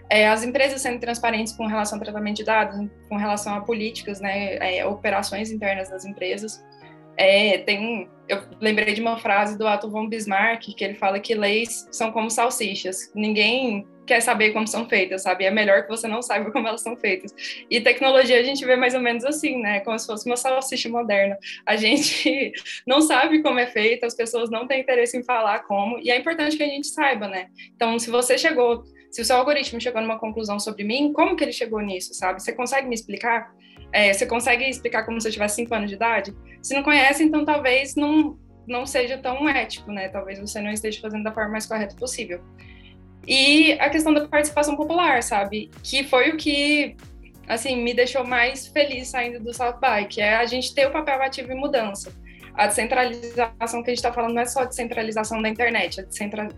É, 0.09 0.27
as 0.27 0.43
empresas 0.43 0.81
sendo 0.81 0.99
transparentes 0.99 1.53
com 1.53 1.65
relação 1.67 1.97
ao 1.97 2.03
tratamento 2.03 2.37
de 2.37 2.43
dados, 2.43 2.87
com 3.07 3.15
relação 3.15 3.53
a 3.55 3.61
políticas, 3.61 4.19
né, 4.19 4.57
é, 4.57 4.85
operações 4.85 5.51
internas 5.51 5.89
das 5.89 6.05
empresas. 6.05 6.63
É, 7.17 7.57
tem, 7.59 8.07
eu 8.27 8.41
lembrei 8.61 8.93
de 8.93 9.01
uma 9.01 9.17
frase 9.17 9.57
do 9.57 9.67
Otto 9.67 9.89
von 9.89 10.07
Bismarck, 10.07 10.73
que 10.75 10.83
ele 10.83 10.95
fala 10.95 11.19
que 11.19 11.35
leis 11.35 11.87
são 11.91 12.11
como 12.11 12.29
salsichas. 12.29 13.11
Ninguém 13.13 13.85
quer 14.09 14.21
saber 14.21 14.51
como 14.51 14.67
são 14.67 14.89
feitas, 14.89 15.21
sabe? 15.21 15.45
É 15.45 15.51
melhor 15.51 15.83
que 15.83 15.87
você 15.87 16.07
não 16.07 16.21
saiba 16.21 16.49
como 16.51 16.67
elas 16.67 16.81
são 16.81 16.97
feitas. 16.97 17.31
E 17.69 17.79
tecnologia 17.79 18.39
a 18.39 18.43
gente 18.43 18.65
vê 18.65 18.75
mais 18.75 18.95
ou 18.95 18.99
menos 18.99 19.23
assim, 19.23 19.61
né? 19.61 19.81
Como 19.81 19.97
se 19.99 20.07
fosse 20.07 20.25
uma 20.25 20.35
salsicha 20.35 20.89
moderna. 20.89 21.37
A 21.63 21.75
gente 21.75 22.51
não 22.87 23.01
sabe 23.01 23.43
como 23.43 23.59
é 23.59 23.67
feita, 23.67 24.07
as 24.07 24.15
pessoas 24.15 24.49
não 24.49 24.67
têm 24.67 24.81
interesse 24.81 25.15
em 25.15 25.23
falar 25.23 25.59
como, 25.59 25.99
e 25.99 26.09
é 26.09 26.17
importante 26.17 26.57
que 26.57 26.63
a 26.63 26.67
gente 26.67 26.87
saiba, 26.87 27.27
né? 27.27 27.47
Então, 27.75 27.99
se 27.99 28.09
você 28.09 28.35
chegou, 28.35 28.83
se 29.11 29.21
o 29.21 29.25
seu 29.25 29.35
algoritmo 29.35 29.79
chegou 29.79 30.01
numa 30.01 30.17
conclusão 30.17 30.59
sobre 30.59 30.83
mim, 30.83 31.13
como 31.13 31.35
que 31.35 31.43
ele 31.43 31.53
chegou 31.53 31.79
nisso, 31.79 32.15
sabe? 32.15 32.41
Você 32.41 32.51
consegue 32.51 32.87
me 32.87 32.95
explicar? 32.95 33.53
É, 33.93 34.11
você 34.11 34.25
consegue 34.25 34.67
explicar 34.67 35.03
como 35.03 35.21
se 35.21 35.27
eu 35.27 35.31
tivesse 35.31 35.57
5 35.57 35.75
anos 35.75 35.89
de 35.89 35.95
idade? 35.95 36.35
Se 36.63 36.73
não 36.73 36.81
conhece, 36.81 37.23
então 37.23 37.45
talvez 37.45 37.95
não, 37.95 38.39
não 38.67 38.87
seja 38.87 39.19
tão 39.19 39.47
ético, 39.47 39.91
né? 39.91 40.09
Talvez 40.09 40.39
você 40.39 40.59
não 40.59 40.71
esteja 40.71 40.99
fazendo 40.99 41.23
da 41.23 41.31
forma 41.31 41.51
mais 41.51 41.67
correta 41.67 41.95
possível. 41.95 42.41
E 43.27 43.73
a 43.73 43.89
questão 43.89 44.13
da 44.13 44.27
participação 44.27 44.75
popular, 44.75 45.21
sabe? 45.21 45.69
Que 45.83 46.03
foi 46.03 46.29
o 46.31 46.37
que, 46.37 46.95
assim, 47.47 47.81
me 47.81 47.93
deixou 47.93 48.23
mais 48.25 48.67
feliz 48.67 49.09
saindo 49.09 49.39
do 49.39 49.53
South 49.53 49.79
By, 49.79 50.07
que 50.07 50.21
é 50.21 50.35
a 50.35 50.45
gente 50.45 50.73
ter 50.73 50.87
o 50.87 50.91
papel 50.91 51.21
ativo 51.21 51.51
em 51.51 51.55
mudança. 51.55 52.11
A 52.55 52.67
descentralização 52.67 53.83
que 53.83 53.89
a 53.89 53.93
gente 53.93 53.99
está 53.99 54.11
falando 54.11 54.33
não 54.33 54.41
é 54.41 54.45
só 54.45 54.65
descentralização 54.65 55.41
da 55.41 55.47
internet, 55.47 56.01
é, 56.01 56.05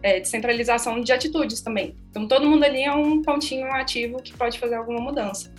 é 0.01 0.19
descentralização 0.19 0.99
de 0.99 1.11
atitudes 1.11 1.61
também. 1.61 1.95
Então, 2.09 2.27
todo 2.27 2.49
mundo 2.49 2.63
ali 2.63 2.83
é 2.83 2.91
um 2.91 3.21
pontinho 3.21 3.71
ativo 3.71 4.17
que 4.21 4.33
pode 4.33 4.57
fazer 4.57 4.75
alguma 4.75 4.99
mudança. 4.99 5.53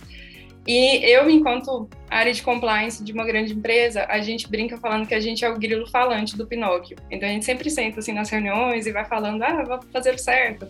E 0.65 1.03
eu, 1.03 1.29
enquanto 1.29 1.89
área 2.09 2.31
de 2.31 2.41
compliance 2.41 3.03
de 3.03 3.11
uma 3.11 3.25
grande 3.25 3.53
empresa, 3.53 4.05
a 4.07 4.21
gente 4.21 4.49
brinca 4.49 4.77
falando 4.77 5.05
que 5.05 5.13
a 5.13 5.19
gente 5.19 5.43
é 5.43 5.49
o 5.49 5.59
grilo 5.59 5.85
falante 5.89 6.37
do 6.37 6.47
Pinóquio. 6.47 6.97
Então 7.11 7.27
a 7.27 7.31
gente 7.31 7.43
sempre 7.43 7.69
senta 7.69 7.99
assim 7.99 8.13
nas 8.13 8.29
reuniões 8.29 8.85
e 8.85 8.91
vai 8.91 9.03
falando, 9.03 9.43
ah, 9.43 9.63
vou 9.63 9.79
fazer 9.91 10.17
certo. 10.17 10.67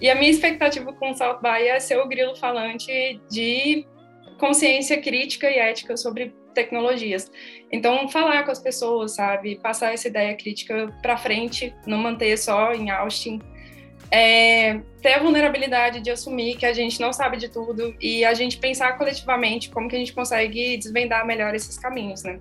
E 0.00 0.10
a 0.10 0.14
minha 0.14 0.30
expectativa 0.30 0.92
com 0.92 1.10
o 1.10 1.14
South 1.14 1.40
by 1.40 1.68
é 1.68 1.78
ser 1.78 1.98
o 1.98 2.08
grilo 2.08 2.34
falante 2.36 3.20
de 3.30 3.86
consciência 4.38 5.00
crítica 5.00 5.50
e 5.50 5.58
ética 5.58 5.96
sobre 5.96 6.32
tecnologias. 6.54 7.30
Então, 7.70 8.08
falar 8.08 8.44
com 8.44 8.50
as 8.50 8.58
pessoas, 8.58 9.14
sabe? 9.14 9.56
Passar 9.56 9.92
essa 9.92 10.08
ideia 10.08 10.34
crítica 10.34 10.92
para 11.02 11.16
frente, 11.16 11.74
não 11.86 11.98
manter 11.98 12.36
só 12.36 12.72
em 12.72 12.90
Austin 12.90 13.40
é, 14.10 14.80
ter 15.02 15.14
a 15.14 15.18
vulnerabilidade 15.18 16.00
de 16.00 16.10
assumir 16.10 16.56
que 16.56 16.66
a 16.66 16.72
gente 16.72 17.00
não 17.00 17.12
sabe 17.12 17.36
de 17.36 17.48
tudo 17.48 17.94
e 18.00 18.24
a 18.24 18.34
gente 18.34 18.58
pensar 18.58 18.96
coletivamente 18.96 19.70
como 19.70 19.88
que 19.88 19.96
a 19.96 19.98
gente 19.98 20.12
consegue 20.12 20.76
desvendar 20.76 21.26
melhor 21.26 21.54
esses 21.54 21.78
caminhos, 21.78 22.22
né? 22.22 22.38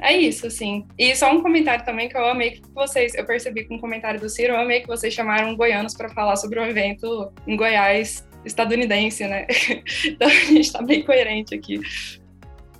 É 0.00 0.16
isso, 0.16 0.46
assim. 0.46 0.86
E 0.96 1.14
só 1.16 1.32
um 1.32 1.42
comentário 1.42 1.84
também 1.84 2.08
que 2.08 2.16
eu 2.16 2.24
amei 2.24 2.52
que 2.52 2.62
vocês, 2.72 3.14
eu 3.14 3.26
percebi 3.26 3.64
com 3.64 3.74
o 3.74 3.76
um 3.78 3.80
comentário 3.80 4.20
do 4.20 4.28
Ciro, 4.28 4.52
eu 4.52 4.60
amei 4.60 4.80
que 4.80 4.86
vocês 4.86 5.12
chamaram 5.12 5.56
goianos 5.56 5.94
para 5.94 6.08
falar 6.10 6.36
sobre 6.36 6.60
um 6.60 6.64
evento 6.64 7.32
em 7.46 7.56
Goiás 7.56 8.26
estadunidense, 8.44 9.26
né? 9.26 9.46
Então 10.04 10.28
a 10.28 10.30
gente 10.30 10.60
está 10.60 10.82
bem 10.82 11.02
coerente 11.02 11.54
aqui. 11.54 11.80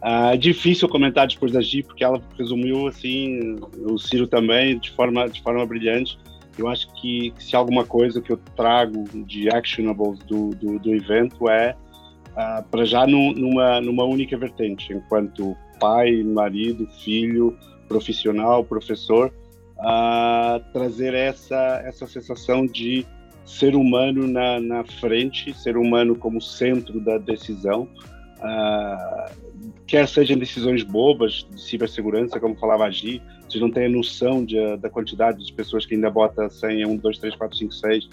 Ah, 0.00 0.34
é 0.34 0.36
difícil 0.36 0.88
comentar 0.88 1.26
depois 1.26 1.50
da 1.50 1.60
Gi, 1.60 1.82
porque 1.82 2.04
ela 2.04 2.22
resumiu 2.38 2.86
assim, 2.86 3.56
o 3.80 3.98
Ciro 3.98 4.28
também, 4.28 4.78
de 4.78 4.92
forma, 4.92 5.28
de 5.28 5.42
forma 5.42 5.66
brilhante. 5.66 6.16
Eu 6.58 6.68
acho 6.68 6.92
que, 6.94 7.32
se 7.38 7.54
alguma 7.54 7.84
coisa 7.84 8.20
que 8.20 8.32
eu 8.32 8.38
trago 8.54 9.04
de 9.24 9.48
actionables 9.48 10.18
do, 10.20 10.50
do, 10.50 10.78
do 10.78 10.94
evento 10.94 11.48
é, 11.48 11.76
uh, 12.32 12.62
para 12.70 12.84
já 12.84 13.06
num, 13.06 13.32
numa, 13.32 13.80
numa 13.80 14.04
única 14.04 14.36
vertente, 14.36 14.92
enquanto 14.92 15.56
pai, 15.78 16.22
marido, 16.22 16.86
filho, 17.04 17.56
profissional, 17.88 18.64
professor, 18.64 19.32
uh, 19.78 20.72
trazer 20.72 21.14
essa, 21.14 21.82
essa 21.84 22.06
sensação 22.06 22.66
de 22.66 23.06
ser 23.44 23.76
humano 23.76 24.26
na, 24.26 24.58
na 24.58 24.84
frente, 24.84 25.56
ser 25.56 25.76
humano 25.76 26.16
como 26.16 26.40
centro 26.40 27.00
da 27.00 27.18
decisão, 27.18 27.88
uh, 28.46 29.30
quer 29.86 30.06
sejam 30.08 30.38
decisões 30.38 30.82
bobas 30.82 31.46
de 31.50 31.60
cibersegurança, 31.60 32.40
como 32.40 32.56
falava 32.56 32.84
a 32.84 32.90
Gi, 32.90 33.22
vocês 33.48 33.60
não 33.60 33.70
têm 33.70 33.86
a 33.86 33.88
noção 33.88 34.44
de, 34.44 34.76
da 34.78 34.90
quantidade 34.90 35.44
de 35.44 35.52
pessoas 35.52 35.86
que 35.86 35.94
ainda 35.94 36.10
bota 36.10 36.48
100 36.48 36.82
a 36.82 36.88
1, 36.88 36.96
2, 36.96 37.18
3, 37.18 37.36
4, 37.36 37.58
5, 37.58 37.74
6 37.74 38.04
uh, 38.04 38.08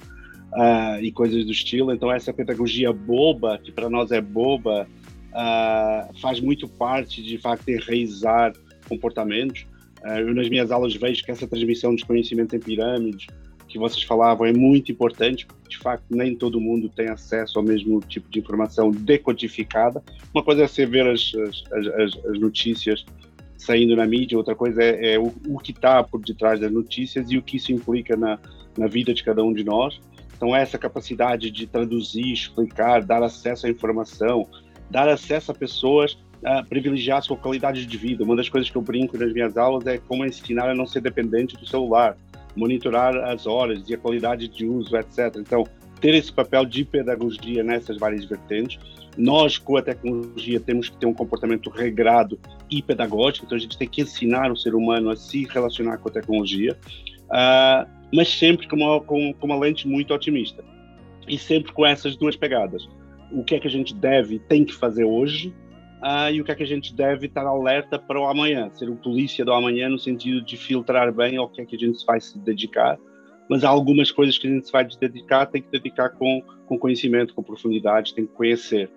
e 1.01 1.11
coisas 1.11 1.45
do 1.45 1.51
estilo. 1.51 1.91
Então, 1.91 2.11
essa 2.11 2.31
pedagogia 2.31 2.93
boba, 2.93 3.57
que 3.57 3.71
para 3.71 3.89
nós 3.89 4.11
é 4.11 4.21
boba, 4.21 4.87
uh, 5.31 6.19
faz 6.19 6.39
muito 6.39 6.67
parte 6.67 7.21
de, 7.21 7.29
de 7.29 7.37
facto, 7.37 7.67
enraizar 7.69 8.53
comportamentos. 8.87 9.65
Uh, 10.03 10.19
eu, 10.19 10.33
nas 10.33 10.49
minhas 10.49 10.71
aulas, 10.71 10.95
vejo 10.95 11.23
que 11.23 11.31
essa 11.31 11.47
transmissão 11.47 11.95
dos 11.95 12.03
conhecimentos 12.03 12.53
em 12.53 12.59
pirâmides, 12.59 13.27
que 13.73 13.79
vocês 13.79 14.03
falavam, 14.03 14.45
é 14.45 14.53
muito 14.53 14.91
importante, 14.91 15.47
porque, 15.47 15.67
de 15.67 15.79
facto, 15.79 16.05
nem 16.11 16.35
todo 16.35 16.61
mundo 16.61 16.87
tem 16.87 17.09
acesso 17.09 17.57
ao 17.57 17.65
mesmo 17.65 17.99
tipo 18.01 18.29
de 18.29 18.39
informação 18.39 18.91
decodificada. 18.91 20.03
Uma 20.31 20.43
coisa 20.43 20.63
é 20.63 20.67
você 20.67 20.85
ver 20.85 21.07
as, 21.07 21.31
as, 21.33 21.63
as, 21.93 22.25
as 22.25 22.39
notícias 22.39 23.03
saindo 23.57 23.95
na 23.95 24.05
mídia, 24.05 24.37
outra 24.37 24.53
coisa 24.53 24.83
é, 24.83 25.13
é 25.13 25.19
o, 25.19 25.33
o, 25.47 25.57
que 25.57 25.71
está 25.71 26.03
por 26.03 26.21
detrás 26.21 26.59
das 26.59 26.71
notícias 26.71 27.31
e 27.31 27.37
o 27.37 27.41
que 27.41 27.57
isso 27.57 27.71
implica 27.71 28.15
na, 28.15 28.37
na 28.77 28.85
vida 28.85 29.11
de 29.11 29.23
cada 29.23 29.43
um 29.43 29.51
de 29.51 29.63
nós. 29.63 29.99
Então, 30.35 30.55
essa 30.55 30.77
capacidade 30.77 31.49
de 31.49 31.65
traduzir, 31.65 32.31
explicar, 32.31 33.01
dar 33.01 33.23
acesso 33.23 33.65
à 33.65 33.69
informação, 33.69 34.47
dar 34.91 35.09
acesso 35.09 35.51
a 35.51 35.55
pessoas 35.55 36.17
privilegiar 36.67 37.19
a 37.19 37.21
sua 37.21 37.37
qualidade 37.37 37.85
de 37.85 37.97
vida. 37.97 38.23
Uma 38.23 38.35
das 38.35 38.49
coisas 38.49 38.69
que 38.69 38.75
eu 38.75 38.81
brinco 38.81 39.17
nas 39.17 39.31
minhas 39.31 39.55
aulas 39.57 39.87
é 39.87 39.97
como 39.97 40.25
ensinar 40.25 40.69
a 40.69 40.75
não 40.75 40.85
ser 40.85 41.01
dependente 41.01 41.55
do 41.55 41.65
celular, 41.65 42.17
monitorar 42.55 43.15
as 43.15 43.45
horas 43.45 43.87
e 43.89 43.93
a 43.93 43.97
qualidade 43.97 44.47
de 44.47 44.65
uso, 44.65 44.95
etc. 44.95 45.35
Então, 45.37 45.63
ter 45.99 46.13
esse 46.13 46.31
papel 46.31 46.65
de 46.65 46.83
pedagogia 46.83 47.63
nessas 47.63 47.97
várias 47.97 48.25
vertentes 48.25 48.79
nós, 49.17 49.57
com 49.57 49.77
a 49.77 49.81
tecnologia, 49.81 50.59
temos 50.59 50.89
que 50.89 50.97
ter 50.97 51.05
um 51.05 51.13
comportamento 51.13 51.69
regrado 51.69 52.39
e 52.69 52.81
pedagógico, 52.81 53.45
então 53.45 53.57
a 53.57 53.61
gente 53.61 53.77
tem 53.77 53.87
que 53.87 54.01
ensinar 54.01 54.51
o 54.51 54.57
ser 54.57 54.73
humano 54.73 55.09
a 55.09 55.15
se 55.15 55.45
relacionar 55.45 55.97
com 55.97 56.09
a 56.09 56.11
tecnologia, 56.11 56.77
uh, 57.25 57.87
mas 58.13 58.29
sempre 58.29 58.67
com 58.67 58.75
uma, 58.75 58.99
com, 59.01 59.33
com 59.33 59.45
uma 59.45 59.57
lente 59.57 59.87
muito 59.87 60.13
otimista. 60.13 60.63
E 61.27 61.37
sempre 61.37 61.71
com 61.71 61.85
essas 61.85 62.17
duas 62.17 62.35
pegadas. 62.35 62.87
O 63.31 63.43
que 63.43 63.55
é 63.55 63.59
que 63.59 63.67
a 63.67 63.71
gente 63.71 63.93
deve, 63.95 64.39
tem 64.39 64.65
que 64.65 64.73
fazer 64.73 65.05
hoje, 65.05 65.53
uh, 66.03 66.31
e 66.31 66.41
o 66.41 66.43
que 66.43 66.51
é 66.51 66.55
que 66.55 66.63
a 66.63 66.67
gente 66.67 66.93
deve 66.93 67.27
estar 67.27 67.45
alerta 67.45 67.97
para 67.97 68.19
o 68.19 68.27
amanhã, 68.27 68.69
ser 68.73 68.89
o 68.89 68.95
polícia 68.95 69.43
do 69.43 69.53
amanhã 69.53 69.89
no 69.89 69.97
sentido 69.97 70.41
de 70.41 70.57
filtrar 70.57 71.11
bem 71.13 71.37
ao 71.37 71.49
que 71.49 71.61
é 71.61 71.65
que 71.65 71.75
a 71.75 71.79
gente 71.79 72.05
vai 72.05 72.19
se 72.19 72.37
dedicar, 72.37 72.99
mas 73.49 73.63
há 73.63 73.69
algumas 73.69 74.11
coisas 74.11 74.37
que 74.37 74.47
a 74.47 74.49
gente 74.49 74.71
vai 74.71 74.87
dedicar, 74.99 75.45
tem 75.45 75.61
que 75.61 75.69
dedicar 75.71 76.09
com, 76.09 76.41
com 76.65 76.77
conhecimento, 76.77 77.33
com 77.33 77.43
profundidade, 77.43 78.13
tem 78.13 78.25
que 78.25 78.33
conhecer. 78.33 78.89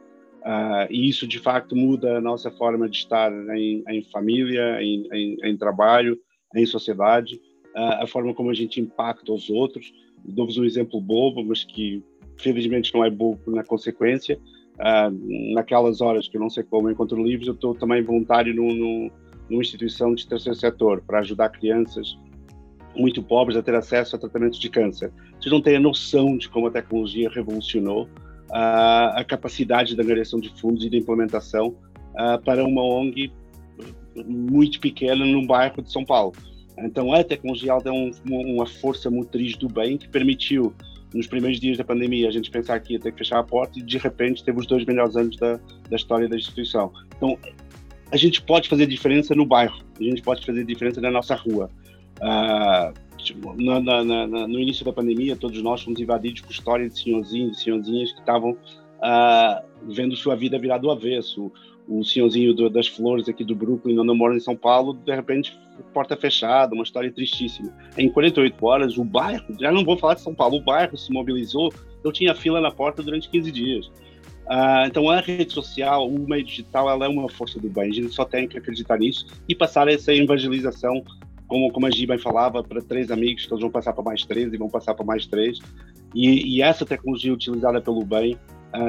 Uh, 0.43 0.87
e 0.91 1.09
isso, 1.09 1.27
de 1.27 1.41
facto, 1.41 1.75
muda 1.75 2.19
a 2.19 2.21
nossa 2.21 2.51
forma 2.51 2.89
de 2.89 2.99
estar 2.99 3.33
em, 3.57 3.83
em 3.89 4.03
família, 4.05 4.81
em, 4.81 5.09
em, 5.13 5.37
em, 5.43 5.57
trabalho, 5.57 6.17
em 6.55 6.65
sociedade, 6.65 7.41
uh, 7.75 8.03
a 8.03 8.07
forma 8.07 8.33
como 8.33 8.51
a 8.51 8.55
gente 8.55 8.81
impacta 8.81 9.33
os 9.33 9.51
outros. 9.51 9.93
Dou-vos 10.25 10.57
um 10.57 10.65
exemplo 10.65 11.01
bobo, 11.01 11.45
mas 11.45 11.65
que 11.65 12.03
felizmente 12.39 12.95
não 12.95 13.05
é 13.05 13.11
bobo 13.11 13.51
na 13.51 13.65
consequência. 13.65 14.39
Uh, 14.77 15.55
naquelas 15.55 16.01
horas 16.01 16.29
que 16.29 16.37
eu 16.37 16.41
não 16.41 16.51
sei 16.51 16.63
como 16.63 16.91
encontro 16.91 17.23
livros, 17.23 17.49
eu 17.49 17.55
estou 17.55 17.75
também 17.75 18.03
voluntário 18.03 18.55
no, 18.55 18.75
no, 18.75 19.11
numa 19.49 19.63
instituição 19.63 20.15
de 20.15 20.27
terceiro 20.27 20.59
setor 20.59 21.03
para 21.07 21.21
ajudar 21.21 21.49
crianças 21.49 22.19
muito 22.95 23.23
pobres 23.23 23.57
a 23.57 23.63
ter 23.63 23.75
acesso 23.75 24.17
a 24.17 24.19
tratamentos 24.19 24.59
de 24.59 24.69
câncer. 24.69 25.13
Vocês 25.39 25.53
não 25.53 25.61
têm 25.61 25.77
a 25.77 25.81
noção 25.81 26.37
de 26.37 26.49
como 26.49 26.67
a 26.67 26.71
tecnologia 26.71 27.31
revolucionou 27.31 28.09
a, 28.51 29.21
a 29.21 29.25
capacidade 29.25 29.95
da 29.97 30.03
angariação 30.03 30.41
de 30.41 30.49
fundos 30.61 30.85
e 30.85 30.91
de 30.91 30.99
implementação 30.99 31.69
uh, 32.15 32.43
para 32.45 32.65
uma 32.65 32.83
ONG 32.83 33.33
muito 34.27 34.81
pequena 34.81 35.25
num 35.25 35.47
bairro 35.47 35.83
de 35.83 35.93
São 35.93 36.05
Paulo. 36.05 36.33
Então, 36.79 37.13
a 37.13 37.25
tecnologia 37.25 37.77
deu 37.79 37.95
um, 37.95 38.11
uma 38.27 38.67
força 38.67 39.11
motriz 39.11 39.57
do 39.57 39.69
bem 39.69 39.97
que 39.97 40.09
permitiu, 40.09 40.75
nos 41.15 41.27
primeiros 41.27 41.61
dias 41.61 41.79
da 41.79 41.85
pandemia, 41.85 42.29
a 42.29 42.33
gente 42.33 42.51
pensar 42.51 42.79
que 42.81 42.95
ia 42.95 43.01
ter 43.01 43.13
que 43.13 43.19
fechar 43.19 43.39
a 43.39 43.45
porta 43.45 43.79
e, 43.79 43.83
de 43.83 43.99
repente, 43.99 44.45
teve 44.45 44.59
os 44.59 44.67
dois 44.67 44.85
melhores 44.85 45.17
anos 45.17 45.37
da, 45.37 45.59
da 45.89 45.97
história 45.97 46.29
da 46.29 46.37
instituição. 46.37 46.93
Então, 47.17 47.39
a 48.13 48.17
gente 48.17 48.43
pode 48.43 48.69
fazer 48.69 48.87
diferença 48.87 49.35
no 49.35 49.45
bairro, 49.45 49.79
a 49.99 50.03
gente 50.03 50.23
pode 50.23 50.45
fazer 50.45 50.65
diferença 50.65 51.01
na 51.01 51.11
nossa 51.11 51.35
rua. 51.35 51.71
Uh, 52.19 53.07
Tipo, 53.27 53.55
no 53.55 54.61
início 54.61 54.85
da 54.85 54.93
pandemia, 54.93 55.35
todos 55.35 55.61
nós 55.61 55.83
fomos 55.83 55.99
invadidos 55.99 56.43
por 56.43 56.53
histórias 56.53 56.95
de 56.95 57.01
senhorzinhos 57.01 57.59
e 57.59 57.65
senhorzinhas 57.65 58.13
que 58.13 58.21
estavam 58.21 58.53
uh, 58.53 59.67
vendo 59.89 60.15
sua 60.15 60.37
vida 60.37 60.57
virar 60.61 60.79
do 60.79 60.93
avesso. 60.93 61.51
O 61.89 62.03
senhorzinho 62.05 62.53
do, 62.53 62.69
das 62.69 62.89
flores 62.89 63.29
aqui 63.29 63.45
do 63.45 63.55
Brooklyn, 63.55 63.99
onde 63.99 64.09
eu 64.09 64.15
moro 64.15 64.37
em 64.37 64.41
São 64.41 64.57
Paulo, 64.57 64.93
de 64.93 65.15
repente, 65.15 65.57
porta 65.95 66.17
fechada, 66.17 66.75
uma 66.75 66.83
história 66.83 67.13
tristíssima. 67.13 67.73
Em 67.97 68.09
48 68.09 68.67
horas, 68.67 68.99
o 68.99 69.05
bairro, 69.05 69.45
já 69.59 69.71
não 69.71 69.85
vou 69.85 69.97
falar 69.97 70.15
de 70.15 70.21
São 70.21 70.35
Paulo, 70.35 70.57
o 70.57 70.61
bairro 70.61 70.97
se 70.97 71.13
mobilizou, 71.13 71.73
eu 72.03 72.13
tinha 72.13 72.35
fila 72.35 72.61
na 72.61 72.71
porta 72.71 73.03
durante 73.03 73.29
15 73.29 73.53
dias. 73.53 73.87
Uh, 74.47 74.87
então, 74.87 75.11
a 75.11 75.21
rede 75.21 75.53
social, 75.53 76.09
o 76.09 76.29
meio 76.29 76.45
digital, 76.45 76.89
ela 76.89 77.05
é 77.05 77.09
uma 77.09 77.29
força 77.29 77.59
do 77.59 77.69
bem. 77.69 77.91
A 77.91 77.95
gente 77.95 78.11
só 78.11 78.25
tem 78.25 78.47
que 78.47 78.57
acreditar 78.57 78.99
nisso 78.99 79.27
e 79.49 79.55
passar 79.55 79.89
essa 79.89 80.15
evangelização 80.15 81.03
como, 81.49 81.71
como 81.73 81.87
a 81.87 81.91
Giba 81.91 82.19
falava, 82.19 82.63
para 82.63 82.81
três 82.81 83.11
amigos, 83.11 83.47
que 83.47 83.53
eles 83.53 83.61
vão 83.61 83.71
passar 83.71 83.93
para 83.93 84.03
mais 84.03 84.25
três 84.25 84.53
e 84.53 84.57
vão 84.57 84.69
passar 84.69 84.95
para 84.95 85.05
mais 85.05 85.27
três. 85.27 85.59
E, 86.15 86.57
e 86.57 86.63
essa 86.63 86.85
tecnologia 86.85 87.33
utilizada 87.33 87.81
pelo 87.81 88.05
bem, 88.05 88.39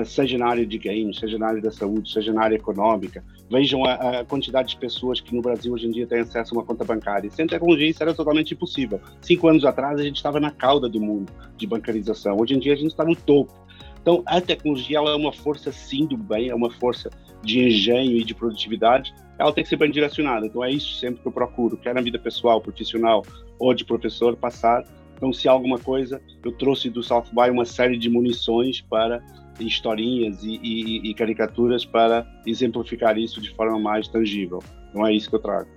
seja 0.06 0.38
na 0.38 0.48
área 0.48 0.66
de 0.66 0.78
games, 0.78 1.20
seja 1.20 1.38
na 1.38 1.48
área 1.48 1.62
da 1.62 1.72
saúde, 1.72 2.12
seja 2.12 2.34
na 2.34 2.44
área 2.44 2.56
econômica, 2.56 3.24
vejam 3.50 3.86
a, 3.86 4.20
a, 4.20 4.26
quantidade 4.26 4.70
de 4.70 4.78
pessoas 4.78 5.22
que 5.22 5.36
no 5.36 5.42
Brasil 5.42 5.74
hoje 5.74 5.88
em 5.88 5.92
dia 5.92 6.08
têm 6.08 6.20
acesso 6.20 6.54
a 6.54 6.58
uma 6.58 6.66
conta 6.66 6.84
bancária. 6.84 7.30
Sem 7.30 7.48
tecnologia 7.48 7.90
isso 7.90 8.04
era 8.04 8.14
totalmente 8.14 8.54
impossível. 8.54 9.00
Cinco 9.22 9.48
anos 9.48 9.66
atrás 9.66 10.00
a 10.00 10.04
gente 10.04 10.18
estava 10.18 10.40
na 10.40 10.52
cauda 10.52 10.90
do 10.90 11.00
mundo 11.00 11.32
de 11.58 11.68
bancarização. 11.68 12.38
Hoje 12.40 12.54
em 12.54 12.60
dia 12.60 12.74
a 12.74 12.78
gente 12.78 12.92
está 12.92 13.06
no 13.06 13.16
topo. 13.16 13.54
Então 14.02 14.24
a 14.26 14.40
tecnologia 14.40 14.98
ela 14.98 15.12
é 15.12 15.16
uma 15.16 15.34
força 15.34 15.72
sim 15.72 16.06
do 16.06 16.18
bem, 16.18 16.50
é 16.50 16.56
uma 16.56 16.70
força 16.70 17.10
de 17.44 17.60
engenho 17.60 18.18
e 18.18 18.24
de 18.24 18.34
produtividade, 18.34 19.14
ela 19.38 19.54
tem 19.54 19.64
que 19.64 19.70
ser 19.70 19.76
bem 19.76 19.92
direcionada. 19.92 20.46
Então 20.46 20.64
é 20.64 20.72
isso 20.72 20.96
sempre 20.96 21.22
que 21.22 21.28
eu 21.28 21.32
procuro, 21.32 21.78
quer 21.78 21.94
na 21.94 22.02
vida 22.02 22.18
pessoal, 22.18 22.60
profissional 22.60 23.24
ou 23.60 23.74
de 23.74 23.86
professor, 23.86 24.36
passar. 24.36 24.84
Então 25.16 25.34
se 25.34 25.48
há 25.48 25.52
alguma 25.52 25.78
coisa, 25.78 26.22
eu 26.44 26.52
trouxe 26.52 26.90
do 26.90 27.04
South 27.04 27.26
by 27.32 27.50
uma 27.50 27.66
série 27.66 27.98
de 27.98 28.10
munições 28.10 28.82
para 28.82 29.22
historinhas 29.60 30.44
e, 30.44 30.60
e, 30.62 31.10
e 31.10 31.14
caricaturas 31.14 31.86
para 31.86 32.26
exemplificar 32.46 33.18
isso 33.18 33.42
de 33.42 33.54
forma 33.56 33.80
mais 33.80 34.08
tangível. 34.08 34.60
Então 34.90 35.06
é 35.06 35.14
isso 35.14 35.30
que 35.30 35.36
eu 35.36 35.40
trago. 35.40 35.70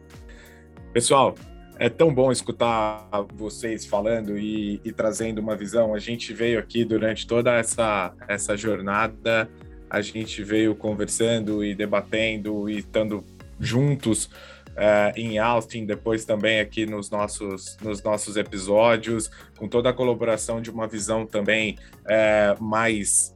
Pessoal, 0.92 1.34
é 1.78 1.88
tão 1.88 2.12
bom 2.12 2.30
escutar 2.30 3.08
vocês 3.34 3.86
falando 3.86 4.36
e, 4.38 4.80
e, 4.84 4.92
trazendo 4.92 5.40
uma 5.40 5.56
visão. 5.56 5.94
A 5.94 5.98
gente 5.98 6.32
veio 6.32 6.58
aqui 6.58 6.84
durante 6.84 7.26
toda 7.26 7.54
essa, 7.54 8.12
essa 8.28 8.56
jornada 8.56 9.48
a 9.90 10.00
gente 10.00 10.42
veio 10.44 10.74
conversando 10.76 11.64
e 11.64 11.74
debatendo 11.74 12.70
e 12.70 12.78
estando 12.78 13.24
juntos 13.58 14.26
uh, 14.26 15.12
em 15.16 15.38
Austin, 15.38 15.84
depois 15.84 16.24
também 16.24 16.60
aqui 16.60 16.86
nos 16.86 17.10
nossos, 17.10 17.76
nos 17.82 18.00
nossos 18.00 18.36
episódios, 18.36 19.28
com 19.58 19.66
toda 19.66 19.90
a 19.90 19.92
colaboração 19.92 20.62
de 20.62 20.70
uma 20.70 20.86
visão 20.86 21.26
também 21.26 21.76
uh, 22.04 22.62
mais 22.62 23.34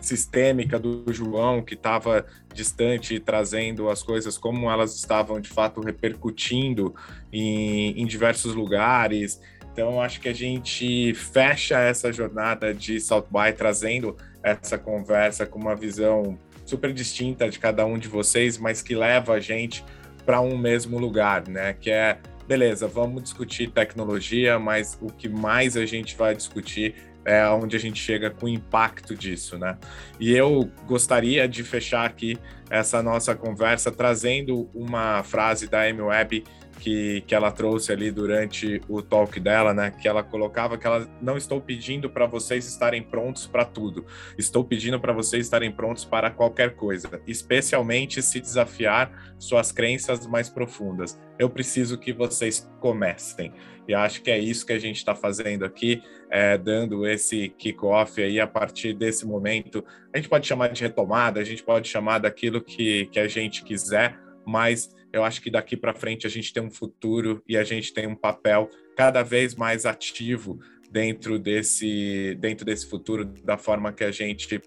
sistêmica 0.00 0.78
do 0.78 1.04
João, 1.12 1.62
que 1.62 1.74
estava 1.74 2.26
distante 2.54 3.18
trazendo 3.20 3.88
as 3.88 4.02
coisas 4.02 4.36
como 4.36 4.70
elas 4.70 4.96
estavam 4.96 5.40
de 5.40 5.48
fato 5.48 5.80
repercutindo 5.80 6.94
em, 7.32 8.00
em 8.00 8.06
diversos 8.06 8.54
lugares. 8.54 9.40
Então, 9.72 10.00
acho 10.00 10.20
que 10.20 10.28
a 10.28 10.34
gente 10.34 11.14
fecha 11.14 11.78
essa 11.78 12.12
jornada 12.12 12.74
de 12.74 13.00
South 13.00 13.26
by 13.30 13.52
trazendo 13.56 14.16
essa 14.42 14.76
conversa 14.76 15.46
com 15.46 15.58
uma 15.58 15.76
visão 15.76 16.38
super 16.64 16.92
distinta 16.92 17.48
de 17.48 17.58
cada 17.58 17.84
um 17.84 17.98
de 17.98 18.08
vocês, 18.08 18.58
mas 18.58 18.82
que 18.82 18.94
leva 18.94 19.34
a 19.34 19.40
gente 19.40 19.84
para 20.24 20.40
um 20.40 20.56
mesmo 20.56 20.98
lugar, 20.98 21.48
né? 21.48 21.72
Que 21.72 21.90
é, 21.90 22.18
beleza, 22.46 22.86
vamos 22.86 23.22
discutir 23.22 23.70
tecnologia, 23.70 24.58
mas 24.58 24.98
o 25.00 25.06
que 25.06 25.28
mais 25.28 25.76
a 25.76 25.84
gente 25.84 26.16
vai 26.16 26.34
discutir 26.34 26.94
é 27.24 27.46
onde 27.48 27.76
a 27.76 27.78
gente 27.78 28.00
chega 28.00 28.30
com 28.30 28.46
o 28.46 28.48
impacto 28.48 29.14
disso, 29.14 29.58
né? 29.58 29.76
E 30.18 30.32
eu 30.32 30.70
gostaria 30.86 31.48
de 31.48 31.62
fechar 31.62 32.06
aqui 32.06 32.38
essa 32.68 33.02
nossa 33.02 33.34
conversa 33.34 33.90
trazendo 33.90 34.70
uma 34.74 35.22
frase 35.22 35.68
da 35.68 35.82
Amy 35.82 36.02
Webb 36.02 36.44
que, 36.80 37.20
que 37.26 37.34
ela 37.34 37.52
trouxe 37.52 37.92
ali 37.92 38.10
durante 38.10 38.80
o 38.88 39.02
talk 39.02 39.38
dela, 39.38 39.74
né? 39.74 39.90
Que 39.90 40.08
ela 40.08 40.22
colocava 40.22 40.78
que 40.78 40.86
ela 40.86 41.06
não 41.20 41.36
estou 41.36 41.60
pedindo 41.60 42.08
para 42.08 42.26
vocês 42.26 42.66
estarem 42.66 43.02
prontos 43.02 43.46
para 43.46 43.64
tudo, 43.64 44.06
estou 44.38 44.64
pedindo 44.64 44.98
para 44.98 45.12
vocês 45.12 45.46
estarem 45.46 45.70
prontos 45.70 46.04
para 46.04 46.30
qualquer 46.30 46.74
coisa, 46.74 47.20
especialmente 47.26 48.22
se 48.22 48.40
desafiar 48.40 49.34
suas 49.38 49.70
crenças 49.70 50.26
mais 50.26 50.48
profundas. 50.48 51.20
Eu 51.38 51.50
preciso 51.50 51.98
que 51.98 52.12
vocês 52.12 52.68
comecem. 52.80 53.52
E 53.86 53.94
acho 53.94 54.22
que 54.22 54.30
é 54.30 54.38
isso 54.38 54.64
que 54.64 54.72
a 54.72 54.78
gente 54.78 54.96
está 54.96 55.14
fazendo 55.14 55.64
aqui, 55.64 56.02
é, 56.30 56.56
dando 56.56 57.06
esse 57.06 57.48
kickoff 57.50 58.22
aí 58.22 58.38
a 58.38 58.46
partir 58.46 58.94
desse 58.94 59.26
momento. 59.26 59.84
A 60.14 60.16
gente 60.16 60.28
pode 60.28 60.46
chamar 60.46 60.68
de 60.68 60.80
retomada, 60.82 61.40
a 61.40 61.44
gente 61.44 61.62
pode 61.62 61.88
chamar 61.88 62.20
daquilo 62.20 62.62
que, 62.62 63.06
que 63.06 63.18
a 63.18 63.26
gente 63.26 63.64
quiser, 63.64 64.18
mas 64.46 64.94
eu 65.12 65.24
acho 65.24 65.40
que 65.42 65.50
daqui 65.50 65.76
para 65.76 65.94
frente 65.94 66.26
a 66.26 66.30
gente 66.30 66.52
tem 66.52 66.62
um 66.62 66.70
futuro 66.70 67.42
e 67.48 67.56
a 67.56 67.64
gente 67.64 67.92
tem 67.92 68.06
um 68.06 68.14
papel 68.14 68.68
cada 68.96 69.22
vez 69.22 69.54
mais 69.54 69.86
ativo 69.86 70.58
dentro 70.90 71.38
desse, 71.38 72.36
dentro 72.40 72.64
desse 72.64 72.88
futuro, 72.88 73.24
da 73.24 73.56
forma 73.56 73.92
que 73.92 74.04
a 74.04 74.10
gente 74.10 74.60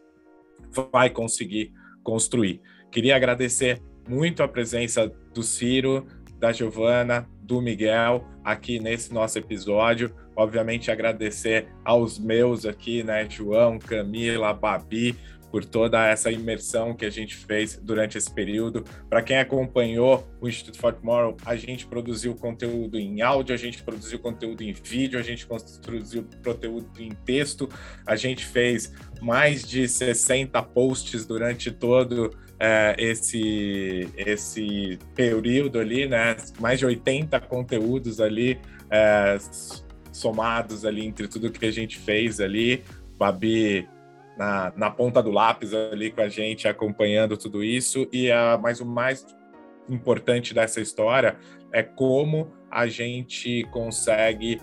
vai 0.92 1.10
conseguir 1.10 1.72
construir. 2.04 2.62
Queria 2.92 3.16
agradecer 3.16 3.82
muito 4.08 4.44
a 4.44 4.48
presença 4.48 5.08
do 5.34 5.44
Ciro, 5.44 6.06
da 6.38 6.52
Giovana, 6.52 7.28
do 7.42 7.62
Miguel 7.62 8.26
aqui 8.44 8.80
nesse 8.80 9.14
nosso 9.14 9.38
episódio. 9.38 10.14
Obviamente 10.36 10.90
agradecer 10.90 11.68
aos 11.86 12.18
meus 12.18 12.66
aqui, 12.66 13.04
né, 13.04 13.30
João, 13.30 13.78
Camila, 13.78 14.54
Babi, 14.54 15.16
por 15.54 15.64
toda 15.64 16.04
essa 16.08 16.32
imersão 16.32 16.96
que 16.96 17.06
a 17.06 17.12
gente 17.12 17.36
fez 17.36 17.78
durante 17.78 18.18
esse 18.18 18.34
período. 18.34 18.84
Para 19.08 19.22
quem 19.22 19.38
acompanhou 19.38 20.28
o 20.42 20.50
Instituto 20.50 20.80
For 20.80 20.94
Tomorrow, 20.94 21.38
a 21.46 21.56
gente 21.56 21.86
produziu 21.86 22.34
conteúdo 22.34 22.98
em 22.98 23.22
áudio, 23.22 23.54
a 23.54 23.58
gente 23.58 23.84
produziu 23.84 24.18
conteúdo 24.18 24.64
em 24.64 24.74
vídeo, 24.74 25.20
a 25.20 25.22
gente 25.22 25.46
produziu 25.46 26.28
conteúdo 26.44 26.90
em 27.00 27.12
texto, 27.24 27.70
a 28.04 28.16
gente 28.16 28.44
fez 28.44 28.92
mais 29.22 29.62
de 29.64 29.88
60 29.88 30.60
posts 30.64 31.24
durante 31.24 31.70
todo 31.70 32.36
é, 32.60 32.96
esse, 32.98 34.10
esse 34.18 34.98
período 35.14 35.78
ali, 35.78 36.08
né? 36.08 36.36
Mais 36.60 36.80
de 36.80 36.88
80 36.88 37.40
conteúdos 37.42 38.20
ali 38.20 38.60
é, 38.90 39.38
somados 40.12 40.84
ali 40.84 41.06
entre 41.06 41.28
tudo 41.28 41.52
que 41.52 41.68
a 41.68 41.72
gente 41.72 42.00
fez 42.00 42.40
ali. 42.40 42.84
Babi 43.20 43.88
na, 44.38 44.74
na 44.76 44.90
ponta 44.90 45.22
do 45.22 45.32
lápis 45.32 45.74
ali 45.74 46.12
com 46.12 46.22
a 46.22 46.30
gente, 46.30 46.68
acompanhando 46.68 47.38
tudo 47.38 47.64
isso. 47.64 48.08
E 48.12 48.32
a, 48.32 48.58
mas 48.62 48.80
o 48.80 48.86
mais 48.86 49.26
importante 49.90 50.54
dessa 50.54 50.82
história 50.82 51.38
é 51.72 51.84
como 51.84 52.52
a 52.70 52.88
gente 52.88 53.64
consegue 53.72 54.62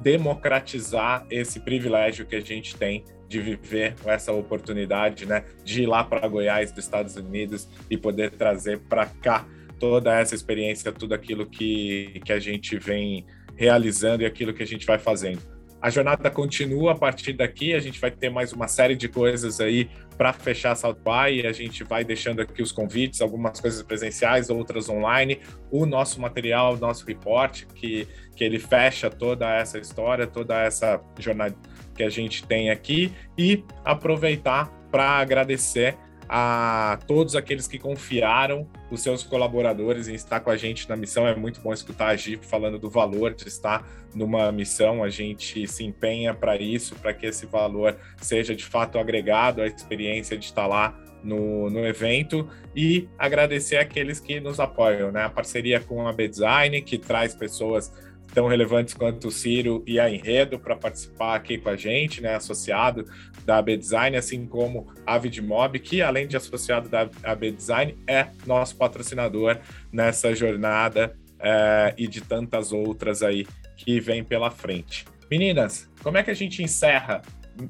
democratizar 0.00 1.24
esse 1.30 1.60
privilégio 1.60 2.26
que 2.26 2.36
a 2.36 2.40
gente 2.40 2.76
tem 2.76 3.04
de 3.28 3.40
viver 3.40 3.94
essa 4.04 4.32
oportunidade, 4.32 5.24
né, 5.24 5.44
de 5.64 5.84
ir 5.84 5.86
lá 5.86 6.04
para 6.04 6.26
Goiás, 6.28 6.70
dos 6.70 6.84
Estados 6.84 7.16
Unidos 7.16 7.68
e 7.88 7.96
poder 7.96 8.32
trazer 8.32 8.80
para 8.80 9.06
cá 9.06 9.46
toda 9.78 10.18
essa 10.18 10.34
experiência, 10.34 10.92
tudo 10.92 11.14
aquilo 11.14 11.46
que, 11.46 12.20
que 12.24 12.32
a 12.32 12.38
gente 12.38 12.78
vem 12.78 13.24
realizando 13.56 14.22
e 14.22 14.26
aquilo 14.26 14.52
que 14.52 14.62
a 14.62 14.66
gente 14.66 14.86
vai 14.86 14.98
fazendo. 14.98 15.51
A 15.82 15.90
jornada 15.90 16.30
continua 16.30 16.92
a 16.92 16.94
partir 16.94 17.32
daqui, 17.32 17.74
a 17.74 17.80
gente 17.80 18.00
vai 18.00 18.08
ter 18.08 18.30
mais 18.30 18.52
uma 18.52 18.68
série 18.68 18.94
de 18.94 19.08
coisas 19.08 19.60
aí 19.60 19.90
para 20.16 20.32
fechar 20.32 20.76
South 20.76 20.94
By, 20.94 21.44
a 21.44 21.52
gente 21.52 21.82
vai 21.82 22.04
deixando 22.04 22.40
aqui 22.40 22.62
os 22.62 22.70
convites, 22.70 23.20
algumas 23.20 23.58
coisas 23.58 23.82
presenciais, 23.82 24.48
outras 24.48 24.88
online, 24.88 25.40
o 25.72 25.84
nosso 25.84 26.20
material, 26.20 26.74
o 26.74 26.76
nosso 26.76 27.04
report, 27.04 27.64
que, 27.74 28.06
que 28.36 28.44
ele 28.44 28.60
fecha 28.60 29.10
toda 29.10 29.52
essa 29.52 29.76
história, 29.76 30.24
toda 30.24 30.62
essa 30.62 31.00
jornada 31.18 31.56
que 31.96 32.04
a 32.04 32.08
gente 32.08 32.46
tem 32.46 32.70
aqui 32.70 33.12
e 33.36 33.64
aproveitar 33.84 34.70
para 34.88 35.18
agradecer 35.18 35.96
a 36.34 36.98
todos 37.06 37.36
aqueles 37.36 37.68
que 37.68 37.78
confiaram 37.78 38.66
os 38.90 39.02
seus 39.02 39.22
colaboradores 39.22 40.08
em 40.08 40.14
estar 40.14 40.40
com 40.40 40.48
a 40.48 40.56
gente 40.56 40.88
na 40.88 40.96
missão. 40.96 41.28
É 41.28 41.36
muito 41.36 41.60
bom 41.60 41.74
escutar 41.74 42.06
a 42.06 42.16
Gi 42.16 42.40
falando 42.40 42.78
do 42.78 42.88
valor 42.88 43.34
de 43.34 43.46
estar 43.46 43.86
numa 44.14 44.50
missão. 44.50 45.04
A 45.04 45.10
gente 45.10 45.66
se 45.66 45.84
empenha 45.84 46.32
para 46.32 46.56
isso, 46.56 46.94
para 46.96 47.12
que 47.12 47.26
esse 47.26 47.44
valor 47.44 47.98
seja 48.16 48.56
de 48.56 48.64
fato 48.64 48.98
agregado 48.98 49.60
à 49.60 49.66
experiência 49.66 50.38
de 50.38 50.46
estar 50.46 50.66
lá 50.66 50.98
no, 51.22 51.68
no 51.68 51.84
evento 51.84 52.48
e 52.74 53.10
agradecer 53.18 53.76
aqueles 53.76 54.18
que 54.18 54.40
nos 54.40 54.58
apoiam, 54.58 55.12
né? 55.12 55.24
A 55.24 55.28
parceria 55.28 55.80
com 55.80 56.08
a 56.08 56.14
B-Design, 56.14 56.80
que 56.80 56.96
traz 56.96 57.34
pessoas 57.34 57.92
tão 58.34 58.46
relevantes 58.46 58.94
quanto 58.94 59.28
o 59.28 59.30
Ciro 59.30 59.82
e 59.86 60.00
a 60.00 60.10
Enredo 60.10 60.58
para 60.58 60.74
participar 60.74 61.36
aqui 61.36 61.58
com 61.58 61.68
a 61.68 61.76
gente, 61.76 62.20
né, 62.20 62.34
associado 62.34 63.04
da 63.44 63.58
AB 63.58 63.76
Design, 63.76 64.16
assim 64.16 64.46
como 64.46 64.92
a 65.06 65.18
Vidmob, 65.18 65.78
que 65.78 66.00
além 66.00 66.26
de 66.26 66.36
associado 66.36 66.88
da 66.88 67.08
AB 67.22 67.50
Design, 67.52 67.96
é 68.06 68.28
nosso 68.46 68.76
patrocinador 68.76 69.58
nessa 69.92 70.34
jornada 70.34 71.14
é, 71.38 71.94
e 71.98 72.06
de 72.06 72.20
tantas 72.20 72.72
outras 72.72 73.22
aí 73.22 73.46
que 73.76 74.00
vem 74.00 74.22
pela 74.22 74.50
frente. 74.50 75.04
Meninas, 75.30 75.90
como 76.02 76.18
é 76.18 76.22
que 76.22 76.30
a 76.30 76.34
gente 76.34 76.62
encerra 76.62 77.22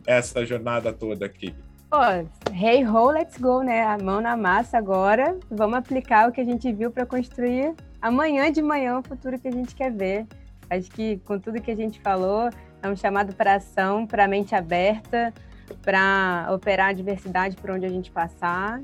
essa 0.06 0.44
jornada 0.44 0.92
toda 0.92 1.26
aqui? 1.26 1.54
Ó, 1.90 2.02
hey 2.50 2.86
ho, 2.86 3.10
let's 3.10 3.36
go, 3.36 3.62
né? 3.62 3.82
A 3.82 3.98
mão 3.98 4.20
na 4.20 4.36
massa 4.36 4.78
agora. 4.78 5.38
Vamos 5.50 5.76
aplicar 5.76 6.28
o 6.28 6.32
que 6.32 6.40
a 6.40 6.44
gente 6.44 6.72
viu 6.72 6.90
para 6.90 7.04
construir 7.04 7.74
amanhã 8.00 8.50
de 8.50 8.62
manhã 8.62 8.98
o 8.98 9.02
futuro 9.02 9.38
que 9.38 9.48
a 9.48 9.52
gente 9.52 9.74
quer 9.74 9.92
ver. 9.92 10.26
Acho 10.76 10.90
que 10.90 11.18
com 11.18 11.38
tudo 11.38 11.60
que 11.60 11.70
a 11.70 11.76
gente 11.76 12.00
falou, 12.00 12.48
é 12.82 12.88
um 12.88 12.96
chamado 12.96 13.34
para 13.34 13.56
ação, 13.56 14.06
para 14.06 14.26
mente 14.26 14.54
aberta, 14.54 15.32
para 15.82 16.48
operar 16.50 16.88
a 16.88 16.92
diversidade 16.92 17.56
por 17.56 17.70
onde 17.70 17.84
a 17.84 17.88
gente 17.88 18.10
passar 18.10 18.80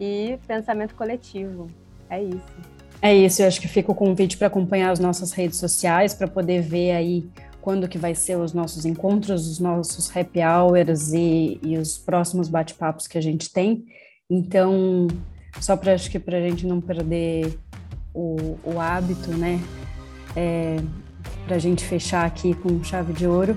e 0.00 0.38
pensamento 0.46 0.94
coletivo. 0.94 1.68
É 2.08 2.22
isso. 2.22 2.76
É 3.02 3.14
isso, 3.14 3.42
eu 3.42 3.46
acho 3.46 3.60
que 3.60 3.68
fica 3.68 3.92
o 3.92 3.94
convite 3.94 4.38
para 4.38 4.46
acompanhar 4.46 4.90
as 4.90 4.98
nossas 4.98 5.32
redes 5.32 5.58
sociais, 5.58 6.14
para 6.14 6.26
poder 6.26 6.62
ver 6.62 6.92
aí 6.92 7.28
quando 7.60 7.88
que 7.88 7.98
vai 7.98 8.14
ser 8.14 8.36
os 8.36 8.52
nossos 8.52 8.86
encontros, 8.86 9.46
os 9.46 9.58
nossos 9.58 10.14
happy 10.16 10.40
hours 10.40 11.12
e, 11.12 11.60
e 11.62 11.76
os 11.76 11.98
próximos 11.98 12.48
bate-papos 12.48 13.06
que 13.06 13.18
a 13.18 13.20
gente 13.20 13.52
tem. 13.52 13.84
Então, 14.30 15.08
só 15.60 15.76
para 15.76 15.92
acho 15.92 16.10
que 16.10 16.18
para 16.18 16.38
a 16.38 16.40
gente 16.40 16.66
não 16.66 16.80
perder 16.80 17.58
o, 18.14 18.56
o 18.64 18.80
hábito, 18.80 19.30
né? 19.32 19.60
É, 20.34 20.76
para 21.46 21.56
a 21.56 21.58
gente 21.58 21.84
fechar 21.84 22.26
aqui 22.26 22.54
com 22.54 22.82
chave 22.82 23.12
de 23.12 23.26
ouro. 23.26 23.56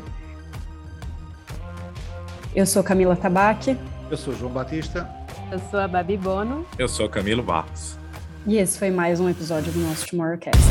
Eu 2.56 2.66
sou 2.66 2.84
Camila 2.84 3.16
Tabaque. 3.16 3.78
Eu 4.10 4.18
sou 4.18 4.36
João 4.36 4.52
Batista. 4.52 5.10
Eu 5.52 5.60
sou 5.72 5.80
a 5.80 5.88
Babi 5.88 6.16
Bono. 6.16 6.66
Eu 6.78 6.88
sou 6.88 7.10
Camilo 7.10 7.42
Barros. 7.42 7.98
E 8.46 8.58
esse 8.58 8.78
foi 8.78 8.92
mais 8.92 9.20
um 9.20 9.28
episódio 9.28 9.72
do 9.72 9.80
nosso 9.80 10.08
Tomorrowcast. 10.08 10.62